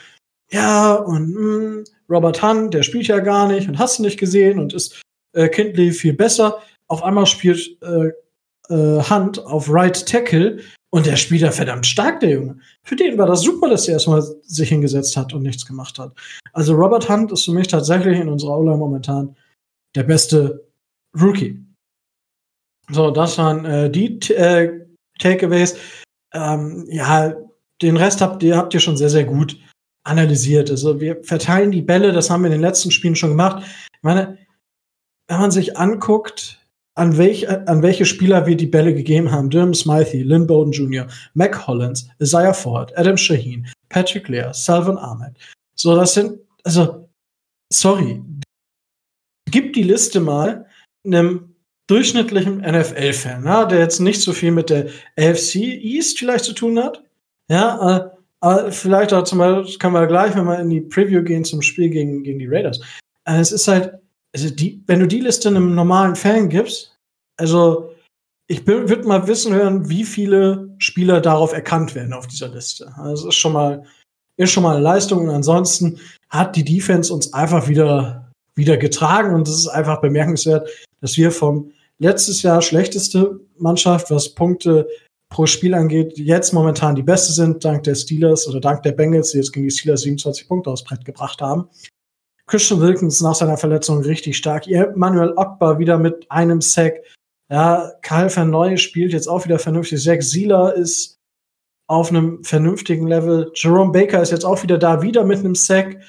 ja, 0.52 0.94
und 0.94 1.34
mh, 1.34 1.40
hm, 1.40 1.84
Robert 2.10 2.44
Hunt, 2.44 2.74
der 2.74 2.84
spielt 2.84 3.08
ja 3.08 3.20
gar 3.20 3.48
nicht 3.48 3.68
und 3.68 3.80
hast 3.80 3.98
du 3.98 4.04
nicht 4.04 4.20
gesehen 4.20 4.60
und 4.60 4.74
ist 4.74 5.02
äh, 5.34 5.50
Kindley 5.50 5.92
viel 5.92 6.14
besser. 6.14 6.62
Auf 6.88 7.04
einmal 7.04 7.26
spielt 7.26 7.82
äh, 7.82 8.12
äh, 8.70 9.02
Hunt 9.10 9.44
auf 9.46 9.68
Right 9.70 10.06
Tackle 10.06 10.60
und 10.92 11.08
der 11.08 11.16
spielt 11.16 11.42
ja 11.42 11.52
verdammt 11.52 11.88
stark, 11.88 12.20
der 12.20 12.30
Junge. 12.30 12.60
Für 12.84 12.96
den 12.96 13.18
war 13.18 13.26
das 13.26 13.42
super, 13.42 13.68
dass 13.68 13.88
er 13.88 13.96
erstmal 13.96 14.22
sich 14.44 14.70
hingesetzt 14.70 15.18
hat 15.18 15.34
und 15.34 15.42
nichts 15.42 15.66
gemacht 15.66 15.98
hat. 15.98 16.14
Also 16.52 16.76
Robert 16.76 17.10
Hunt 17.10 17.32
ist 17.32 17.46
für 17.46 17.52
mich 17.52 17.68
tatsächlich 17.68 18.20
in 18.20 18.30
unserer 18.30 18.52
Aula 18.52 18.78
momentan 18.78 19.36
der 19.96 20.04
beste 20.04 20.68
Rookie. 21.20 21.66
So, 22.92 23.10
das 23.10 23.40
waren 23.40 23.66
äh, 23.66 23.90
die 23.90 24.20
äh, 24.34 24.86
Takeaways. 25.18 25.76
Ähm, 26.34 26.86
ja, 26.90 27.34
den 27.82 27.98
Rest 27.98 28.22
habt 28.22 28.44
ihr, 28.44 28.58
habt 28.58 28.74
ihr 28.74 28.80
schon 28.80 28.98
sehr, 28.98 29.10
sehr 29.10 29.26
gut 29.26 29.58
analysiert. 30.04 30.70
Also 30.70 31.00
wir 31.00 31.24
verteilen 31.24 31.72
die 31.72 31.82
Bälle, 31.82 32.12
das 32.12 32.30
haben 32.30 32.42
wir 32.42 32.48
in 32.48 32.54
den 32.54 32.62
letzten 32.62 32.92
Spielen 32.92 33.16
schon 33.16 33.32
gemacht. 33.32 33.64
Ich 33.66 34.04
meine, 34.04 34.38
wenn 35.28 35.40
man 35.40 35.52
sich 35.52 35.78
anguckt, 35.78 36.60
an, 36.96 37.18
welch, 37.18 37.50
an 37.50 37.82
welche 37.82 38.06
Spieler 38.06 38.46
wir 38.46 38.56
die 38.56 38.68
Bälle 38.68 38.94
gegeben 38.94 39.32
haben, 39.32 39.50
Durham 39.50 39.74
Smythe, 39.74 40.18
Lynn 40.18 40.46
Bowden 40.46 40.72
Jr., 40.72 41.08
Mac 41.34 41.68
Hollins, 41.68 42.08
Isaiah 42.20 42.54
Ford, 42.54 42.96
Adam 42.98 43.18
Shaheen, 43.18 43.68
Patrick 43.90 44.28
Lear, 44.28 44.54
Salvan 44.54 44.98
Ahmed. 44.98 45.36
So, 45.76 45.96
das 45.96 46.14
sind, 46.14 46.40
also, 46.64 47.10
sorry, 47.72 48.22
gib 49.50 49.74
die 49.74 49.84
Liste 49.84 50.20
mal 50.20 50.68
einem 51.06 51.53
durchschnittlichen 51.88 52.60
NFL-Fan, 52.60 53.46
ja, 53.46 53.66
der 53.66 53.80
jetzt 53.80 54.00
nicht 54.00 54.22
so 54.22 54.34
viel 54.34 54.52
mit 54.52 54.70
der 54.70 54.88
AFC 55.18 55.56
East 55.56 56.20
vielleicht 56.20 56.46
zu 56.46 56.54
tun 56.54 56.80
hat. 56.80 57.04
Ja, 57.50 57.98
äh, 57.98 58.10
aber 58.40 58.72
vielleicht 58.72 59.14
auch 59.14 59.24
zum 59.24 59.40
Beispiel, 59.40 59.78
kann 59.78 59.94
man 59.94 60.08
gleich, 60.08 60.36
wenn 60.36 60.46
wir 60.46 60.60
in 60.60 60.70
die 60.70 60.82
Preview 60.82 61.24
gehen 61.24 61.46
zum 61.46 61.62
Spiel 61.62 61.90
gegen, 61.90 62.24
gegen 62.24 62.40
die 62.40 62.48
Raiders. 62.48 62.80
Also 63.26 63.42
es 63.42 63.52
ist 63.52 63.68
halt, 63.68 63.94
also 64.34 64.50
die, 64.50 64.84
wenn 64.88 65.00
du 65.00 65.08
die 65.08 65.22
Liste 65.22 65.50
einem 65.50 65.76
normalen 65.76 66.16
Fan 66.16 66.50
gibst, 66.50 66.98
also 67.38 67.94
ich 68.48 68.68
würde 68.68 69.08
mal 69.08 69.28
wissen 69.28 69.54
hören, 69.54 69.90
wie 69.90 70.04
viele 70.04 70.76
Spieler 70.78 71.22
darauf 71.22 71.54
erkannt 71.54 71.96
werden 71.96 72.14
auf 72.14 72.28
dieser 72.28 72.50
Liste. 72.50 72.92
Also 72.98 73.28
das 73.28 73.36
ist 73.36 73.40
schon 73.40 73.54
mal, 73.54 73.84
ist 74.38 74.52
schon 74.52 74.64
mal 74.64 74.76
eine 74.76 74.84
Leistung 74.84 75.24
und 75.24 75.30
ansonsten 75.30 76.00
hat 76.30 76.56
die 76.56 76.66
Defense 76.66 77.14
uns 77.14 77.34
einfach 77.34 77.68
wieder, 77.68 78.30
wieder 78.56 78.78
getragen 78.78 79.34
und 79.34 79.48
es 79.48 79.56
ist 79.56 79.68
einfach 79.68 80.02
bemerkenswert, 80.02 80.68
dass 81.04 81.18
wir 81.18 81.32
vom 81.32 81.72
letztes 82.00 82.42
Jahr 82.44 82.62
schlechteste 82.62 83.42
Mannschaft, 83.58 84.10
was 84.10 84.34
Punkte 84.34 84.88
pro 85.30 85.46
Spiel 85.46 85.74
angeht, 85.74 86.18
jetzt 86.18 86.54
momentan 86.54 86.96
die 86.96 87.04
beste 87.04 87.34
sind, 87.34 87.66
dank 87.66 87.84
der 87.84 87.96
Steelers 87.96 88.48
oder 88.48 88.62
dank 88.62 88.84
der 88.84 88.94
Bengals, 88.94 89.32
die 89.32 89.38
jetzt 89.40 89.52
gegen 89.52 89.68
die 89.68 89.72
Steelers 89.72 90.02
27 90.02 90.48
Punkte 90.48 90.70
aufs 90.70 90.84
Brett 90.84 91.04
gebracht 91.04 91.42
haben. 91.42 91.68
Christian 92.48 92.80
Wilkins 92.80 93.20
nach 93.20 93.36
seiner 93.36 93.58
Verletzung 93.58 94.02
richtig 94.02 94.38
stark. 94.38 94.66
Manuel 94.96 95.34
Ogba 95.36 95.78
wieder 95.78 95.98
mit 95.98 96.30
einem 96.32 96.62
Sack. 96.62 97.02
Ja, 97.52 97.92
Karl 98.02 98.30
Verneu 98.30 98.78
spielt 98.78 99.12
jetzt 99.12 99.28
auch 99.28 99.44
wieder 99.44 99.60
vernünftig. 99.60 100.02
Zach 100.02 100.22
Sieler 100.22 100.74
ist 100.76 101.18
auf 101.88 102.10
einem 102.10 102.44
vernünftigen 102.46 103.08
Level. 103.08 103.52
Jerome 103.56 103.92
Baker 103.92 104.22
ist 104.22 104.32
jetzt 104.32 104.46
auch 104.46 104.64
wieder 104.64 104.78
da, 104.78 105.02
wieder 105.02 105.26
mit 105.26 105.40
einem 105.40 105.56
Sack. 105.56 106.00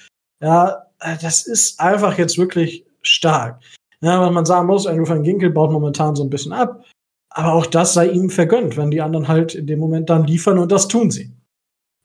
Ja, 0.40 0.86
das 1.20 1.46
ist 1.46 1.80
einfach 1.80 2.16
jetzt 2.16 2.38
wirklich 2.38 2.86
stark. 3.02 3.60
Ja, 4.04 4.20
was 4.20 4.32
man 4.32 4.44
sagen 4.44 4.66
muss, 4.66 4.86
Andrew 4.86 5.08
van 5.08 5.22
Ginkel 5.22 5.48
baut 5.48 5.72
momentan 5.72 6.14
so 6.14 6.22
ein 6.22 6.28
bisschen 6.28 6.52
ab. 6.52 6.84
Aber 7.30 7.54
auch 7.54 7.64
das 7.64 7.94
sei 7.94 8.10
ihm 8.10 8.28
vergönnt, 8.28 8.76
wenn 8.76 8.90
die 8.90 9.00
anderen 9.00 9.28
halt 9.28 9.54
in 9.54 9.66
dem 9.66 9.78
Moment 9.78 10.10
dann 10.10 10.24
liefern 10.26 10.58
und 10.58 10.70
das 10.70 10.88
tun 10.88 11.10
sie. 11.10 11.32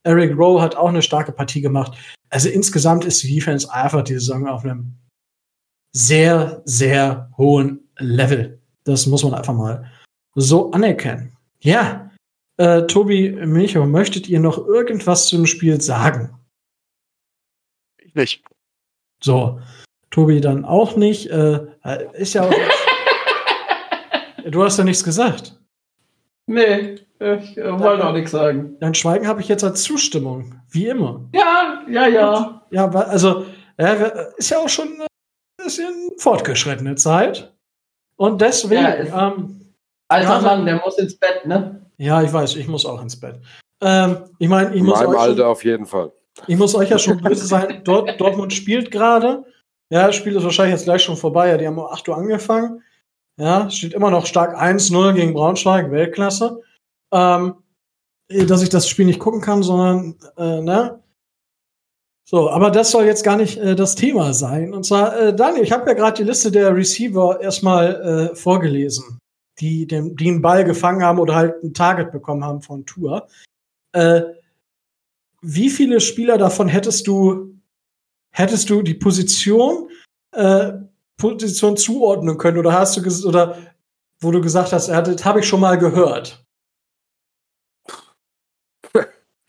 Eric 0.04 0.38
Rowe 0.38 0.62
hat 0.62 0.76
auch 0.76 0.88
eine 0.88 1.02
starke 1.02 1.34
Partie 1.34 1.60
gemacht. 1.60 1.98
Also 2.30 2.48
insgesamt 2.48 3.04
ist 3.04 3.22
die 3.22 3.36
Defense 3.36 3.72
einfach 3.74 4.02
die 4.04 4.14
Saison 4.14 4.48
auf 4.48 4.64
einem 4.64 4.94
sehr, 5.94 6.62
sehr 6.64 7.30
hohen 7.38 7.90
Level. 7.98 8.62
Das 8.86 9.06
muss 9.06 9.24
man 9.24 9.34
einfach 9.34 9.54
mal 9.54 9.92
so 10.36 10.72
anerkennen. 10.72 11.36
Ja, 11.60 12.10
äh, 12.56 12.84
Tobi, 12.84 13.32
Milcho, 13.32 13.86
möchtet 13.86 14.30
ihr 14.30 14.40
noch 14.40 14.58
irgendwas 14.58 15.28
zum 15.28 15.46
Spiel 15.46 15.82
sagen? 15.82 16.40
Ich 17.98 18.16
nicht. 18.16 18.44
So, 19.22 19.60
Tobi 20.12 20.42
dann 20.42 20.66
auch 20.66 20.96
nicht. 20.96 21.30
Äh, 21.30 21.68
ist 22.14 22.34
ja 22.34 22.44
auch. 22.44 22.54
du 24.50 24.64
hast 24.64 24.78
ja 24.78 24.84
nichts 24.84 25.04
gesagt. 25.04 25.60
Nee, 26.48 26.96
ich 27.20 27.58
äh, 27.58 27.80
wollte 27.80 28.08
auch 28.08 28.14
nichts 28.14 28.32
sagen. 28.32 28.78
Dein 28.80 28.96
Schweigen 28.96 29.28
habe 29.28 29.42
ich 29.42 29.48
jetzt 29.48 29.64
als 29.64 29.84
Zustimmung, 29.84 30.62
wie 30.70 30.88
immer. 30.88 31.30
Ja, 31.34 31.84
ja, 31.88 32.08
ja. 32.08 32.62
Ja, 32.72 32.90
also, 32.90 33.46
ja, 33.78 33.94
ist 34.38 34.50
ja 34.50 34.60
auch 34.60 34.70
schon 34.70 34.88
ein 34.88 35.08
bisschen 35.64 36.12
fortgeschrittene 36.18 36.96
Zeit. 36.96 37.54
Und 38.16 38.42
deswegen. 38.42 38.82
Ja, 38.82 39.30
ähm, 39.30 39.74
alter 40.08 40.36
ja, 40.36 40.42
Mann, 40.42 40.66
der 40.66 40.82
muss 40.84 40.98
ins 40.98 41.18
Bett, 41.18 41.46
ne? 41.46 41.86
Ja, 41.98 42.22
ich 42.24 42.32
weiß, 42.32 42.56
ich 42.56 42.68
muss 42.68 42.86
auch 42.86 43.02
ins 43.02 43.20
Bett. 43.20 43.40
Ähm, 43.82 44.18
ich 44.40 44.50
meine, 44.50 44.72
ich 44.72 44.78
In 44.78 44.86
muss. 44.86 45.00
In 45.00 45.08
meinem 45.08 45.16
euch 45.16 45.22
Alter 45.22 45.36
schon, 45.38 45.46
auf 45.46 45.64
jeden 45.64 45.86
Fall. 45.86 46.12
Ich 46.48 46.58
muss 46.58 46.74
euch 46.76 46.90
ja 46.90 46.98
schon 46.98 47.18
böse 47.22 47.46
sein. 47.46 47.82
Dort, 47.84 48.20
Dortmund 48.20 48.54
spielt 48.54 48.92
gerade. 48.92 49.46
Ja, 49.90 50.08
das 50.08 50.16
Spiel 50.16 50.36
ist 50.36 50.44
wahrscheinlich 50.44 50.76
jetzt 50.76 50.86
gleich 50.86 51.04
schon 51.04 51.18
vorbei. 51.18 51.50
Ja, 51.50 51.58
die 51.58 51.68
haben 51.68 51.78
um 51.78 51.86
8 51.86 52.08
Uhr 52.08 52.18
angefangen. 52.18 52.84
Ja, 53.38 53.70
steht 53.70 53.94
immer 53.94 54.12
noch 54.12 54.26
stark 54.26 54.60
1-0 54.60 55.14
gegen 55.14 55.34
Braunschweig, 55.34 55.92
Weltklasse. 55.92 56.62
Ähm, 57.12 57.56
dass 58.30 58.62
ich 58.62 58.70
das 58.70 58.88
Spiel 58.88 59.06
nicht 59.06 59.20
gucken 59.20 59.42
kann, 59.42 59.64
sondern, 59.64 60.16
äh, 60.38 60.62
ne? 60.62 61.02
So, 62.26 62.52
aber 62.52 62.70
das 62.70 62.92
soll 62.92 63.06
jetzt 63.06 63.24
gar 63.24 63.38
nicht 63.38 63.58
äh, 63.58 63.76
das 63.76 63.96
Thema 63.96 64.34
sein. 64.36 64.72
Und 64.72 64.86
zwar, 64.86 65.18
äh, 65.18 65.36
Daniel, 65.36 65.64
ich 65.64 65.72
habe 65.72 65.90
ja 65.90 65.96
gerade 65.96 66.18
die 66.18 66.28
Liste 66.30 66.52
der 66.52 66.76
Receiver 66.76 67.42
erstmal 67.42 68.30
äh, 68.32 68.36
vorgelesen, 68.36 69.18
die 69.60 69.88
den, 69.88 70.16
die 70.16 70.28
einen 70.28 70.42
Ball 70.44 70.64
gefangen 70.64 71.04
haben 71.04 71.18
oder 71.18 71.34
halt 71.34 71.64
ein 71.64 71.74
Target 71.74 72.12
bekommen 72.12 72.46
haben 72.46 72.62
von 72.62 72.86
Tour. 72.86 73.28
Äh, 73.94 74.22
wie 75.42 75.72
viele 75.72 76.00
Spieler 76.02 76.38
davon 76.38 76.68
hättest 76.68 77.08
du 77.08 77.59
hättest 78.32 78.70
du 78.70 78.82
die 78.82 78.94
Position, 78.94 79.90
äh, 80.32 80.74
Position 81.18 81.78
zuordnen 81.78 82.38
können 82.38 82.58
oder 82.58 82.74
hast 82.74 82.98
du 82.98 83.28
oder 83.28 83.58
wo 84.22 84.32
du 84.32 84.42
gesagt 84.42 84.74
hast, 84.74 84.88
ja, 84.88 85.02
das 85.02 85.24
habe 85.26 85.40
ich 85.40 85.48
schon 85.48 85.62
mal 85.62 85.78
gehört? 85.78 86.44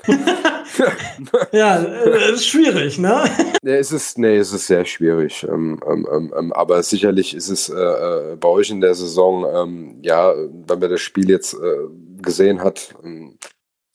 ja, 1.53 1.83
äh, 1.83 2.33
ist 2.33 2.47
schwierig, 2.47 2.99
ne? 2.99 3.25
Nee, 3.63 3.77
es 3.77 3.93
ist, 3.93 4.19
nee, 4.19 4.37
es 4.37 4.53
ist 4.53 4.67
sehr 4.67 4.85
schwierig. 4.85 5.45
Ähm, 5.45 5.81
ähm, 5.87 6.09
ähm, 6.11 6.35
ähm 6.37 6.53
aber 6.53 6.83
sicherlich 6.83 7.35
ist 7.35 7.49
es 7.49 7.69
äh, 7.69 7.75
äh, 7.75 8.37
bei 8.37 8.49
euch 8.49 8.71
in 8.71 8.81
der 8.81 8.95
Saison, 8.95 9.47
ähm, 9.53 9.99
ja, 10.03 10.33
wenn 10.35 10.79
man 10.79 10.91
das 10.91 11.01
Spiel 11.01 11.29
jetzt 11.29 11.55
äh, 11.55 11.89
gesehen 12.23 12.63
hat, 12.63 12.95
ähm, 13.05 13.39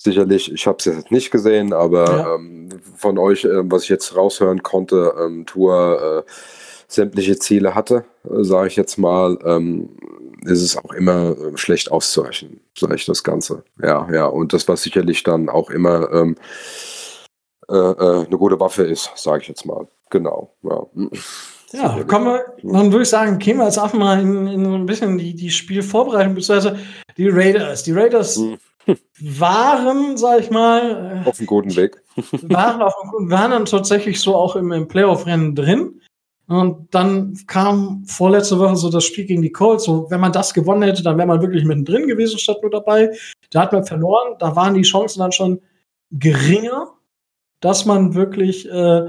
sicherlich, 0.06 0.52
ich 0.52 0.66
habe 0.66 0.78
es 0.80 0.86
jetzt 0.86 1.12
nicht 1.12 1.32
gesehen, 1.32 1.74
aber 1.74 2.06
ja. 2.06 2.36
ähm, 2.36 2.70
von 2.96 3.18
euch, 3.18 3.44
äh, 3.44 3.70
was 3.70 3.84
ich 3.84 3.90
jetzt 3.90 4.16
raushören 4.16 4.64
konnte, 4.64 5.14
ähm, 5.20 5.46
Tour 5.46 6.24
äh, 6.26 6.32
sämtliche 6.88 7.38
Ziele 7.38 7.76
hatte, 7.76 8.06
äh, 8.24 8.44
sage 8.44 8.70
ich 8.70 8.78
jetzt 8.78 8.98
mal, 8.98 9.38
ähm, 9.44 9.90
ist 10.46 10.62
es 10.62 10.78
auch 10.78 10.94
immer 10.94 11.36
äh, 11.38 11.58
schlecht 11.58 11.92
auszurechnen, 11.92 12.62
sage 12.78 12.96
ich 12.96 13.06
das 13.06 13.24
Ganze. 13.24 13.64
Ja, 13.82 14.08
ja, 14.12 14.26
und 14.28 14.54
das, 14.54 14.68
was 14.68 14.84
sicherlich 14.84 15.24
dann 15.24 15.50
auch 15.50 15.70
immer 15.70 16.12
ähm, 16.14 16.36
äh, 17.70 17.76
äh, 17.76 18.26
eine 18.26 18.38
gute 18.38 18.60
Waffe 18.60 18.84
ist, 18.84 19.12
sage 19.16 19.42
ich 19.42 19.48
jetzt 19.50 19.66
mal. 19.66 19.88
Genau, 20.10 20.54
ja. 20.64 20.86
Ja, 21.72 22.04
kommen 22.04 22.26
wir, 22.28 22.46
dann 22.64 22.92
würde 22.92 23.04
ich 23.04 23.10
sagen, 23.10 23.38
gehen 23.38 23.58
wir 23.58 23.66
jetzt 23.66 23.80
einfach 23.80 23.98
mal 23.98 24.22
in, 24.22 24.48
in 24.48 24.66
so 24.66 24.76
ein 24.76 24.86
bisschen 24.86 25.18
die, 25.18 25.34
die 25.34 25.50
Spielvorbereitung, 25.50 26.36
beziehungsweise 26.36 26.80
die 27.18 27.28
Raiders. 27.28 27.84
Die 27.84 27.92
Raiders 27.92 28.38
hm. 28.38 28.58
Waren, 29.20 30.18
sag 30.18 30.42
ich 30.42 30.52
mal, 30.52 31.24
äh, 31.26 31.30
auf 31.30 31.40
einem 31.40 31.48
guten 31.48 31.76
Weg. 31.76 32.02
waren, 32.44 32.82
auf 32.82 32.94
waren 33.18 33.52
dann 33.52 33.66
tatsächlich 33.66 34.20
so 34.20 34.36
auch 34.36 34.56
im, 34.56 34.72
im 34.72 34.88
Playoff-Rennen 34.88 35.56
drin. 35.56 36.02
Und 36.48 36.94
dann 36.94 37.38
kam 37.48 38.06
vorletzte 38.06 38.60
Woche 38.60 38.76
so 38.76 38.90
das 38.90 39.04
Spiel 39.04 39.26
gegen 39.26 39.42
die 39.42 39.52
Colts. 39.52 39.86
So, 39.86 40.10
wenn 40.12 40.20
man 40.20 40.32
das 40.32 40.54
gewonnen 40.54 40.84
hätte, 40.84 41.02
dann 41.02 41.18
wäre 41.18 41.28
man 41.28 41.42
wirklich 41.42 41.66
mittendrin 41.66 42.08
gewesen, 42.08 42.38
statt 42.38 42.62
nur 42.62 42.70
dabei. 42.70 43.12
Da 43.50 43.62
hat 43.62 43.74
man 43.74 43.84
verloren. 43.84 44.36
Da 44.38 44.56
waren 44.56 44.76
die 44.76 44.84
Chancen 44.84 45.20
dann 45.20 45.32
schon 45.32 45.60
geringer, 46.12 46.94
dass 47.62 47.86
man 47.86 48.14
wirklich, 48.14 48.70
äh, 48.70 49.08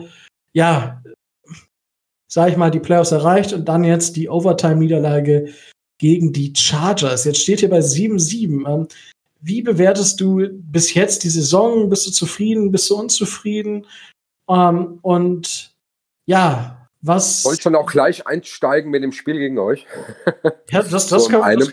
ja, 0.54 1.02
sag 2.26 2.50
ich 2.50 2.56
mal, 2.56 2.70
die 2.70 2.80
Playoffs 2.80 3.12
erreicht 3.12 3.52
und 3.52 3.66
dann 3.68 3.84
jetzt 3.84 4.16
die 4.16 4.30
Overtime-Niederlage 4.30 5.52
gegen 5.98 6.32
die 6.32 6.54
Chargers. 6.56 7.24
Jetzt 7.24 7.42
steht 7.42 7.60
hier 7.60 7.70
bei 7.70 7.80
7-7. 7.80 8.66
Ähm, 8.66 8.88
wie 9.40 9.62
bewertest 9.62 10.20
du 10.20 10.48
bis 10.52 10.94
jetzt 10.94 11.24
die 11.24 11.28
Saison? 11.28 11.88
Bist 11.88 12.06
du 12.06 12.10
zufrieden? 12.10 12.70
Bist 12.72 12.90
du 12.90 12.96
unzufrieden? 12.96 13.86
Ähm, 14.48 14.98
und 15.02 15.74
ja, 16.26 16.88
was. 17.02 17.44
Wollt 17.44 17.62
schon 17.62 17.74
auch 17.74 17.90
gleich 17.90 18.26
einsteigen 18.26 18.90
mit 18.90 19.02
dem 19.02 19.12
Spiel 19.12 19.38
gegen 19.38 19.58
euch? 19.58 19.86
Ja, 20.70 20.82
das, 20.82 21.06
das, 21.06 21.24
so 21.24 21.28
kann, 21.28 21.58
das, 21.58 21.70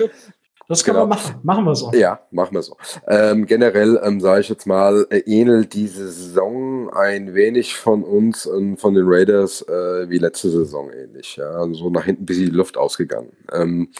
das 0.68 0.84
können 0.84 0.96
genau. 0.96 1.06
wir 1.06 1.16
machen. 1.16 1.40
Machen 1.44 1.66
wir 1.66 1.76
so. 1.76 1.92
Ja, 1.94 2.26
machen 2.32 2.54
wir 2.54 2.62
so. 2.62 2.78
Ähm, 3.08 3.46
generell 3.46 4.00
ähm, 4.04 4.22
sage 4.22 4.42
ich 4.42 4.50
jetzt 4.50 4.68
mal, 4.68 5.08
äh, 5.10 5.20
ähnelt 5.26 5.74
diese 5.74 6.10
Saison 6.12 6.92
ein 6.94 7.34
wenig 7.34 7.76
von 7.76 8.04
uns 8.04 8.46
und 8.46 8.78
von 8.78 8.94
den 8.94 9.06
Raiders 9.08 9.62
äh, 9.64 10.10
wie 10.10 10.20
letzte 10.20 10.52
Saison 10.52 10.92
ähnlich. 10.92 11.36
Ja, 11.38 11.50
also 11.50 11.74
so 11.74 11.90
nach 11.90 12.06
hinten 12.06 12.26
bis 12.26 12.38
die 12.38 12.46
Luft 12.46 12.78
ausgegangen. 12.78 13.36
Ähm, 13.52 13.92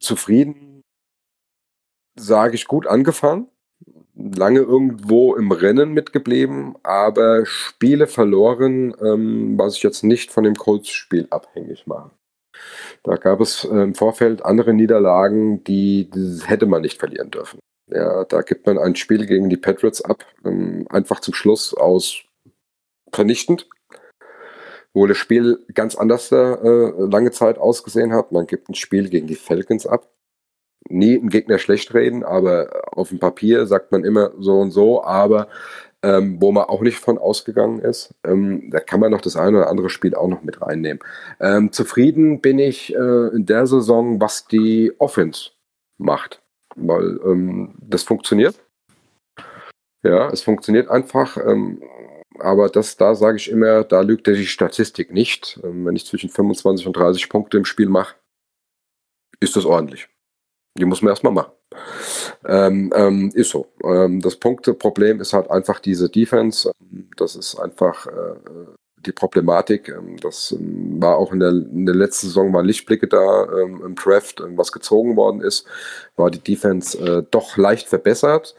zufrieden, 0.00 0.71
sage 2.16 2.54
ich, 2.54 2.66
gut 2.66 2.86
angefangen 2.86 3.48
lange 4.14 4.60
irgendwo 4.60 5.34
im 5.34 5.52
Rennen 5.52 5.92
mitgeblieben, 5.92 6.76
aber 6.82 7.46
Spiele 7.46 8.06
verloren, 8.06 8.94
ähm, 9.00 9.58
was 9.58 9.76
ich 9.76 9.82
jetzt 9.82 10.04
nicht 10.04 10.30
von 10.30 10.44
dem 10.44 10.54
Colts-Spiel 10.54 11.26
abhängig 11.30 11.86
mache. 11.86 12.10
Da 13.02 13.16
gab 13.16 13.40
es 13.40 13.64
äh, 13.64 13.68
im 13.68 13.94
Vorfeld 13.94 14.44
andere 14.44 14.74
Niederlagen, 14.74 15.64
die, 15.64 16.10
die, 16.10 16.40
hätte 16.44 16.66
man 16.66 16.82
nicht 16.82 16.98
verlieren 16.98 17.30
dürfen. 17.30 17.58
Ja, 17.90 18.24
da 18.24 18.42
gibt 18.42 18.66
man 18.66 18.78
ein 18.78 18.96
Spiel 18.96 19.26
gegen 19.26 19.48
die 19.48 19.56
Patriots 19.56 20.02
ab, 20.02 20.24
ähm, 20.44 20.86
einfach 20.90 21.20
zum 21.20 21.34
Schluss 21.34 21.74
aus 21.74 22.22
vernichtend, 23.12 23.68
wo 24.94 25.06
das 25.06 25.16
Spiel 25.16 25.64
ganz 25.74 25.96
anders 25.96 26.30
äh, 26.30 26.56
lange 26.98 27.30
Zeit 27.32 27.58
ausgesehen 27.58 28.12
hat. 28.12 28.30
Man 28.32 28.46
gibt 28.46 28.68
ein 28.68 28.74
Spiel 28.74 29.08
gegen 29.08 29.26
die 29.26 29.34
Falcons 29.34 29.86
ab, 29.86 30.08
nie 30.88 31.18
einen 31.18 31.28
Gegner 31.28 31.58
schlecht 31.58 31.94
reden, 31.94 32.24
aber 32.24 32.82
auf 32.92 33.10
dem 33.10 33.18
Papier 33.18 33.66
sagt 33.66 33.92
man 33.92 34.04
immer 34.04 34.32
so 34.38 34.58
und 34.60 34.70
so, 34.70 35.04
aber 35.04 35.48
ähm, 36.02 36.38
wo 36.40 36.50
man 36.52 36.64
auch 36.64 36.80
nicht 36.80 36.98
von 36.98 37.18
ausgegangen 37.18 37.78
ist. 37.78 38.14
Ähm, 38.24 38.70
da 38.70 38.80
kann 38.80 39.00
man 39.00 39.12
noch 39.12 39.20
das 39.20 39.36
eine 39.36 39.58
oder 39.58 39.68
andere 39.68 39.88
Spiel 39.88 40.14
auch 40.14 40.28
noch 40.28 40.42
mit 40.42 40.60
reinnehmen. 40.60 41.00
Ähm, 41.40 41.72
zufrieden 41.72 42.40
bin 42.40 42.58
ich 42.58 42.94
äh, 42.94 43.28
in 43.28 43.46
der 43.46 43.66
Saison, 43.66 44.20
was 44.20 44.46
die 44.46 44.92
Offense 44.98 45.50
macht, 45.98 46.42
weil 46.74 47.20
ähm, 47.24 47.74
das 47.80 48.02
funktioniert. 48.02 48.56
Ja, 50.02 50.30
es 50.30 50.42
funktioniert 50.42 50.90
einfach. 50.90 51.36
Ähm, 51.36 51.82
aber 52.38 52.68
das, 52.68 52.96
da 52.96 53.14
sage 53.14 53.36
ich 53.36 53.50
immer, 53.50 53.84
da 53.84 54.00
lügt 54.00 54.26
die 54.26 54.46
Statistik 54.46 55.12
nicht. 55.12 55.60
Ähm, 55.62 55.86
wenn 55.86 55.94
ich 55.94 56.06
zwischen 56.06 56.30
25 56.30 56.86
und 56.86 56.96
30 56.96 57.28
Punkte 57.28 57.58
im 57.58 57.64
Spiel 57.64 57.88
mache, 57.88 58.16
ist 59.38 59.54
das 59.54 59.64
ordentlich. 59.64 60.08
Die 60.78 60.84
muss 60.84 61.02
man 61.02 61.10
erstmal 61.10 61.32
machen. 61.32 61.52
Ähm, 62.46 62.92
ähm, 62.94 63.30
ist 63.34 63.50
so. 63.50 63.66
Ähm, 63.84 64.20
das 64.20 64.36
Punkteproblem 64.36 65.20
ist 65.20 65.32
halt 65.32 65.50
einfach 65.50 65.80
diese 65.80 66.08
Defense. 66.08 66.70
Das 67.16 67.36
ist 67.36 67.56
einfach 67.56 68.06
äh, 68.06 68.36
die 69.04 69.12
Problematik. 69.12 69.88
Ähm, 69.88 70.16
das 70.18 70.52
ähm, 70.52 71.00
war 71.00 71.16
auch 71.16 71.32
in 71.32 71.40
der, 71.40 71.50
in 71.50 71.86
der 71.86 71.94
letzten 71.94 72.28
Saison 72.28 72.50
mal 72.50 72.66
Lichtblicke 72.66 73.06
da 73.06 73.44
ähm, 73.44 73.82
im 73.84 73.94
Draft, 73.94 74.42
was 74.56 74.72
gezogen 74.72 75.16
worden 75.16 75.40
ist, 75.40 75.66
war 76.16 76.30
die 76.30 76.40
Defense 76.40 76.98
äh, 76.98 77.22
doch 77.30 77.56
leicht 77.56 77.88
verbessert 77.88 78.54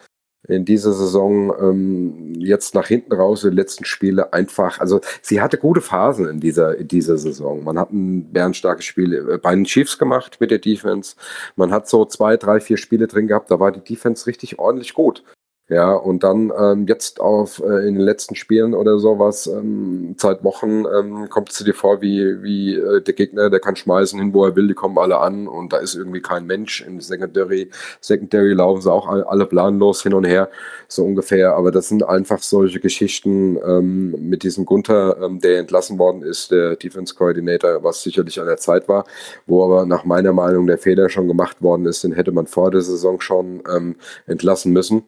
in 0.47 0.65
dieser 0.65 0.93
Saison 0.93 1.53
ähm, 1.59 2.33
jetzt 2.37 2.75
nach 2.75 2.87
hinten 2.87 3.13
raus 3.13 3.41
den 3.41 3.53
letzten 3.53 3.85
Spiele 3.85 4.33
einfach, 4.33 4.79
also 4.79 4.99
sie 5.21 5.41
hatte 5.41 5.57
gute 5.57 5.81
Phasen 5.81 6.27
in 6.27 6.39
dieser, 6.39 6.77
in 6.77 6.87
dieser 6.87 7.17
Saison. 7.17 7.63
Man 7.63 7.79
hat 7.79 7.93
ein 7.93 8.31
bärenstarkes 8.31 8.85
Spiel 8.85 9.13
äh, 9.13 9.37
bei 9.37 9.55
den 9.55 9.63
Chiefs 9.65 9.97
gemacht 9.97 10.37
mit 10.39 10.51
der 10.51 10.59
Defense. 10.59 11.15
Man 11.55 11.71
hat 11.71 11.87
so 11.87 12.05
zwei, 12.05 12.35
drei, 12.37 12.59
vier 12.59 12.77
Spiele 12.77 13.07
drin 13.07 13.27
gehabt, 13.27 13.51
da 13.51 13.59
war 13.59 13.71
die 13.71 13.83
Defense 13.83 14.27
richtig 14.27 14.59
ordentlich 14.59 14.93
gut. 14.93 15.23
Ja, 15.69 15.93
und 15.93 16.23
dann 16.25 16.51
ähm, 16.59 16.87
jetzt 16.87 17.21
auf 17.21 17.59
äh, 17.63 17.87
in 17.87 17.95
den 17.95 18.03
letzten 18.03 18.35
Spielen 18.35 18.73
oder 18.73 18.99
sowas, 18.99 19.47
ähm, 19.47 20.13
seit 20.19 20.43
Wochen 20.43 20.83
ähm, 20.85 21.29
kommt 21.29 21.51
es 21.51 21.59
dir 21.59 21.73
vor, 21.73 22.01
wie, 22.01 22.43
wie 22.43 22.75
äh, 22.75 23.01
der 23.01 23.13
Gegner, 23.13 23.49
der 23.49 23.61
kann 23.61 23.77
schmeißen 23.77 24.19
hin, 24.19 24.33
wo 24.33 24.43
er 24.45 24.57
will, 24.57 24.67
die 24.67 24.73
kommen 24.73 24.97
alle 24.97 25.19
an 25.19 25.47
und 25.47 25.71
da 25.71 25.77
ist 25.77 25.95
irgendwie 25.95 26.21
kein 26.21 26.45
Mensch. 26.45 26.81
Im 26.85 26.99
Secondary, 26.99 27.69
Secondary 28.01 28.51
laufen 28.51 28.81
sie 28.81 28.91
auch 28.91 29.07
alle 29.07 29.45
planlos 29.45 30.03
hin 30.03 30.13
und 30.13 30.25
her, 30.25 30.49
so 30.89 31.05
ungefähr. 31.05 31.55
Aber 31.55 31.71
das 31.71 31.87
sind 31.87 32.03
einfach 32.03 32.39
solche 32.39 32.81
Geschichten 32.81 33.57
ähm, 33.65 34.11
mit 34.19 34.43
diesem 34.43 34.65
Gunther, 34.65 35.17
ähm, 35.23 35.39
der 35.39 35.59
entlassen 35.59 35.97
worden 35.97 36.23
ist, 36.23 36.51
der 36.51 36.75
Defense 36.75 37.15
Coordinator, 37.15 37.81
was 37.85 38.03
sicherlich 38.03 38.37
an 38.37 38.47
der 38.47 38.57
Zeit 38.57 38.89
war, 38.89 39.05
wo 39.45 39.63
aber 39.63 39.85
nach 39.85 40.03
meiner 40.03 40.33
Meinung 40.33 40.67
der 40.67 40.77
Fehler 40.77 41.07
schon 41.07 41.29
gemacht 41.29 41.61
worden 41.61 41.85
ist, 41.85 42.03
den 42.03 42.11
hätte 42.11 42.33
man 42.33 42.47
vor 42.47 42.69
der 42.69 42.81
Saison 42.81 43.21
schon 43.21 43.63
ähm, 43.73 43.95
entlassen 44.27 44.73
müssen 44.73 45.05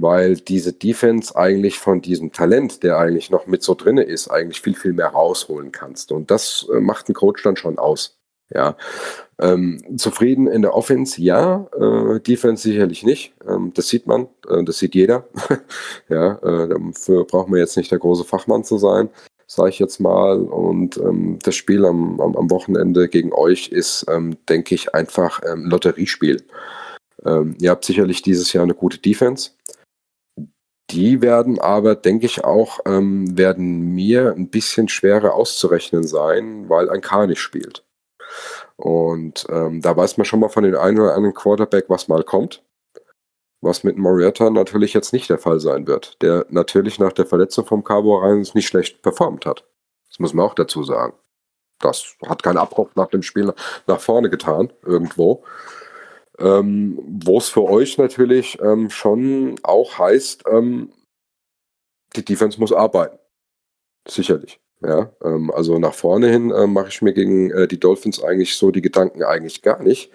weil 0.00 0.36
diese 0.36 0.72
Defense 0.72 1.34
eigentlich 1.34 1.78
von 1.78 2.00
diesem 2.00 2.32
Talent, 2.32 2.82
der 2.82 2.98
eigentlich 2.98 3.30
noch 3.30 3.46
mit 3.46 3.62
so 3.62 3.74
drinne 3.74 4.02
ist, 4.02 4.28
eigentlich 4.28 4.60
viel, 4.60 4.74
viel 4.74 4.92
mehr 4.92 5.08
rausholen 5.08 5.72
kannst. 5.72 6.12
Und 6.12 6.30
das 6.30 6.66
äh, 6.72 6.80
macht 6.80 7.08
ein 7.08 7.14
Coach 7.14 7.42
dann 7.42 7.56
schon 7.56 7.78
aus. 7.78 8.14
Ja, 8.50 8.76
ähm, 9.38 9.98
zufrieden 9.98 10.46
in 10.46 10.62
der 10.62 10.74
Offense, 10.74 11.20
ja, 11.20 11.66
äh, 11.78 12.18
Defense 12.20 12.62
sicherlich 12.62 13.04
nicht. 13.04 13.34
Ähm, 13.46 13.72
das 13.74 13.88
sieht 13.88 14.06
man, 14.06 14.26
äh, 14.48 14.64
das 14.64 14.78
sieht 14.78 14.94
jeder. 14.94 15.28
ja, 16.08 16.32
äh, 16.36 16.68
dafür 16.68 17.24
braucht 17.26 17.48
man 17.48 17.60
jetzt 17.60 17.76
nicht 17.76 17.90
der 17.90 17.98
große 17.98 18.24
Fachmann 18.24 18.64
zu 18.64 18.78
sein, 18.78 19.10
sage 19.46 19.68
ich 19.68 19.78
jetzt 19.78 20.00
mal. 20.00 20.40
Und 20.40 20.96
ähm, 20.96 21.38
das 21.42 21.56
Spiel 21.56 21.84
am, 21.84 22.20
am, 22.20 22.36
am, 22.36 22.50
Wochenende 22.50 23.08
gegen 23.08 23.34
euch 23.34 23.68
ist, 23.68 24.06
ähm, 24.08 24.38
denke 24.48 24.74
ich, 24.74 24.94
einfach 24.94 25.42
ähm, 25.46 25.66
Lotteriespiel. 25.66 26.42
Ähm, 27.26 27.54
ihr 27.60 27.70
habt 27.70 27.84
sicherlich 27.84 28.22
dieses 28.22 28.52
Jahr 28.54 28.64
eine 28.64 28.74
gute 28.74 28.98
Defense. 28.98 29.50
Die 30.90 31.20
werden 31.20 31.58
aber, 31.58 31.94
denke 31.94 32.26
ich 32.26 32.44
auch, 32.44 32.80
ähm, 32.86 33.36
werden 33.36 33.94
mir 33.94 34.32
ein 34.32 34.48
bisschen 34.48 34.88
schwerer 34.88 35.34
auszurechnen 35.34 36.06
sein, 36.06 36.68
weil 36.68 36.88
ein 36.88 37.02
K 37.02 37.26
nicht 37.26 37.40
spielt. 37.40 37.84
Und 38.76 39.46
ähm, 39.50 39.82
da 39.82 39.96
weiß 39.96 40.16
man 40.16 40.24
schon 40.24 40.40
mal 40.40 40.48
von 40.48 40.64
den 40.64 40.76
einen 40.76 40.98
oder 40.98 41.14
anderen 41.14 41.34
Quarterback, 41.34 41.86
was 41.88 42.08
mal 42.08 42.22
kommt. 42.22 42.62
Was 43.60 43.82
mit 43.82 43.98
Marietta 43.98 44.50
natürlich 44.50 44.94
jetzt 44.94 45.12
nicht 45.12 45.28
der 45.28 45.38
Fall 45.38 45.58
sein 45.58 45.86
wird, 45.88 46.22
der 46.22 46.46
natürlich 46.48 47.00
nach 47.00 47.12
der 47.12 47.26
Verletzung 47.26 47.66
vom 47.66 47.82
Cabo 47.82 48.18
Reins 48.18 48.54
nicht 48.54 48.68
schlecht 48.68 49.02
performt 49.02 49.46
hat. 49.46 49.64
Das 50.08 50.20
muss 50.20 50.32
man 50.32 50.46
auch 50.46 50.54
dazu 50.54 50.84
sagen. 50.84 51.14
Das 51.80 52.14
hat 52.26 52.42
keinen 52.42 52.58
Abbruch 52.58 52.90
nach 52.94 53.08
dem 53.08 53.22
Spiel 53.22 53.52
nach 53.86 54.00
vorne 54.00 54.30
getan, 54.30 54.72
irgendwo. 54.84 55.44
Ähm, 56.38 56.98
Wo 57.22 57.38
es 57.38 57.48
für 57.48 57.64
euch 57.64 57.98
natürlich 57.98 58.58
ähm, 58.62 58.90
schon 58.90 59.56
auch 59.62 59.98
heißt, 59.98 60.44
ähm, 60.50 60.90
die 62.16 62.24
Defense 62.24 62.58
muss 62.60 62.72
arbeiten. 62.72 63.18
Sicherlich. 64.06 64.60
Ja, 64.80 65.10
ähm, 65.24 65.50
also 65.50 65.78
nach 65.78 65.94
vorne 65.94 66.28
hin 66.28 66.50
äh, 66.52 66.66
mache 66.66 66.88
ich 66.88 67.02
mir 67.02 67.12
gegen 67.12 67.50
äh, 67.50 67.66
die 67.66 67.80
Dolphins 67.80 68.22
eigentlich 68.22 68.56
so 68.56 68.70
die 68.70 68.82
Gedanken 68.82 69.24
eigentlich 69.24 69.62
gar 69.62 69.82
nicht. 69.82 70.10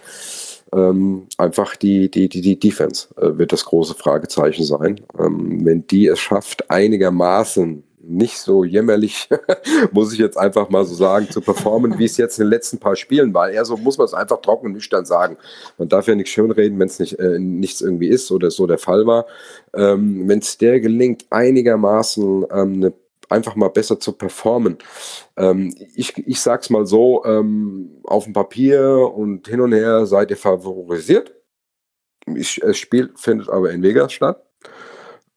Ähm, 0.72 1.28
einfach 1.38 1.76
die, 1.76 2.10
die, 2.10 2.30
die, 2.30 2.42
die 2.42 2.58
Defense 2.58 3.10
äh, 3.18 3.38
wird 3.38 3.52
das 3.52 3.66
große 3.66 3.94
Fragezeichen 3.94 4.64
sein. 4.64 5.02
Ähm, 5.20 5.66
wenn 5.66 5.86
die 5.88 6.08
es 6.08 6.20
schafft, 6.20 6.72
einigermaßen 6.72 7.84
nicht 8.06 8.38
so 8.38 8.64
jämmerlich, 8.64 9.30
muss 9.92 10.14
ich 10.14 10.20
jetzt 10.20 10.38
einfach 10.38 10.70
mal 10.70 10.86
so 10.86 10.94
sagen, 10.94 11.30
zu 11.30 11.42
performen, 11.42 11.98
wie 11.98 12.06
es 12.06 12.18
jetzt 12.18 12.38
in 12.38 12.46
den 12.46 12.52
letzten 12.52 12.78
paar 12.78 12.96
Spielen 12.96 13.34
war. 13.34 13.50
Eher 13.50 13.66
so 13.66 13.78
muss 13.78 13.98
man 13.98 14.06
es 14.06 14.14
einfach 14.14 14.42
trocken 14.42 14.68
und 14.68 14.74
nüchtern 14.74 15.06
sagen. 15.06 15.38
Man 15.78 15.90
darf 15.90 16.08
ja 16.08 16.16
nicht 16.16 16.30
schönreden, 16.30 16.78
wenn 16.80 16.88
es 16.88 17.00
nicht, 17.00 17.18
äh, 17.20 17.40
nichts 17.40 17.82
irgendwie 17.82 18.10
ist 18.10 18.30
oder 18.32 18.52
so 18.52 18.68
der 18.68 18.78
Fall 18.78 19.06
war. 19.08 19.26
Ähm, 19.74 20.28
wenn 20.28 20.40
es 20.40 20.58
der 20.58 20.80
gelingt, 20.82 21.26
einigermaßen 21.30 22.46
ähm, 22.52 22.74
eine 22.74 22.94
einfach 23.30 23.56
mal 23.56 23.70
besser 23.70 24.00
zu 24.00 24.12
performen. 24.12 24.78
Ähm, 25.38 25.74
ich, 25.96 26.16
ich 26.28 26.40
sag's 26.40 26.70
mal 26.70 26.86
so, 26.86 27.24
ähm, 27.26 28.02
auf 28.04 28.26
dem 28.26 28.34
Papier 28.34 29.12
und 29.16 29.48
hin 29.48 29.62
und 29.62 29.74
her 29.74 30.06
seid 30.06 30.30
ihr 30.30 30.38
favorisiert. 30.38 31.34
Ich, 32.28 32.62
das 32.64 32.78
Spiel 32.78 33.12
findet 33.16 33.50
aber 33.50 33.72
in 33.72 33.82
Vegas 33.82 34.14
statt. 34.14 34.46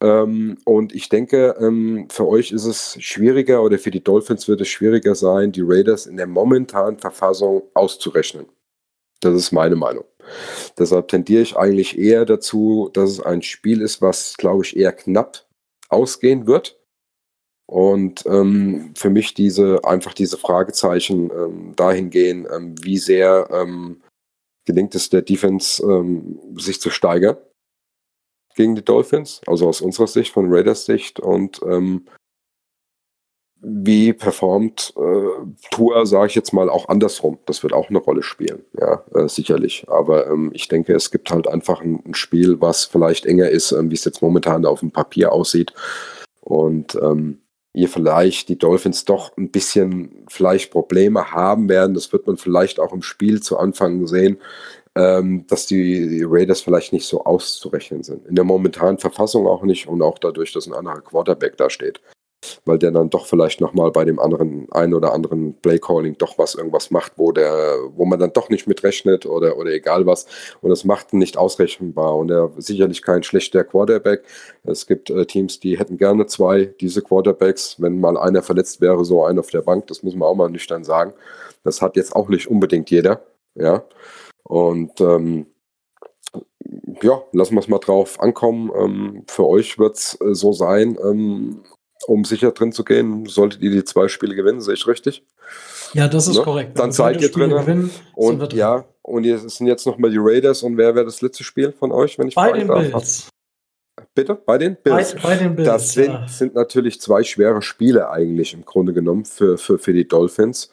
Ähm, 0.02 0.58
und 0.64 0.94
ich 0.94 1.08
denke, 1.08 1.56
ähm, 1.58 2.08
für 2.10 2.28
euch 2.28 2.52
ist 2.52 2.66
es 2.66 2.96
schwieriger 3.00 3.62
oder 3.62 3.78
für 3.78 3.90
die 3.90 4.04
Dolphins 4.04 4.46
wird 4.46 4.60
es 4.60 4.68
schwieriger 4.68 5.14
sein, 5.14 5.52
die 5.52 5.62
Raiders 5.64 6.06
in 6.06 6.16
der 6.16 6.26
momentanen 6.26 6.98
Verfassung 6.98 7.62
auszurechnen. 7.74 8.46
Das 9.20 9.34
ist 9.34 9.52
meine 9.52 9.76
Meinung. 9.76 10.04
Deshalb 10.78 11.08
tendiere 11.08 11.42
ich 11.42 11.56
eigentlich 11.56 11.98
eher 11.98 12.26
dazu, 12.26 12.90
dass 12.92 13.10
es 13.10 13.20
ein 13.20 13.42
Spiel 13.42 13.80
ist, 13.80 14.02
was, 14.02 14.36
glaube 14.36 14.64
ich, 14.64 14.76
eher 14.76 14.92
knapp 14.92 15.46
ausgehen 15.88 16.46
wird. 16.46 16.78
Und 17.66 18.24
ähm, 18.26 18.92
für 18.96 19.10
mich 19.10 19.34
diese 19.34 19.82
einfach 19.84 20.14
diese 20.14 20.36
Fragezeichen 20.36 21.30
ähm, 21.30 21.72
dahin 21.74 22.10
gehen, 22.10 22.46
ähm, 22.54 22.74
wie 22.82 22.98
sehr 22.98 23.48
ähm, 23.50 24.02
gelingt 24.66 24.94
es 24.94 25.10
der 25.10 25.22
Defense, 25.22 25.82
ähm, 25.82 26.38
sich 26.56 26.80
zu 26.80 26.90
steigern 26.90 27.36
gegen 28.56 28.74
die 28.74 28.84
Dolphins, 28.84 29.40
also 29.46 29.68
aus 29.68 29.80
unserer 29.80 30.08
Sicht, 30.08 30.32
von 30.32 30.52
Raiders 30.52 30.86
Sicht 30.86 31.20
und 31.20 31.60
ähm, 31.62 32.06
wie 33.60 34.12
performt 34.12 34.92
äh, 34.96 35.46
Tour, 35.70 36.06
sage 36.06 36.28
ich 36.28 36.34
jetzt 36.34 36.52
mal, 36.52 36.68
auch 36.68 36.88
andersrum. 36.88 37.38
Das 37.46 37.62
wird 37.62 37.72
auch 37.72 37.88
eine 37.88 37.98
Rolle 37.98 38.22
spielen, 38.22 38.64
ja, 38.78 39.02
äh, 39.14 39.28
sicherlich. 39.28 39.86
Aber 39.88 40.26
ähm, 40.26 40.50
ich 40.52 40.68
denke, 40.68 40.94
es 40.94 41.10
gibt 41.10 41.30
halt 41.30 41.48
einfach 41.48 41.80
ein, 41.80 42.02
ein 42.06 42.14
Spiel, 42.14 42.60
was 42.60 42.84
vielleicht 42.84 43.26
enger 43.26 43.48
ist, 43.48 43.72
ähm, 43.72 43.90
wie 43.90 43.94
es 43.94 44.04
jetzt 44.04 44.22
momentan 44.22 44.66
auf 44.66 44.80
dem 44.80 44.90
Papier 44.90 45.32
aussieht. 45.32 45.72
Und 46.40 46.96
ähm, 47.02 47.40
ihr 47.72 47.88
vielleicht 47.88 48.48
die 48.48 48.58
Dolphins 48.58 49.04
doch 49.04 49.36
ein 49.36 49.50
bisschen 49.50 50.24
vielleicht 50.28 50.70
Probleme 50.70 51.32
haben 51.32 51.68
werden. 51.68 51.94
Das 51.94 52.12
wird 52.12 52.26
man 52.26 52.36
vielleicht 52.36 52.78
auch 52.78 52.92
im 52.92 53.02
Spiel 53.02 53.42
zu 53.42 53.58
Anfang 53.58 54.06
sehen, 54.06 54.38
ähm, 54.96 55.46
dass 55.46 55.66
die, 55.66 56.24
Raiders 56.26 56.62
vielleicht 56.62 56.92
nicht 56.92 57.06
so 57.06 57.24
auszurechnen 57.24 58.02
sind. 58.02 58.26
In 58.26 58.34
der 58.34 58.44
momentanen 58.44 58.98
Verfassung 58.98 59.46
auch 59.46 59.62
nicht 59.62 59.86
und 59.86 60.00
auch 60.02 60.18
dadurch, 60.18 60.52
dass 60.52 60.66
ein 60.66 60.72
anderer 60.72 61.02
Quarterback 61.02 61.56
da 61.56 61.68
steht. 61.68 62.00
Weil 62.64 62.78
der 62.78 62.92
dann 62.92 63.10
doch 63.10 63.26
vielleicht 63.26 63.60
nochmal 63.60 63.90
bei 63.90 64.04
dem 64.04 64.20
anderen, 64.20 64.68
ein 64.70 64.94
oder 64.94 65.12
anderen 65.12 65.54
Play-Calling 65.60 66.16
doch 66.16 66.38
was 66.38 66.54
irgendwas 66.54 66.90
macht, 66.90 67.12
wo 67.16 67.32
der, 67.32 67.76
wo 67.94 68.04
man 68.04 68.20
dann 68.20 68.32
doch 68.32 68.48
nicht 68.48 68.66
mitrechnet 68.66 69.26
oder, 69.26 69.58
oder 69.58 69.70
egal 69.72 70.06
was. 70.06 70.26
Und 70.60 70.70
das 70.70 70.84
macht 70.84 71.12
ihn 71.12 71.18
nicht 71.18 71.36
ausrechenbar. 71.36 72.16
Und 72.16 72.30
er 72.30 72.52
sicherlich 72.56 73.02
kein 73.02 73.22
schlechter 73.22 73.64
Quarterback. 73.64 74.24
Es 74.64 74.86
gibt 74.86 75.10
äh, 75.10 75.26
Teams, 75.26 75.60
die 75.60 75.78
hätten 75.78 75.98
gerne 75.98 76.26
zwei, 76.26 76.66
diese 76.80 77.02
Quarterbacks, 77.02 77.80
wenn 77.80 78.00
mal 78.00 78.16
einer 78.16 78.42
verletzt 78.42 78.80
wäre, 78.80 79.04
so 79.04 79.24
einer 79.24 79.40
auf 79.40 79.50
der 79.50 79.62
Bank. 79.62 79.88
Das 79.88 80.02
muss 80.02 80.14
man 80.14 80.28
auch 80.28 80.36
mal 80.36 80.50
nüchtern 80.50 80.84
sagen. 80.84 81.14
Das 81.64 81.82
hat 81.82 81.96
jetzt 81.96 82.14
auch 82.14 82.28
nicht 82.28 82.48
unbedingt 82.48 82.90
jeder. 82.90 83.22
Ja. 83.56 83.84
Und 84.46 85.00
ähm, 85.00 85.46
ja, 87.02 87.22
lassen 87.32 87.54
wir 87.54 87.60
es 87.60 87.68
mal 87.68 87.78
drauf 87.78 88.20
ankommen. 88.20 88.70
Ähm, 88.76 89.24
für 89.26 89.46
euch 89.46 89.78
wird 89.78 89.96
es 89.96 90.18
äh, 90.20 90.34
so 90.34 90.52
sein, 90.52 90.96
ähm, 91.02 91.62
um 92.06 92.24
sicher 92.24 92.52
drin 92.52 92.72
zu 92.72 92.84
gehen, 92.84 93.26
solltet 93.26 93.62
ihr 93.62 93.70
die 93.70 93.84
zwei 93.84 94.08
Spiele 94.08 94.34
gewinnen, 94.34 94.60
sehe 94.60 94.74
ich 94.74 94.86
richtig? 94.86 95.24
Ja, 95.92 96.08
das 96.08 96.28
ist 96.28 96.36
ne? 96.36 96.42
korrekt. 96.42 96.78
Dann 96.78 96.92
seid 96.92 97.20
ihr 97.20 97.30
drin. 97.30 97.50
Gewinnen, 97.50 97.90
und 98.14 98.38
drin. 98.38 98.58
ja, 98.58 98.84
und 99.02 99.24
es 99.24 99.56
sind 99.56 99.66
jetzt 99.66 99.86
nochmal 99.86 100.10
die 100.10 100.18
Raiders 100.20 100.62
und 100.62 100.76
wer 100.76 100.94
wäre 100.94 101.04
das 101.04 101.22
letzte 101.22 101.44
Spiel 101.44 101.72
von 101.72 101.92
euch, 101.92 102.18
wenn 102.18 102.28
ich 102.28 102.34
Bei 102.34 102.52
den 102.52 102.68
darf? 102.68 102.90
Bills. 102.90 103.28
Bitte? 104.14 104.34
Bei 104.34 104.58
den 104.58 104.76
Bills? 104.76 105.14
Bei, 105.14 105.22
bei 105.22 105.36
den 105.36 105.56
Bills. 105.56 105.68
Das 105.68 105.92
sind, 105.92 106.12
ja. 106.12 106.28
sind 106.28 106.54
natürlich 106.54 107.00
zwei 107.00 107.22
schwere 107.22 107.62
Spiele 107.62 108.10
eigentlich 108.10 108.52
im 108.54 108.64
Grunde 108.64 108.92
genommen 108.92 109.24
für, 109.24 109.58
für, 109.58 109.78
für 109.78 109.92
die 109.92 110.06
Dolphins. 110.06 110.70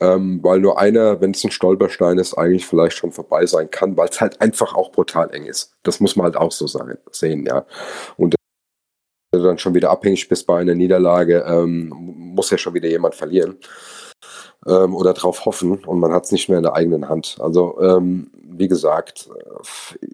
Ähm, 0.00 0.40
weil 0.42 0.60
nur 0.60 0.78
einer, 0.78 1.20
wenn 1.20 1.32
es 1.32 1.42
ein 1.42 1.50
Stolperstein 1.50 2.18
ist, 2.18 2.34
eigentlich 2.34 2.66
vielleicht 2.66 2.96
schon 2.96 3.10
vorbei 3.10 3.46
sein 3.46 3.70
kann, 3.70 3.96
weil 3.96 4.08
es 4.08 4.20
halt 4.20 4.40
einfach 4.40 4.74
auch 4.74 4.92
brutal 4.92 5.32
eng 5.34 5.46
ist. 5.46 5.74
Das 5.82 5.98
muss 5.98 6.14
man 6.14 6.24
halt 6.24 6.36
auch 6.36 6.52
so 6.52 6.66
sein, 6.66 6.98
sehen, 7.10 7.44
ja. 7.46 7.66
Und 8.16 8.36
wenn 9.32 9.40
du 9.42 9.46
dann 9.46 9.58
schon 9.58 9.74
wieder 9.74 9.90
abhängig 9.90 10.28
bist 10.28 10.46
bei 10.46 10.58
einer 10.58 10.74
Niederlage, 10.74 11.44
ähm, 11.46 11.92
muss 12.34 12.50
ja 12.50 12.58
schon 12.58 12.74
wieder 12.74 12.88
jemand 12.88 13.14
verlieren 13.14 13.58
ähm, 14.66 14.94
oder 14.94 15.14
darauf 15.14 15.44
hoffen 15.44 15.84
und 15.84 16.00
man 16.00 16.12
hat 16.12 16.24
es 16.24 16.32
nicht 16.32 16.48
mehr 16.48 16.58
in 16.58 16.64
der 16.64 16.74
eigenen 16.74 17.08
Hand. 17.08 17.36
Also 17.40 17.78
ähm, 17.80 18.30
wie 18.42 18.68
gesagt, 18.68 19.28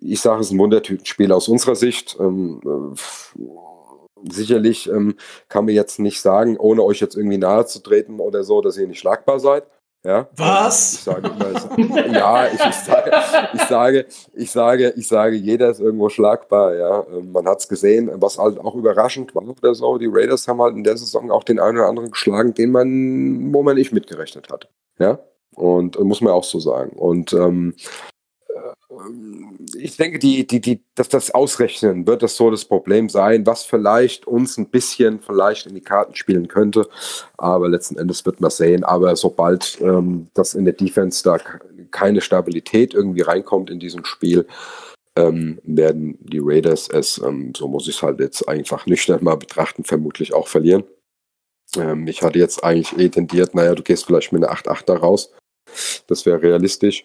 ich 0.00 0.20
sage 0.20 0.40
es 0.40 0.48
ist 0.48 0.52
ein 0.52 0.58
Wundertütenspiel 0.58 1.32
aus 1.32 1.48
unserer 1.48 1.76
Sicht. 1.76 2.16
Ähm, 2.20 2.60
äh, 2.64 4.30
sicherlich 4.30 4.88
ähm, 4.88 5.16
kann 5.48 5.64
man 5.64 5.74
jetzt 5.74 5.98
nicht 5.98 6.20
sagen, 6.20 6.56
ohne 6.56 6.82
euch 6.82 7.00
jetzt 7.00 7.16
irgendwie 7.16 7.38
nahe 7.38 7.66
zu 7.66 7.80
treten 7.80 8.20
oder 8.20 8.44
so, 8.44 8.60
dass 8.60 8.76
ihr 8.76 8.86
nicht 8.86 9.00
schlagbar 9.00 9.40
seid. 9.40 9.64
Ja? 10.04 10.28
Was? 10.36 10.94
Ich 10.94 11.00
sage 11.00 11.28
immer, 11.28 12.06
ja, 12.06 12.46
ich, 12.46 12.60
ich, 12.60 12.74
sage, 12.74 13.10
ich 13.54 13.62
sage, 13.62 14.06
ich 14.34 14.50
sage, 14.50 14.94
ich 14.96 15.08
sage, 15.08 15.36
jeder 15.36 15.70
ist 15.70 15.80
irgendwo 15.80 16.10
schlagbar. 16.10 16.74
Ja, 16.74 17.06
ähm, 17.10 17.32
man 17.32 17.48
hat 17.48 17.60
es 17.60 17.68
gesehen, 17.68 18.10
was 18.16 18.38
halt 18.38 18.58
auch 18.58 18.74
überraschend 18.74 19.34
war 19.34 19.42
oder 19.42 19.74
so. 19.74 19.96
Die 19.96 20.10
Raiders 20.12 20.46
haben 20.46 20.60
halt 20.60 20.76
in 20.76 20.84
der 20.84 20.98
Saison 20.98 21.30
auch 21.30 21.42
den 21.42 21.58
einen 21.58 21.78
oder 21.78 21.88
anderen 21.88 22.10
geschlagen, 22.10 22.52
den 22.52 22.70
man, 22.70 23.54
wo 23.54 23.62
man 23.62 23.76
nicht 23.76 23.92
mitgerechnet 23.92 24.50
hat. 24.50 24.68
Ja, 24.98 25.20
und 25.54 25.96
äh, 25.96 26.04
muss 26.04 26.20
man 26.20 26.34
auch 26.34 26.44
so 26.44 26.60
sagen. 26.60 26.90
Und 26.90 27.32
ähm, 27.32 27.74
ich 29.76 29.96
denke, 29.96 30.18
die, 30.18 30.46
die, 30.46 30.60
die, 30.60 30.80
dass 30.94 31.08
das 31.08 31.30
Ausrechnen 31.32 32.06
wird 32.06 32.22
das 32.22 32.36
so 32.36 32.50
das 32.50 32.64
Problem 32.64 33.08
sein, 33.08 33.46
was 33.46 33.64
vielleicht 33.64 34.26
uns 34.26 34.56
ein 34.56 34.68
bisschen 34.68 35.20
vielleicht 35.20 35.66
in 35.66 35.74
die 35.74 35.80
Karten 35.80 36.14
spielen 36.14 36.48
könnte. 36.48 36.88
Aber 37.36 37.68
letzten 37.68 37.98
Endes 37.98 38.24
wird 38.24 38.40
man 38.40 38.50
sehen. 38.50 38.84
Aber 38.84 39.16
sobald 39.16 39.78
ähm, 39.80 40.28
das 40.34 40.54
in 40.54 40.64
der 40.64 40.74
Defense 40.74 41.22
da 41.22 41.38
keine 41.90 42.20
Stabilität 42.20 42.94
irgendwie 42.94 43.22
reinkommt 43.22 43.70
in 43.70 43.80
diesem 43.80 44.04
Spiel, 44.04 44.46
ähm, 45.16 45.60
werden 45.62 46.18
die 46.20 46.40
Raiders 46.42 46.88
es, 46.88 47.18
ähm, 47.18 47.52
so 47.56 47.68
muss 47.68 47.88
ich 47.88 47.96
es 47.96 48.02
halt 48.02 48.20
jetzt 48.20 48.48
einfach 48.48 48.86
nüchtern 48.86 49.22
mal 49.22 49.36
betrachten, 49.36 49.84
vermutlich 49.84 50.34
auch 50.34 50.48
verlieren. 50.48 50.84
Ähm, 51.76 52.06
ich 52.08 52.22
hatte 52.22 52.38
jetzt 52.38 52.64
eigentlich 52.64 52.98
eh 52.98 53.08
tendiert, 53.08 53.54
naja, 53.54 53.74
du 53.74 53.82
gehst 53.82 54.06
vielleicht 54.06 54.32
mit 54.32 54.44
einer 54.44 54.52
8-8 54.52 54.86
da 54.86 54.96
raus. 54.96 55.32
Das 56.08 56.26
wäre 56.26 56.42
realistisch. 56.42 57.04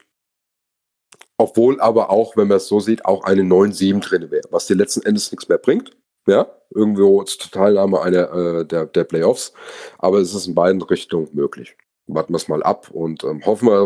Obwohl 1.40 1.80
aber 1.80 2.10
auch, 2.10 2.36
wenn 2.36 2.49
man 2.49 2.57
es 2.57 2.68
so 2.68 2.82
sieht, 2.82 3.06
auch 3.06 3.24
eine 3.24 3.44
9-7 3.44 4.02
drin 4.02 4.30
wäre, 4.30 4.44
was 4.52 4.68
dir 4.68 4.76
letzten 4.76 5.03
Endes 5.03 5.32
nichts 5.32 5.48
mehr 5.48 5.57
bringt. 5.57 5.91
Ja, 6.28 6.48
irgendwo 6.76 7.24
zur 7.24 7.49
Teilnahme 7.49 8.02
einer 8.02 8.34
äh, 8.34 8.66
der, 8.66 8.86
der 8.86 9.06
Playoffs. 9.06 9.53
Aber 9.98 10.20
es 10.20 10.36
ist 10.36 10.48
in 10.48 10.53
beiden 10.53 10.82
Richtungen 10.82 11.30
möglich. 11.32 11.78
Warten 12.07 12.34
wir 12.34 12.38
es 12.38 12.49
mal 12.49 12.61
ab 12.61 12.91
und 12.91 13.24
ähm, 13.24 13.45
hoffen 13.45 13.70
wir, 13.70 13.80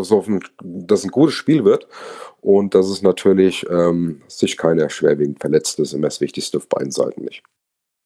dass 0.86 0.98
es 0.98 1.04
ein 1.04 1.10
gutes 1.12 1.34
Spiel 1.34 1.64
wird 1.64 1.86
und 2.40 2.74
dass 2.74 2.88
es 2.88 3.02
natürlich 3.02 3.64
ähm, 3.70 4.22
sich 4.26 4.56
keiner 4.56 4.90
schwerwiegend 4.90 5.38
verletzt 5.40 5.78
ist. 5.78 5.92
Immer 5.92 6.08
das 6.08 6.20
Wichtigste 6.20 6.56
auf 6.56 6.68
beiden 6.68 6.90
Seiten 6.90 7.22
nicht. 7.22 7.44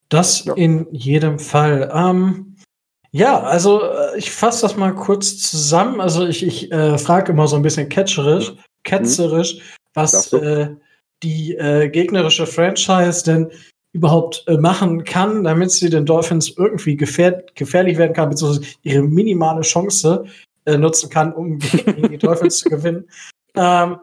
Das 0.09 0.45
ja. 0.45 0.53
in 0.53 0.85
jedem 0.91 1.39
Fall. 1.39 1.91
Ähm, 1.91 2.55
ja, 3.09 3.41
also 3.41 3.81
äh, 3.81 4.15
ich 4.15 4.29
fasse 4.29 4.61
das 4.61 4.77
mal 4.77 4.93
kurz 4.93 5.39
zusammen. 5.39 6.01
Also 6.01 6.27
ich, 6.27 6.45
ich 6.45 6.71
äh, 6.71 6.99
frage 6.99 7.31
immer 7.31 7.47
so 7.47 7.55
ein 7.55 7.63
bisschen 7.63 7.89
catcherisch 7.89 8.53
ketzerisch, 8.89 9.55
mhm. 9.55 9.61
was 9.93 10.33
äh, 10.33 10.69
die 11.23 11.55
äh, 11.55 11.89
gegnerische 11.89 12.45
Franchise 12.47 13.23
denn 13.23 13.51
überhaupt 13.91 14.43
äh, 14.47 14.57
machen 14.57 15.03
kann, 15.03 15.43
damit 15.43 15.71
sie 15.71 15.89
den 15.89 16.05
Dolphins 16.05 16.49
irgendwie 16.57 16.95
gefähr 16.95 17.43
gefährlich 17.55 17.97
werden 17.97 18.13
kann, 18.13 18.29
beziehungsweise 18.29 18.67
ihre 18.83 19.01
minimale 19.01 19.61
Chance 19.61 20.25
äh, 20.65 20.77
nutzen 20.77 21.09
kann, 21.09 21.33
um 21.33 21.59
gegen 21.59 22.09
die 22.09 22.17
Dolphins 22.17 22.59
zu 22.59 22.69
gewinnen. 22.69 23.09
Ähm, 23.55 23.97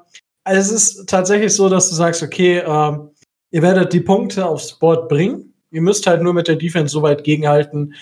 also 0.44 0.60
es 0.60 0.70
ist 0.70 1.08
tatsächlich 1.08 1.54
so, 1.54 1.68
dass 1.68 1.88
du 1.88 1.94
sagst, 1.94 2.22
okay, 2.22 2.58
ähm, 2.58 3.10
ihr 3.50 3.62
werdet 3.62 3.92
die 3.92 4.00
Punkte 4.00 4.46
aufs 4.46 4.78
Board 4.78 5.08
bringen. 5.08 5.52
Ihr 5.70 5.82
müsst 5.82 6.06
halt 6.06 6.22
nur 6.22 6.34
mit 6.34 6.48
der 6.48 6.56
Defense 6.56 6.92
so 6.92 7.02
weit 7.02 7.24
gegenhalten, 7.24 7.94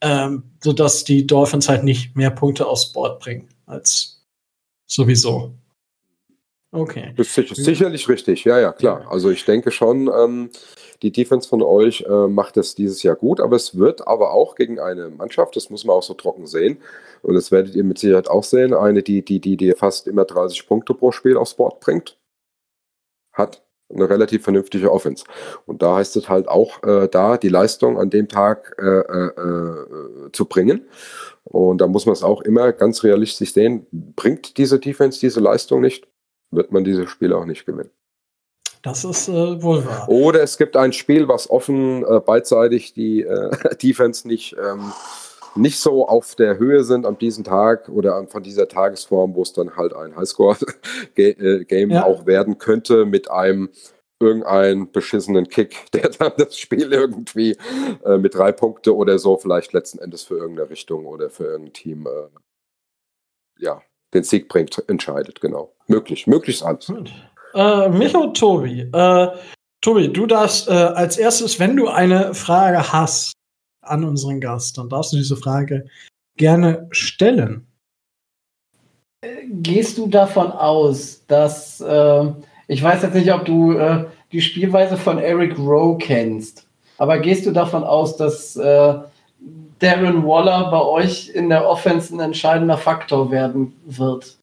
ähm, 0.00 0.42
sodass 0.62 1.04
die 1.04 1.26
Dolphins 1.26 1.68
halt 1.68 1.84
nicht 1.84 2.16
mehr 2.16 2.30
Punkte 2.30 2.66
aufs 2.66 2.92
Board 2.92 3.20
bringen 3.20 3.48
als 3.66 4.24
sowieso. 4.86 5.54
Okay. 6.74 7.12
Das 7.16 7.26
ist 7.26 7.34
sicher, 7.34 7.54
sicherlich 7.54 8.08
richtig, 8.08 8.44
ja, 8.44 8.58
ja, 8.58 8.72
klar. 8.72 9.06
Also 9.10 9.30
ich 9.30 9.44
denke 9.44 9.70
schon, 9.70 10.08
ähm, 10.08 10.50
die 11.02 11.12
Defense 11.12 11.46
von 11.46 11.60
euch 11.60 12.00
äh, 12.08 12.28
macht 12.28 12.56
es 12.56 12.74
dieses 12.74 13.02
Jahr 13.02 13.14
gut, 13.14 13.40
aber 13.40 13.56
es 13.56 13.76
wird 13.76 14.08
aber 14.08 14.32
auch 14.32 14.54
gegen 14.54 14.80
eine 14.80 15.10
Mannschaft, 15.10 15.54
das 15.54 15.68
muss 15.68 15.84
man 15.84 15.96
auch 15.96 16.02
so 16.02 16.14
trocken 16.14 16.46
sehen, 16.46 16.78
und 17.20 17.34
das 17.34 17.52
werdet 17.52 17.74
ihr 17.74 17.84
mit 17.84 17.98
Sicherheit 17.98 18.30
auch 18.30 18.42
sehen, 18.42 18.72
eine, 18.72 19.02
die, 19.02 19.22
die, 19.22 19.38
die 19.38 19.58
dir 19.58 19.76
fast 19.76 20.08
immer 20.08 20.24
30 20.24 20.66
Punkte 20.66 20.94
pro 20.94 21.12
Spiel 21.12 21.36
aufs 21.36 21.54
Board 21.54 21.78
bringt, 21.80 22.18
hat 23.34 23.62
eine 23.92 24.08
relativ 24.08 24.44
vernünftige 24.44 24.90
Offense. 24.90 25.24
Und 25.66 25.82
da 25.82 25.96
heißt 25.96 26.16
es 26.16 26.30
halt 26.30 26.48
auch, 26.48 26.82
äh, 26.82 27.08
da 27.08 27.36
die 27.36 27.50
Leistung 27.50 27.98
an 27.98 28.08
dem 28.08 28.28
Tag 28.28 28.74
äh, 28.78 28.84
äh, 28.84 29.26
äh 29.26 30.32
zu 30.32 30.46
bringen. 30.46 30.86
Und 31.44 31.82
da 31.82 31.86
muss 31.86 32.06
man 32.06 32.14
es 32.14 32.22
auch 32.22 32.40
immer 32.40 32.72
ganz 32.72 33.04
realistisch 33.04 33.52
sehen, 33.52 33.86
bringt 33.90 34.56
diese 34.56 34.78
Defense 34.78 35.20
diese 35.20 35.40
Leistung 35.40 35.82
nicht, 35.82 36.08
wird 36.52 36.70
man 36.70 36.84
dieses 36.84 37.10
Spiel 37.10 37.32
auch 37.32 37.44
nicht 37.44 37.66
gewinnen. 37.66 37.90
Das 38.82 39.04
ist 39.04 39.28
äh, 39.28 39.62
wohl 39.62 39.84
wahr. 39.86 40.08
Oder 40.08 40.42
es 40.42 40.58
gibt 40.58 40.76
ein 40.76 40.92
Spiel, 40.92 41.28
was 41.28 41.48
offen 41.48 42.04
äh, 42.04 42.20
beidseitig 42.20 42.92
die 42.94 43.22
äh, 43.22 43.50
Defense 43.82 44.26
nicht, 44.26 44.56
ähm, 44.58 44.92
nicht 45.54 45.78
so 45.78 46.08
auf 46.08 46.34
der 46.34 46.58
Höhe 46.58 46.82
sind 46.82 47.06
an 47.06 47.16
diesem 47.18 47.44
Tag 47.44 47.88
oder 47.88 48.26
von 48.26 48.42
dieser 48.42 48.68
Tagesform, 48.68 49.34
wo 49.34 49.42
es 49.42 49.52
dann 49.52 49.76
halt 49.76 49.94
ein 49.94 50.16
Highscore-Game 50.16 51.90
äh, 51.90 51.94
ja. 51.94 52.04
auch 52.04 52.26
werden 52.26 52.58
könnte 52.58 53.04
mit 53.04 53.30
einem 53.30 53.70
irgendeinen 54.18 54.90
beschissenen 54.90 55.48
Kick, 55.48 55.76
der 55.92 56.08
dann 56.10 56.32
das 56.36 56.58
Spiel 56.58 56.92
irgendwie 56.92 57.56
äh, 58.04 58.18
mit 58.18 58.34
drei 58.34 58.50
Punkte 58.50 58.96
oder 58.96 59.18
so 59.18 59.36
vielleicht 59.36 59.72
letzten 59.72 59.98
Endes 59.98 60.24
für 60.24 60.38
irgendeine 60.38 60.70
Richtung 60.70 61.06
oder 61.06 61.30
für 61.30 61.44
irgendein 61.44 61.72
Team 61.72 62.06
äh, 62.06 62.28
ja, 63.58 63.80
den 64.14 64.24
Sieg 64.24 64.48
bringt, 64.48 64.82
entscheidet, 64.88 65.40
genau. 65.40 65.72
Möglich, 65.86 66.26
möglichst 66.26 66.62
alles. 66.62 66.92
Äh, 67.54 67.88
Micho 67.88 68.28
Tobi. 68.28 68.82
Äh, 68.92 69.28
Tobi, 69.80 70.12
du 70.12 70.26
darfst 70.26 70.68
äh, 70.68 70.72
als 70.72 71.18
erstes, 71.18 71.58
wenn 71.58 71.76
du 71.76 71.88
eine 71.88 72.34
Frage 72.34 72.92
hast 72.92 73.32
an 73.82 74.04
unseren 74.04 74.40
Gast, 74.40 74.78
dann 74.78 74.88
darfst 74.88 75.12
du 75.12 75.16
diese 75.16 75.36
Frage 75.36 75.86
gerne 76.36 76.86
stellen. 76.92 77.66
Gehst 79.48 79.98
du 79.98 80.06
davon 80.06 80.50
aus, 80.52 81.24
dass 81.26 81.80
äh, 81.80 82.32
ich 82.68 82.82
weiß 82.82 83.02
jetzt 83.02 83.14
nicht, 83.14 83.32
ob 83.32 83.44
du 83.44 83.72
äh, 83.72 84.06
die 84.32 84.40
Spielweise 84.40 84.96
von 84.96 85.18
Eric 85.18 85.58
Rowe 85.58 85.98
kennst, 85.98 86.66
aber 86.98 87.18
gehst 87.18 87.46
du 87.46 87.52
davon 87.52 87.84
aus, 87.84 88.16
dass 88.16 88.56
äh, 88.56 88.94
Darren 89.82 90.24
Waller 90.24 90.70
bei 90.70 90.80
euch 90.80 91.30
in 91.30 91.48
der 91.48 91.68
Offense 91.68 92.14
ein 92.14 92.20
entscheidender 92.20 92.78
Faktor 92.78 93.32
werden 93.32 93.74
wird? 93.84 94.38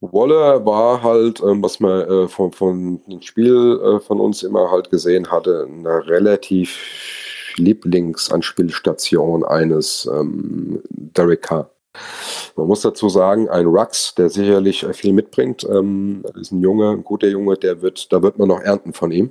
Waller 0.00 0.64
war 0.64 1.02
halt, 1.02 1.42
ähm, 1.42 1.62
was 1.62 1.80
man 1.80 2.00
äh, 2.08 2.28
von, 2.28 2.52
von 2.52 3.00
dem 3.06 3.20
Spiel 3.20 3.80
äh, 3.82 4.00
von 4.00 4.20
uns 4.20 4.42
immer 4.42 4.70
halt 4.70 4.90
gesehen 4.90 5.30
hatte, 5.30 5.68
eine 5.68 6.06
relativ 6.06 7.54
Lieblingsanspielstation 7.56 9.44
eines 9.44 10.08
ähm, 10.10 10.80
Derek 10.88 11.42
Carr. 11.42 11.70
Man 12.56 12.68
muss 12.68 12.82
dazu 12.82 13.08
sagen, 13.08 13.48
ein 13.48 13.66
Rux, 13.66 14.14
der 14.14 14.30
sicherlich 14.30 14.86
viel 14.92 15.12
mitbringt, 15.12 15.66
ähm, 15.68 16.24
ist 16.40 16.52
ein 16.52 16.62
Junge, 16.62 16.90
ein 16.92 17.04
guter 17.04 17.28
Junge, 17.28 17.56
der 17.56 17.82
wird, 17.82 18.12
da 18.12 18.22
wird 18.22 18.38
man 18.38 18.48
noch 18.48 18.60
ernten 18.60 18.92
von 18.92 19.10
ihm, 19.10 19.26
äh, 19.26 19.30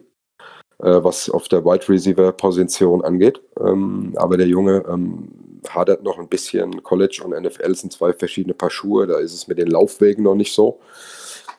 was 0.79 1.29
auf 1.29 1.47
der 1.47 1.65
Wide 1.65 1.89
Receiver 1.89 2.31
Position 2.31 3.03
angeht. 3.03 3.41
Ähm, 3.59 4.13
aber 4.15 4.37
der 4.37 4.47
Junge 4.47 4.83
ähm, 4.87 5.29
hadert 5.69 6.03
noch 6.03 6.19
ein 6.19 6.27
bisschen. 6.27 6.83
College 6.83 7.21
und 7.23 7.31
NFL 7.31 7.75
sind 7.75 7.93
zwei 7.93 8.13
verschiedene 8.13 8.53
Paar 8.53 8.69
Schuhe, 8.69 9.07
da 9.07 9.17
ist 9.17 9.33
es 9.33 9.47
mit 9.47 9.57
den 9.57 9.67
Laufwegen 9.67 10.23
noch 10.23 10.35
nicht 10.35 10.53
so. 10.53 10.79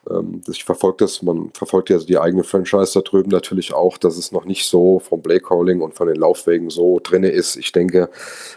Ähm, 0.08 0.42
ich 0.48 0.64
verfolge 0.64 0.98
das, 0.98 1.22
man 1.22 1.50
verfolgt 1.52 1.90
ja 1.90 1.98
die 1.98 2.18
eigene 2.18 2.44
Franchise 2.44 2.92
da 2.94 3.00
drüben 3.00 3.30
natürlich 3.30 3.74
auch, 3.74 3.98
dass 3.98 4.16
es 4.16 4.32
noch 4.32 4.44
nicht 4.44 4.66
so 4.66 5.00
vom 5.00 5.22
Blake 5.22 5.44
Calling 5.44 5.80
und 5.80 5.94
von 5.94 6.08
den 6.08 6.16
Laufwegen 6.16 6.70
so 6.70 7.00
drin 7.02 7.24
ist. 7.24 7.56
Ich 7.56 7.72
denke, 7.72 8.10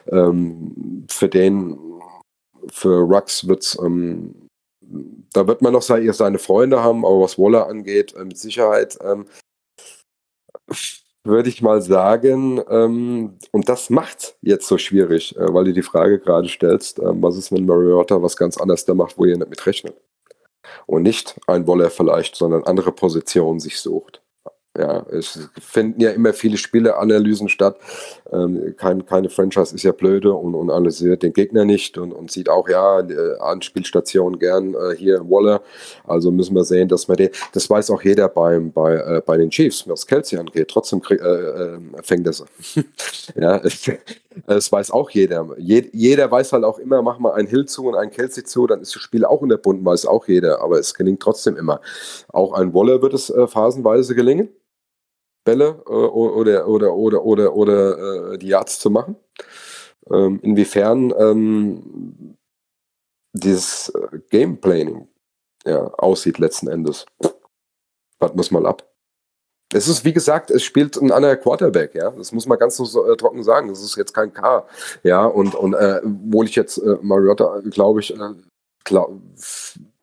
ähm, 0.07 1.05
für 1.09 1.29
den 1.29 1.77
für 2.69 2.99
Rux 2.99 3.47
wird's, 3.47 3.77
ähm, 3.83 4.35
da 5.33 5.47
wird 5.47 5.61
man 5.61 5.73
noch 5.73 5.81
seine 5.81 6.38
Freunde 6.38 6.83
haben, 6.83 7.05
aber 7.05 7.21
was 7.21 7.39
Waller 7.39 7.67
angeht, 7.67 8.13
äh, 8.15 8.23
mit 8.23 8.38
Sicherheit 8.38 8.99
ähm, 9.03 9.25
würde 11.23 11.49
ich 11.49 11.61
mal 11.61 11.81
sagen, 11.81 12.61
ähm, 12.69 13.38
und 13.52 13.69
das 13.69 13.89
macht 13.89 14.35
jetzt 14.41 14.68
so 14.68 14.77
schwierig, 14.77 15.35
äh, 15.38 15.53
weil 15.53 15.65
du 15.65 15.73
die 15.73 15.84
Frage 15.84 16.19
gerade 16.19 16.49
stellst, 16.49 16.99
äh, 16.99 17.03
was 17.22 17.38
ist, 17.38 17.52
wenn 17.52 17.65
Mariota 17.65 18.22
was 18.22 18.35
ganz 18.35 18.57
anderes 18.57 18.85
da 18.85 18.93
macht, 18.93 19.18
wo 19.18 19.26
ihr 19.26 19.38
nicht 19.38 19.49
mit 19.49 19.65
rechnet? 19.65 19.95
Und 20.88 21.03
nicht 21.03 21.39
ein 21.48 21.68
Waller 21.68 21.89
vielleicht, 21.89 22.35
sondern 22.35 22.64
andere 22.64 22.91
Positionen 22.91 23.60
sich 23.60 23.80
sucht. 23.80 24.20
Ja, 24.81 25.05
es 25.11 25.37
finden 25.61 26.01
ja 26.01 26.09
immer 26.09 26.33
viele 26.33 26.57
Spieleanalysen 26.57 27.49
statt. 27.49 27.77
Ähm, 28.31 28.73
kein, 28.77 29.05
keine 29.05 29.29
Franchise 29.29 29.75
ist 29.75 29.83
ja 29.83 29.91
blöde 29.91 30.33
und, 30.33 30.55
und 30.55 30.71
analysiert 30.71 31.21
den 31.21 31.33
Gegner 31.33 31.65
nicht 31.65 31.99
und, 31.99 32.11
und 32.11 32.31
sieht 32.31 32.49
auch, 32.49 32.67
ja, 32.67 33.01
äh, 33.01 33.37
Anspielstation 33.39 34.39
gern 34.39 34.73
äh, 34.73 34.95
hier 34.95 35.19
Waller. 35.29 35.61
Also 36.07 36.31
müssen 36.31 36.55
wir 36.55 36.63
sehen, 36.63 36.87
dass 36.87 37.07
wir 37.07 37.15
den, 37.15 37.29
das 37.53 37.69
weiß 37.69 37.91
auch 37.91 38.01
jeder 38.01 38.27
beim, 38.27 38.71
bei, 38.71 38.95
äh, 38.95 39.21
bei 39.23 39.37
den 39.37 39.51
Chiefs, 39.51 39.87
was 39.87 40.07
Kelsey 40.07 40.39
angeht. 40.39 40.69
Trotzdem 40.69 40.99
krieg, 40.99 41.21
äh, 41.21 41.25
äh, 41.25 41.79
fängt 42.01 42.25
er 42.25 42.33
ja, 43.35 43.61
es 44.47 44.71
weiß 44.71 44.89
auch 44.89 45.11
jeder. 45.11 45.47
Je, 45.59 45.89
jeder 45.93 46.31
weiß 46.31 46.53
halt 46.53 46.63
auch 46.63 46.79
immer, 46.79 47.03
mach 47.03 47.19
mal 47.19 47.33
einen 47.33 47.47
Hill 47.47 47.67
zu 47.67 47.85
und 47.85 47.95
einen 47.95 48.09
Kelsey 48.09 48.43
zu, 48.43 48.65
dann 48.65 48.81
ist 48.81 48.95
das 48.95 49.01
Spiel 49.03 49.25
auch 49.25 49.41
unterbunden, 49.41 49.85
weiß 49.85 50.07
auch 50.07 50.27
jeder. 50.27 50.59
Aber 50.59 50.79
es 50.79 50.95
gelingt 50.95 51.19
trotzdem 51.19 51.55
immer. 51.55 51.81
Auch 52.29 52.53
ein 52.53 52.73
Waller 52.73 53.03
wird 53.03 53.13
es 53.13 53.29
äh, 53.29 53.45
phasenweise 53.45 54.15
gelingen. 54.15 54.49
Bälle 55.43 55.81
äh, 55.88 55.91
oder, 55.91 56.68
oder, 56.68 56.95
oder, 56.95 57.23
oder, 57.23 57.55
oder 57.55 58.34
äh, 58.34 58.38
die 58.38 58.47
Yards 58.47 58.80
zu 58.80 58.89
machen. 58.89 59.15
Ähm, 60.09 60.39
inwiefern 60.41 61.13
ähm, 61.18 62.38
dieses 63.34 63.89
äh, 63.89 64.19
Game 64.30 64.59
Planning 64.59 65.07
ja, 65.65 65.85
aussieht 65.95 66.38
letzten 66.38 66.68
Endes. 66.68 67.05
Warten 68.19 68.38
wir 68.38 68.59
mal 68.59 68.68
ab. 68.68 68.88
Es 69.73 69.88
ist, 69.88 70.03
wie 70.03 70.11
gesagt, 70.11 70.51
es 70.51 70.63
spielt 70.63 70.97
ein 70.97 71.11
anderer 71.11 71.38
Quarterback, 71.38 71.95
ja. 71.95 72.11
Das 72.11 72.31
muss 72.34 72.45
man 72.45 72.59
ganz 72.59 72.76
so 72.76 73.05
äh, 73.09 73.15
trocken 73.15 73.43
sagen. 73.43 73.69
Das 73.69 73.81
ist 73.81 73.95
jetzt 73.95 74.13
kein 74.13 74.34
K, 74.34 74.65
ja. 75.03 75.26
Und, 75.26 75.55
und 75.55 75.73
äh, 75.73 76.01
obwohl 76.03 76.45
ich 76.45 76.55
jetzt 76.55 76.77
äh, 76.77 76.97
Mariota, 77.01 77.61
glaube 77.69 78.01
ich, 78.01 78.13
äh, 78.13 78.34
glaub, 78.84 79.13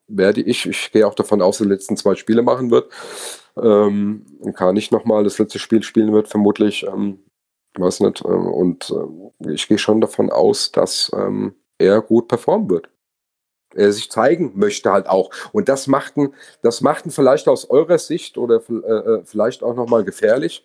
werde 0.06 0.40
ich, 0.40 0.66
ich 0.66 0.90
gehe 0.90 1.06
auch 1.06 1.14
davon 1.14 1.42
aus, 1.42 1.58
dass 1.58 1.66
die 1.66 1.72
letzten 1.72 1.96
zwei 1.96 2.14
Spiele 2.14 2.42
machen 2.42 2.70
wird, 2.70 2.90
ähm, 3.62 4.26
K 4.54 4.72
nicht 4.72 4.92
nochmal 4.92 5.24
das 5.24 5.38
letzte 5.38 5.58
Spiel 5.58 5.82
spielen 5.82 6.12
wird, 6.12 6.28
vermutlich. 6.28 6.86
Ähm, 6.86 7.20
weiß 7.76 8.00
nicht. 8.00 8.24
Ähm, 8.24 8.46
und 8.46 8.92
äh, 9.40 9.52
ich 9.52 9.68
gehe 9.68 9.78
schon 9.78 10.00
davon 10.00 10.30
aus, 10.30 10.72
dass 10.72 11.10
ähm, 11.14 11.54
er 11.78 12.00
gut 12.00 12.28
performen 12.28 12.68
wird. 12.70 12.88
Er 13.74 13.92
sich 13.92 14.10
zeigen 14.10 14.52
möchte 14.54 14.92
halt 14.92 15.08
auch. 15.08 15.30
Und 15.52 15.68
das 15.68 15.86
machten, 15.86 16.32
das 16.62 16.80
machten 16.80 17.10
vielleicht 17.10 17.48
aus 17.48 17.68
eurer 17.68 17.98
Sicht 17.98 18.38
oder 18.38 18.62
äh, 18.68 18.72
äh, 18.72 19.24
vielleicht 19.24 19.62
auch 19.62 19.74
nochmal 19.74 20.04
gefährlich, 20.04 20.64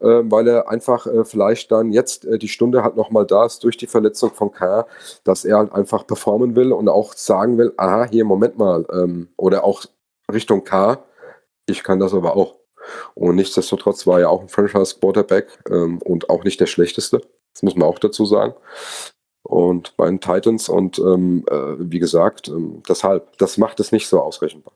äh, 0.00 0.22
weil 0.24 0.46
er 0.46 0.68
einfach 0.68 1.06
äh, 1.06 1.24
vielleicht 1.24 1.72
dann 1.72 1.92
jetzt 1.92 2.24
äh, 2.24 2.38
die 2.38 2.48
Stunde 2.48 2.84
halt 2.84 2.96
nochmal 2.96 3.26
da 3.26 3.46
ist 3.46 3.64
durch 3.64 3.76
die 3.76 3.88
Verletzung 3.88 4.32
von 4.32 4.52
K, 4.52 4.86
dass 5.24 5.44
er 5.44 5.58
halt 5.58 5.72
einfach 5.72 6.06
performen 6.06 6.54
will 6.54 6.72
und 6.72 6.88
auch 6.88 7.14
sagen 7.14 7.58
will, 7.58 7.72
aha, 7.76 8.06
hier, 8.10 8.24
Moment 8.24 8.56
mal, 8.58 8.86
ähm, 8.92 9.28
oder 9.36 9.64
auch 9.64 9.84
Richtung 10.32 10.64
K, 10.64 11.02
ich 11.66 11.82
kann 11.82 12.00
das 12.00 12.14
aber 12.14 12.36
auch. 12.36 12.56
Und 13.14 13.36
nichtsdestotrotz 13.36 14.06
war 14.06 14.20
er 14.20 14.30
auch 14.30 14.42
ein 14.42 14.48
Franchise-Quarterback 14.48 15.58
ähm, 15.70 15.98
und 15.98 16.30
auch 16.30 16.44
nicht 16.44 16.60
der 16.60 16.66
schlechteste. 16.66 17.20
Das 17.52 17.62
muss 17.62 17.74
man 17.74 17.88
auch 17.88 17.98
dazu 17.98 18.24
sagen. 18.26 18.54
Und 19.42 19.96
bei 19.96 20.06
den 20.06 20.20
Titans 20.20 20.68
und 20.68 20.98
ähm, 20.98 21.44
äh, 21.50 21.74
wie 21.78 21.98
gesagt, 21.98 22.48
ähm, 22.48 22.82
deshalb, 22.88 23.36
das 23.38 23.58
macht 23.58 23.80
es 23.80 23.92
nicht 23.92 24.08
so 24.08 24.20
ausrechenbar. 24.20 24.72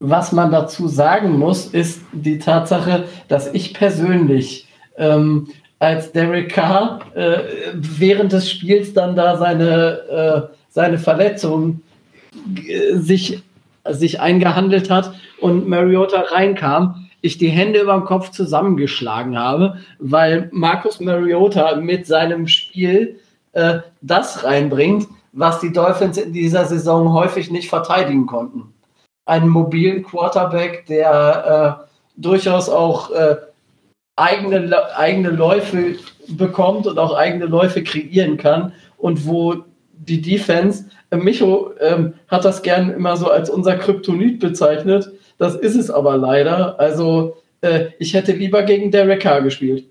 Was 0.00 0.32
man 0.32 0.50
dazu 0.50 0.88
sagen 0.88 1.38
muss, 1.38 1.66
ist 1.66 2.00
die 2.12 2.38
Tatsache, 2.38 3.04
dass 3.28 3.52
ich 3.52 3.74
persönlich 3.74 4.68
ähm, 4.96 5.48
als 5.78 6.12
Derek 6.12 6.50
Carr 6.50 7.00
äh, 7.14 7.72
während 7.74 8.32
des 8.32 8.50
Spiels 8.50 8.92
dann 8.94 9.14
da 9.14 9.36
seine, 9.36 10.48
äh, 10.50 10.54
seine 10.68 10.98
Verletzung 10.98 11.82
äh, 12.66 12.96
sich 12.96 13.42
sich 13.88 14.20
eingehandelt 14.20 14.90
hat 14.90 15.12
und 15.40 15.68
Mariota 15.68 16.20
reinkam, 16.20 17.10
ich 17.22 17.38
die 17.38 17.48
Hände 17.48 17.80
über 17.80 17.94
dem 17.94 18.04
Kopf 18.04 18.30
zusammengeschlagen 18.30 19.38
habe, 19.38 19.78
weil 19.98 20.48
Markus 20.52 21.00
Mariota 21.00 21.76
mit 21.76 22.06
seinem 22.06 22.46
Spiel 22.46 23.18
äh, 23.52 23.80
das 24.00 24.44
reinbringt, 24.44 25.06
was 25.32 25.60
die 25.60 25.72
Dolphins 25.72 26.16
in 26.18 26.32
dieser 26.32 26.64
Saison 26.64 27.12
häufig 27.12 27.50
nicht 27.50 27.68
verteidigen 27.68 28.26
konnten. 28.26 28.72
Einen 29.26 29.48
mobilen 29.48 30.02
Quarterback, 30.02 30.86
der 30.86 31.78
äh, 31.82 31.90
durchaus 32.16 32.68
auch 32.68 33.10
äh, 33.10 33.36
eigene, 34.16 34.96
eigene 34.96 35.30
Läufe 35.30 35.96
bekommt 36.28 36.86
und 36.86 36.98
auch 36.98 37.14
eigene 37.14 37.46
Läufe 37.46 37.82
kreieren 37.82 38.36
kann 38.36 38.72
und 38.96 39.26
wo 39.26 39.64
die 40.06 40.22
Defense 40.22 40.86
Micho 41.10 41.72
ähm, 41.80 42.14
hat 42.28 42.44
das 42.44 42.62
gern 42.62 42.90
immer 42.90 43.16
so 43.16 43.28
als 43.28 43.50
unser 43.50 43.76
Kryptonit 43.76 44.40
bezeichnet. 44.40 45.12
Das 45.38 45.56
ist 45.56 45.76
es 45.76 45.90
aber 45.90 46.16
leider. 46.16 46.78
Also 46.80 47.36
äh, 47.60 47.88
ich 47.98 48.14
hätte 48.14 48.32
lieber 48.32 48.62
gegen 48.62 48.90
Derek 48.90 49.20
Carr 49.20 49.42
gespielt. 49.42 49.86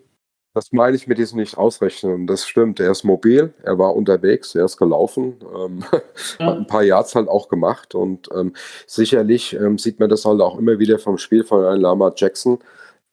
Das 0.55 0.71
meine 0.71 0.95
ich 0.95 1.07
mit 1.07 1.19
diesem 1.19 1.39
nicht 1.39 1.57
ausrechnen. 1.57 2.25
Das 2.25 2.47
stimmt. 2.47 2.79
Er 2.79 2.91
ist 2.91 3.03
mobil, 3.03 3.53
er 3.61 3.77
war 3.77 3.95
unterwegs, 3.95 4.55
er 4.55 4.65
ist 4.65 4.77
gelaufen, 4.77 5.35
ähm, 5.55 5.83
ja. 6.39 6.45
hat 6.47 6.57
ein 6.57 6.67
paar 6.67 6.83
Yards 6.83 7.13
halt 7.13 7.27
auch 7.27 7.49
gemacht 7.49 7.93
und 7.93 8.29
ähm, 8.35 8.53
sicherlich 8.87 9.53
ähm, 9.55 9.77
sieht 9.77 9.99
man 9.99 10.09
das 10.09 10.25
halt 10.25 10.41
auch 10.41 10.57
immer 10.57 10.79
wieder 10.79 10.97
vom 10.97 11.19
Spiel 11.19 11.43
von 11.43 11.63
einem 11.63 11.81
Lama 11.81 12.11
Jackson. 12.15 12.59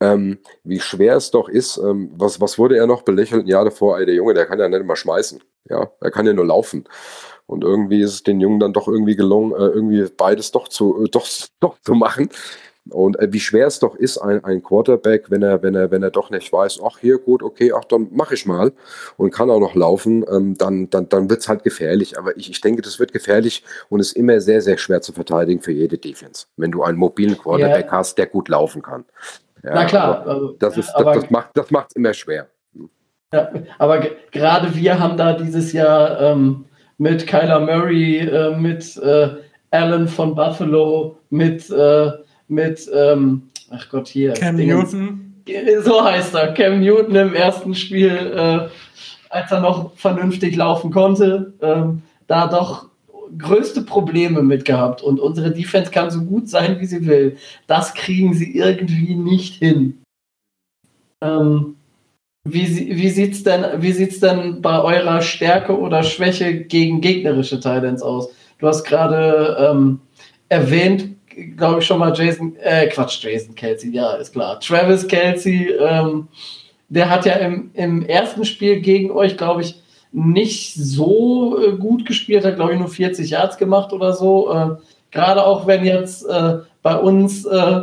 Ähm, 0.01 0.39
wie 0.63 0.81
schwer 0.81 1.17
es 1.17 1.31
doch 1.31 1.49
ist, 1.49 1.79
ähm, 1.79 2.11
was, 2.15 2.41
was 2.41 2.59
wurde 2.59 2.77
er 2.77 2.87
noch 2.87 3.03
belächelt 3.03 3.45
ein 3.45 3.49
Jahr 3.49 3.65
davor? 3.65 3.99
Ey, 3.99 4.07
der 4.07 4.15
Junge, 4.15 4.35
der 4.35 4.47
kann 4.47 4.59
ja 4.59 4.69
nicht 4.69 4.85
mal 4.85 4.97
schmeißen. 4.97 5.43
Ja, 5.69 5.91
er 6.01 6.11
kann 6.11 6.27
ja 6.27 6.33
nur 6.33 6.47
laufen. 6.47 6.85
Und 7.47 7.65
irgendwie 7.65 8.03
ist 8.03 8.13
es 8.13 8.23
den 8.23 8.41
Jungen 8.41 8.61
dann 8.61 8.73
doch 8.73 8.89
irgendwie 8.89 9.17
gelungen, 9.17 9.53
äh, 9.53 9.67
irgendwie 9.67 10.05
beides 10.17 10.51
doch 10.51 10.69
zu, 10.69 11.05
äh, 11.05 11.09
doch, 11.09 11.27
doch 11.61 11.81
zu 11.81 11.95
machen. 11.95 12.29
Und 12.91 13.19
äh, 13.19 13.33
wie 13.33 13.41
schwer 13.41 13.67
es 13.67 13.81
doch 13.81 13.97
ist, 13.97 14.19
ein, 14.19 14.45
ein 14.45 14.63
Quarterback, 14.63 15.31
wenn 15.31 15.43
er, 15.43 15.63
wenn 15.63 15.75
er, 15.75 15.91
wenn 15.91 16.03
er 16.03 16.11
doch 16.11 16.31
nicht 16.31 16.53
weiß, 16.53 16.81
ach 16.85 16.99
hier 16.99 17.19
gut, 17.19 17.43
okay, 17.43 17.73
ach 17.75 17.85
dann 17.85 18.09
mache 18.13 18.35
ich 18.35 18.47
mal 18.47 18.73
und 19.17 19.33
kann 19.33 19.51
auch 19.51 19.59
noch 19.59 19.75
laufen, 19.75 20.25
ähm, 20.31 20.57
dann, 20.57 20.89
dann, 20.91 21.09
dann 21.09 21.29
wird 21.29 21.41
es 21.41 21.49
halt 21.49 21.65
gefährlich. 21.65 22.19
Aber 22.19 22.37
ich, 22.37 22.51
ich 22.51 22.61
denke, 22.61 22.83
das 22.83 23.01
wird 23.01 23.13
gefährlich 23.13 23.65
und 23.89 24.01
ist 24.01 24.13
immer 24.13 24.41
sehr, 24.41 24.61
sehr 24.61 24.79
schwer 24.79 25.01
zu 25.01 25.13
verteidigen 25.13 25.63
für 25.63 25.73
jede 25.73 25.99
Defense, 25.99 26.47
wenn 26.57 26.71
du 26.71 26.83
einen 26.83 26.99
mobilen 26.99 27.37
Quarterback 27.37 27.87
ja. 27.87 27.93
hast, 27.93 28.19
der 28.19 28.27
gut 28.27 28.49
laufen 28.49 28.83
kann. 28.83 29.05
Ja, 29.63 29.71
Na 29.75 29.85
klar, 29.85 30.27
also, 30.27 30.53
das, 30.59 30.77
ist, 30.77 30.93
das, 30.93 31.05
das 31.05 31.31
macht 31.31 31.51
das 31.55 31.71
macht's 31.71 31.95
immer 31.95 32.15
schwer. 32.15 32.49
Ja, 33.33 33.51
aber 33.79 34.07
gerade 34.31 34.75
wir 34.75 34.99
haben 34.99 35.17
da 35.17 35.33
dieses 35.33 35.73
Jahr 35.73 36.21
ähm, 36.21 36.65
mit 36.99 37.27
Kyler 37.27 37.61
Murray, 37.61 38.19
äh, 38.19 38.57
mit 38.57 38.97
äh, 38.99 39.29
Allen 39.71 40.09
von 40.09 40.35
Buffalo, 40.35 41.19
mit, 41.31 41.69
äh, 41.71 42.11
mit 42.49 42.89
ähm, 42.95 43.51
ach 43.71 43.89
Gott, 43.91 44.09
hier. 44.09 44.33
Cam 44.33 44.57
Dingens. 44.57 44.93
Newton. 44.93 45.23
So 45.83 46.05
heißt 46.05 46.35
er, 46.35 46.55
Cam 46.55 46.81
Newton 46.81 47.15
im 47.15 47.35
ersten 47.35 47.75
Spiel, 47.75 48.11
äh, 48.11 48.69
als 49.31 49.53
er 49.53 49.61
noch 49.61 49.97
vernünftig 49.97 50.57
laufen 50.57 50.91
konnte, 50.91 51.53
ähm, 51.61 52.03
da 52.27 52.47
doch 52.47 52.89
größte 53.39 53.83
Probleme 53.83 54.43
mit 54.43 54.65
gehabt. 54.65 55.03
Und 55.03 55.21
unsere 55.21 55.53
Defense 55.53 55.91
kann 55.91 56.11
so 56.11 56.23
gut 56.23 56.49
sein, 56.49 56.81
wie 56.81 56.87
sie 56.87 57.07
will. 57.07 57.37
Das 57.67 57.95
kriegen 57.95 58.35
sie 58.35 58.57
irgendwie 58.57 59.15
nicht 59.15 59.55
hin. 59.55 60.03
Ähm, 61.23 61.77
wie, 62.49 62.97
wie 62.97 63.11
sieht 63.11 63.33
es 63.33 63.43
denn, 63.43 63.65
denn 64.21 64.63
bei 64.63 64.81
eurer 64.81 65.21
Stärke 65.21 65.77
oder 65.77 66.03
Schwäche 66.03 66.55
gegen 66.55 67.01
gegnerische 67.01 67.57
Titans 67.57 68.03
aus? 68.03 68.29
Du 68.59 68.69
hast 68.69 68.85
gerade 68.85 69.57
ähm, 69.59 70.01
erwähnt, 70.49 71.17
glaube 71.57 71.81
ich 71.81 71.87
schon 71.87 71.99
mal 71.99 72.15
Jason, 72.17 72.57
äh, 72.61 72.87
Quatsch, 72.87 73.23
Jason 73.23 73.55
Kelsey, 73.55 73.91
ja, 73.93 74.13
ist 74.15 74.33
klar. 74.33 74.61
Travis 74.61 75.07
Kelsey, 75.09 75.73
ähm, 75.79 76.29
der 76.89 77.11
hat 77.11 77.27
ja 77.27 77.35
im, 77.35 77.71
im 77.75 78.07
ersten 78.07 78.45
Spiel 78.45 78.81
gegen 78.81 79.11
euch, 79.11 79.37
glaube 79.37 79.63
ich, 79.63 79.83
nicht 80.13 80.75
so 80.75 81.59
äh, 81.63 81.77
gut 81.77 82.07
gespielt, 82.07 82.45
hat, 82.45 82.57
glaube 82.57 82.73
ich, 82.73 82.79
nur 82.79 82.89
40 82.89 83.31
Yards 83.31 83.59
gemacht 83.59 83.93
oder 83.93 84.13
so. 84.13 84.53
Äh, 84.53 84.69
gerade 85.11 85.45
auch 85.45 85.67
wenn 85.67 85.85
jetzt 85.85 86.27
äh, 86.27 86.59
bei 86.83 86.97
uns 86.97 87.45
äh, 87.45 87.83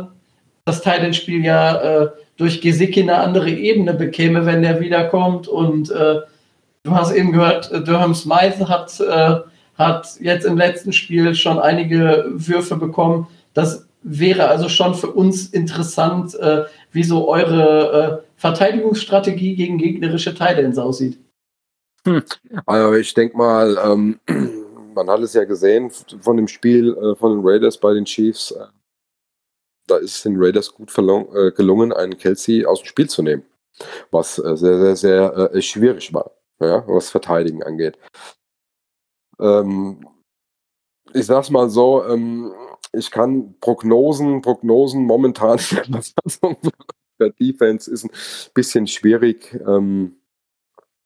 das 0.64 0.80
Titan-Spiel 0.80 1.44
ja 1.44 2.08
durch 2.38 2.62
Gesicki 2.62 3.02
eine 3.02 3.18
andere 3.18 3.50
Ebene 3.50 3.92
bekäme, 3.92 4.46
wenn 4.46 4.62
der 4.62 4.80
wiederkommt. 4.80 5.46
Und 5.46 5.90
du 5.90 6.90
hast 6.90 7.12
eben 7.12 7.32
gehört, 7.32 7.70
Durham 7.86 8.14
Smythe 8.14 8.66
hat, 8.66 8.98
hat 9.76 10.08
jetzt 10.20 10.46
im 10.46 10.56
letzten 10.56 10.94
Spiel 10.94 11.34
schon 11.34 11.58
einige 11.58 12.24
Würfe 12.32 12.76
bekommen. 12.76 13.26
Das 13.52 13.86
wäre 14.04 14.48
also 14.48 14.68
schon 14.68 14.94
für 14.94 15.10
uns 15.10 15.48
interessant, 15.48 16.34
äh, 16.36 16.64
wie 16.92 17.02
so 17.02 17.26
eure 17.26 18.22
äh, 18.22 18.26
Verteidigungsstrategie 18.36 19.56
gegen 19.56 19.78
gegnerische 19.78 20.34
Titans 20.34 20.78
aussieht. 20.78 21.18
Hm. 22.04 22.22
Also 22.66 22.94
ich 22.94 23.14
denke 23.14 23.36
mal, 23.36 23.78
ähm, 23.84 24.20
man 24.94 25.08
hat 25.08 25.20
es 25.20 25.34
ja 25.34 25.44
gesehen 25.44 25.90
von 25.90 26.36
dem 26.36 26.48
Spiel 26.48 26.96
äh, 26.96 27.16
von 27.16 27.32
den 27.32 27.46
Raiders 27.46 27.78
bei 27.78 27.94
den 27.94 28.04
Chiefs 28.04 28.54
da 29.86 29.96
ist 29.96 30.16
es 30.16 30.22
den 30.22 30.36
Raiders 30.36 30.72
gut 30.72 30.96
äh, 30.98 31.52
gelungen, 31.52 31.92
einen 31.92 32.16
Kelsey 32.16 32.64
aus 32.64 32.80
dem 32.80 32.86
Spiel 32.86 33.08
zu 33.08 33.22
nehmen. 33.22 33.44
Was 34.10 34.38
äh, 34.38 34.56
sehr, 34.56 34.78
sehr, 34.78 34.96
sehr 34.96 35.54
äh, 35.54 35.62
schwierig 35.62 36.12
war, 36.14 36.30
ja, 36.60 36.86
was 36.86 37.10
Verteidigen 37.10 37.62
angeht. 37.62 37.98
Ähm, 39.40 40.06
ich 41.12 41.26
sag's 41.26 41.50
mal 41.50 41.68
so, 41.68 42.04
ähm, 42.04 42.52
ich 42.92 43.10
kann 43.10 43.58
Prognosen, 43.60 44.42
Prognosen 44.42 45.04
momentan 45.04 45.58
für 45.58 47.30
Defense 47.40 47.90
ist 47.90 48.04
ein 48.04 48.10
bisschen 48.54 48.86
schwierig, 48.86 49.54
ähm, 49.66 50.16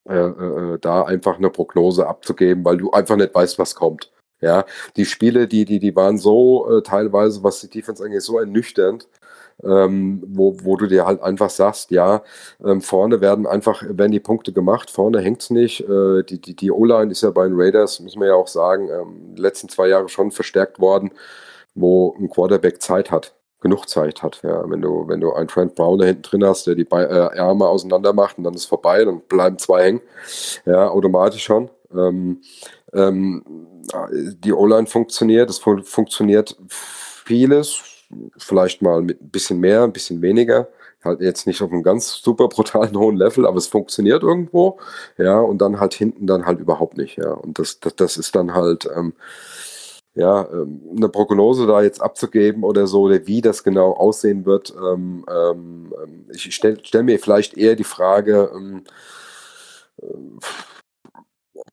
äh, 0.08 0.74
äh, 0.74 0.78
da 0.80 1.02
einfach 1.02 1.38
eine 1.38 1.50
Prognose 1.50 2.06
abzugeben, 2.06 2.64
weil 2.64 2.78
du 2.78 2.90
einfach 2.90 3.16
nicht 3.16 3.34
weißt, 3.34 3.58
was 3.58 3.74
kommt. 3.74 4.10
Ja, 4.40 4.64
die 4.96 5.04
Spiele, 5.04 5.48
die, 5.48 5.64
die, 5.64 5.80
die 5.80 5.96
waren 5.96 6.16
so 6.16 6.78
äh, 6.78 6.82
teilweise, 6.82 7.42
was 7.42 7.60
die 7.60 7.68
Defense 7.68 8.04
angeht, 8.04 8.22
so 8.22 8.38
ernüchternd, 8.38 9.08
ähm, 9.64 10.22
wo, 10.26 10.56
wo 10.62 10.76
du 10.76 10.86
dir 10.86 11.06
halt 11.06 11.20
einfach 11.22 11.50
sagst, 11.50 11.90
ja, 11.90 12.22
ähm, 12.64 12.80
vorne 12.80 13.20
werden 13.20 13.46
einfach, 13.46 13.82
werden 13.82 14.12
die 14.12 14.20
Punkte 14.20 14.52
gemacht, 14.52 14.90
vorne 14.90 15.20
hängt's 15.20 15.50
nicht. 15.50 15.80
Äh, 15.88 16.22
die 16.22 16.40
die, 16.40 16.54
die 16.54 16.70
O-Line 16.70 17.10
ist 17.10 17.22
ja 17.22 17.30
bei 17.30 17.48
den 17.48 17.60
Raiders, 17.60 18.00
muss 18.00 18.16
man 18.16 18.28
ja 18.28 18.34
auch 18.34 18.46
sagen, 18.48 18.88
ähm, 18.90 19.34
letzten 19.36 19.68
zwei 19.68 19.88
Jahre 19.88 20.08
schon 20.08 20.30
verstärkt 20.30 20.78
worden, 20.80 21.10
wo 21.74 22.14
ein 22.18 22.30
Quarterback 22.30 22.80
Zeit 22.82 23.10
hat, 23.10 23.34
genug 23.60 23.88
Zeit 23.88 24.22
hat. 24.22 24.40
Ja, 24.42 24.68
wenn 24.70 24.80
du, 24.80 25.08
wenn 25.08 25.20
du 25.20 25.32
einen 25.32 25.48
Trent 25.48 25.74
Brown 25.74 25.98
da 25.98 26.06
hinten 26.06 26.22
drin 26.22 26.44
hast, 26.44 26.66
der 26.66 26.74
die 26.74 26.84
Be 26.84 27.08
äh, 27.08 27.36
Ärmel 27.36 27.66
auseinander 27.66 28.12
macht 28.12 28.38
und 28.38 28.44
dann 28.44 28.54
ist 28.54 28.66
vorbei, 28.66 29.04
dann 29.04 29.20
bleiben 29.22 29.58
zwei 29.58 29.84
hängen. 29.84 30.00
Ja, 30.64 30.88
automatisch 30.88 31.44
schon. 31.44 31.70
Ähm, 31.92 32.40
ähm, 32.92 33.42
die 34.12 34.52
O-Line 34.52 34.86
funktioniert, 34.86 35.50
es 35.50 35.58
fun 35.58 35.82
funktioniert 35.82 36.56
vieles, 36.68 37.82
vielleicht 38.36 38.82
mal 38.82 39.02
mit 39.02 39.22
ein 39.22 39.30
bisschen 39.30 39.60
mehr, 39.60 39.82
ein 39.82 39.92
bisschen 39.92 40.22
weniger. 40.22 40.68
Halt 41.04 41.20
jetzt 41.20 41.46
nicht 41.46 41.62
auf 41.62 41.70
einem 41.70 41.82
ganz 41.82 42.12
super 42.22 42.48
brutalen 42.48 42.96
hohen 42.98 43.16
Level, 43.16 43.46
aber 43.46 43.58
es 43.58 43.66
funktioniert 43.68 44.22
irgendwo. 44.22 44.78
Ja, 45.16 45.38
und 45.40 45.58
dann 45.58 45.80
halt 45.80 45.94
hinten 45.94 46.26
dann 46.26 46.46
halt 46.46 46.60
überhaupt 46.60 46.96
nicht. 46.96 47.16
Ja, 47.16 47.32
und 47.32 47.58
das, 47.58 47.80
das, 47.80 47.96
das 47.96 48.16
ist 48.16 48.34
dann 48.34 48.54
halt, 48.54 48.88
ähm, 48.94 49.14
ja, 50.18 50.48
ähm, 50.50 50.80
eine 50.96 51.08
Prognose 51.08 51.68
da 51.68 51.80
jetzt 51.80 52.02
abzugeben 52.02 52.64
oder 52.64 52.88
so, 52.88 53.02
oder 53.02 53.24
wie 53.28 53.40
das 53.40 53.62
genau 53.62 53.92
aussehen 53.92 54.44
wird. 54.46 54.74
Ähm, 54.76 55.24
ähm, 55.30 55.92
ich 56.34 56.52
stelle 56.52 56.78
stell 56.82 57.04
mir 57.04 57.20
vielleicht 57.20 57.56
eher 57.56 57.76
die 57.76 57.84
Frage, 57.84 58.50
ähm, 58.52 58.82
äh, 60.02 60.06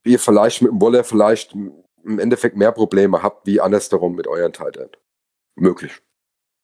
ihr 0.03 0.19
vielleicht 0.19 0.61
mit 0.61 0.71
dem 0.71 0.79
Wolle 0.79 1.03
vielleicht 1.03 1.55
im 1.55 2.19
Endeffekt 2.19 2.55
mehr 2.55 2.71
Probleme 2.71 3.23
habt 3.23 3.47
wie 3.47 3.59
andersherum 3.59 4.15
mit 4.15 4.27
euren 4.27 4.53
Tight. 4.53 4.99
Möglich. 5.55 6.03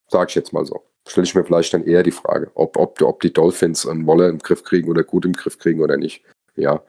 Sag 0.08 0.30
ich 0.30 0.36
jetzt 0.36 0.54
mal 0.54 0.66
so. 0.66 0.84
Stelle 1.08 1.26
ich 1.26 1.34
mir 1.34 1.44
vielleicht 1.44 1.74
dann 1.74 1.84
eher 1.84 2.04
die 2.04 2.12
Frage, 2.12 2.52
ob, 2.54 2.78
ob, 2.78 3.02
ob 3.02 3.22
die 3.22 3.34
Dolphins 3.34 3.88
einen 3.88 4.06
Wolle 4.06 4.30
im 4.30 4.38
Griff 4.38 4.64
kriegen 4.64 4.88
oder 4.88 5.04
gut 5.04 5.26
im 5.26 5.34
Griff 5.34 5.58
kriegen 5.58 5.82
oder 5.82 5.98
nicht. 5.98 6.24
Ja. 6.56 6.84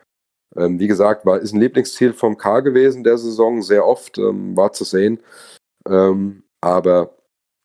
Ähm, 0.56 0.78
wie 0.78 0.86
gesagt, 0.86 1.24
war, 1.24 1.38
ist 1.40 1.52
ein 1.52 1.60
Lieblingsziel 1.60 2.12
vom 2.12 2.36
K 2.36 2.60
gewesen 2.60 3.04
der 3.04 3.18
Saison, 3.18 3.62
sehr 3.62 3.86
oft, 3.86 4.18
ähm, 4.18 4.56
war 4.56 4.72
zu 4.72 4.84
sehen. 4.84 5.20
Ähm, 5.88 6.44
aber 6.60 7.16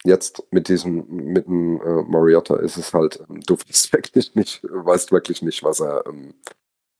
jetzt 0.03 0.43
mit 0.51 0.69
diesem, 0.69 1.05
mit 1.07 1.47
dem 1.47 1.81
äh, 1.81 2.03
Mariota 2.03 2.57
ist 2.57 2.77
es 2.77 2.93
halt, 2.93 3.23
du 3.27 3.57
weißt 3.67 3.93
wirklich 3.93 4.35
nicht, 4.35 4.63
weißt 4.63 5.11
wirklich 5.11 5.41
nicht, 5.41 5.63
was 5.63 5.81
er, 5.81 6.05
ähm, 6.07 6.33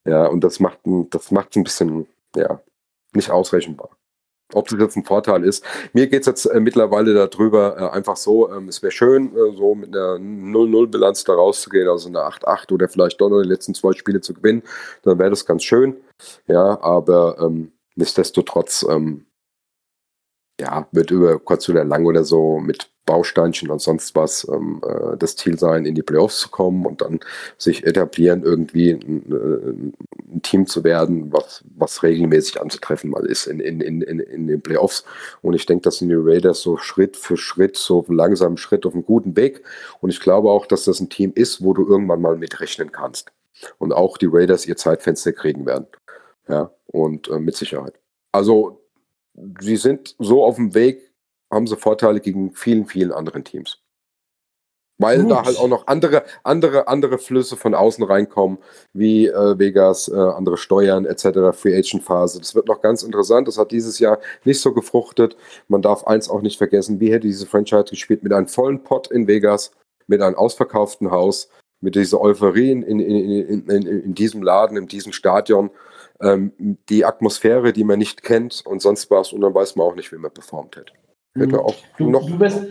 ja, 0.06 0.28
und 0.28 0.44
das 0.44 0.60
macht, 0.60 0.80
das 1.12 1.32
macht 1.32 1.56
ein 1.56 1.64
bisschen, 1.64 2.08
ja, 2.36 2.62
nicht 3.14 3.30
ausrechenbar. 3.30 3.97
Ob 4.54 4.68
das 4.70 4.80
jetzt 4.80 4.96
ein 4.96 5.04
Vorteil 5.04 5.44
ist. 5.44 5.64
Mir 5.92 6.08
geht 6.08 6.22
es 6.22 6.28
jetzt 6.28 6.46
äh, 6.46 6.60
mittlerweile 6.60 7.14
darüber 7.14 7.78
äh, 7.78 7.96
einfach 7.96 8.16
so, 8.16 8.50
ähm, 8.52 8.70
es 8.70 8.82
wäre 8.82 8.92
schön, 8.92 9.36
äh, 9.36 9.56
so 9.56 9.76
mit 9.76 9.94
einer 9.96 10.16
0-0-Bilanz 10.16 11.26
da 11.26 11.34
rauszugehen, 11.34 11.90
also 11.90 12.08
eine 12.08 12.20
8-8 12.20 12.72
oder 12.72 12.88
vielleicht 12.88 13.20
doch 13.20 13.30
noch 13.30 13.42
die 13.42 13.50
letzten 13.50 13.74
zwei 13.74 13.92
Spiele 13.92 14.22
zu 14.22 14.34
gewinnen. 14.34 14.64
Dann 15.04 15.20
wäre 15.20 15.30
das 15.30 15.46
ganz 15.46 15.64
schön. 15.64 15.98
Ja, 16.48 16.82
aber 16.82 17.38
ähm, 17.42 17.74
nichtsdestotrotz, 17.96 18.86
ähm, 18.90 19.27
ja, 20.60 20.88
wird 20.92 21.12
über 21.12 21.40
kurz 21.40 21.70
oder 21.70 21.84
lang 21.84 22.06
oder 22.06 22.24
so 22.24 22.60
mit 22.60 22.90
Bausteinchen 23.08 23.72
und 23.72 23.82
sonst 23.82 24.16
was 24.16 24.48
ähm, 24.52 24.82
äh, 24.86 25.18
das 25.18 25.36
Ziel 25.36 25.58
sein, 25.58 25.86
in 25.86 25.96
die 25.96 26.04
Playoffs 26.04 26.40
zu 26.40 26.50
kommen 26.50 26.86
und 26.86 27.02
dann 27.02 27.20
sich 27.58 27.86
etablieren, 27.86 28.44
irgendwie 28.44 28.92
ein, 28.92 29.24
ein, 29.32 29.94
Team 30.44 30.68
zu 30.68 30.84
werden, 30.84 31.32
was, 31.32 31.64
was 31.76 32.04
regelmäßig 32.04 32.62
anzutreffen 32.62 33.10
mal 33.10 33.26
ist 33.26 33.48
in, 33.48 33.60
in, 33.60 33.82
in, 33.82 34.02
in, 34.02 34.48
den 34.48 34.62
Playoffs. 34.62 35.06
Und 35.42 35.54
ich 35.54 35.66
denke, 35.66 35.84
das 35.84 35.98
sind 35.98 36.10
die 36.10 36.16
Raiders 36.16 36.62
so 36.62 36.78
Schritt 36.78 37.16
für 37.16 37.38
Schritt, 37.38 37.78
so 37.78 38.06
langsamen 38.10 38.58
Schritt 38.58 38.86
auf 38.86 38.94
einem 38.94 39.06
guten 39.06 39.36
Weg. 39.36 39.64
Und 40.02 40.10
ich 40.10 40.20
glaube 40.20 40.52
auch, 40.52 40.66
dass 40.66 40.84
das 40.84 41.00
ein 41.00 41.10
Team 41.10 41.32
ist, 41.34 41.64
wo 41.64 41.74
du 41.74 41.88
irgendwann 41.88 42.22
mal 42.22 42.38
mitrechnen 42.38 42.92
kannst. 42.92 43.32
Und 43.80 43.94
auch 43.94 44.18
die 44.18 44.30
Raiders 44.30 44.68
ihr 44.68 44.76
Zeitfenster 44.76 45.32
kriegen 45.32 45.66
werden. 45.66 45.88
Ja, 46.48 46.72
und 46.88 47.30
äh, 47.30 47.40
mit 47.40 47.56
Sicherheit. 47.56 47.94
Also, 48.32 48.87
sie 49.60 49.78
sind 49.78 50.16
so 50.20 50.44
auf 50.44 50.56
dem 50.56 50.74
Weg, 50.74 51.12
haben 51.52 51.68
sie 51.68 51.78
Vorteile 51.78 52.20
gegen 52.20 52.52
vielen, 52.52 52.86
vielen 52.86 53.12
anderen 53.12 53.44
Teams. 53.44 53.82
Weil 55.00 55.22
Gut. 55.22 55.32
da 55.32 55.46
halt 55.46 55.60
auch 55.60 55.68
noch 55.68 55.86
andere, 55.86 56.24
andere, 56.44 56.88
andere 56.88 57.20
Flüsse 57.20 57.56
von 57.56 57.76
außen 57.76 58.04
reinkommen, 58.04 58.58
wie 58.94 59.28
äh, 59.28 59.60
Vegas, 59.60 60.08
äh, 60.08 60.16
andere 60.16 60.58
Steuern 60.58 61.06
etc., 61.06 61.56
Free 61.56 61.78
Agent 61.78 62.04
Phase. 62.04 62.40
Das 62.40 62.56
wird 62.56 62.68
noch 62.68 62.82
ganz 62.82 63.04
interessant. 63.04 63.48
Das 63.48 63.60
hat 63.60 63.72
dieses 63.72 64.00
Jahr 64.00 64.20
nicht 64.44 64.60
so 64.60 64.74
gefruchtet. 64.74 65.38
Man 65.68 65.84
darf 65.84 66.08
eins 66.08 66.30
auch 66.30 66.42
nicht 66.42 66.58
vergessen, 66.58 67.00
wie 67.00 67.12
hätte 67.12 67.28
diese 67.28 67.46
Franchise 67.46 67.86
gespielt 67.92 68.24
mit 68.24 68.34
einem 68.34 68.48
vollen 68.48 68.84
Pot 68.84 69.12
in 69.12 69.28
Vegas, 69.28 69.72
mit 70.08 70.22
einem 70.22 70.36
ausverkauften 70.36 71.12
Haus, 71.12 71.50
mit 71.80 71.94
dieser 71.94 72.20
Euphorie 72.20 72.72
in, 72.72 72.82
in, 72.82 73.00
in, 73.00 73.70
in, 73.70 73.88
in 73.88 74.14
diesem 74.16 74.42
Laden, 74.42 74.78
in 74.78 74.88
diesem 74.88 75.14
Stadion, 75.14 75.70
ähm, 76.22 76.78
die 76.90 77.06
Atmosphäre, 77.06 77.74
die 77.74 77.84
man 77.84 78.00
nicht 78.00 78.24
kennt 78.24 78.64
und 78.66 78.82
sonst 78.82 79.10
was 79.12 79.34
und 79.34 79.42
dann 79.42 79.54
weiß 79.54 79.76
man 79.76 79.88
auch 79.88 79.96
nicht, 79.96 80.12
wie 80.12 80.18
man 80.18 80.32
performt 80.32 80.76
hätte. 80.76 80.94
Hätte 81.38 81.60
auch 81.60 81.76
du, 81.98 82.10
noch. 82.10 82.26
Du 82.28 82.38
bist, 82.38 82.64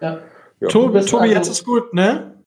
ja. 0.00 0.20
Ja. 0.60 0.68
Tobi, 0.68 1.00
Tobi 1.02 1.28
jetzt 1.28 1.48
ist 1.48 1.64
gut, 1.64 1.92
ne? 1.92 2.42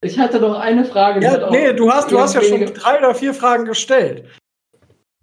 Ich 0.00 0.18
hatte 0.18 0.40
noch 0.40 0.58
eine 0.58 0.84
Frage. 0.84 1.24
Ja, 1.24 1.48
nee, 1.50 1.72
du 1.72 1.90
hast, 1.90 2.10
du 2.10 2.18
hast 2.18 2.34
ja 2.34 2.42
schon 2.42 2.66
drei 2.66 2.98
oder 2.98 3.14
vier 3.14 3.32
Fragen 3.32 3.66
gestellt. 3.66 4.28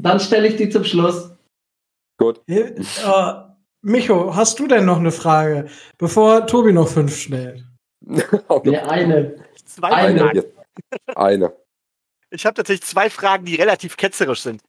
Dann 0.02 0.22
stelle 0.22 0.48
ich 0.48 0.56
die 0.56 0.70
zum 0.70 0.86
Schluss. 0.86 1.32
Gut. 2.18 2.42
Äh, 2.48 2.76
Micho, 3.82 4.34
hast 4.36 4.58
du 4.60 4.68
denn 4.68 4.86
noch 4.86 5.00
eine 5.00 5.12
Frage, 5.12 5.70
bevor 5.98 6.48
Tobi 6.48 6.72
noch 6.72 6.88
fünf 6.88 7.16
stellt? 7.18 7.66
nee, 8.06 8.78
eine. 8.78 9.36
Zwei 9.66 9.90
eine. 9.90 10.20
Fragen. 10.20 10.44
Eine. 11.16 11.54
Ich 12.32 12.46
habe 12.46 12.54
tatsächlich 12.54 12.88
zwei 12.88 13.10
Fragen, 13.10 13.46
die 13.46 13.56
relativ 13.56 13.98
ketzerisch 13.98 14.42
sind. 14.42 14.62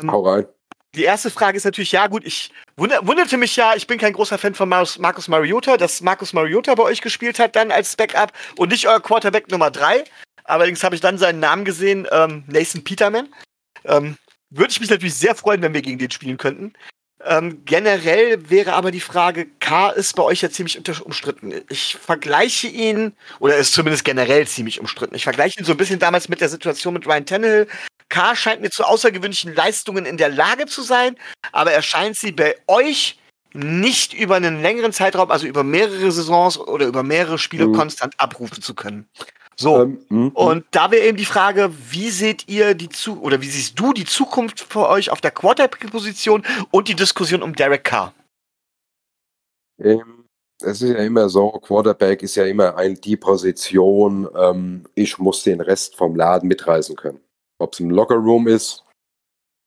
Ähm, 0.00 0.10
Hau 0.10 0.22
rein. 0.22 0.46
Die 0.94 1.04
erste 1.04 1.30
Frage 1.30 1.56
ist 1.56 1.64
natürlich, 1.64 1.92
ja 1.92 2.06
gut, 2.06 2.24
ich 2.24 2.50
wunderte 2.76 3.36
mich 3.36 3.54
ja, 3.56 3.74
ich 3.76 3.86
bin 3.86 3.98
kein 3.98 4.14
großer 4.14 4.38
Fan 4.38 4.54
von 4.54 4.68
Marcus, 4.68 4.98
Marcus 4.98 5.28
Mariota, 5.28 5.76
dass 5.76 6.00
Marcus 6.00 6.32
Mariota 6.32 6.74
bei 6.74 6.82
euch 6.82 7.02
gespielt 7.02 7.38
hat 7.38 7.56
dann 7.56 7.70
als 7.70 7.94
Backup 7.94 8.32
und 8.56 8.72
nicht 8.72 8.88
euer 8.88 9.00
Quarterback 9.00 9.50
Nummer 9.50 9.70
drei. 9.70 10.04
Allerdings 10.44 10.82
habe 10.82 10.94
ich 10.94 11.02
dann 11.02 11.18
seinen 11.18 11.40
Namen 11.40 11.66
gesehen, 11.66 12.08
ähm, 12.10 12.44
Nathan 12.46 12.82
Peterman. 12.82 13.28
Ähm, 13.84 14.16
würde 14.50 14.70
ich 14.70 14.80
mich 14.80 14.88
natürlich 14.88 15.14
sehr 15.14 15.34
freuen, 15.34 15.60
wenn 15.60 15.74
wir 15.74 15.82
gegen 15.82 15.98
den 15.98 16.10
spielen 16.10 16.38
könnten. 16.38 16.72
Ähm, 17.24 17.62
generell 17.64 18.48
wäre 18.48 18.72
aber 18.72 18.90
die 18.90 19.00
Frage, 19.00 19.46
K 19.60 19.90
ist 19.90 20.14
bei 20.14 20.22
euch 20.22 20.40
ja 20.40 20.50
ziemlich 20.50 20.78
umstritten. 21.02 21.52
Ich 21.68 21.96
vergleiche 21.96 22.68
ihn, 22.68 23.12
oder 23.40 23.56
ist 23.56 23.74
zumindest 23.74 24.04
generell 24.04 24.46
ziemlich 24.46 24.80
umstritten. 24.80 25.16
Ich 25.16 25.24
vergleiche 25.24 25.58
ihn 25.58 25.66
so 25.66 25.72
ein 25.72 25.76
bisschen 25.76 25.98
damals 25.98 26.28
mit 26.28 26.40
der 26.40 26.48
Situation 26.48 26.94
mit 26.94 27.06
Ryan 27.06 27.26
Tannehill. 27.26 27.66
K 28.08 28.34
scheint 28.34 28.60
mir 28.62 28.70
zu 28.70 28.84
außergewöhnlichen 28.84 29.54
Leistungen 29.54 30.06
in 30.06 30.16
der 30.16 30.28
Lage 30.28 30.66
zu 30.66 30.82
sein, 30.82 31.16
aber 31.52 31.72
er 31.72 31.82
scheint 31.82 32.16
sie 32.16 32.32
bei 32.32 32.56
euch 32.66 33.18
nicht 33.54 34.14
über 34.14 34.36
einen 34.36 34.62
längeren 34.62 34.92
Zeitraum, 34.92 35.30
also 35.30 35.46
über 35.46 35.64
mehrere 35.64 36.10
Saisons 36.10 36.58
oder 36.58 36.86
über 36.86 37.02
mehrere 37.02 37.38
Spiele 37.38 37.68
mhm. 37.68 37.74
konstant 37.74 38.14
abrufen 38.18 38.62
zu 38.62 38.74
können. 38.74 39.08
So, 39.60 39.82
ähm, 39.82 39.98
mm, 40.08 40.28
und 40.28 40.66
da 40.70 40.90
wäre 40.90 41.04
eben 41.04 41.16
die 41.16 41.24
Frage, 41.24 41.72
wie 41.90 42.10
seht 42.10 42.48
ihr 42.48 42.74
die 42.74 42.88
zu 42.88 43.20
oder 43.22 43.40
wie 43.40 43.48
siehst 43.48 43.78
du 43.78 43.92
die 43.92 44.04
Zukunft 44.04 44.60
für 44.60 44.88
euch 44.88 45.10
auf 45.10 45.20
der 45.20 45.32
Quarterback-Position 45.32 46.44
und 46.70 46.88
die 46.88 46.94
Diskussion 46.94 47.42
um 47.42 47.54
Derek 47.54 47.82
Carr? 47.82 48.14
Ähm, 49.80 50.26
es 50.60 50.82
ist 50.82 50.90
ja 50.90 50.98
immer 50.98 51.28
so, 51.28 51.50
Quarterback 51.50 52.22
ist 52.22 52.36
ja 52.36 52.44
immer 52.44 52.76
ein, 52.76 53.00
die 53.00 53.16
Position, 53.16 54.28
ähm, 54.36 54.84
ich 54.94 55.18
muss 55.18 55.42
den 55.42 55.60
Rest 55.60 55.96
vom 55.96 56.14
Laden 56.14 56.48
mitreißen 56.48 56.94
können. 56.94 57.20
Ob 57.58 57.72
es 57.72 57.80
im 57.80 57.90
Lockerroom 57.90 58.46
ist, 58.46 58.84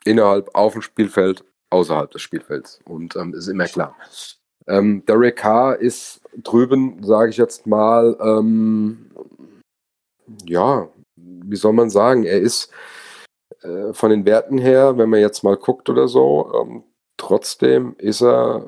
innerhalb, 0.05 0.49
auf 0.55 0.73
dem 0.73 0.81
Spielfeld, 0.81 1.43
außerhalb 1.69 2.11
des 2.11 2.21
Spielfelds. 2.21 2.79
Und 2.85 3.15
ähm, 3.15 3.33
ist 3.33 3.47
immer 3.47 3.65
klar. 3.65 3.95
Ähm, 4.67 5.03
Derek 5.05 5.37
Carr 5.37 5.77
ist 5.77 6.21
drüben, 6.37 7.03
sage 7.03 7.31
ich 7.31 7.37
jetzt 7.37 7.67
mal, 7.67 8.17
ähm, 8.21 9.11
ja, 10.45 10.87
wie 11.15 11.55
soll 11.55 11.73
man 11.73 11.89
sagen, 11.89 12.23
er 12.23 12.39
ist 12.39 12.71
äh, 13.61 13.93
von 13.93 14.11
den 14.11 14.25
Werten 14.25 14.57
her, 14.57 14.97
wenn 14.97 15.09
man 15.09 15.19
jetzt 15.19 15.43
mal 15.43 15.57
guckt 15.57 15.89
oder 15.89 16.07
so, 16.07 16.51
ähm, 16.61 16.83
trotzdem 17.17 17.95
ist 17.97 18.21
er 18.21 18.65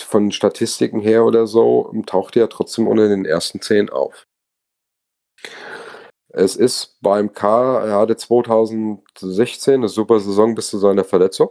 von 0.00 0.32
Statistiken 0.32 1.00
her 1.00 1.24
oder 1.24 1.46
so, 1.46 1.92
taucht 2.06 2.36
er 2.36 2.48
trotzdem 2.48 2.88
unter 2.88 3.08
den 3.08 3.24
ersten 3.24 3.60
zehn 3.60 3.88
auf. 3.90 4.26
Es 6.38 6.54
ist 6.54 6.98
beim 7.00 7.32
K, 7.32 7.82
er 7.82 7.98
hatte 7.98 8.14
2016 8.14 9.72
eine 9.72 9.88
super 9.88 10.20
Saison 10.20 10.54
bis 10.54 10.68
zu 10.68 10.76
seiner 10.76 11.02
Verletzung, 11.02 11.48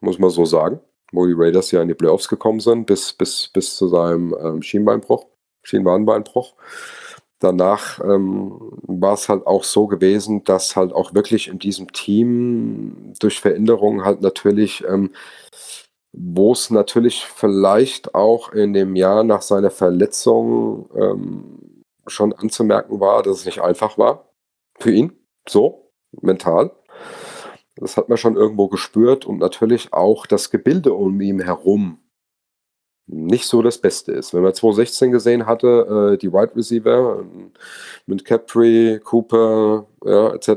muss 0.00 0.18
man 0.18 0.28
so 0.30 0.44
sagen, 0.44 0.80
wo 1.12 1.24
die 1.24 1.34
Raiders 1.36 1.70
ja 1.70 1.80
in 1.80 1.86
die 1.86 1.94
Playoffs 1.94 2.26
gekommen 2.26 2.58
sind, 2.58 2.86
bis, 2.86 3.12
bis, 3.12 3.48
bis 3.52 3.76
zu 3.76 3.86
seinem 3.86 4.34
ähm, 4.42 4.60
Schienbeinbruch, 4.60 5.26
Schienbeinbeinbruch. 5.62 6.54
Danach 7.38 8.00
ähm, 8.00 8.58
war 8.82 9.14
es 9.14 9.28
halt 9.28 9.46
auch 9.46 9.62
so 9.62 9.86
gewesen, 9.86 10.42
dass 10.42 10.74
halt 10.74 10.92
auch 10.92 11.14
wirklich 11.14 11.46
in 11.46 11.60
diesem 11.60 11.92
Team 11.92 13.12
durch 13.20 13.40
Veränderungen 13.40 14.04
halt 14.04 14.20
natürlich, 14.20 14.82
ähm, 14.88 15.12
wo 16.12 16.50
es 16.50 16.70
natürlich 16.70 17.24
vielleicht 17.24 18.16
auch 18.16 18.52
in 18.52 18.72
dem 18.72 18.96
Jahr 18.96 19.22
nach 19.22 19.42
seiner 19.42 19.70
Verletzung 19.70 20.90
ähm, 20.96 21.73
schon 22.06 22.32
anzumerken 22.32 23.00
war, 23.00 23.22
dass 23.22 23.38
es 23.38 23.46
nicht 23.46 23.60
einfach 23.60 23.98
war 23.98 24.28
für 24.78 24.90
ihn, 24.90 25.12
so 25.48 25.92
mental. 26.22 26.72
Das 27.76 27.96
hat 27.96 28.08
man 28.08 28.18
schon 28.18 28.36
irgendwo 28.36 28.68
gespürt 28.68 29.26
und 29.26 29.38
natürlich 29.38 29.92
auch 29.92 30.26
das 30.26 30.50
Gebilde 30.50 30.94
um 30.94 31.20
ihn 31.20 31.40
herum 31.40 31.98
nicht 33.06 33.46
so 33.46 33.62
das 33.62 33.78
Beste 33.78 34.12
ist. 34.12 34.32
Wenn 34.32 34.42
man 34.42 34.54
2016 34.54 35.12
gesehen 35.12 35.46
hatte, 35.46 36.12
äh, 36.14 36.18
die 36.18 36.32
Wide 36.32 36.56
Receiver 36.56 37.24
mit 38.06 38.24
Capri, 38.24 39.00
Cooper, 39.04 39.86
ja, 40.04 40.34
etc., 40.34 40.48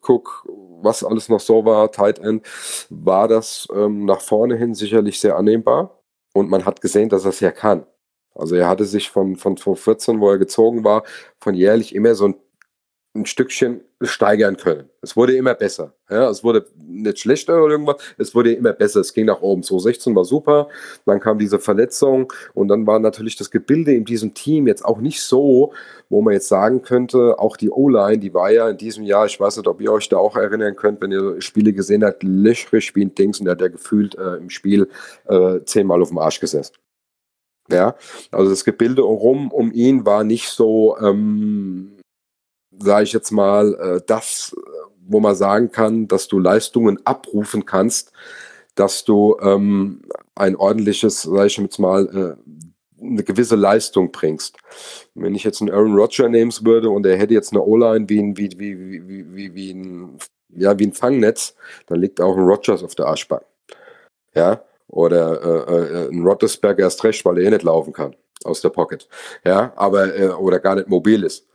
Cook, 0.00 0.46
was 0.82 1.02
alles 1.02 1.28
noch 1.28 1.40
so 1.40 1.64
war, 1.64 1.90
Tight 1.90 2.18
End, 2.20 2.46
war 2.90 3.26
das 3.26 3.66
ähm, 3.74 4.04
nach 4.04 4.20
vorne 4.20 4.56
hin 4.56 4.74
sicherlich 4.74 5.18
sehr 5.18 5.36
annehmbar. 5.36 6.02
Und 6.34 6.50
man 6.50 6.64
hat 6.66 6.80
gesehen, 6.80 7.08
dass 7.08 7.24
er 7.24 7.30
es 7.30 7.40
ja 7.40 7.50
kann. 7.50 7.86
Also 8.38 8.54
er 8.56 8.68
hatte 8.68 8.84
sich 8.84 9.10
von, 9.10 9.36
von 9.36 9.56
2014, 9.56 10.20
wo 10.20 10.30
er 10.30 10.38
gezogen 10.38 10.84
war, 10.84 11.04
von 11.38 11.54
jährlich 11.54 11.94
immer 11.94 12.14
so 12.14 12.28
ein 12.28 12.34
ein 13.16 13.26
Stückchen 13.26 13.80
steigern 14.02 14.56
können. 14.56 14.90
Es 15.00 15.16
wurde 15.16 15.34
immer 15.34 15.54
besser. 15.54 15.94
Ja, 16.10 16.28
es 16.28 16.44
wurde 16.44 16.66
nicht 16.76 17.18
schlechter 17.18 17.62
oder 17.62 17.72
irgendwas, 17.72 17.96
es 18.18 18.34
wurde 18.34 18.52
immer 18.52 18.72
besser. 18.72 19.00
Es 19.00 19.14
ging 19.14 19.26
nach 19.26 19.40
oben. 19.40 19.62
2016 19.62 20.14
war 20.14 20.24
super, 20.24 20.68
dann 21.06 21.18
kam 21.18 21.38
diese 21.38 21.58
Verletzung 21.58 22.32
und 22.54 22.68
dann 22.68 22.86
war 22.86 22.98
natürlich 22.98 23.36
das 23.36 23.50
Gebilde 23.50 23.94
in 23.94 24.04
diesem 24.04 24.34
Team 24.34 24.66
jetzt 24.66 24.84
auch 24.84 24.98
nicht 24.98 25.22
so, 25.22 25.72
wo 26.08 26.20
man 26.20 26.34
jetzt 26.34 26.48
sagen 26.48 26.82
könnte, 26.82 27.38
auch 27.38 27.56
die 27.56 27.70
O-Line, 27.70 28.18
die 28.18 28.34
war 28.34 28.50
ja 28.50 28.68
in 28.68 28.76
diesem 28.76 29.04
Jahr, 29.04 29.26
ich 29.26 29.40
weiß 29.40 29.56
nicht, 29.56 29.66
ob 29.66 29.80
ihr 29.80 29.92
euch 29.92 30.08
da 30.08 30.18
auch 30.18 30.36
erinnern 30.36 30.76
könnt, 30.76 31.00
wenn 31.00 31.10
ihr 31.10 31.40
Spiele 31.40 31.72
gesehen 31.72 32.04
habt, 32.04 32.22
löchrig 32.22 32.94
wie 32.94 33.04
ein 33.04 33.14
Dings 33.14 33.40
und 33.40 33.46
der 33.46 33.52
hat 33.52 33.60
ja 33.60 33.68
gefühlt 33.68 34.16
äh, 34.16 34.36
im 34.36 34.50
Spiel 34.50 34.88
äh, 35.26 35.60
zehnmal 35.64 36.02
auf 36.02 36.08
dem 36.08 36.18
Arsch 36.18 36.38
gesessen. 36.38 36.74
Ja, 37.70 37.96
also 38.30 38.50
das 38.50 38.64
Gebilde 38.64 39.02
rum 39.02 39.50
um 39.50 39.72
ihn 39.72 40.06
war 40.06 40.22
nicht 40.24 40.48
so, 40.48 40.96
ähm, 40.98 41.96
sage 42.78 43.04
ich 43.04 43.12
jetzt 43.12 43.32
mal, 43.32 43.74
äh, 43.74 44.00
das, 44.06 44.54
wo 45.06 45.20
man 45.20 45.34
sagen 45.34 45.70
kann, 45.72 46.08
dass 46.08 46.28
du 46.28 46.38
Leistungen 46.38 46.98
abrufen 47.04 47.64
kannst, 47.64 48.12
dass 48.74 49.04
du 49.04 49.36
ähm, 49.40 50.02
ein 50.34 50.54
ordentliches, 50.54 51.22
sage 51.22 51.46
ich 51.46 51.56
jetzt 51.56 51.78
mal, 51.78 52.36
äh, 52.38 53.02
eine 53.02 53.24
gewisse 53.24 53.56
Leistung 53.56 54.10
bringst. 54.12 54.56
Wenn 55.14 55.34
ich 55.34 55.44
jetzt 55.44 55.60
einen 55.60 55.70
Aaron 55.70 55.96
Rodger 55.96 56.28
nehmen 56.28 56.52
würde 56.62 56.90
und 56.90 57.04
er 57.06 57.16
hätte 57.16 57.34
jetzt 57.34 57.52
eine 57.52 57.62
O-Line 57.62 58.08
wie 58.08 58.20
ein, 58.20 58.36
wie, 58.36 58.50
wie, 58.58 59.08
wie, 59.08 59.34
wie, 59.34 59.54
wie, 59.54 59.70
ein, 59.72 60.18
ja, 60.50 60.78
wie 60.78 60.86
ein 60.86 60.92
Fangnetz, 60.92 61.54
dann 61.86 62.00
liegt 62.00 62.20
auch 62.20 62.36
ein 62.36 62.44
Rodgers 62.44 62.82
auf 62.82 62.94
der 62.94 63.06
Arschbank. 63.06 63.44
Ja, 64.34 64.62
oder 64.88 65.68
äh, 65.68 66.04
äh, 66.04 66.08
ein 66.10 66.22
Rottesberg 66.24 66.78
erst 66.78 67.02
recht, 67.04 67.24
weil 67.24 67.38
er 67.38 67.44
eh 67.44 67.50
nicht 67.50 67.62
laufen 67.62 67.92
kann 67.92 68.14
aus 68.44 68.60
der 68.60 68.70
Pocket. 68.70 69.08
Ja, 69.44 69.72
aber 69.76 70.16
äh, 70.16 70.28
oder 70.28 70.58
gar 70.60 70.76
nicht 70.76 70.88
mobil 70.88 71.24
ist 71.24 71.46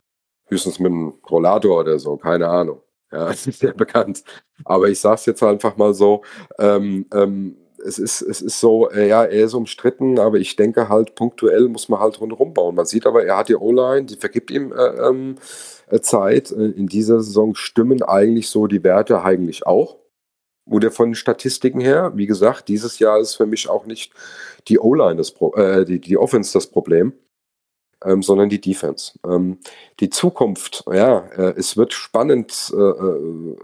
höchstens 0.46 0.78
mit 0.78 0.92
einem 0.92 1.14
Rollator 1.30 1.80
oder 1.80 1.98
so, 1.98 2.16
keine 2.16 2.48
Ahnung. 2.48 2.82
Ja, 3.10 3.30
es 3.30 3.46
ist 3.46 3.60
sehr 3.60 3.74
bekannt. 3.74 4.22
Aber 4.64 4.88
ich 4.88 5.00
sage 5.00 5.16
es 5.16 5.26
jetzt 5.26 5.42
einfach 5.42 5.76
mal 5.76 5.94
so, 5.94 6.22
ähm, 6.58 7.06
ähm, 7.12 7.56
es 7.84 7.98
ist, 7.98 8.22
es 8.22 8.40
ist 8.40 8.60
so, 8.60 8.88
äh, 8.90 9.08
ja, 9.08 9.24
er 9.24 9.44
ist 9.44 9.54
umstritten, 9.54 10.18
aber 10.18 10.38
ich 10.38 10.54
denke 10.56 10.88
halt, 10.88 11.14
punktuell 11.14 11.68
muss 11.68 11.88
man 11.88 12.00
halt 12.00 12.20
rundherum 12.20 12.54
bauen. 12.54 12.76
Man 12.76 12.86
sieht 12.86 13.06
aber, 13.06 13.24
er 13.24 13.36
hat 13.36 13.48
die 13.48 13.56
O-Line, 13.56 14.06
die 14.06 14.16
vergibt 14.16 14.50
ihm 14.50 14.72
äh, 14.72 15.08
ähm, 15.08 15.36
äh, 15.88 16.00
Zeit. 16.00 16.52
Äh, 16.52 16.66
in 16.66 16.86
dieser 16.86 17.20
Saison 17.20 17.54
stimmen 17.54 18.02
eigentlich 18.02 18.48
so 18.48 18.66
die 18.66 18.84
Werte 18.84 19.22
eigentlich 19.22 19.66
auch. 19.66 19.96
Oder 20.72 20.90
von 20.90 21.14
Statistiken 21.14 21.80
her, 21.80 22.12
wie 22.14 22.26
gesagt, 22.26 22.68
dieses 22.68 22.98
Jahr 22.98 23.20
ist 23.20 23.36
für 23.36 23.46
mich 23.46 23.68
auch 23.68 23.86
nicht 23.86 24.12
die 24.68 24.78
O-Line 24.78 25.16
das 25.16 25.30
Pro 25.30 25.54
äh, 25.54 25.84
die, 25.84 26.00
die 26.00 26.18
Offense 26.18 26.52
das 26.52 26.66
Problem 26.66 27.12
ähm, 28.04 28.22
sondern 28.22 28.48
die 28.48 28.60
Defense. 28.60 29.18
Ähm, 29.24 29.58
die 30.00 30.10
Zukunft, 30.10 30.84
ja, 30.90 31.26
äh, 31.36 31.54
es 31.56 31.76
wird 31.76 31.92
spannend 31.92 32.72
äh, 32.74 32.80
äh, 32.80 33.56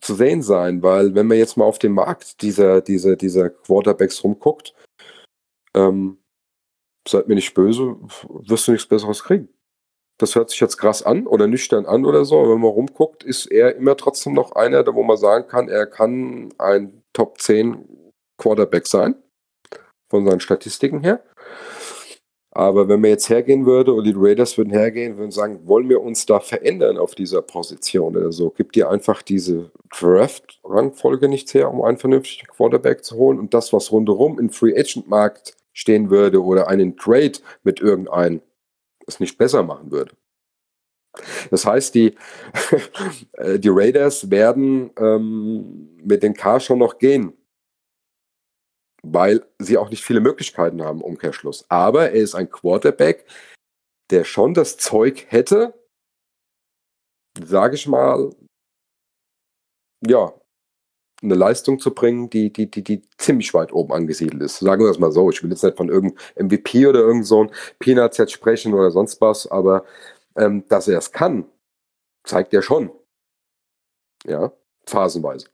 zu 0.00 0.14
sehen 0.14 0.42
sein, 0.42 0.82
weil 0.82 1.14
wenn 1.14 1.26
man 1.26 1.38
jetzt 1.38 1.56
mal 1.56 1.64
auf 1.64 1.78
den 1.78 1.92
Markt 1.92 2.42
dieser, 2.42 2.80
dieser, 2.80 3.16
dieser 3.16 3.50
Quarterbacks 3.50 4.22
rumguckt, 4.22 4.74
ähm, 5.74 6.18
seid 7.06 7.28
mir 7.28 7.34
nicht 7.34 7.54
böse, 7.54 7.96
wirst 8.28 8.68
du 8.68 8.72
nichts 8.72 8.86
Besseres 8.86 9.24
kriegen. 9.24 9.48
Das 10.18 10.34
hört 10.34 10.50
sich 10.50 10.58
jetzt 10.60 10.78
krass 10.78 11.02
an 11.02 11.26
oder 11.26 11.46
nüchtern 11.46 11.86
an 11.86 12.04
oder 12.04 12.24
so, 12.24 12.40
aber 12.40 12.54
wenn 12.54 12.60
man 12.60 12.70
rumguckt, 12.70 13.22
ist 13.22 13.46
er 13.46 13.76
immer 13.76 13.96
trotzdem 13.96 14.34
noch 14.34 14.52
einer, 14.52 14.84
wo 14.92 15.02
man 15.04 15.16
sagen 15.16 15.46
kann, 15.48 15.68
er 15.68 15.86
kann 15.86 16.52
ein 16.58 17.02
Top 17.12 17.40
10 17.40 17.88
Quarterback 18.36 18.86
sein, 18.86 19.14
von 20.10 20.26
seinen 20.26 20.40
Statistiken 20.40 21.02
her. 21.02 21.22
Aber 22.50 22.88
wenn 22.88 23.00
man 23.00 23.10
jetzt 23.10 23.28
hergehen 23.28 23.66
würde 23.66 23.92
und 23.92 24.04
die 24.04 24.14
Raiders 24.16 24.58
würden 24.58 24.72
hergehen, 24.72 25.16
würden 25.16 25.30
sagen, 25.30 25.60
wollen 25.68 25.88
wir 25.88 26.00
uns 26.00 26.26
da 26.26 26.40
verändern 26.40 26.98
auf 26.98 27.14
dieser 27.14 27.40
Position 27.40 28.16
oder 28.16 28.32
so, 28.32 28.50
gibt 28.50 28.74
dir 28.74 28.90
einfach 28.90 29.22
diese 29.22 29.70
Draft-Rangfolge 29.96 31.28
nichts 31.28 31.54
her, 31.54 31.70
um 31.70 31.82
einen 31.82 31.98
vernünftigen 31.98 32.48
Quarterback 32.48 33.04
zu 33.04 33.16
holen 33.16 33.38
und 33.38 33.54
das, 33.54 33.72
was 33.72 33.92
rundherum 33.92 34.40
im 34.40 34.50
Free 34.50 34.76
Agent 34.76 35.06
Markt 35.08 35.56
stehen 35.72 36.10
würde 36.10 36.42
oder 36.42 36.66
einen 36.66 36.96
Trade 36.96 37.38
mit 37.62 37.80
irgendeinem 37.80 38.40
es 39.08 39.20
nicht 39.20 39.38
besser 39.38 39.62
machen 39.62 39.90
würde. 39.90 40.14
Das 41.50 41.66
heißt, 41.66 41.94
die, 41.94 42.16
äh, 43.32 43.58
die 43.58 43.70
Raiders 43.70 44.30
werden 44.30 44.90
ähm, 44.98 45.96
mit 46.02 46.22
den 46.22 46.34
K 46.34 46.60
schon 46.60 46.78
noch 46.78 46.98
gehen, 46.98 47.32
weil 49.02 49.44
sie 49.58 49.78
auch 49.78 49.90
nicht 49.90 50.04
viele 50.04 50.20
Möglichkeiten 50.20 50.82
haben, 50.82 51.02
Umkehrschluss. 51.02 51.64
Aber 51.68 52.10
er 52.10 52.20
ist 52.20 52.34
ein 52.34 52.50
Quarterback, 52.50 53.26
der 54.10 54.24
schon 54.24 54.54
das 54.54 54.76
Zeug 54.76 55.26
hätte, 55.28 55.74
sage 57.42 57.74
ich 57.74 57.86
mal, 57.86 58.34
ja, 60.06 60.32
eine 61.22 61.34
Leistung 61.34 61.80
zu 61.80 61.92
bringen, 61.92 62.30
die, 62.30 62.52
die, 62.52 62.70
die, 62.70 62.84
die 62.84 63.02
ziemlich 63.16 63.52
weit 63.54 63.72
oben 63.72 63.92
angesiedelt 63.92 64.42
ist. 64.42 64.58
Sagen 64.58 64.84
wir 64.84 64.90
es 64.90 64.98
mal 64.98 65.12
so. 65.12 65.30
Ich 65.30 65.42
will 65.42 65.50
jetzt 65.50 65.64
nicht 65.64 65.76
von 65.76 65.88
irgendeinem 65.88 66.46
MVP 66.46 66.86
oder 66.86 67.00
irgend 67.00 67.26
so 67.26 67.48
Peanuts 67.78 68.18
jetzt 68.18 68.32
sprechen 68.32 68.74
oder 68.74 68.90
sonst 68.90 69.20
was, 69.20 69.46
aber 69.46 69.84
ähm, 70.36 70.64
dass 70.68 70.88
er 70.88 70.98
es 70.98 71.12
kann, 71.12 71.46
zeigt 72.24 72.54
er 72.54 72.62
schon. 72.62 72.90
Ja, 74.26 74.52
phasenweise. 74.86 75.48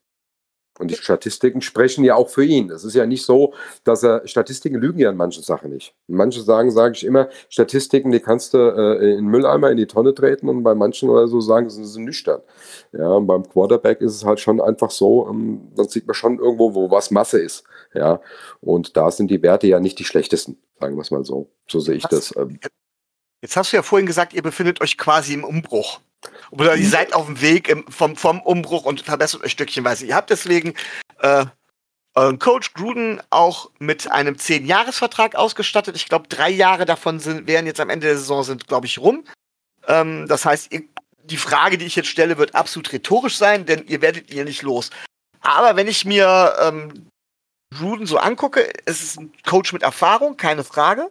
Und 0.79 0.91
die 0.91 0.97
Statistiken 0.97 1.61
sprechen 1.61 2.03
ja 2.03 2.17
auch 2.17 2.29
für 2.29 2.45
ihn. 2.45 2.69
Es 2.71 2.83
ist 2.83 2.95
ja 2.95 3.07
nicht 3.07 3.25
so, 3.25 3.55
dass 3.85 4.03
er, 4.03 4.27
Statistiken 4.27 4.77
lügen 4.77 4.99
ja 4.99 5.11
in 5.11 5.17
manchen 5.17 5.45
Sachen 5.45 5.71
nicht. 5.71 5.95
Manche 6.09 6.41
sagen, 6.41 6.73
sage 6.73 6.95
ich 6.97 7.05
immer, 7.05 7.29
Statistiken, 7.49 8.11
die 8.11 8.19
kannst 8.19 8.55
du 8.55 8.59
äh, 8.59 9.13
in 9.13 9.17
den 9.19 9.27
Mülleimer, 9.27 9.71
in 9.71 9.77
die 9.77 9.87
Tonne 9.87 10.15
treten 10.15 10.49
und 10.49 10.65
bei 10.65 10.75
manchen 10.75 11.09
oder 11.11 11.29
so 11.29 11.41
sagen, 11.41 11.71
sie 11.71 11.85
sind 11.85 12.05
nüchtern. 12.05 12.41
Ja, 12.93 13.09
und 13.09 13.29
beim 13.29 13.49
Quarterback 13.49 14.01
ist 14.01 14.17
es 14.17 14.25
halt 14.25 14.41
schon 14.41 14.61
einfach 14.61 14.91
so, 14.91 15.29
ähm, 15.29 15.69
dann 15.77 15.89
sieht 15.89 16.09
man 16.09 16.15
schon 16.15 16.41
irgendwo, 16.41 16.75
wo 16.75 16.91
was 16.91 17.13
Masse 17.13 17.39
ist. 17.39 17.63
Ja, 17.95 18.21
und 18.61 18.97
da 18.97 19.13
sind 19.13 19.31
die 19.31 19.43
Werte 19.43 19.69
ja 19.69 19.79
nicht 19.79 20.01
die 20.01 20.05
schlechtesten, 20.05 20.59
sagen 20.81 20.97
wir 20.97 21.03
es 21.03 21.13
mal 21.13 21.25
so. 21.25 21.51
So 21.69 21.79
sehe 21.79 21.95
ich 21.95 22.07
das. 22.07 22.35
Ähm. 22.37 22.59
Jetzt 23.41 23.57
hast 23.57 23.73
du 23.73 23.77
ja 23.77 23.83
vorhin 23.83 24.07
gesagt, 24.07 24.33
ihr 24.33 24.43
befindet 24.43 24.81
euch 24.81 24.99
quasi 24.99 25.35
im 25.35 25.45
Umbruch. 25.45 26.01
Oder 26.51 26.77
ihr 26.77 26.89
seid 26.89 27.15
auf 27.15 27.27
dem 27.27 27.41
Weg 27.41 27.69
im, 27.69 27.87
vom, 27.89 28.17
vom 28.17 28.41
Umbruch 28.41 28.85
und 28.85 29.03
verbessert 29.03 29.45
euch 29.45 29.53
stückchenweise. 29.53 30.07
Ihr 30.07 30.15
habt 30.15 30.31
deswegen 30.31 30.75
äh, 31.21 31.47
euren 32.15 32.39
Coach 32.39 32.75
Gruden 32.75 33.21
auch 33.31 33.71
mit 33.79 34.11
einem 34.11 34.37
10-Jahres-Vertrag 34.37 35.35
ausgestattet. 35.35 35.97
Ich 35.97 36.09
glaube, 36.09 36.29
drei 36.29 36.51
Jahre 36.51 36.85
davon 36.85 37.19
sind, 37.19 37.47
wären 37.47 37.67
jetzt 37.67 37.81
am 37.81 37.91
Ende 37.91 38.07
der 38.07 38.19
Saison 38.19 38.45
sind, 38.45 38.69
glaube 38.69 38.87
ich, 38.87 38.99
rum. 38.99 39.25
Ähm, 39.89 40.27
das 40.29 40.45
heißt, 40.45 40.73
ihr, 40.73 40.85
die 41.25 41.37
Frage, 41.37 41.79
die 41.79 41.87
ich 41.87 41.97
jetzt 41.97 42.09
stelle, 42.09 42.39
wird 42.39 42.55
absolut 42.55 42.93
rhetorisch 42.93 43.37
sein, 43.37 43.67
denn 43.67 43.87
ihr 43.87 44.03
werdet 44.03 44.31
ihr 44.31 44.45
nicht 44.45 44.63
los. 44.63 44.91
Aber 45.41 45.77
wenn 45.77 45.89
ich 45.89 46.05
mir 46.05 46.55
ähm, 46.61 47.09
Gruden 47.77 48.07
so 48.07 48.19
angucke, 48.19 48.73
es 48.87 49.03
ist 49.03 49.19
ein 49.19 49.33
Coach 49.45 49.73
mit 49.73 49.83
Erfahrung, 49.83 50.37
keine 50.37 50.65
Frage. 50.65 51.11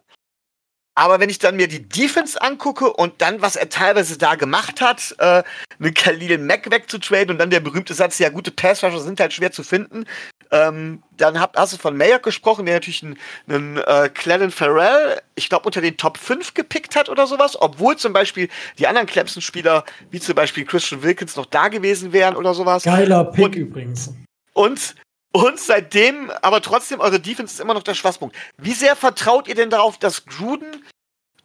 Aber 0.95 1.19
wenn 1.19 1.29
ich 1.29 1.39
dann 1.39 1.55
mir 1.55 1.67
die 1.67 1.87
Defense 1.87 2.39
angucke 2.39 2.93
und 2.93 3.21
dann, 3.21 3.41
was 3.41 3.55
er 3.55 3.69
teilweise 3.69 4.17
da 4.17 4.35
gemacht 4.35 4.79
hat, 4.79 5.15
äh, 5.17 5.43
mit 5.79 5.95
Khalil 5.95 6.37
Mack 6.37 6.69
wegzutraden 6.69 7.31
und 7.31 7.39
dann 7.39 7.49
der 7.49 7.61
berühmte 7.61 7.95
Satz, 7.95 8.19
ja, 8.19 8.29
gute 8.29 8.51
Passrusher 8.51 8.99
sind 8.99 9.19
halt 9.19 9.33
schwer 9.33 9.51
zu 9.51 9.63
finden. 9.63 10.05
Ähm, 10.51 11.01
dann 11.17 11.39
habt, 11.39 11.57
hast 11.57 11.73
du 11.73 11.77
von 11.77 11.97
Mayer 11.97 12.19
gesprochen, 12.19 12.67
der 12.67 12.75
natürlich 12.75 13.03
einen, 13.03 13.17
einen 13.47 13.77
äh, 13.77 14.09
Clellan 14.13 14.51
Farrell, 14.51 15.19
ich 15.33 15.49
glaube, 15.49 15.65
unter 15.65 15.81
den 15.81 15.97
Top 15.97 16.19
5 16.19 16.53
gepickt 16.53 16.95
hat 16.95 17.09
oder 17.09 17.25
sowas, 17.25 17.59
obwohl 17.59 17.97
zum 17.97 18.13
Beispiel 18.13 18.49
die 18.77 18.85
anderen 18.85 19.07
Clemson-Spieler, 19.07 19.83
wie 20.11 20.19
zum 20.19 20.35
Beispiel 20.35 20.63
Christian 20.63 21.01
Wilkins, 21.01 21.35
noch 21.35 21.47
da 21.47 21.69
gewesen 21.69 22.13
wären 22.13 22.35
oder 22.35 22.53
sowas. 22.53 22.83
Geiler 22.83 23.25
Pick 23.25 23.45
und, 23.45 23.55
übrigens. 23.55 24.13
Und 24.53 24.95
und 25.33 25.59
seitdem, 25.59 26.29
aber 26.41 26.61
trotzdem, 26.61 26.99
eure 26.99 27.19
Defense 27.19 27.55
ist 27.55 27.59
immer 27.59 27.73
noch 27.73 27.83
der 27.83 27.95
Schwachpunkt. 27.95 28.35
Wie 28.57 28.73
sehr 28.73 28.95
vertraut 28.95 29.47
ihr 29.47 29.55
denn 29.55 29.71
darauf, 29.71 29.97
dass 29.97 30.25
Gruden 30.25 30.85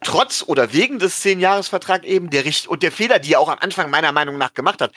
trotz 0.01 0.43
oder 0.45 0.73
wegen 0.73 0.99
des 0.99 1.23
10-Jahres-Vertrag 1.25 2.05
eben 2.05 2.29
der 2.29 2.45
Richt 2.45 2.67
und 2.67 2.83
der 2.83 2.91
Fehler, 2.91 3.17
die 3.17 3.33
er 3.33 3.39
auch 3.39 3.49
am 3.49 3.57
Anfang 3.59 3.89
meiner 3.89 4.11
Meinung 4.11 4.37
nach 4.37 4.53
gemacht 4.53 4.79
hat, 4.81 4.93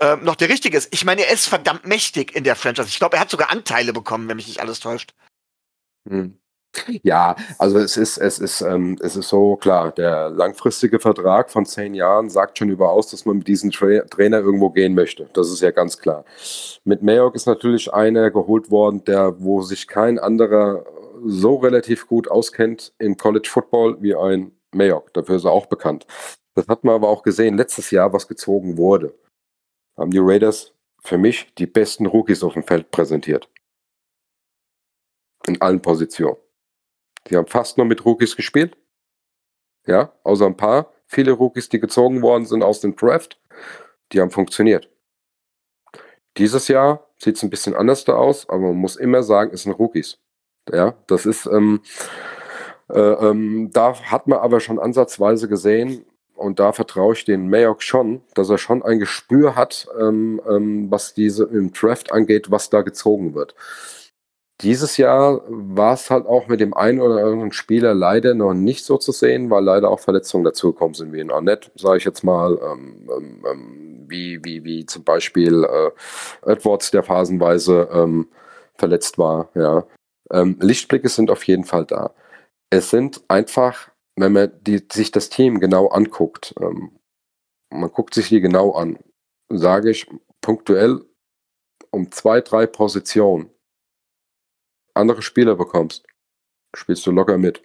äh, 0.00 0.16
noch 0.16 0.34
der 0.34 0.48
richtige 0.48 0.76
ist? 0.76 0.92
Ich 0.92 1.04
meine, 1.04 1.24
er 1.24 1.32
ist 1.32 1.46
verdammt 1.46 1.86
mächtig 1.86 2.34
in 2.34 2.42
der 2.42 2.56
Franchise. 2.56 2.88
Ich 2.88 2.98
glaube, 2.98 3.16
er 3.16 3.20
hat 3.20 3.30
sogar 3.30 3.50
Anteile 3.50 3.92
bekommen, 3.92 4.28
wenn 4.28 4.36
mich 4.36 4.48
nicht 4.48 4.60
alles 4.60 4.80
täuscht. 4.80 5.14
Hm. 6.08 6.36
Ja, 7.02 7.36
also 7.58 7.78
es 7.78 7.96
ist, 7.96 8.18
es 8.18 8.38
ist, 8.38 8.60
ähm, 8.60 8.96
es 9.00 9.16
ist 9.16 9.28
so 9.28 9.56
klar, 9.56 9.92
der 9.92 10.30
langfristige 10.30 10.98
Vertrag 10.98 11.50
von 11.50 11.66
zehn 11.66 11.94
Jahren 11.94 12.30
sagt 12.30 12.58
schon 12.58 12.70
überaus, 12.70 13.10
dass 13.10 13.24
man 13.24 13.38
mit 13.38 13.48
diesem 13.48 13.70
Tra 13.70 14.00
Trainer 14.10 14.38
irgendwo 14.38 14.70
gehen 14.70 14.94
möchte. 14.94 15.28
Das 15.32 15.50
ist 15.50 15.60
ja 15.60 15.70
ganz 15.70 15.98
klar. 15.98 16.24
Mit 16.84 17.02
Mayock 17.02 17.34
ist 17.34 17.46
natürlich 17.46 17.92
einer 17.92 18.30
geholt 18.30 18.70
worden, 18.70 19.04
der, 19.04 19.40
wo 19.40 19.62
sich 19.62 19.86
kein 19.86 20.18
anderer 20.18 20.84
so 21.24 21.56
relativ 21.56 22.06
gut 22.06 22.28
auskennt 22.28 22.92
im 22.98 23.16
College 23.16 23.48
Football 23.50 23.96
wie 24.00 24.14
ein 24.14 24.52
Mayock. 24.72 25.12
Dafür 25.14 25.36
ist 25.36 25.44
er 25.44 25.52
auch 25.52 25.66
bekannt. 25.66 26.06
Das 26.54 26.68
hat 26.68 26.84
man 26.84 26.94
aber 26.94 27.08
auch 27.08 27.22
gesehen 27.22 27.56
letztes 27.56 27.90
Jahr, 27.90 28.12
was 28.12 28.28
gezogen 28.28 28.76
wurde. 28.76 29.14
Haben 29.96 30.10
die 30.10 30.20
Raiders 30.20 30.72
für 31.00 31.18
mich 31.18 31.52
die 31.56 31.66
besten 31.66 32.06
Rookies 32.06 32.42
auf 32.42 32.54
dem 32.54 32.62
Feld 32.62 32.90
präsentiert. 32.90 33.48
In 35.46 35.60
allen 35.60 35.82
Positionen. 35.82 36.36
Die 37.26 37.36
haben 37.36 37.46
fast 37.46 37.78
nur 37.78 37.86
mit 37.86 38.04
Rookies 38.04 38.36
gespielt. 38.36 38.76
Ja, 39.86 40.12
außer 40.22 40.46
ein 40.46 40.56
paar. 40.56 40.92
Viele 41.06 41.32
Rookies, 41.32 41.68
die 41.68 41.80
gezogen 41.80 42.22
worden 42.22 42.46
sind 42.46 42.62
aus 42.62 42.80
dem 42.80 42.96
Draft, 42.96 43.40
die 44.12 44.20
haben 44.20 44.30
funktioniert. 44.30 44.90
Dieses 46.36 46.68
Jahr 46.68 47.06
sieht 47.18 47.36
es 47.36 47.42
ein 47.42 47.50
bisschen 47.50 47.74
anders 47.74 48.04
da 48.04 48.14
aus, 48.14 48.48
aber 48.48 48.60
man 48.60 48.76
muss 48.76 48.96
immer 48.96 49.22
sagen, 49.22 49.52
es 49.52 49.62
sind 49.62 49.72
Rookies. 49.72 50.18
Ja, 50.72 50.94
das 51.06 51.26
ist, 51.26 51.46
ähm, 51.46 51.82
äh, 52.88 52.98
ähm, 52.98 53.70
da 53.72 53.94
hat 54.02 54.26
man 54.26 54.38
aber 54.38 54.60
schon 54.60 54.78
ansatzweise 54.78 55.48
gesehen, 55.48 56.06
und 56.36 56.58
da 56.58 56.72
vertraue 56.72 57.14
ich 57.14 57.24
den 57.24 57.48
Mayock 57.48 57.82
schon, 57.82 58.22
dass 58.34 58.50
er 58.50 58.58
schon 58.58 58.82
ein 58.82 58.98
Gespür 58.98 59.54
hat, 59.54 59.86
ähm, 59.98 60.40
ähm 60.48 60.90
was 60.90 61.14
diese 61.14 61.44
im 61.44 61.72
Draft 61.72 62.12
angeht, 62.12 62.50
was 62.50 62.70
da 62.70 62.82
gezogen 62.82 63.34
wird. 63.34 63.54
Dieses 64.60 64.96
Jahr 64.98 65.42
war 65.48 65.94
es 65.94 66.10
halt 66.10 66.26
auch 66.26 66.46
mit 66.46 66.60
dem 66.60 66.74
einen 66.74 67.00
oder 67.00 67.24
anderen 67.24 67.52
Spieler 67.52 67.92
leider 67.92 68.34
noch 68.34 68.54
nicht 68.54 68.84
so 68.84 68.98
zu 68.98 69.10
sehen, 69.10 69.50
weil 69.50 69.64
leider 69.64 69.90
auch 69.90 69.98
Verletzungen 69.98 70.44
dazugekommen 70.44 70.94
sind, 70.94 71.12
wie 71.12 71.20
in 71.20 71.32
Arnett, 71.32 71.72
sage 71.74 71.98
ich 71.98 72.04
jetzt 72.04 72.22
mal, 72.22 72.56
ähm, 72.62 73.10
ähm, 73.10 73.44
ähm, 73.50 74.04
wie, 74.08 74.44
wie, 74.44 74.64
wie 74.64 74.86
zum 74.86 75.02
Beispiel 75.02 75.64
äh, 75.64 76.50
Edwards, 76.50 76.92
der 76.92 77.02
phasenweise 77.02 77.88
ähm, 77.92 78.28
verletzt 78.76 79.18
war. 79.18 79.48
Ja. 79.54 79.86
Ähm, 80.30 80.56
Lichtblicke 80.60 81.08
sind 81.08 81.30
auf 81.30 81.42
jeden 81.44 81.64
Fall 81.64 81.84
da. 81.84 82.14
Es 82.70 82.90
sind 82.90 83.22
einfach, 83.26 83.90
wenn 84.16 84.32
man 84.32 84.52
die, 84.62 84.86
sich 84.90 85.10
das 85.10 85.30
Team 85.30 85.58
genau 85.58 85.88
anguckt, 85.88 86.54
ähm, 86.60 86.92
man 87.70 87.90
guckt 87.90 88.14
sich 88.14 88.28
die 88.28 88.40
genau 88.40 88.72
an, 88.72 88.98
sage 89.48 89.90
ich 89.90 90.06
punktuell 90.40 91.00
um 91.90 92.12
zwei, 92.12 92.40
drei 92.40 92.66
Positionen 92.66 93.50
andere 94.94 95.22
Spieler 95.22 95.56
bekommst, 95.56 96.06
spielst 96.74 97.06
du 97.06 97.10
locker 97.10 97.38
mit. 97.38 97.62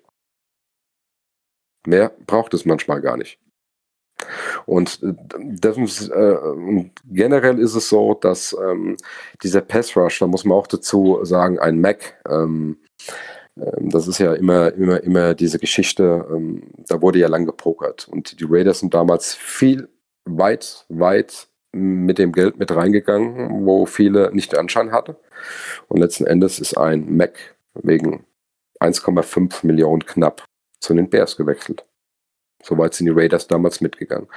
Mehr 1.85 2.11
braucht 2.25 2.53
es 2.53 2.65
manchmal 2.65 3.01
gar 3.01 3.17
nicht. 3.17 3.39
Und, 4.65 5.01
äh, 5.01 5.13
das, 5.59 5.77
äh, 6.09 6.89
generell 7.05 7.59
ist 7.59 7.75
es 7.75 7.89
so, 7.89 8.13
dass 8.15 8.55
ähm, 8.61 8.97
dieser 9.43 9.61
Pass 9.61 9.95
Rush, 9.95 10.19
da 10.19 10.27
muss 10.27 10.45
man 10.45 10.57
auch 10.57 10.67
dazu 10.67 11.19
sagen, 11.23 11.57
ein 11.59 11.79
Mac, 11.79 12.21
ähm, 12.29 12.77
ähm, 13.57 13.89
das 13.89 14.07
ist 14.07 14.19
ja 14.19 14.33
immer, 14.33 14.73
immer, 14.73 15.01
immer 15.03 15.33
diese 15.33 15.59
Geschichte, 15.59 16.27
ähm, 16.31 16.63
da 16.87 17.01
wurde 17.01 17.19
ja 17.19 17.27
lang 17.27 17.45
gepokert. 17.45 18.07
Und 18.09 18.39
die 18.39 18.45
Raiders 18.47 18.79
sind 18.79 18.93
damals 18.93 19.35
viel 19.35 19.89
weit, 20.25 20.85
weit 20.89 21.48
mit 21.71 22.17
dem 22.17 22.31
Geld 22.31 22.57
mit 22.57 22.71
reingegangen, 22.71 23.65
wo 23.65 23.85
viele 23.85 24.33
nicht 24.33 24.57
Anschein 24.57 24.91
hatten. 24.91 25.15
Und 25.87 25.99
letzten 25.99 26.25
Endes 26.25 26.59
ist 26.59 26.77
ein 26.77 27.15
Mac 27.15 27.55
wegen 27.73 28.25
1,5 28.79 29.65
Millionen 29.65 30.05
knapp 30.05 30.45
zu 30.79 30.93
den 30.93 31.09
Bears 31.09 31.37
gewechselt. 31.37 31.85
Soweit 32.63 32.93
sind 32.93 33.05
die 33.05 33.13
Raiders 33.13 33.47
damals 33.47 33.81
mitgegangen. 33.81 34.27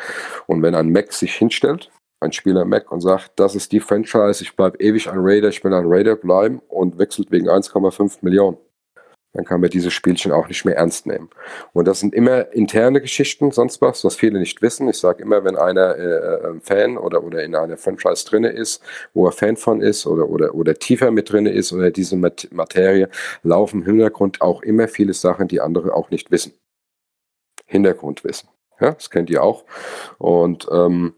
Und 0.46 0.62
wenn 0.62 0.74
ein 0.74 0.92
Mac 0.92 1.12
sich 1.12 1.34
hinstellt, 1.34 1.90
ein 2.20 2.32
Spieler 2.32 2.64
Mac, 2.64 2.92
und 2.92 3.00
sagt, 3.00 3.32
das 3.36 3.56
ist 3.56 3.72
die 3.72 3.80
Franchise, 3.80 4.42
ich 4.42 4.54
bleibe 4.54 4.78
ewig 4.78 5.08
ein 5.08 5.18
Raider, 5.18 5.48
ich 5.48 5.64
will 5.64 5.74
ein 5.74 5.86
Raider 5.86 6.16
bleiben 6.16 6.60
und 6.68 6.98
wechselt 6.98 7.32
wegen 7.32 7.48
1,5 7.48 8.18
Millionen, 8.20 8.58
dann 9.32 9.44
kann 9.44 9.60
man 9.60 9.70
dieses 9.70 9.92
Spielchen 9.92 10.30
auch 10.30 10.48
nicht 10.48 10.64
mehr 10.64 10.76
ernst 10.76 11.06
nehmen. 11.06 11.30
Und 11.72 11.86
das 11.88 12.00
sind 12.00 12.14
immer 12.14 12.52
interne 12.52 13.00
Geschichten, 13.00 13.50
sonst 13.50 13.80
was, 13.80 14.04
was 14.04 14.16
viele 14.16 14.38
nicht 14.38 14.60
wissen. 14.60 14.88
Ich 14.88 14.98
sage 14.98 15.22
immer, 15.22 15.42
wenn 15.44 15.56
einer 15.56 15.96
äh, 15.96 16.02
äh 16.02 16.60
Fan 16.60 16.98
oder, 16.98 17.24
oder 17.24 17.42
in 17.42 17.54
einer 17.54 17.78
Franchise 17.78 18.26
drinne 18.26 18.50
ist, 18.50 18.82
wo 19.14 19.26
er 19.26 19.32
Fan 19.32 19.56
von 19.56 19.80
ist 19.80 20.06
oder, 20.06 20.28
oder, 20.28 20.54
oder 20.54 20.74
tiefer 20.74 21.10
mit 21.10 21.32
drinne 21.32 21.50
ist 21.50 21.72
oder 21.72 21.90
diese 21.90 22.16
Materie, 22.16 23.08
laufen 23.42 23.80
im 23.80 23.86
Hintergrund 23.86 24.40
auch 24.42 24.62
immer 24.62 24.88
viele 24.88 25.14
Sachen, 25.14 25.48
die 25.48 25.60
andere 25.60 25.94
auch 25.94 26.10
nicht 26.10 26.30
wissen. 26.30 26.52
Hintergrundwissen. 27.66 28.48
Ja, 28.80 28.92
das 28.92 29.10
kennt 29.10 29.30
ihr 29.30 29.42
auch. 29.42 29.64
Und 30.18 30.66
ähm, 30.72 31.14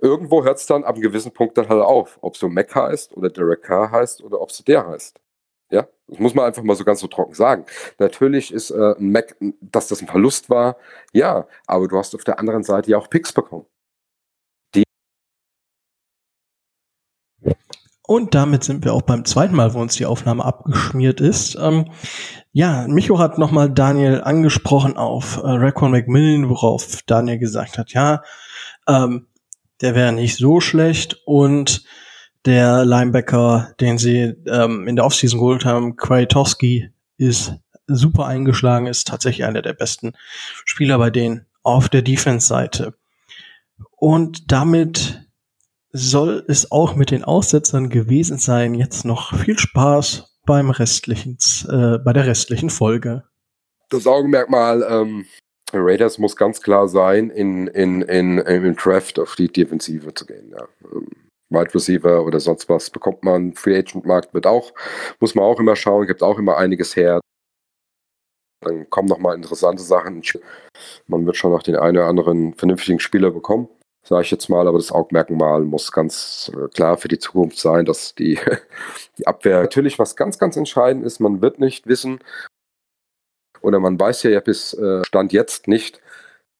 irgendwo 0.00 0.44
hört 0.44 0.58
es 0.58 0.66
dann 0.66 0.84
ab 0.84 0.94
einem 0.94 1.02
gewissen 1.02 1.32
Punkt 1.32 1.56
dann 1.58 1.68
halt 1.68 1.82
auf, 1.82 2.18
ob 2.20 2.36
so 2.36 2.48
Mac 2.48 2.74
heißt 2.74 3.16
oder 3.16 3.30
Derek 3.30 3.62
Carr 3.62 3.90
heißt 3.90 4.22
oder 4.22 4.40
ob 4.40 4.50
es 4.50 4.62
der 4.64 4.86
heißt. 4.86 5.18
Ja, 5.70 5.86
das 6.06 6.18
muss 6.18 6.34
man 6.34 6.46
einfach 6.46 6.62
mal 6.62 6.76
so 6.76 6.84
ganz 6.84 7.00
so 7.00 7.06
trocken 7.06 7.34
sagen. 7.34 7.66
Natürlich 7.98 8.52
ist 8.52 8.70
äh, 8.70 8.94
ein 8.98 9.12
Mac, 9.12 9.36
dass 9.60 9.88
das 9.88 10.00
ein 10.00 10.08
Verlust 10.08 10.48
war, 10.48 10.76
ja, 11.12 11.46
aber 11.66 11.88
du 11.88 11.98
hast 11.98 12.14
auf 12.14 12.24
der 12.24 12.38
anderen 12.38 12.62
Seite 12.62 12.90
ja 12.90 12.98
auch 12.98 13.10
Picks 13.10 13.32
bekommen. 13.32 13.66
Und 18.10 18.34
damit 18.34 18.64
sind 18.64 18.86
wir 18.86 18.94
auch 18.94 19.02
beim 19.02 19.26
zweiten 19.26 19.54
Mal, 19.54 19.74
wo 19.74 19.80
uns 19.80 19.96
die 19.96 20.06
Aufnahme 20.06 20.42
abgeschmiert 20.42 21.20
ist. 21.20 21.58
Ähm, 21.60 21.90
ja, 22.52 22.86
Micho 22.88 23.18
hat 23.18 23.36
nochmal 23.36 23.68
Daniel 23.68 24.22
angesprochen 24.22 24.96
auf 24.96 25.36
äh, 25.36 25.40
Raquan 25.44 25.90
McMillan, 25.90 26.48
worauf 26.48 27.02
Daniel 27.04 27.38
gesagt 27.38 27.76
hat, 27.76 27.92
ja, 27.92 28.22
ähm, 28.88 29.26
der 29.82 29.94
wäre 29.94 30.12
nicht 30.12 30.38
so 30.38 30.60
schlecht 30.60 31.20
und 31.26 31.84
der 32.48 32.84
Linebacker, 32.86 33.74
den 33.78 33.98
sie 33.98 34.34
ähm, 34.46 34.88
in 34.88 34.96
der 34.96 35.04
Offseason 35.04 35.38
geholt 35.38 35.66
haben, 35.66 35.96
Kwiatowski, 35.96 36.90
ist 37.18 37.52
super 37.86 38.26
eingeschlagen, 38.26 38.86
ist 38.86 39.06
tatsächlich 39.06 39.44
einer 39.44 39.60
der 39.60 39.74
besten 39.74 40.14
Spieler 40.64 40.98
bei 40.98 41.10
denen 41.10 41.44
auf 41.62 41.90
der 41.90 42.00
Defense-Seite. 42.02 42.94
Und 43.96 44.50
damit 44.50 45.28
soll 45.92 46.44
es 46.48 46.72
auch 46.72 46.96
mit 46.96 47.10
den 47.10 47.22
Aussetzern 47.22 47.90
gewesen 47.90 48.38
sein. 48.38 48.74
Jetzt 48.74 49.04
noch 49.04 49.36
viel 49.36 49.58
Spaß 49.58 50.38
beim 50.46 50.70
restlichen, 50.70 51.36
äh, 51.68 51.98
bei 51.98 52.14
der 52.14 52.26
restlichen 52.26 52.70
Folge. 52.70 53.24
Das 53.90 54.06
Augenmerkmal 54.06 54.86
ähm, 54.88 55.26
Raiders 55.74 56.16
muss 56.16 56.34
ganz 56.34 56.62
klar 56.62 56.88
sein, 56.88 57.28
in, 57.28 57.66
in, 57.66 58.00
in, 58.02 58.38
im 58.38 58.76
Draft 58.76 59.18
auf 59.18 59.34
die 59.36 59.48
Defensive 59.48 60.14
zu 60.14 60.24
gehen. 60.24 60.50
Ja. 60.50 60.66
Wide 61.50 61.74
Receiver 61.74 62.24
oder 62.24 62.40
sonst 62.40 62.68
was 62.68 62.90
bekommt 62.90 63.24
man. 63.24 63.54
Free 63.54 63.76
Agent 63.76 64.06
Markt 64.06 64.34
wird 64.34 64.46
auch, 64.46 64.72
muss 65.20 65.34
man 65.34 65.44
auch 65.44 65.60
immer 65.60 65.76
schauen, 65.76 66.06
gibt 66.06 66.22
auch 66.22 66.38
immer 66.38 66.56
einiges 66.56 66.96
her. 66.96 67.20
Dann 68.60 68.90
kommen 68.90 69.08
noch 69.08 69.18
mal 69.18 69.34
interessante 69.34 69.82
Sachen. 69.82 70.22
Man 71.06 71.26
wird 71.26 71.36
schon 71.36 71.52
noch 71.52 71.62
den 71.62 71.76
einen 71.76 71.98
oder 71.98 72.06
anderen 72.06 72.54
vernünftigen 72.54 73.00
Spieler 73.00 73.30
bekommen 73.30 73.68
sage 74.08 74.22
ich 74.22 74.30
jetzt 74.30 74.48
mal, 74.48 74.66
aber 74.66 74.78
das 74.78 74.90
Augmerkmal 74.90 75.62
muss 75.62 75.92
ganz 75.92 76.50
äh, 76.54 76.68
klar 76.68 76.96
für 76.96 77.08
die 77.08 77.18
Zukunft 77.18 77.58
sein, 77.58 77.84
dass 77.84 78.14
die, 78.14 78.38
die 79.18 79.26
Abwehr 79.26 79.60
natürlich 79.60 79.98
was 79.98 80.16
ganz, 80.16 80.38
ganz 80.38 80.56
entscheidend 80.56 81.04
ist. 81.04 81.20
Man 81.20 81.42
wird 81.42 81.60
nicht 81.60 81.86
wissen, 81.86 82.18
oder 83.60 83.80
man 83.80 83.98
weiß 83.98 84.22
ja 84.22 84.40
bis 84.40 84.72
äh, 84.74 85.04
Stand 85.04 85.32
jetzt 85.32 85.68
nicht, 85.68 86.00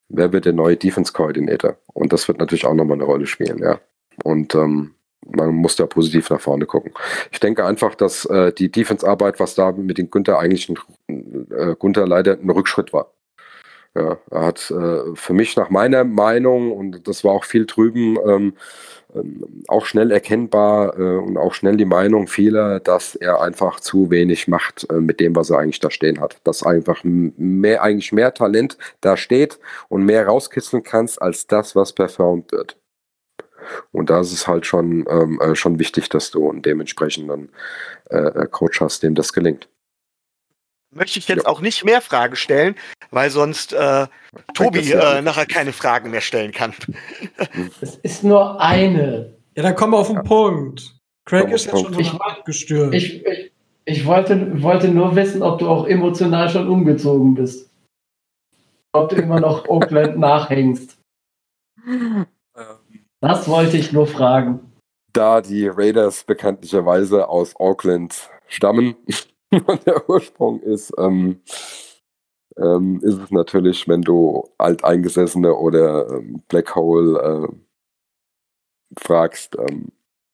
wer 0.09 0.33
wird 0.33 0.45
der 0.45 0.53
neue 0.53 0.77
Defense 0.77 1.13
Coordinator. 1.13 1.77
Und 1.95 2.13
das 2.13 2.29
wird 2.29 2.39
natürlich 2.39 2.67
auch 2.67 2.75
nochmal 2.75 2.97
eine 2.97 3.05
Rolle 3.05 3.27
spielen, 3.27 3.59
ja. 3.59 3.81
Und 4.25 4.55
ähm, 4.55 4.95
man 5.27 5.55
muss 5.55 5.77
da 5.77 5.87
positiv 5.87 6.31
nach 6.31 6.41
vorne 6.41 6.67
gucken. 6.67 6.93
Ich 7.31 7.41
denke 7.41 7.65
einfach, 7.65 7.95
dass 7.95 8.25
äh, 8.27 8.53
die 8.53 8.71
Defense-Arbeit, 8.71 9.41
was 9.41 9.55
da 9.55 9.73
mit 9.73 9.99
den 9.99 10.11
Günther 10.11 10.39
eigentlich 10.39 10.69
ein, 10.69 11.47
äh, 11.51 11.75
Günther 11.79 12.07
leider 12.07 12.33
ein 12.33 12.51
Rückschritt 12.51 12.93
war. 12.93 13.13
Ja, 13.95 14.19
er 14.31 14.47
hat 14.47 14.71
äh, 14.71 15.15
für 15.15 15.33
mich 15.33 15.57
nach 15.57 15.71
meiner 15.71 16.05
Meinung, 16.05 16.73
und 16.73 17.09
das 17.09 17.25
war 17.25 17.33
auch 17.33 17.45
viel 17.45 17.67
drüben, 17.67 18.17
ähm, 18.25 18.53
ähm, 19.15 19.63
auch 19.67 19.87
schnell 19.87 20.13
erkennbar 20.13 20.99
äh, 20.99 21.17
und 21.17 21.39
auch 21.39 21.55
schnell 21.55 21.77
die 21.77 21.87
Meinung 21.87 22.29
vieler, 22.29 22.81
dass 22.81 23.17
er 23.17 23.41
einfach 23.41 23.81
zu 23.81 24.11
wenig 24.11 24.47
macht 24.47 24.87
äh, 24.91 25.01
mit 25.01 25.21
dem, 25.21 25.35
was 25.35 25.51
er 25.51 25.59
eigentlich 25.59 25.81
da 25.81 25.91
stehen 25.91 26.21
hat. 26.21 26.39
Dass 26.45 26.63
einfach 26.63 27.01
mehr, 27.05 27.83
eigentlich 27.83 28.13
mehr 28.13 28.35
Talent 28.35 28.77
da 29.01 29.17
steht 29.17 29.59
und 29.89 30.05
mehr 30.05 30.27
rauskitzeln 30.27 30.83
kannst 30.83 31.21
als 31.21 31.47
das, 31.47 31.75
was 31.75 31.93
performt 31.93 32.53
wird. 32.53 32.77
Und 33.93 34.11
da 34.11 34.21
ist 34.21 34.33
es 34.33 34.47
halt 34.47 34.67
schon, 34.67 35.07
ähm, 35.09 35.41
äh, 35.41 35.55
schon 35.55 35.79
wichtig, 35.79 36.09
dass 36.09 36.31
du 36.31 36.51
einen 36.51 36.63
dementsprechenden 36.63 37.51
äh, 38.11 38.47
Coach 38.51 38.81
hast, 38.81 39.03
dem 39.03 39.15
das 39.15 39.33
gelingt 39.33 39.69
möchte 40.91 41.19
ich 41.19 41.29
jetzt 41.29 41.45
ja. 41.45 41.49
auch 41.49 41.61
nicht 41.61 41.85
mehr 41.85 42.01
Fragen 42.01 42.37
stellen, 42.37 42.75
weil 43.11 43.31
sonst 43.31 43.73
äh, 43.73 44.07
Tobi 44.55 44.91
äh, 44.93 45.23
nachher 45.23 45.47
keine 45.47 45.73
Fragen 45.73 46.11
mehr 46.11 46.21
stellen 46.21 46.53
kann. 46.53 46.75
Es 47.81 47.97
ist 47.97 48.25
nur 48.25 48.61
eine. 48.61 49.35
Ja, 49.55 49.63
dann 49.63 49.75
kommen 49.75 49.93
wir 49.93 49.99
auf 49.99 50.09
den 50.09 50.17
ja. 50.17 50.23
Punkt. 50.23 50.95
Craig 51.25 51.51
ist 51.51 51.67
jetzt 51.67 51.81
schon 51.81 51.99
ich, 51.99 52.13
gestürmt. 52.45 52.95
Ich, 52.95 53.27
ich, 53.27 53.53
ich, 53.85 54.07
wollte, 54.07 54.63
wollte 54.63 54.89
nur 54.89 55.15
wissen, 55.15 55.43
ob 55.43 55.59
du 55.59 55.69
auch 55.69 55.87
emotional 55.87 56.49
schon 56.49 56.69
umgezogen 56.69 57.35
bist. 57.35 57.71
Ob 58.93 59.11
du 59.11 59.17
immer 59.17 59.41
noch 59.41 59.69
Oakland 59.69 60.19
nachhängst. 60.19 60.97
Das 63.21 63.49
wollte 63.49 63.77
ich 63.77 63.93
nur 63.93 64.07
fragen. 64.07 64.73
Da 65.13 65.41
die 65.41 65.67
Raiders 65.67 66.25
bekanntlicherweise 66.25 67.29
aus 67.29 67.57
Auckland 67.57 68.31
stammen, 68.47 68.97
und 69.67 69.87
der 69.87 70.09
Ursprung 70.09 70.61
ist, 70.61 70.93
ähm, 70.99 71.41
ähm, 72.57 73.01
ist 73.03 73.19
es 73.19 73.31
natürlich, 73.31 73.89
wenn 73.89 74.03
du 74.03 74.49
Alteingesessene 74.59 75.55
oder 75.55 76.11
ähm, 76.11 76.43
Black 76.49 76.75
Hole 76.75 77.49
äh, 77.49 79.01
fragst, 79.01 79.57
ähm, 79.59 79.93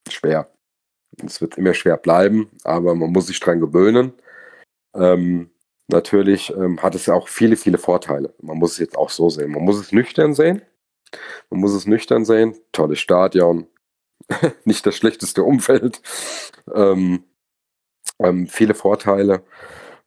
schwer. 0.08 0.48
Es 1.24 1.40
wird 1.40 1.58
immer 1.58 1.74
schwer 1.74 1.96
bleiben, 1.96 2.50
aber 2.64 2.94
man 2.94 3.10
muss 3.10 3.28
sich 3.28 3.38
dran 3.38 3.60
gewöhnen. 3.60 4.12
Ähm, 4.94 5.50
natürlich 5.88 6.52
ähm, 6.56 6.82
hat 6.82 6.94
es 6.94 7.06
ja 7.06 7.14
auch 7.14 7.28
viele, 7.28 7.56
viele 7.56 7.78
Vorteile. 7.78 8.34
Man 8.40 8.58
muss 8.58 8.72
es 8.72 8.78
jetzt 8.78 8.98
auch 8.98 9.10
so 9.10 9.30
sehen. 9.30 9.52
Man 9.52 9.62
muss 9.64 9.78
es 9.78 9.92
nüchtern 9.92 10.34
sehen. 10.34 10.62
Man 11.50 11.60
muss 11.60 11.74
es 11.74 11.86
nüchtern 11.86 12.24
sehen. 12.24 12.56
Tolles 12.72 13.00
Stadion. 13.00 13.66
Nicht 14.64 14.86
das 14.86 14.96
schlechteste 14.96 15.42
Umfeld. 15.42 16.00
Ähm, 16.72 17.24
ähm, 18.18 18.46
viele 18.46 18.74
Vorteile. 18.74 19.42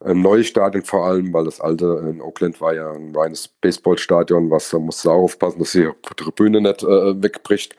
Ähm, 0.03 0.21
neue 0.21 0.43
Stadion 0.43 0.83
vor 0.83 1.05
allem, 1.05 1.33
weil 1.33 1.45
das 1.45 1.59
alte 1.59 2.03
in 2.09 2.21
Oakland 2.21 2.61
war 2.61 2.73
ja 2.73 2.91
ein 2.91 3.15
reines 3.15 3.47
Baseballstadion, 3.47 4.51
was 4.51 4.69
da 4.69 4.79
musst 4.79 5.03
du 5.05 5.09
auch 5.09 5.23
aufpassen, 5.23 5.59
dass 5.59 5.71
die 5.71 5.89
Tribüne 6.15 6.61
nicht 6.61 6.83
äh, 6.83 7.21
wegbricht. 7.21 7.75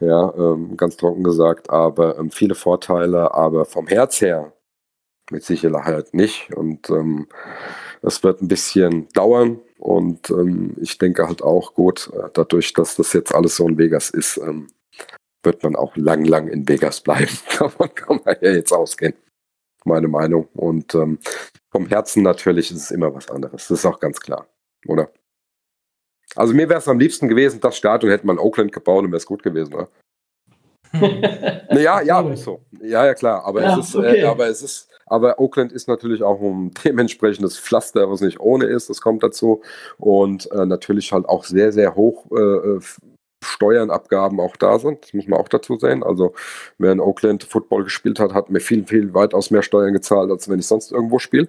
Ja, 0.00 0.34
ähm, 0.36 0.76
ganz 0.76 0.96
trocken 0.96 1.22
gesagt, 1.22 1.70
aber 1.70 2.18
ähm, 2.18 2.30
viele 2.30 2.56
Vorteile, 2.56 3.32
aber 3.34 3.64
vom 3.64 3.86
Herz 3.86 4.20
her 4.20 4.52
mit 5.30 5.44
Sicherheit 5.44 6.12
nicht. 6.14 6.52
Und 6.54 6.90
ähm, 6.90 7.28
es 8.02 8.22
wird 8.22 8.42
ein 8.42 8.48
bisschen 8.48 9.08
dauern. 9.10 9.60
Und 9.84 10.30
ähm, 10.30 10.74
ich 10.80 10.96
denke 10.96 11.28
halt 11.28 11.42
auch 11.42 11.74
gut, 11.74 12.10
äh, 12.14 12.30
dadurch, 12.32 12.72
dass 12.72 12.96
das 12.96 13.12
jetzt 13.12 13.34
alles 13.34 13.56
so 13.56 13.68
in 13.68 13.76
Vegas 13.76 14.10
ist, 14.10 14.38
ähm, 14.38 14.68
wird 15.42 15.62
man 15.62 15.76
auch 15.76 15.94
lang, 15.96 16.24
lang 16.24 16.48
in 16.48 16.66
Vegas 16.66 17.02
bleiben. 17.02 17.36
Davon 17.58 17.94
kann 17.94 18.20
man 18.24 18.36
ja 18.40 18.52
jetzt 18.52 18.72
ausgehen 18.72 19.14
meine 19.84 20.08
Meinung. 20.08 20.48
Und 20.54 20.94
ähm, 20.94 21.18
vom 21.70 21.86
Herzen 21.86 22.22
natürlich 22.22 22.70
ist 22.70 22.78
es 22.78 22.90
immer 22.90 23.14
was 23.14 23.28
anderes. 23.30 23.68
Das 23.68 23.78
ist 23.78 23.86
auch 23.86 24.00
ganz 24.00 24.20
klar, 24.20 24.46
oder? 24.86 25.10
Also 26.36 26.54
mir 26.54 26.68
wäre 26.68 26.80
es 26.80 26.88
am 26.88 26.98
liebsten 26.98 27.28
gewesen, 27.28 27.60
das 27.60 27.76
Stadion 27.76 28.10
hätte 28.10 28.26
man 28.26 28.38
Oakland 28.38 28.72
gebaut 28.72 29.04
und 29.04 29.10
wäre 29.10 29.18
es 29.18 29.26
gut 29.26 29.42
gewesen, 29.42 29.74
oder? 29.74 29.88
Hm. 30.90 31.22
ja, 31.78 32.00
ja, 32.00 32.36
so. 32.36 32.64
Ja, 32.80 33.06
ja, 33.06 33.14
klar. 33.14 33.44
Aber 33.44 33.62
ja, 33.62 33.78
es 33.78 33.88
ist, 33.88 33.94
äh, 33.94 33.98
okay. 33.98 34.20
äh, 34.20 34.24
aber 34.24 34.48
es 34.48 34.62
ist, 34.62 34.88
aber 35.06 35.38
Oakland 35.38 35.72
ist 35.72 35.88
natürlich 35.88 36.22
auch 36.22 36.40
ein 36.40 36.72
dementsprechendes 36.84 37.58
Pflaster, 37.58 38.10
was 38.10 38.20
nicht 38.20 38.40
ohne 38.40 38.66
ist. 38.66 38.90
Das 38.90 39.00
kommt 39.00 39.22
dazu. 39.22 39.62
Und 39.98 40.50
äh, 40.52 40.66
natürlich 40.66 41.12
halt 41.12 41.26
auch 41.26 41.44
sehr, 41.44 41.72
sehr 41.72 41.94
hoch 41.94 42.26
äh, 42.32 42.80
Steuern, 43.44 43.90
Abgaben 43.90 44.40
auch 44.40 44.56
da 44.56 44.78
sind. 44.78 45.04
Das 45.04 45.12
muss 45.12 45.26
man 45.26 45.38
auch 45.38 45.48
dazu 45.48 45.76
sehen. 45.76 46.02
Also, 46.02 46.34
wer 46.78 46.92
in 46.92 47.00
Oakland 47.00 47.44
Football 47.44 47.84
gespielt 47.84 48.18
hat, 48.18 48.32
hat 48.32 48.50
mir 48.50 48.60
viel, 48.60 48.86
viel 48.86 49.12
weitaus 49.14 49.50
mehr 49.50 49.62
Steuern 49.62 49.92
gezahlt, 49.92 50.30
als 50.30 50.48
wenn 50.48 50.58
ich 50.58 50.66
sonst 50.66 50.92
irgendwo 50.92 51.18
spiele. 51.18 51.48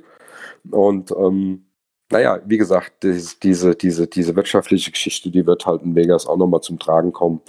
Und 0.72 1.12
ähm, 1.12 1.66
naja, 2.12 2.40
wie 2.46 2.58
gesagt, 2.58 3.04
diese, 3.04 3.40
diese, 3.40 3.76
diese, 3.76 4.08
diese 4.08 4.36
wirtschaftliche 4.36 4.92
Geschichte, 4.92 5.32
die 5.32 5.46
wird 5.46 5.66
halt 5.66 5.82
in 5.84 5.96
Vegas 5.96 6.28
auch 6.28 6.38
nochmal 6.38 6.62
zum 6.62 6.78
Tragen 6.78 7.14
kommen. 7.14 7.42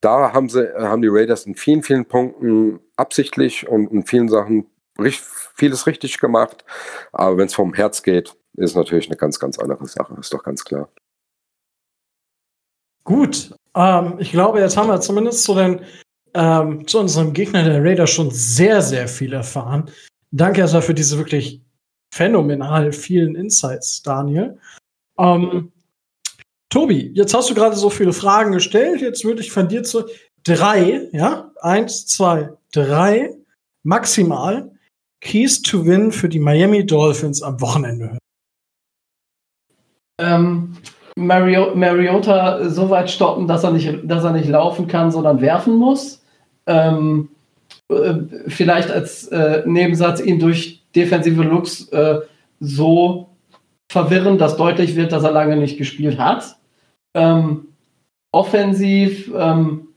Da 0.00 0.32
haben 0.32 0.48
sie, 0.48 0.72
haben 0.76 1.02
die 1.02 1.08
Raiders 1.10 1.44
in 1.44 1.56
vielen, 1.56 1.82
vielen 1.82 2.06
Punkten 2.06 2.78
absichtlich 2.96 3.68
und 3.68 3.90
in 3.90 4.06
vielen 4.06 4.28
Sachen 4.28 4.66
vieles 5.54 5.86
richtig 5.86 6.18
gemacht. 6.18 6.64
Aber 7.12 7.36
wenn 7.36 7.46
es 7.46 7.54
vom 7.54 7.74
Herz 7.74 8.02
geht, 8.02 8.34
ist 8.56 8.76
natürlich 8.76 9.08
eine 9.08 9.16
ganz, 9.16 9.38
ganz 9.38 9.58
andere 9.58 9.86
Sache, 9.86 10.16
ist 10.18 10.32
doch 10.32 10.42
ganz 10.42 10.64
klar. 10.64 10.88
Gut, 13.04 13.54
ähm, 13.74 14.16
ich 14.18 14.32
glaube, 14.32 14.60
jetzt 14.60 14.76
haben 14.76 14.88
wir 14.88 15.00
zumindest 15.00 15.44
zu, 15.44 15.54
den, 15.54 15.80
ähm, 16.34 16.86
zu 16.86 16.98
unserem 16.98 17.32
Gegner 17.32 17.64
der 17.64 17.82
Raiders 17.82 18.10
schon 18.10 18.30
sehr, 18.30 18.82
sehr 18.82 19.08
viel 19.08 19.32
erfahren. 19.32 19.90
Danke 20.30 20.60
erstmal 20.60 20.82
für 20.82 20.94
diese 20.94 21.16
wirklich 21.16 21.62
phänomenal 22.12 22.92
vielen 22.92 23.34
Insights, 23.34 24.02
Daniel. 24.02 24.58
Ähm, 25.18 25.72
Tobi, 26.70 27.12
jetzt 27.14 27.32
hast 27.32 27.48
du 27.48 27.54
gerade 27.54 27.76
so 27.76 27.88
viele 27.88 28.12
Fragen 28.12 28.52
gestellt. 28.52 29.00
Jetzt 29.00 29.24
würde 29.24 29.40
ich 29.40 29.52
von 29.52 29.68
dir 29.68 29.82
zu 29.84 30.04
drei, 30.44 31.08
ja, 31.12 31.50
eins, 31.62 32.06
zwei, 32.06 32.50
drei 32.72 33.34
maximal 33.84 34.70
Keys 35.20 35.62
to 35.62 35.84
Win 35.84 36.12
für 36.12 36.28
die 36.28 36.38
Miami 36.38 36.86
Dolphins 36.86 37.42
am 37.42 37.60
Wochenende 37.60 38.10
hören. 38.10 38.18
Ähm, 40.20 40.76
Mario, 41.16 41.74
Mariota 41.74 42.68
so 42.68 42.90
weit 42.90 43.10
stoppen, 43.10 43.46
dass 43.46 43.64
er, 43.64 43.72
nicht, 43.72 43.98
dass 44.04 44.24
er 44.24 44.32
nicht 44.32 44.48
laufen 44.48 44.86
kann, 44.86 45.10
sondern 45.10 45.40
werfen 45.40 45.76
muss. 45.76 46.22
Ähm, 46.66 47.30
äh, 47.88 48.14
vielleicht 48.46 48.90
als 48.90 49.28
äh, 49.28 49.62
Nebensatz 49.66 50.20
ihn 50.20 50.38
durch 50.38 50.84
defensive 50.94 51.42
Looks 51.42 51.88
äh, 51.88 52.20
so 52.60 53.30
verwirren, 53.90 54.38
dass 54.38 54.56
deutlich 54.56 54.96
wird, 54.96 55.12
dass 55.12 55.24
er 55.24 55.32
lange 55.32 55.56
nicht 55.56 55.78
gespielt 55.78 56.18
hat. 56.18 56.56
Ähm, 57.14 57.68
offensiv 58.32 59.32
ähm, 59.34 59.88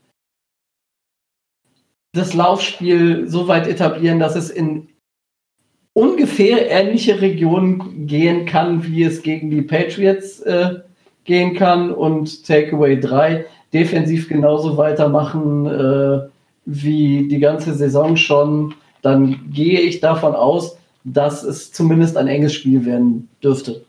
das 2.14 2.34
Laufspiel 2.34 3.28
so 3.28 3.48
weit 3.48 3.66
etablieren, 3.66 4.18
dass 4.18 4.36
es 4.36 4.50
in 4.50 4.88
ungefähr 5.94 6.70
ähnliche 6.70 7.20
Regionen 7.20 8.06
gehen 8.06 8.46
kann, 8.46 8.84
wie 8.86 9.02
es 9.02 9.22
gegen 9.22 9.50
die 9.50 9.62
Patriots 9.62 10.40
äh, 10.40 10.80
gehen 11.24 11.54
kann 11.54 11.92
und 11.92 12.46
Takeaway 12.46 12.98
3 12.98 13.44
defensiv 13.72 14.28
genauso 14.28 14.76
weitermachen 14.76 15.66
äh, 15.66 16.28
wie 16.64 17.28
die 17.28 17.38
ganze 17.38 17.74
Saison 17.74 18.16
schon, 18.16 18.74
dann 19.02 19.50
gehe 19.50 19.80
ich 19.80 20.00
davon 20.00 20.34
aus, 20.34 20.76
dass 21.04 21.42
es 21.42 21.72
zumindest 21.72 22.16
ein 22.16 22.28
enges 22.28 22.54
Spiel 22.54 22.84
werden 22.84 23.28
dürfte. 23.42 23.84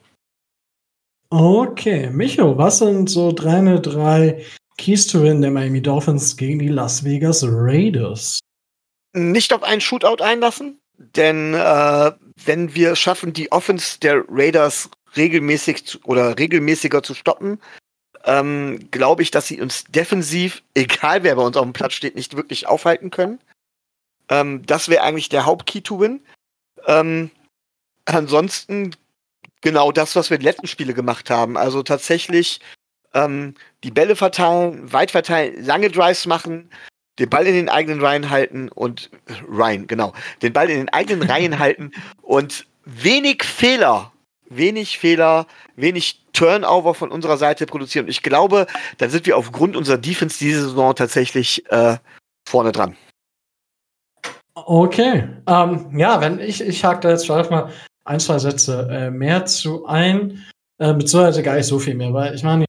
Okay, 1.30 2.10
Micho, 2.12 2.58
was 2.58 2.80
sind 2.80 3.10
so 3.10 3.32
deine 3.32 3.80
drei 3.80 4.44
Keys 4.78 5.08
to 5.08 5.22
Win 5.24 5.42
der 5.42 5.52
Miami 5.52 5.82
Dolphins 5.82 6.38
gegen 6.38 6.60
die 6.60 6.68
Las 6.68 7.04
Vegas 7.04 7.44
Raiders? 7.48 8.40
Nicht 9.16 9.54
auf 9.54 9.64
einen 9.64 9.82
Shootout 9.82 10.24
einlassen, 10.24 10.80
denn 10.98 11.54
äh, 11.54 12.12
wenn 12.46 12.76
wir 12.76 12.96
schaffen, 12.96 13.34
die 13.34 13.52
Offense 13.52 14.00
der 14.00 14.24
Raiders 14.28 14.90
regelmäßig 15.16 15.86
zu, 15.86 16.00
oder 16.04 16.38
regelmäßiger 16.38 17.04
zu 17.04 17.14
stoppen, 17.14 17.60
ähm, 18.26 18.90
glaube 18.92 19.22
ich, 19.22 19.32
dass 19.32 19.48
sie 19.48 19.62
uns 19.62 19.84
defensiv, 19.86 20.64
egal 20.74 21.24
wer 21.24 21.36
bei 21.36 21.44
uns 21.44 21.58
auf 21.58 21.64
dem 21.64 21.74
Platz 21.74 21.94
steht, 21.94 22.16
nicht 22.16 22.36
wirklich 22.36 22.68
aufhalten 22.68 23.10
können. 23.10 23.40
Ähm, 24.30 24.66
das 24.66 24.90
wäre 24.90 25.04
eigentlich 25.04 25.30
der 25.30 25.46
Hauptkey 25.46 25.82
to 25.82 26.00
Win. 26.00 26.22
Ähm, 26.86 27.32
ansonsten 28.06 28.96
genau 29.62 29.92
das, 29.92 30.16
was 30.16 30.30
wir 30.30 30.38
die 30.38 30.46
letzten 30.46 30.68
Spiele 30.68 30.94
gemacht 30.94 31.30
haben. 31.30 31.58
Also 31.58 31.84
tatsächlich 31.84 32.60
ähm, 33.14 33.56
die 33.84 33.92
Bälle 33.92 34.16
verteilen, 34.16 34.92
weit 34.92 35.12
verteilen, 35.12 35.64
lange 35.64 35.90
Drives 35.90 36.26
machen, 36.26 36.70
den 37.20 37.30
Ball 37.30 37.46
in 37.48 37.54
den 37.54 37.70
eigenen 37.70 38.02
Reihen 38.02 38.30
halten 38.30 38.70
und 38.70 39.10
Reihen, 39.50 39.88
genau, 39.88 40.14
den 40.42 40.54
Ball 40.54 40.70
in 40.70 40.78
den 40.78 40.90
eigenen 40.90 41.30
Reihen 41.30 41.60
halten 41.60 41.92
und 42.22 42.66
wenig 42.86 43.44
Fehler, 43.44 44.12
wenig 44.50 44.98
Fehler, 44.98 45.48
wenig 45.76 46.22
Turnover 46.34 46.94
von 46.96 47.12
unserer 47.12 47.38
Seite 47.38 47.66
produzieren. 47.66 48.08
Ich 48.08 48.24
glaube, 48.24 48.68
dann 48.98 49.10
sind 49.10 49.26
wir 49.26 49.38
aufgrund 49.38 49.78
unserer 49.78 49.98
Defense 49.98 50.40
diese 50.40 50.62
Saison 50.64 50.96
tatsächlich 50.96 51.70
äh, 51.72 51.98
vorne 52.48 52.72
dran. 52.72 52.96
Okay, 54.56 55.28
ähm, 55.48 55.98
ja, 55.98 56.22
wenn 56.22 56.40
ich, 56.40 56.62
ich 56.62 56.84
hake 56.84 57.02
da 57.02 57.10
jetzt 57.10 57.26
vielleicht 57.26 57.52
mal 57.52 57.72
ein, 58.06 58.20
zwei 58.20 58.38
Sätze 58.38 58.88
äh, 58.92 59.10
mehr 59.10 59.46
zu 59.46 59.86
ein, 59.86 60.44
äh, 60.80 60.94
beziehungsweise 60.94 61.44
gar 61.44 61.56
nicht 61.56 61.66
so 61.66 61.80
viel 61.80 61.96
mehr, 61.96 62.14
weil 62.14 62.36
ich 62.36 62.44
meine, 62.44 62.66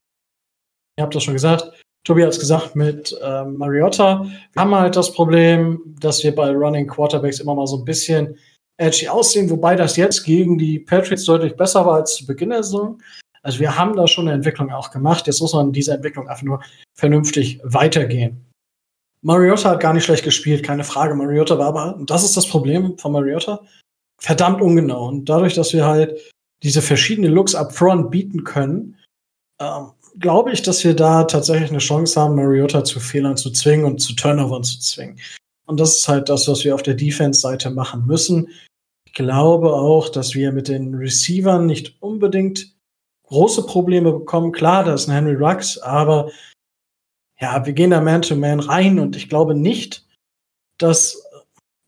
ihr 0.99 1.03
habt 1.03 1.15
das 1.15 1.25
schon 1.25 1.35
gesagt, 1.35 1.84
Tobi 2.05 2.23
hat 2.23 2.31
es 2.31 2.39
gesagt 2.39 2.77
mit 2.77 3.19
ähm, 3.23 3.57
Mariota. 3.57 4.27
Wir 4.53 4.63
haben 4.63 4.75
halt 4.75 4.95
das 4.95 5.13
Problem, 5.13 5.81
dass 6.01 6.23
wir 6.23 6.35
bei 6.35 6.51
Running 6.51 6.87
Quarterbacks 6.87 7.41
immer 7.41 7.55
mal 7.55 7.67
so 7.67 7.79
ein 7.79 7.85
bisschen 7.85 8.37
edgy 8.77 9.09
aussehen, 9.09 9.49
wobei 9.49 9.75
das 9.75 9.97
jetzt 9.97 10.25
gegen 10.25 10.59
die 10.59 10.79
Patriots 10.79 11.25
deutlich 11.25 11.57
besser 11.57 11.87
war 11.87 11.97
als 11.97 12.17
zu 12.17 12.27
Beginn 12.27 12.51
der 12.51 12.63
Saison. 12.63 12.99
Also 13.43 13.61
wir 13.61 13.77
haben 13.77 13.97
da 13.97 14.07
schon 14.07 14.27
eine 14.27 14.37
Entwicklung 14.37 14.71
auch 14.71 14.91
gemacht. 14.91 15.27
Jetzt 15.27 15.41
muss 15.41 15.55
man 15.55 15.73
diese 15.73 15.93
Entwicklung 15.95 16.29
einfach 16.29 16.43
nur 16.43 16.63
vernünftig 16.95 17.61
weitergehen. 17.63 18.45
Mariota 19.23 19.71
hat 19.71 19.81
gar 19.81 19.95
nicht 19.95 20.05
schlecht 20.05 20.25
gespielt, 20.25 20.63
keine 20.63 20.85
Frage. 20.85 21.15
Mariota 21.15 21.59
war 21.59 21.69
aber, 21.69 21.97
und 21.97 22.11
das 22.11 22.25
ist 22.25 22.37
das 22.37 22.47
Problem 22.47 22.99
von 22.99 23.13
Mariota, 23.13 23.61
verdammt 24.21 24.61
ungenau. 24.61 25.09
Und 25.09 25.29
dadurch, 25.29 25.55
dass 25.55 25.73
wir 25.73 25.87
halt 25.87 26.33
diese 26.63 26.83
verschiedenen 26.83 27.33
Looks 27.33 27.55
up 27.55 27.73
front 27.73 28.11
bieten 28.11 28.45
können, 28.45 28.97
ähm, 29.61 29.93
glaube 30.19 30.53
ich, 30.53 30.63
dass 30.63 30.85
wir 30.85 30.95
da 30.95 31.25
tatsächlich 31.25 31.71
eine 31.71 31.79
Chance 31.79 32.21
haben, 32.21 32.37
Mariota 32.37 32.85
zu 32.85 33.01
Fehlern 33.01 33.37
zu 33.37 33.51
zwingen 33.51 33.85
und 33.85 33.99
zu 33.99 34.15
Turnovern 34.15 34.65
zu 34.65 34.79
zwingen. 34.79 35.19
Und 35.67 35.81
das 35.81 35.97
ist 35.99 36.09
halt 36.09 36.29
das, 36.29 36.47
was 36.49 36.65
wir 36.65 36.75
auf 36.75 36.83
der 36.83 36.95
Defense-Seite 36.95 37.71
machen 37.71 38.07
müssen. 38.07 38.49
Ich 39.07 39.15
glaube 39.15 39.73
auch, 39.73 40.09
dass 40.09 40.35
wir 40.35 40.53
mit 40.53 40.69
den 40.69 40.95
Receivern 40.95 41.67
nicht 41.67 41.97
unbedingt 42.01 42.75
große 43.29 43.65
Probleme 43.65 44.13
bekommen. 44.13 44.53
Klar, 44.53 44.85
da 44.85 44.95
ist 44.95 45.09
ein 45.09 45.15
Henry 45.15 45.35
Rux, 45.35 45.79
aber 45.79 46.31
ja, 47.41 47.65
wir 47.65 47.73
gehen 47.73 47.91
da 47.91 48.01
Man-to-Man 48.01 48.61
-Man 48.61 48.69
rein 48.69 48.99
und 48.99 49.17
ich 49.17 49.29
glaube 49.29 49.55
nicht, 49.55 50.07
dass, 50.79 51.23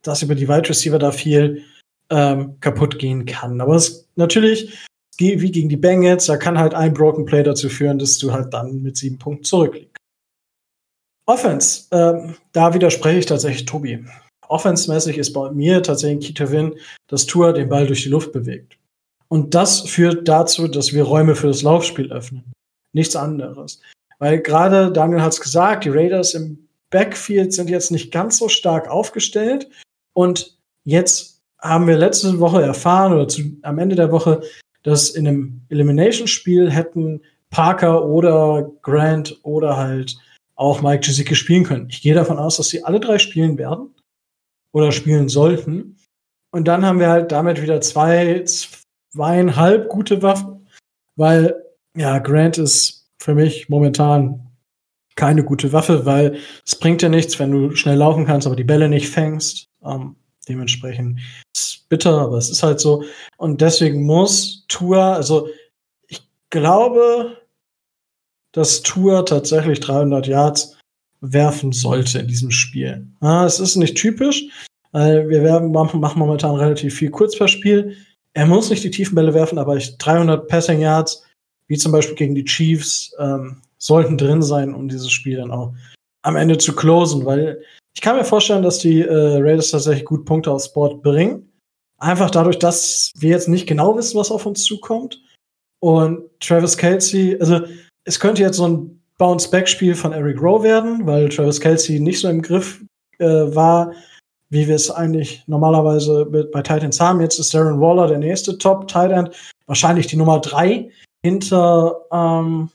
dass 0.03 0.23
über 0.23 0.35
die 0.35 0.48
Wide 0.48 0.69
Receiver 0.69 0.98
da 0.98 1.12
viel 1.12 1.65
ähm, 2.11 2.59
kaputt 2.61 2.98
gehen 2.98 3.27
kann. 3.27 3.61
Aber 3.61 3.77
es 3.77 4.09
natürlich 4.16 4.85
wie 5.18 5.51
gegen 5.51 5.68
die 5.68 5.76
Bengals, 5.76 6.26
da 6.26 6.36
kann 6.36 6.59
halt 6.59 6.74
ein 6.74 6.94
Broken 6.94 7.24
Play 7.24 7.43
dazu 7.43 7.68
führen, 7.68 7.98
dass 7.98 8.18
du 8.18 8.32
halt 8.32 8.52
dann 8.52 8.82
mit 8.82 8.97
sieben 8.97 9.18
Punkten 9.18 9.44
zurückliegst. 9.44 9.97
Offense, 11.26 11.86
ähm, 11.90 12.36
da 12.52 12.72
widerspreche 12.72 13.18
ich 13.18 13.26
tatsächlich 13.26 13.64
Tobi. 13.64 14.05
Offense-mäßig 14.48 15.18
ist 15.18 15.32
bei 15.32 15.51
mir 15.51 15.82
tatsächlich 15.82 16.16
ein 16.16 16.20
Key 16.20 16.34
to 16.34 16.51
Win, 16.52 16.74
dass 17.09 17.26
Tour 17.26 17.52
den 17.52 17.68
Ball 17.68 17.86
durch 17.86 18.05
die 18.05 18.10
Luft 18.10 18.32
bewegt. 18.32 18.78
Und 19.28 19.55
das 19.55 19.80
führt 19.80 20.28
dazu, 20.28 20.68
dass 20.68 20.93
wir 20.93 21.02
Räume 21.02 21.34
für 21.34 21.48
das 21.48 21.62
Laufspiel 21.62 22.12
öffnen. 22.12 22.52
Nichts 22.93 23.16
anderes. 23.16 23.80
Weil 24.18 24.40
gerade 24.40 24.93
Daniel 24.93 25.22
hat 25.22 25.32
es 25.32 25.40
gesagt, 25.40 25.84
die 25.84 25.90
Raiders 25.90 26.34
im 26.34 26.68
Backfield 26.90 27.52
sind 27.52 27.68
jetzt 27.68 27.90
nicht 27.90 28.12
ganz 28.12 28.38
so 28.38 28.48
stark 28.48 28.88
aufgestellt. 28.88 29.68
Und 30.14 30.56
jetzt 30.84 31.43
haben 31.59 31.86
wir 31.88 31.97
letzte 31.97 32.38
Woche 32.38 32.62
erfahren 32.62 33.12
oder 33.12 33.26
zu, 33.26 33.43
am 33.62 33.78
Ende 33.78 33.97
der 33.97 34.12
Woche, 34.12 34.43
dass 34.86 35.10
in 35.10 35.26
einem 35.26 35.62
Elimination-Spiel 35.68 36.70
hätten 36.70 37.20
Parker 37.50 38.04
oder 38.04 38.70
Grant 38.82 39.36
oder 39.42 39.76
halt 39.76 40.16
auch 40.54 40.80
Mike 40.80 41.04
Gesicki 41.04 41.34
spielen 41.34 41.64
können. 41.64 41.88
Ich 41.90 42.02
gehe 42.02 42.14
davon 42.14 42.38
aus, 42.38 42.56
dass 42.56 42.68
sie 42.68 42.84
alle 42.84 43.00
drei 43.00 43.18
spielen 43.18 43.58
werden 43.58 43.92
oder 44.70 44.92
spielen 44.92 45.28
sollten. 45.28 45.96
Und 46.52 46.68
dann 46.68 46.86
haben 46.86 47.00
wir 47.00 47.08
halt 47.08 47.32
damit 47.32 47.60
wieder 47.60 47.80
zwei, 47.80 48.44
zweieinhalb 48.44 49.88
gute 49.88 50.22
Waffen, 50.22 50.68
weil 51.16 51.64
ja, 51.96 52.20
Grant 52.20 52.56
ist 52.56 53.10
für 53.18 53.34
mich 53.34 53.68
momentan 53.68 54.52
keine 55.16 55.42
gute 55.42 55.72
Waffe, 55.72 56.06
weil 56.06 56.38
es 56.64 56.78
bringt 56.78 57.02
dir 57.02 57.08
nichts, 57.08 57.40
wenn 57.40 57.50
du 57.50 57.74
schnell 57.74 57.96
laufen 57.98 58.24
kannst, 58.24 58.46
aber 58.46 58.54
die 58.54 58.62
Bälle 58.62 58.88
nicht 58.88 59.08
fängst. 59.08 59.66
Ähm, 59.84 60.14
dementsprechend 60.48 61.20
ist 61.55 61.89
bitter, 61.89 62.18
aber 62.18 62.39
es 62.39 62.51
ist 62.51 62.62
halt 62.62 62.81
so. 62.81 63.05
Und 63.36 63.60
deswegen 63.60 64.05
muss 64.05 64.64
Tour, 64.68 64.98
also 64.98 65.48
ich 66.09 66.23
glaube, 66.51 67.36
dass 68.52 68.82
Tour 68.82 69.27
tatsächlich 69.27 69.81
300 69.81 70.27
Yards 70.27 70.77
werfen 71.20 71.73
sollte 71.73 72.18
in 72.18 72.28
diesem 72.28 72.51
Spiel. 72.51 73.06
Ja, 73.20 73.44
es 73.44 73.60
ist 73.60 73.77
nicht 73.77 73.97
typisch, 73.97 74.44
weil 74.93 75.28
wir 75.28 75.43
werfen, 75.43 75.73
machen 75.73 76.18
momentan 76.18 76.56
relativ 76.56 76.94
viel 76.94 77.10
kurz 77.10 77.36
per 77.36 77.48
Spiel. 77.48 77.97
Er 78.35 78.47
muss 78.47 78.70
nicht 78.70 78.85
die 78.85 78.90
tiefen 78.90 79.14
Bälle 79.14 79.35
werfen, 79.35 79.59
aber 79.59 79.77
300 79.77 80.47
Passing 80.48 80.81
Yards, 80.81 81.24
wie 81.68 81.77
zum 81.77 81.93
Beispiel 81.93 82.16
gegen 82.16 82.35
die 82.35 82.44
Chiefs, 82.44 83.14
ähm, 83.18 83.62
sollten 83.78 84.18
drin 84.18 84.43
sein, 84.43 84.74
um 84.74 84.89
dieses 84.89 85.10
Spiel 85.10 85.36
dann 85.36 85.51
auch 85.51 85.74
am 86.23 86.36
Ende 86.36 86.59
zu 86.59 86.74
closen, 86.74 87.24
weil 87.24 87.62
ich 87.97 88.02
kann 88.02 88.16
mir 88.16 88.24
vorstellen, 88.24 88.62
dass 88.62 88.78
die 88.78 89.01
äh, 89.01 89.39
Raiders 89.40 89.70
tatsächlich 89.70 90.05
gut 90.05 90.27
Punkte 90.27 90.52
aufs 90.52 90.70
Board 90.70 91.02
bringen. 91.02 91.51
Einfach 91.97 92.31
dadurch, 92.31 92.59
dass 92.59 93.10
wir 93.16 93.31
jetzt 93.31 93.48
nicht 93.48 93.66
genau 93.66 93.97
wissen, 93.97 94.18
was 94.20 94.31
auf 94.31 94.44
uns 94.44 94.62
zukommt. 94.64 95.18
Und 95.81 96.20
Travis 96.40 96.77
Kelsey, 96.77 97.39
also 97.40 97.60
es 98.05 98.20
könnte 98.20 98.43
jetzt 98.43 98.59
so 98.59 98.68
ein 98.68 99.02
Bounce-Back-Spiel 99.16 99.94
von 99.94 100.12
Eric 100.12 100.43
Rowe 100.43 100.62
werden, 100.62 101.06
weil 101.06 101.31
Travis 101.31 101.59
Kelsey 101.59 101.98
nicht 101.98 102.20
so 102.20 102.28
im 102.28 102.43
Griff 102.43 102.85
äh, 103.18 103.24
war, 103.24 103.93
wie 104.51 104.68
wir 104.68 104.74
es 104.74 104.90
eigentlich 104.90 105.43
normalerweise 105.47 106.27
mit, 106.31 106.52
bei 106.52 106.60
Titans 106.60 107.01
haben. 107.01 107.23
Jetzt 107.23 107.39
ist 107.39 107.55
Darren 107.55 107.81
Waller 107.81 108.09
der 108.09 108.18
nächste 108.18 108.59
Top-Tight 108.59 109.35
wahrscheinlich 109.66 110.06
die 110.06 110.16
Nummer 110.16 110.40
drei 110.40 110.90
hinter, 111.23 112.02
ähm, 112.12 112.68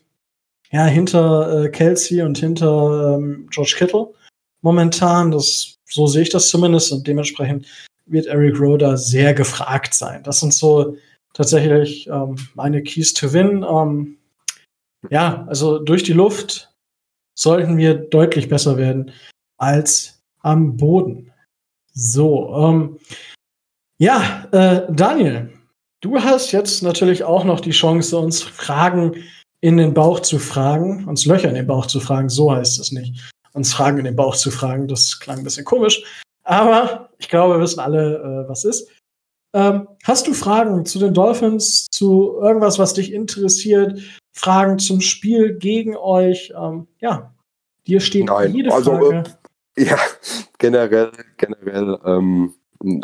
ja, 0.72 0.86
hinter 0.86 1.66
äh, 1.66 1.70
Kelsey 1.70 2.24
und 2.24 2.40
hinter 2.40 3.18
ähm, 3.20 3.48
George 3.52 3.76
Kittle 3.78 4.16
momentan. 4.62 5.32
Das, 5.32 5.78
so 5.86 6.08
sehe 6.08 6.24
ich 6.24 6.30
das 6.30 6.50
zumindest 6.50 6.92
und 6.92 7.06
dementsprechend 7.06 7.66
wird 8.06 8.28
Eric 8.28 8.60
Roder 8.60 8.98
sehr 8.98 9.34
gefragt 9.34 9.94
sein. 9.94 10.24
Das 10.24 10.40
sind 10.40 10.54
so 10.54 10.98
tatsächlich 11.34 12.08
ähm, 12.08 12.36
meine 12.56 12.84
Keys 12.84 13.14
to 13.14 13.32
Win. 13.34 13.64
Ähm, 13.68 14.18
ja, 15.10 15.46
also 15.48 15.80
durch 15.80 16.04
die 16.04 16.14
Luft 16.14 16.70
sollten 17.36 17.78
wir 17.78 17.96
deutlich 17.96 18.50
besser 18.50 18.78
werden 18.78 19.12
als 19.58 20.22
am 20.42 20.78
Boden. 20.78 21.32
So, 21.94 22.54
ähm, 22.56 23.00
ja, 23.98 24.48
äh, 24.52 24.92
Daniel, 24.92 25.52
du 26.02 26.20
hast 26.20 26.52
jetzt 26.52 26.82
natürlich 26.84 27.24
auch 27.24 27.44
noch 27.44 27.60
die 27.60 27.72
Chance, 27.72 28.18
uns 28.18 28.42
Fragen 28.42 29.24
in 29.62 29.78
den 29.78 29.94
Bauch 29.94 30.22
zu 30.22 30.40
fragen, 30.40 31.06
uns 31.08 31.26
Löcher 31.26 31.50
in 31.50 31.56
den 31.56 31.68
Bauch 31.68 31.86
zu 31.86 32.00
fragen, 32.00 32.30
so 32.30 32.52
heißt 32.52 32.80
es 32.80 32.92
nicht 32.92 33.31
uns 33.54 33.74
Fragen 33.74 33.98
in 33.98 34.06
den 34.06 34.16
Bauch 34.16 34.36
zu 34.36 34.52
fragen. 34.52 34.88
Das 34.88 35.20
klang 35.20 35.40
ein 35.40 35.44
bisschen 35.44 35.66
komisch. 35.66 36.04
Aber 36.44 37.10
ich 37.18 37.30
glaube, 37.30 37.56
wir 37.56 37.62
wissen 37.62 37.80
alle, 37.80 38.16
äh, 38.46 38.50
was 38.50 38.66
ist. 38.66 38.90
Ähm, 39.54 39.88
hast 40.04 40.28
du 40.28 40.34
Fragen 40.34 40.86
zu 40.86 41.00
den 41.00 41.14
Dolphins, 41.14 41.88
zu 41.92 42.38
irgendwas, 42.42 42.80
was 42.80 42.94
dich 42.94 43.12
interessiert? 43.12 44.00
Fragen 44.32 44.80
zum 44.80 45.02
Spiel 45.02 45.58
gegen 45.58 45.96
euch? 45.98 46.54
Ähm, 46.58 46.88
ja, 47.00 47.34
dir 47.86 48.00
steht 48.00 48.26
Nein, 48.26 48.54
jede 48.54 48.74
also, 48.74 48.92
Frage. 48.92 49.24
Äh, 49.76 49.84
ja, 49.84 49.98
generell, 50.58 51.12
generell 51.38 52.00
ähm, 52.06 52.54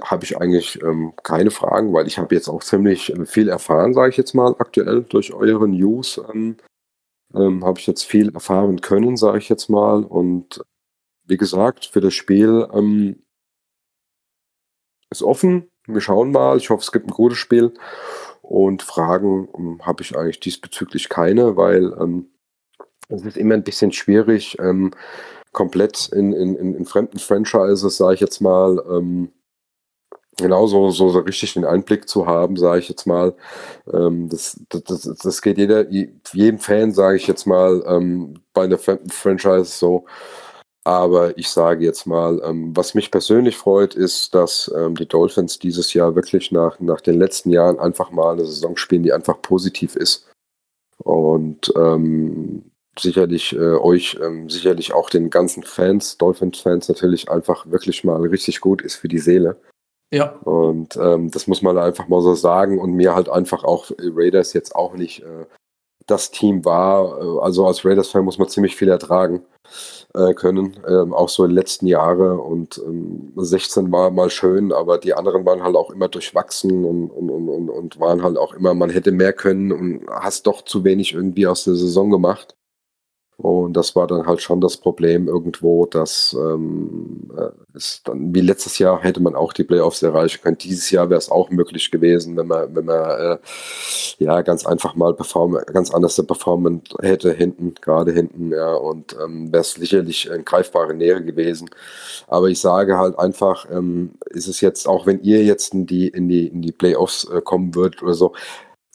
habe 0.03 0.23
ich 0.23 0.37
eigentlich 0.37 0.81
ähm, 0.81 1.13
keine 1.23 1.51
Fragen, 1.51 1.93
weil 1.93 2.07
ich 2.07 2.17
habe 2.17 2.33
jetzt 2.33 2.47
auch 2.47 2.63
ziemlich 2.63 3.13
äh, 3.13 3.25
viel 3.25 3.49
erfahren, 3.49 3.93
sage 3.93 4.09
ich 4.09 4.17
jetzt 4.17 4.33
mal 4.33 4.55
aktuell 4.57 5.03
durch 5.03 5.33
eure 5.33 5.67
News. 5.67 6.21
Ähm, 6.33 6.57
ähm, 7.33 7.65
habe 7.65 7.79
ich 7.79 7.87
jetzt 7.87 8.03
viel 8.03 8.33
erfahren 8.33 8.81
können, 8.81 9.17
sage 9.17 9.37
ich 9.37 9.49
jetzt 9.49 9.69
mal. 9.69 10.03
Und 10.03 10.61
wie 11.25 11.37
gesagt, 11.37 11.85
für 11.85 12.01
das 12.01 12.13
Spiel 12.13 12.67
ähm, 12.73 13.23
ist 15.09 15.23
offen. 15.23 15.69
Wir 15.85 16.01
schauen 16.01 16.31
mal. 16.31 16.57
Ich 16.57 16.69
hoffe, 16.69 16.81
es 16.81 16.91
gibt 16.91 17.07
ein 17.07 17.11
gutes 17.11 17.37
Spiel. 17.37 17.73
Und 18.41 18.81
Fragen 18.81 19.49
ähm, 19.57 19.81
habe 19.85 20.03
ich 20.03 20.17
eigentlich 20.17 20.39
diesbezüglich 20.39 21.09
keine, 21.09 21.57
weil 21.57 21.93
ähm, 21.99 22.29
es 23.09 23.23
ist 23.23 23.37
immer 23.37 23.55
ein 23.55 23.63
bisschen 23.63 23.91
schwierig, 23.91 24.57
ähm, 24.59 24.91
komplett 25.51 26.09
in, 26.09 26.33
in, 26.33 26.55
in, 26.55 26.85
fremden 26.85 27.19
Franchises, 27.19 27.97
sage 27.97 28.15
ich 28.15 28.19
jetzt 28.19 28.41
mal, 28.41 28.83
ähm, 28.89 29.31
genauso 30.37 30.91
so, 30.91 31.09
so 31.09 31.19
richtig 31.19 31.53
den 31.53 31.65
Einblick 31.65 32.07
zu 32.07 32.25
haben, 32.27 32.55
sage 32.57 32.79
ich 32.79 32.89
jetzt 32.89 33.07
mal. 33.07 33.35
Ähm, 33.91 34.29
das, 34.29 34.59
das, 34.69 35.17
das 35.21 35.41
geht 35.41 35.57
jeder, 35.57 35.89
jedem 35.89 36.59
Fan, 36.59 36.93
sage 36.93 37.17
ich 37.17 37.27
jetzt 37.27 37.45
mal, 37.45 37.83
ähm, 37.87 38.41
bei 38.53 38.63
einer 38.63 38.77
Franchise 38.77 39.65
so. 39.65 40.05
Aber 40.83 41.37
ich 41.37 41.49
sage 41.49 41.83
jetzt 41.83 42.05
mal, 42.05 42.41
ähm, 42.45 42.75
was 42.75 42.93
mich 42.93 43.11
persönlich 43.11 43.57
freut, 43.57 43.93
ist, 43.93 44.33
dass 44.33 44.71
ähm, 44.73 44.95
die 44.95 45.07
Dolphins 45.07 45.59
dieses 45.59 45.93
Jahr 45.93 46.15
wirklich 46.15 46.51
nach, 46.51 46.79
nach 46.79 47.01
den 47.01 47.19
letzten 47.19 47.49
Jahren 47.49 47.77
einfach 47.77 48.11
mal 48.11 48.31
eine 48.31 48.45
Saison 48.45 48.77
spielen, 48.77 49.03
die 49.03 49.11
einfach 49.11 49.41
positiv 49.41 49.97
ist. 49.97 50.27
Und 50.99 51.73
ähm, 51.75 52.71
sicherlich 52.97 53.53
äh, 53.53 53.75
euch, 53.75 54.17
ähm, 54.23 54.49
sicherlich 54.49 54.93
auch 54.93 55.09
den 55.09 55.29
ganzen 55.29 55.63
Fans, 55.63 56.17
Dolphins-Fans 56.17 56.87
natürlich 56.87 57.29
einfach 57.29 57.69
wirklich 57.69 58.03
mal 58.03 58.21
richtig 58.25 58.61
gut 58.61 58.81
ist 58.81 58.95
für 58.95 59.07
die 59.07 59.19
Seele. 59.19 59.59
Ja. 60.11 60.35
Und 60.43 60.95
ähm, 60.97 61.31
das 61.31 61.47
muss 61.47 61.61
man 61.61 61.77
einfach 61.77 62.07
mal 62.07 62.21
so 62.21 62.33
sagen 62.33 62.79
und 62.79 62.93
mir 62.93 63.13
halt 63.13 63.29
einfach 63.29 63.63
auch 63.63 63.91
Raiders 63.99 64.53
jetzt 64.53 64.75
auch 64.75 64.93
nicht 64.93 65.21
äh, 65.23 65.45
das 66.07 66.31
Team 66.31 66.65
war. 66.65 67.21
Äh, 67.21 67.39
also 67.41 67.67
als 67.67 67.85
Raiders-Fan 67.85 68.23
muss 68.23 68.39
man 68.39 68.47
ziemlich 68.47 68.75
viel 68.75 68.89
ertragen 68.89 69.41
äh, 70.15 70.33
können, 70.33 70.79
ähm, 70.87 71.13
auch 71.13 71.29
so 71.29 71.43
in 71.43 71.51
den 71.51 71.55
letzten 71.55 71.87
Jahren. 71.87 72.39
Und 72.39 72.81
ähm, 72.85 73.33
16 73.35 73.91
war 73.91 74.09
mal 74.11 74.29
schön, 74.29 74.71
aber 74.71 74.97
die 74.97 75.13
anderen 75.13 75.45
waren 75.45 75.63
halt 75.63 75.75
auch 75.75 75.91
immer 75.91 76.07
durchwachsen 76.07 76.85
und, 76.85 77.09
und, 77.09 77.29
und, 77.29 77.69
und 77.69 77.99
waren 77.99 78.23
halt 78.23 78.37
auch 78.37 78.53
immer, 78.53 78.73
man 78.73 78.89
hätte 78.89 79.11
mehr 79.11 79.33
können 79.33 79.71
und 79.71 80.07
hast 80.09 80.47
doch 80.47 80.63
zu 80.63 80.83
wenig 80.83 81.13
irgendwie 81.13 81.47
aus 81.47 81.65
der 81.65 81.75
Saison 81.75 82.09
gemacht. 82.09 82.55
Und 83.37 83.73
das 83.73 83.95
war 83.95 84.07
dann 84.07 84.25
halt 84.25 84.41
schon 84.41 84.61
das 84.61 84.77
Problem 84.77 85.27
irgendwo, 85.27 85.85
dass 85.85 86.35
ähm, 86.37 87.29
äh, 87.37 87.49
es 87.75 88.01
dann, 88.03 88.33
wie 88.33 88.41
letztes 88.41 88.79
Jahr 88.79 89.03
hätte 89.03 89.21
man 89.21 89.35
auch 89.35 89.53
die 89.53 89.63
Playoffs 89.63 90.01
erreichen 90.01 90.41
können. 90.41 90.57
Dieses 90.57 90.89
Jahr 90.89 91.11
wäre 91.11 91.19
es 91.19 91.29
auch 91.29 91.51
möglich 91.51 91.91
gewesen, 91.91 92.35
wenn 92.35 92.47
man, 92.47 92.75
wenn 92.75 92.85
man 92.85 93.19
äh, 93.19 93.37
ja 94.17 94.41
ganz 94.41 94.65
einfach 94.65 94.95
mal 94.95 95.13
perform 95.13 95.59
ganz 95.67 95.93
anders 95.93 96.19
performen 96.25 96.81
hätte 96.99 97.31
hinten, 97.31 97.75
gerade 97.79 98.11
hinten, 98.11 98.51
ja, 98.51 98.73
und 98.73 99.15
ähm, 99.23 99.53
wäre 99.53 99.61
es 99.61 99.73
sicherlich 99.73 100.27
in 100.31 100.43
greifbare 100.43 100.95
Nähe 100.95 101.23
gewesen. 101.23 101.69
Aber 102.25 102.47
ich 102.47 102.59
sage 102.59 102.97
halt 102.97 103.19
einfach, 103.19 103.67
ähm, 103.71 104.13
ist 104.31 104.47
es 104.47 104.61
jetzt, 104.61 104.87
auch 104.87 105.05
wenn 105.05 105.21
ihr 105.21 105.43
jetzt 105.43 105.75
in 105.75 105.85
die, 105.85 106.07
in 106.07 106.27
die, 106.27 106.47
in 106.47 106.63
die 106.63 106.71
Playoffs 106.71 107.25
äh, 107.25 107.39
kommen 107.41 107.75
würdet 107.75 108.01
oder 108.01 108.15
so, 108.15 108.33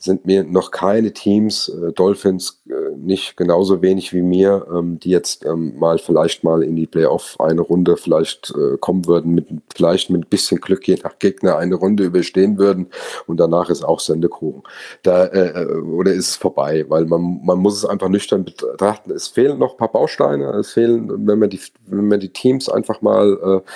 sind 0.03 0.27
mir 0.27 0.43
noch 0.43 0.73
keine 0.73 1.13
Teams, 1.13 1.69
äh, 1.69 1.93
Dolphins 1.93 2.61
äh, 2.69 2.97
nicht 2.97 3.37
genauso 3.37 3.83
wenig 3.83 4.13
wie 4.13 4.23
mir, 4.23 4.67
ähm, 4.73 4.99
die 4.99 5.11
jetzt 5.11 5.45
ähm, 5.47 5.79
mal 5.79 5.99
vielleicht 5.99 6.43
mal 6.43 6.63
in 6.65 6.75
die 6.75 6.89
Playoff 6.89 7.37
eine 7.39 7.61
Runde 7.61 7.97
vielleicht 7.97 8.53
äh, 8.57 8.77
kommen 8.79 9.07
würden, 9.07 9.33
mit 9.33 9.47
vielleicht 9.75 10.11
mit 10.11 10.23
ein 10.23 10.29
bisschen 10.29 10.61
Glück 10.61 10.89
je 10.89 10.99
nach 11.05 11.19
Gegner 11.21 11.57
eine 11.57 11.77
Runde 11.77 12.05
überstehen 12.05 12.59
würden 12.59 12.89
und 13.27 13.39
danach 13.39 13.71
ist 13.71 13.85
auch 13.85 14.01
Sendekuchen. 14.01 14.65
Da 15.05 15.27
äh, 15.27 15.63
äh, 15.63 15.81
oder 15.81 16.13
ist 16.13 16.31
es 16.31 16.37
vorbei, 16.37 16.85
weil 16.89 17.05
man 17.07 17.41
man 17.45 17.59
muss 17.59 17.77
es 17.77 17.85
einfach 17.85 18.09
nüchtern 18.09 18.45
betrachten. 18.45 19.13
Es 19.13 19.29
fehlen 19.29 19.59
noch 19.59 19.73
ein 19.73 19.79
paar 19.79 19.93
Bausteine, 19.93 20.51
es 20.59 20.73
fehlen, 20.73 21.27
wenn 21.29 21.39
man 21.39 21.51
die 21.51 21.61
wenn 21.87 22.09
man 22.09 22.19
die 22.19 22.33
Teams 22.33 22.69
einfach 22.69 23.03
mal 23.03 23.63
äh, 23.65 23.71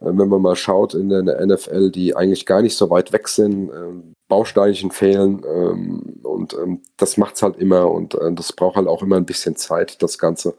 wenn 0.00 0.28
man 0.28 0.42
mal 0.42 0.56
schaut 0.56 0.94
in 0.94 1.08
der 1.08 1.44
NFL, 1.44 1.90
die 1.90 2.14
eigentlich 2.14 2.46
gar 2.46 2.62
nicht 2.62 2.76
so 2.76 2.88
weit 2.90 3.12
weg 3.12 3.28
sind, 3.28 3.70
ähm, 3.70 4.14
Bausteinchen 4.28 4.90
fehlen 4.90 5.42
ähm, 5.44 6.20
und 6.22 6.54
ähm, 6.54 6.82
das 6.96 7.16
macht's 7.16 7.42
halt 7.42 7.56
immer 7.56 7.90
und 7.90 8.14
äh, 8.14 8.32
das 8.32 8.52
braucht 8.52 8.76
halt 8.76 8.86
auch 8.86 9.02
immer 9.02 9.16
ein 9.16 9.26
bisschen 9.26 9.56
Zeit, 9.56 10.02
das 10.02 10.18
Ganze. 10.18 10.54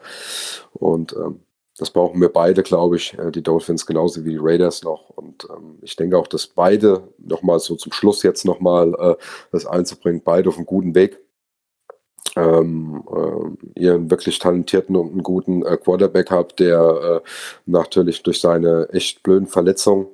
Und 0.73 1.15
das 1.77 1.91
brauchen 1.91 2.19
wir 2.19 2.29
beide, 2.29 2.61
glaube 2.61 2.97
ich, 2.97 3.17
äh, 3.17 3.31
die 3.31 3.41
Dolphins 3.43 3.85
genauso 3.85 4.25
wie 4.25 4.31
die 4.31 4.39
Raiders 4.39 4.83
noch. 4.83 5.09
Und 5.11 5.47
ich 5.81 5.95
denke 5.95 6.17
auch, 6.17 6.27
dass 6.27 6.47
beide 6.47 7.03
nochmal 7.17 7.59
so 7.59 7.75
zum 7.75 7.93
Schluss 7.93 8.23
jetzt 8.23 8.45
nochmal 8.45 8.93
äh, 8.99 9.15
das 9.51 9.65
einzubringen, 9.65 10.21
beide 10.23 10.49
auf 10.49 10.57
einem 10.57 10.65
guten 10.65 10.95
Weg. 10.95 11.19
Ähm, 12.35 13.03
äh, 13.11 13.79
ihren 13.79 14.09
wirklich 14.11 14.39
talentierten 14.39 14.95
und 14.95 15.11
einen 15.11 15.23
guten 15.23 15.65
äh, 15.65 15.77
Quarterback 15.77 16.31
habt, 16.31 16.59
der 16.59 17.21
äh, 17.25 17.29
natürlich 17.65 18.23
durch 18.23 18.39
seine 18.39 18.89
echt 18.91 19.23
blöden 19.23 19.47
Verletzungen 19.47 20.07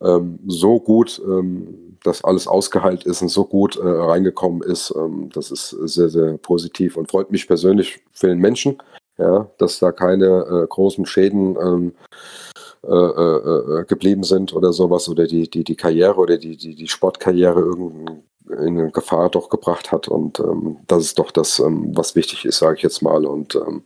ähm, 0.00 0.38
so 0.46 0.80
gut 0.80 1.20
ähm, 1.24 1.96
das 2.02 2.22
alles 2.22 2.46
ausgeheilt 2.46 3.04
ist 3.04 3.22
und 3.22 3.28
so 3.28 3.44
gut 3.44 3.76
äh, 3.76 3.86
reingekommen 3.86 4.62
ist. 4.62 4.92
Ähm, 4.96 5.30
das 5.32 5.50
ist 5.50 5.70
sehr, 5.70 6.08
sehr 6.08 6.36
positiv 6.38 6.96
und 6.96 7.10
freut 7.10 7.30
mich 7.30 7.46
persönlich 7.46 8.00
für 8.12 8.28
den 8.28 8.38
Menschen, 8.38 8.78
ja, 9.18 9.48
dass 9.58 9.78
da 9.78 9.92
keine 9.92 10.26
äh, 10.64 10.66
großen 10.66 11.06
Schäden 11.06 11.56
ähm, 11.56 11.92
äh, 12.82 12.94
äh, 12.94 13.84
geblieben 13.86 14.24
sind 14.24 14.52
oder 14.52 14.72
sowas 14.72 15.08
oder 15.08 15.26
die, 15.26 15.48
die, 15.48 15.64
die 15.64 15.76
Karriere 15.76 16.16
oder 16.16 16.36
die, 16.36 16.56
die, 16.56 16.74
die 16.74 16.88
Sportkarriere 16.88 17.60
irgendwie 17.60 18.22
in 18.50 18.92
Gefahr 18.92 19.30
doch 19.30 19.48
gebracht 19.48 19.92
hat. 19.92 20.08
Und 20.08 20.38
ähm, 20.40 20.78
das 20.86 21.04
ist 21.04 21.18
doch 21.18 21.30
das, 21.30 21.58
ähm, 21.58 21.90
was 21.94 22.14
wichtig 22.14 22.44
ist, 22.44 22.58
sage 22.58 22.76
ich 22.76 22.82
jetzt 22.82 23.02
mal. 23.02 23.24
Und 23.24 23.54
ähm, 23.54 23.82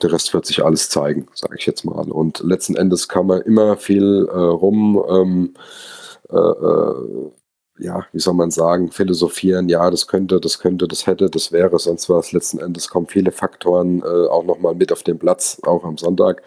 der 0.00 0.12
Rest 0.12 0.32
wird 0.34 0.46
sich 0.46 0.64
alles 0.64 0.88
zeigen, 0.88 1.28
sage 1.34 1.56
ich 1.58 1.66
jetzt 1.66 1.84
mal. 1.84 2.10
Und 2.10 2.40
letzten 2.40 2.76
Endes 2.76 3.08
kann 3.08 3.26
man 3.26 3.42
immer 3.42 3.76
viel 3.76 4.28
äh, 4.30 4.36
rum, 4.36 5.02
ähm, 5.08 5.54
äh, 6.30 6.36
äh, 6.36 7.30
ja, 7.78 8.06
wie 8.12 8.20
soll 8.20 8.34
man 8.34 8.50
sagen, 8.50 8.92
philosophieren, 8.92 9.68
ja, 9.68 9.90
das 9.90 10.06
könnte, 10.06 10.40
das 10.40 10.58
könnte, 10.60 10.86
das 10.86 11.06
hätte, 11.06 11.28
das 11.28 11.52
wäre, 11.52 11.78
sonst 11.78 12.08
was. 12.08 12.32
Letzten 12.32 12.58
Endes 12.60 12.88
kommen 12.88 13.06
viele 13.08 13.32
Faktoren 13.32 14.02
äh, 14.02 14.28
auch 14.28 14.44
nochmal 14.44 14.74
mit 14.74 14.92
auf 14.92 15.02
den 15.02 15.18
Platz, 15.18 15.60
auch 15.64 15.84
am 15.84 15.98
Sonntag 15.98 16.42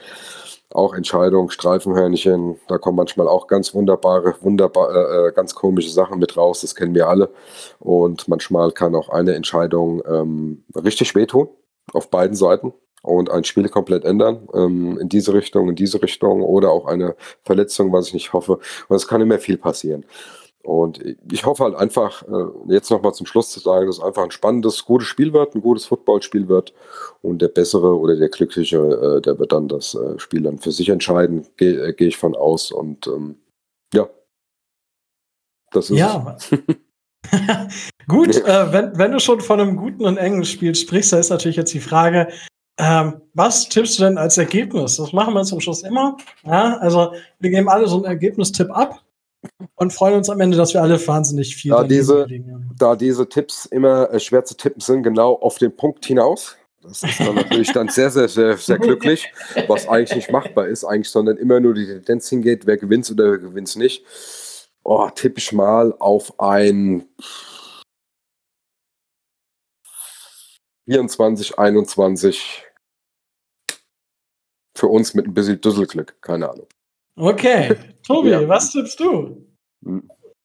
auch 0.76 0.94
Entscheidungen, 0.94 1.50
Streifenhörnchen, 1.50 2.58
da 2.68 2.78
kommen 2.78 2.98
manchmal 2.98 3.28
auch 3.28 3.48
ganz 3.48 3.74
wunderbare, 3.74 4.36
wunderbar, 4.42 4.94
äh, 4.94 5.28
äh, 5.28 5.32
ganz 5.32 5.56
komische 5.56 5.90
Sachen 5.90 6.20
mit 6.20 6.38
raus, 6.38 6.62
das 6.62 6.76
kennen 6.76 6.94
wir 6.94 7.08
alle. 7.08 7.30
Und 7.80 8.28
manchmal 8.28 8.72
kann 8.72 8.96
auch 8.96 9.10
eine 9.10 9.36
Entscheidung 9.36 10.04
ähm, 10.08 10.64
richtig 10.76 11.16
wehtun, 11.16 11.50
auf 11.94 12.10
beiden 12.10 12.36
Seiten 12.36 12.74
und 13.02 13.30
ein 13.30 13.44
Spiel 13.44 13.70
komplett 13.70 14.04
ändern, 14.04 14.48
ähm, 14.54 14.98
in 15.00 15.10
diese 15.10 15.34
Richtung, 15.34 15.70
in 15.70 15.76
diese 15.76 16.02
Richtung 16.02 16.42
oder 16.42 16.72
auch 16.72 16.86
eine 16.86 17.16
Verletzung, 17.44 17.94
was 17.94 18.08
ich 18.08 18.14
nicht 18.14 18.34
hoffe. 18.34 18.60
Und 18.88 18.96
es 18.96 19.08
kann 19.08 19.22
immer 19.22 19.40
viel 19.40 19.58
passieren. 19.58 20.06
Und 20.66 21.00
ich 21.32 21.46
hoffe 21.46 21.64
halt 21.64 21.76
einfach, 21.76 22.24
äh, 22.24 22.74
jetzt 22.74 22.90
nochmal 22.90 23.14
zum 23.14 23.28
Schluss 23.28 23.52
zu 23.52 23.60
sagen, 23.60 23.86
dass 23.86 23.98
es 23.98 24.04
einfach 24.04 24.24
ein 24.24 24.32
spannendes, 24.32 24.84
gutes 24.84 25.08
Spiel 25.08 25.32
wird, 25.32 25.54
ein 25.54 25.62
gutes 25.62 25.86
Footballspiel 25.86 26.48
wird. 26.48 26.74
Und 27.22 27.42
der 27.42 27.50
Bessere 27.50 27.98
oder 27.98 28.16
der 28.16 28.30
Glückliche, 28.30 28.78
äh, 28.78 29.22
der 29.22 29.38
wird 29.38 29.52
dann 29.52 29.68
das 29.68 29.94
äh, 29.94 30.18
Spiel 30.18 30.42
dann 30.42 30.58
für 30.58 30.72
sich 30.72 30.90
entscheiden, 30.90 31.46
gehe 31.58 31.94
geh 31.94 32.08
ich 32.08 32.18
von 32.18 32.36
aus. 32.36 32.72
Und 32.72 33.06
ähm, 33.06 33.36
ja, 33.94 34.10
das 35.72 35.92
ist 35.92 36.00
ja. 36.00 36.38
Gut, 38.08 38.36
äh, 38.36 38.74
wenn, 38.74 38.98
wenn 38.98 39.12
du 39.12 39.20
schon 39.20 39.42
von 39.42 39.60
einem 39.60 39.78
guten 39.78 40.06
und 40.06 40.18
engen 40.18 40.46
Spiel 40.46 40.74
sprichst, 40.74 41.14
da 41.14 41.20
ist 41.20 41.30
natürlich 41.30 41.58
jetzt 41.58 41.74
die 41.74 41.80
Frage, 41.80 42.30
ähm, 42.78 43.22
was 43.34 43.70
tippst 43.70 44.00
du 44.00 44.04
denn 44.04 44.18
als 44.18 44.38
Ergebnis? 44.38 44.98
Das 44.98 45.14
machen 45.14 45.34
wir 45.34 45.44
zum 45.44 45.62
Schluss 45.62 45.84
immer. 45.84 46.18
Ja, 46.44 46.78
also 46.78 47.14
wir 47.40 47.50
geben 47.52 47.70
alle 47.70 47.88
so 47.88 47.98
einen 47.98 48.06
Ergebnistipp 48.06 48.70
ab 48.72 49.05
und 49.76 49.94
freuen 49.94 50.16
uns 50.16 50.30
am 50.30 50.40
Ende, 50.42 50.58
dass 50.58 50.74
wir 50.74 50.82
alle 50.82 51.06
wahnsinnig 51.08 51.56
viel 51.56 51.72
da 51.72 51.84
diese, 51.84 52.28
da 52.78 52.96
diese 52.96 53.28
Tipps 53.28 53.66
immer 53.66 54.12
äh, 54.12 54.20
schwer 54.20 54.44
zu 54.46 54.56
tippen 54.56 54.82
sind, 54.82 55.04
genau 55.04 55.34
auf 55.34 55.58
den 55.58 55.76
Punkt 55.76 56.06
hinaus. 56.06 56.56
Das 56.82 57.02
ist 57.02 57.20
dann 57.20 57.36
natürlich 57.36 57.72
dann 57.72 57.90
sehr, 57.90 58.12
sehr, 58.12 58.28
sehr, 58.28 58.58
sehr 58.58 58.78
glücklich, 58.78 59.32
was 59.68 59.88
eigentlich 59.88 60.16
nicht 60.16 60.32
machbar 60.32 60.68
ist, 60.68 60.84
eigentlich, 60.84 61.10
sondern 61.10 61.38
immer 61.38 61.60
nur 61.60 61.74
die 61.74 61.88
Tendenz 61.88 62.30
hingeht, 62.30 62.68
wer 62.68 62.78
gewinnt 62.78 63.10
oder 63.10 63.32
wer 63.32 63.38
gewinnt 63.40 63.76
nicht. 63.76 64.06
Oh, 64.84 65.10
tippe 65.10 65.40
ich 65.40 65.52
mal 65.52 65.96
auf 65.98 66.40
ein 66.40 67.08
24, 70.86 71.58
21 71.58 72.66
für 74.76 74.88
uns 74.88 75.16
mit 75.16 75.26
ein 75.26 75.34
bisschen 75.34 75.60
Düsselglück, 75.60 76.22
keine 76.22 76.50
Ahnung. 76.52 76.68
Okay. 77.16 77.76
Tobi, 78.04 78.30
ja. 78.30 78.48
was 78.48 78.72
tippst 78.72 79.00
du? 79.00 79.48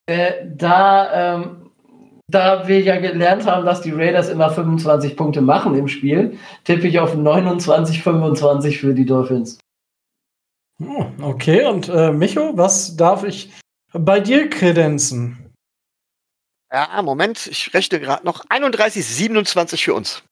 Äh, 0.07 0.47
da, 0.55 1.35
ähm, 1.35 1.71
da 2.29 2.67
wir 2.69 2.81
ja 2.81 3.01
gelernt 3.01 3.47
haben, 3.47 3.67
dass 3.67 3.81
die 3.81 3.91
Raiders 3.91 4.29
immer 4.29 4.51
25 4.51 5.17
Punkte 5.17 5.41
machen 5.41 5.75
im 5.75 5.89
Spiel, 5.89 6.39
tippe 6.65 6.87
ich 6.87 6.99
auf 6.99 7.15
29, 7.15 8.03
25 8.03 8.79
für 8.79 8.95
die 8.95 9.05
Dolphins. 9.05 9.59
Oh, 10.83 11.07
okay, 11.21 11.67
und 11.67 11.89
äh, 11.89 12.11
Micho, 12.11 12.57
was 12.57 12.97
darf 12.97 13.25
ich 13.25 13.53
bei 13.93 14.21
dir 14.21 14.49
kredenzen? 14.49 15.53
Ja, 16.73 17.03
Moment, 17.03 17.49
ich 17.49 17.75
rechne 17.75 18.01
gerade 18.01 18.25
noch 18.25 18.45
31, 18.49 19.05
27 19.05 19.85
für 19.85 19.95
uns. 19.95 20.23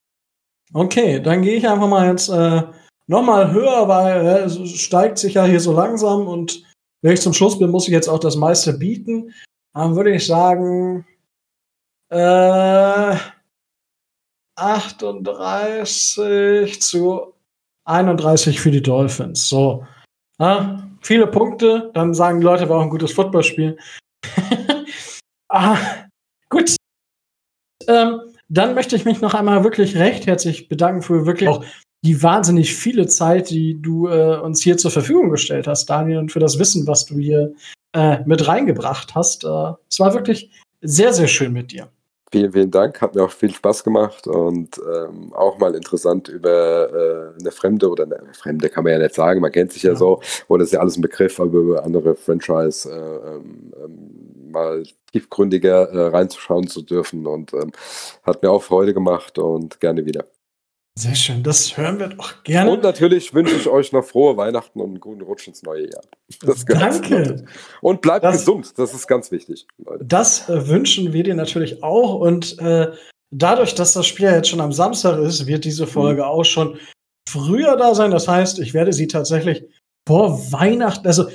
Okay, 0.73 1.21
dann 1.21 1.43
gehe 1.43 1.57
ich 1.57 1.69
einfach 1.69 1.89
mal 1.89 2.09
jetzt 2.09 2.29
äh, 2.29 2.63
nochmal 3.09 3.53
höher, 3.53 3.89
weil 3.89 4.25
äh, 4.25 4.45
es 4.45 4.57
steigt 4.81 5.19
sich 5.19 5.35
ja 5.35 5.45
hier 5.45 5.61
so 5.61 5.73
langsam 5.73 6.29
und 6.29 6.63
wenn 7.03 7.13
ich 7.13 7.21
zum 7.21 7.33
Schluss 7.33 7.59
bin, 7.59 7.71
muss 7.71 7.89
ich 7.89 7.93
jetzt 7.93 8.09
auch 8.09 8.21
das 8.21 8.37
meiste 8.37 8.77
bieten. 8.77 9.33
Dann 9.73 9.97
würde 9.97 10.15
ich 10.15 10.27
sagen, 10.27 11.07
äh, 12.11 13.17
38 14.57 16.83
zu 16.83 17.35
31 17.85 18.61
für 18.61 18.71
die 18.71 18.83
Dolphins. 18.83 19.49
So. 19.49 19.87
Ja, 20.41 20.89
viele 21.01 21.27
Punkte, 21.27 21.91
dann 21.95 22.15
sagen 22.15 22.41
die 22.41 22.45
Leute, 22.45 22.69
war 22.69 22.79
auch 22.79 22.83
ein 22.83 22.91
gutes 22.91 23.13
Footballspiel. 23.13 23.79
ah, 25.49 25.77
gut. 26.49 26.77
Ähm, 27.87 28.21
dann 28.49 28.75
möchte 28.75 28.97
ich 28.97 29.05
mich 29.05 29.21
noch 29.21 29.35
einmal 29.35 29.63
wirklich 29.63 29.97
recht 29.97 30.27
herzlich 30.27 30.69
bedanken 30.69 31.03
für 31.03 31.27
wirklich 31.27 31.49
auch 31.49 31.65
die 32.05 32.23
wahnsinnig 32.23 32.75
viele 32.75 33.07
Zeit, 33.07 33.51
die 33.51 33.81
du 33.81 34.09
äh, 34.09 34.39
uns 34.39 34.63
hier 34.63 34.77
zur 34.77 34.91
Verfügung 34.91 35.31
gestellt 35.31 35.67
hast, 35.67 35.87
Daniel, 35.87 36.19
und 36.19 36.33
für 36.33 36.41
das 36.41 36.59
Wissen, 36.59 36.87
was 36.87 37.07
du 37.07 37.19
hier 37.19 37.53
äh, 37.93 38.19
mit 38.25 38.47
reingebracht 38.47 39.15
hast. 39.15 39.45
Äh, 39.45 39.73
es 39.91 39.99
war 39.99 40.15
wirklich 40.15 40.51
sehr, 40.81 41.13
sehr 41.13 41.27
schön 41.27 41.53
mit 41.53 41.73
dir. 41.73 41.89
Vielen, 42.31 42.53
vielen 42.53 42.71
Dank. 42.71 43.01
Hat 43.01 43.15
mir 43.15 43.25
auch 43.25 43.31
viel 43.31 43.51
Spaß 43.51 43.83
gemacht 43.85 44.27
und 44.27 44.79
ähm, 44.79 45.33
auch 45.33 45.59
mal 45.59 45.75
interessant 45.75 46.29
über 46.29 47.35
äh, 47.37 47.41
eine 47.41 47.51
Fremde 47.51 47.89
oder 47.89 48.05
eine 48.05 48.35
Fremde 48.35 48.69
kann 48.69 48.85
man 48.85 48.93
ja 48.93 48.99
nicht 48.99 49.15
sagen, 49.15 49.41
man 49.41 49.51
kennt 49.51 49.73
sich 49.73 49.83
ja, 49.83 49.93
ja. 49.93 49.97
so, 49.97 50.21
oder 50.47 50.63
ist 50.63 50.75
ja 50.75 50.81
alles 50.81 50.99
ein 50.99 51.03
Begriff, 51.03 51.41
aber 51.41 51.59
über 51.59 51.85
andere 51.85 52.15
Franchise 52.15 52.91
äh, 52.91 53.29
ähm, 53.35 53.73
ähm, 53.83 54.51
mal 54.53 54.83
tiefgründiger 55.11 55.89
äh, 55.91 56.09
reinzuschauen 56.09 56.67
zu 56.69 56.83
dürfen 56.83 57.27
und 57.27 57.55
ähm, 57.55 57.73
hat 58.23 58.43
mir 58.43 58.51
auch 58.51 58.63
Freude 58.63 58.93
gemacht 58.93 59.39
und 59.39 59.81
gerne 59.81 60.05
wieder. 60.05 60.27
Sehr 60.99 61.15
schön, 61.15 61.45
das 61.45 61.77
hören 61.77 62.01
wir 62.01 62.09
doch 62.09 62.43
gerne. 62.43 62.73
Und 62.73 62.83
natürlich 62.83 63.33
wünsche 63.33 63.55
ich 63.55 63.69
euch 63.69 63.93
noch 63.93 64.05
frohe 64.05 64.37
Weihnachten 64.37 64.81
und 64.81 64.89
einen 64.89 65.01
guten 65.01 65.23
Rutsch 65.23 65.47
ins 65.47 65.63
neue 65.63 65.89
Jahr. 65.89 66.03
Danke. 66.67 67.45
Und 67.81 68.03
bleibt 68.03 68.25
das, 68.25 68.39
gesund, 68.39 68.77
das 68.77 68.93
ist 68.95 69.07
ganz 69.07 69.31
wichtig. 69.31 69.65
Leute. 69.79 70.05
Das 70.05 70.49
äh, 70.49 70.67
wünschen 70.67 71.13
wir 71.13 71.23
dir 71.23 71.37
natürlich 71.37 71.85
auch. 71.85 72.15
Und 72.15 72.59
äh, 72.59 72.91
dadurch, 73.31 73.77
dass 73.77 73.93
das 73.93 74.09
Spiel 74.09 74.27
jetzt 74.27 74.49
schon 74.49 74.61
am 74.61 74.73
Samstag 74.73 75.21
ist, 75.21 75.47
wird 75.47 75.65
diese 75.65 75.87
Folge 75.87 76.23
mhm. 76.23 76.29
auch 76.29 76.45
schon 76.45 76.81
früher 77.29 77.77
da 77.77 77.95
sein. 77.95 78.11
Das 78.11 78.27
heißt, 78.27 78.59
ich 78.59 78.75
werde 78.75 78.93
sie 78.93 79.07
tatsächlich 79.07 79.63
vor 80.05 80.51
Weihnachten, 80.51 81.07
also 81.07 81.29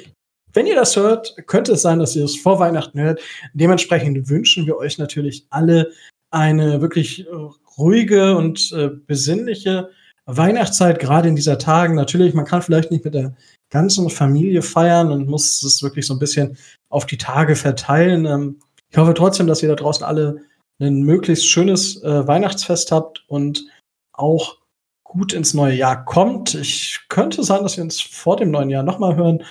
wenn 0.51 0.67
ihr 0.67 0.75
das 0.75 0.97
hört, 0.97 1.37
könnte 1.47 1.71
es 1.71 1.83
sein, 1.83 1.99
dass 1.99 2.17
ihr 2.17 2.25
es 2.25 2.35
vor 2.35 2.59
Weihnachten 2.59 2.99
hört. 2.99 3.21
Dementsprechend 3.53 4.29
wünschen 4.29 4.65
wir 4.65 4.75
euch 4.75 4.97
natürlich 4.97 5.47
alle 5.51 5.93
eine 6.33 6.81
wirklich 6.81 7.27
äh, 7.27 7.31
ruhige 7.77 8.35
und 8.35 8.71
äh, 8.71 8.89
besinnliche 8.89 9.89
Weihnachtszeit, 10.25 10.99
gerade 10.99 11.29
in 11.29 11.35
dieser 11.35 11.59
Tagen. 11.59 11.95
Natürlich, 11.95 12.33
man 12.33 12.45
kann 12.45 12.61
vielleicht 12.61 12.91
nicht 12.91 13.05
mit 13.05 13.13
der 13.13 13.35
ganzen 13.69 14.09
Familie 14.09 14.61
feiern 14.61 15.11
und 15.11 15.27
muss 15.27 15.61
es 15.63 15.83
wirklich 15.83 16.07
so 16.07 16.13
ein 16.13 16.19
bisschen 16.19 16.57
auf 16.89 17.05
die 17.05 17.17
Tage 17.17 17.55
verteilen. 17.55 18.25
Ähm, 18.25 18.59
ich 18.89 18.97
hoffe 18.97 19.13
trotzdem, 19.13 19.47
dass 19.47 19.61
ihr 19.61 19.69
da 19.69 19.75
draußen 19.75 20.05
alle 20.05 20.41
ein 20.79 21.03
möglichst 21.03 21.45
schönes 21.45 22.01
äh, 22.03 22.27
Weihnachtsfest 22.27 22.91
habt 22.91 23.23
und 23.27 23.65
auch 24.11 24.57
gut 25.03 25.33
ins 25.33 25.53
neue 25.53 25.75
Jahr 25.75 26.03
kommt. 26.03 26.55
Ich 26.55 26.99
könnte 27.09 27.43
sein, 27.43 27.61
dass 27.61 27.77
wir 27.77 27.83
uns 27.83 28.01
vor 28.01 28.37
dem 28.37 28.49
neuen 28.49 28.69
Jahr 28.69 28.83
nochmal 28.83 29.15
hören. 29.15 29.43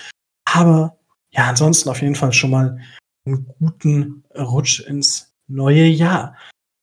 Aber 0.44 0.96
ja, 1.30 1.48
ansonsten 1.48 1.88
auf 1.88 2.02
jeden 2.02 2.16
Fall 2.16 2.32
schon 2.32 2.50
mal 2.50 2.80
einen 3.24 3.46
guten 3.58 4.24
Rutsch 4.36 4.80
ins 4.80 5.32
neue 5.46 5.84
Jahr. 5.84 6.36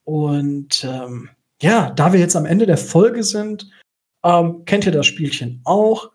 Und 0.10 0.84
ähm, 0.86 1.30
ja, 1.61 1.91
da 1.91 2.11
wir 2.11 2.19
jetzt 2.19 2.36
am 2.36 2.48
Ende 2.48 2.65
der 2.65 2.80
Folge 2.80 3.23
sind, 3.23 3.69
ähm, 4.26 4.65
kennt 4.65 4.88
ihr 4.88 4.91
das 4.91 5.06
Spielchen 5.06 5.61
auch. 5.65 6.10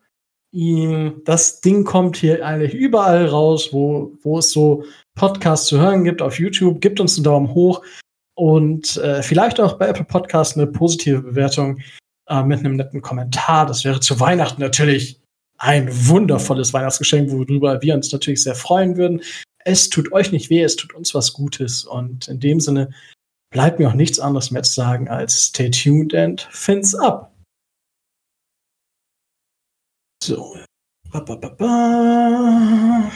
Das 1.24 1.60
Ding 1.60 1.84
kommt 1.84 2.16
hier 2.16 2.44
eigentlich 2.44 2.74
überall 2.74 3.26
raus, 3.26 3.68
wo, 3.72 4.12
wo 4.22 4.38
es 4.38 4.50
so 4.50 4.84
Podcasts 5.14 5.68
zu 5.68 5.78
hören 5.78 6.02
gibt 6.02 6.22
auf 6.22 6.40
YouTube. 6.40 6.80
Gebt 6.80 6.98
uns 6.98 7.16
einen 7.16 7.24
Daumen 7.24 7.54
hoch 7.54 7.84
und 8.34 8.96
äh, 8.96 9.22
vielleicht 9.22 9.60
auch 9.60 9.78
bei 9.78 9.86
Apple 9.86 10.04
Podcasts 10.04 10.56
eine 10.56 10.66
positive 10.66 11.22
Bewertung 11.22 11.78
äh, 12.28 12.42
mit 12.42 12.60
einem 12.60 12.74
netten 12.74 13.00
Kommentar. 13.00 13.66
Das 13.66 13.84
wäre 13.84 14.00
zu 14.00 14.18
Weihnachten 14.18 14.60
natürlich 14.60 15.20
ein 15.58 15.88
wundervolles 16.08 16.72
Weihnachtsgeschenk, 16.72 17.30
worüber 17.30 17.80
wir 17.80 17.94
uns 17.94 18.10
natürlich 18.10 18.42
sehr 18.42 18.56
freuen 18.56 18.96
würden. 18.96 19.22
Es 19.64 19.88
tut 19.88 20.10
euch 20.12 20.32
nicht 20.32 20.50
weh, 20.50 20.62
es 20.62 20.74
tut 20.74 20.94
uns 20.94 21.14
was 21.14 21.32
Gutes. 21.32 21.84
Und 21.84 22.26
in 22.26 22.40
dem 22.40 22.58
Sinne 22.58 22.90
bleibt 23.54 23.78
mir 23.78 23.88
auch 23.88 23.94
nichts 23.94 24.18
anderes 24.18 24.50
mehr 24.50 24.64
zu 24.64 24.74
sagen 24.74 25.08
als 25.08 25.46
stay 25.46 25.70
tuned 25.70 26.12
and 26.12 26.42
fins 26.50 26.94
up. 26.94 27.32
So. 30.22 30.58
Ba, 31.12 31.20
ba, 31.20 31.36
ba, 31.36 33.10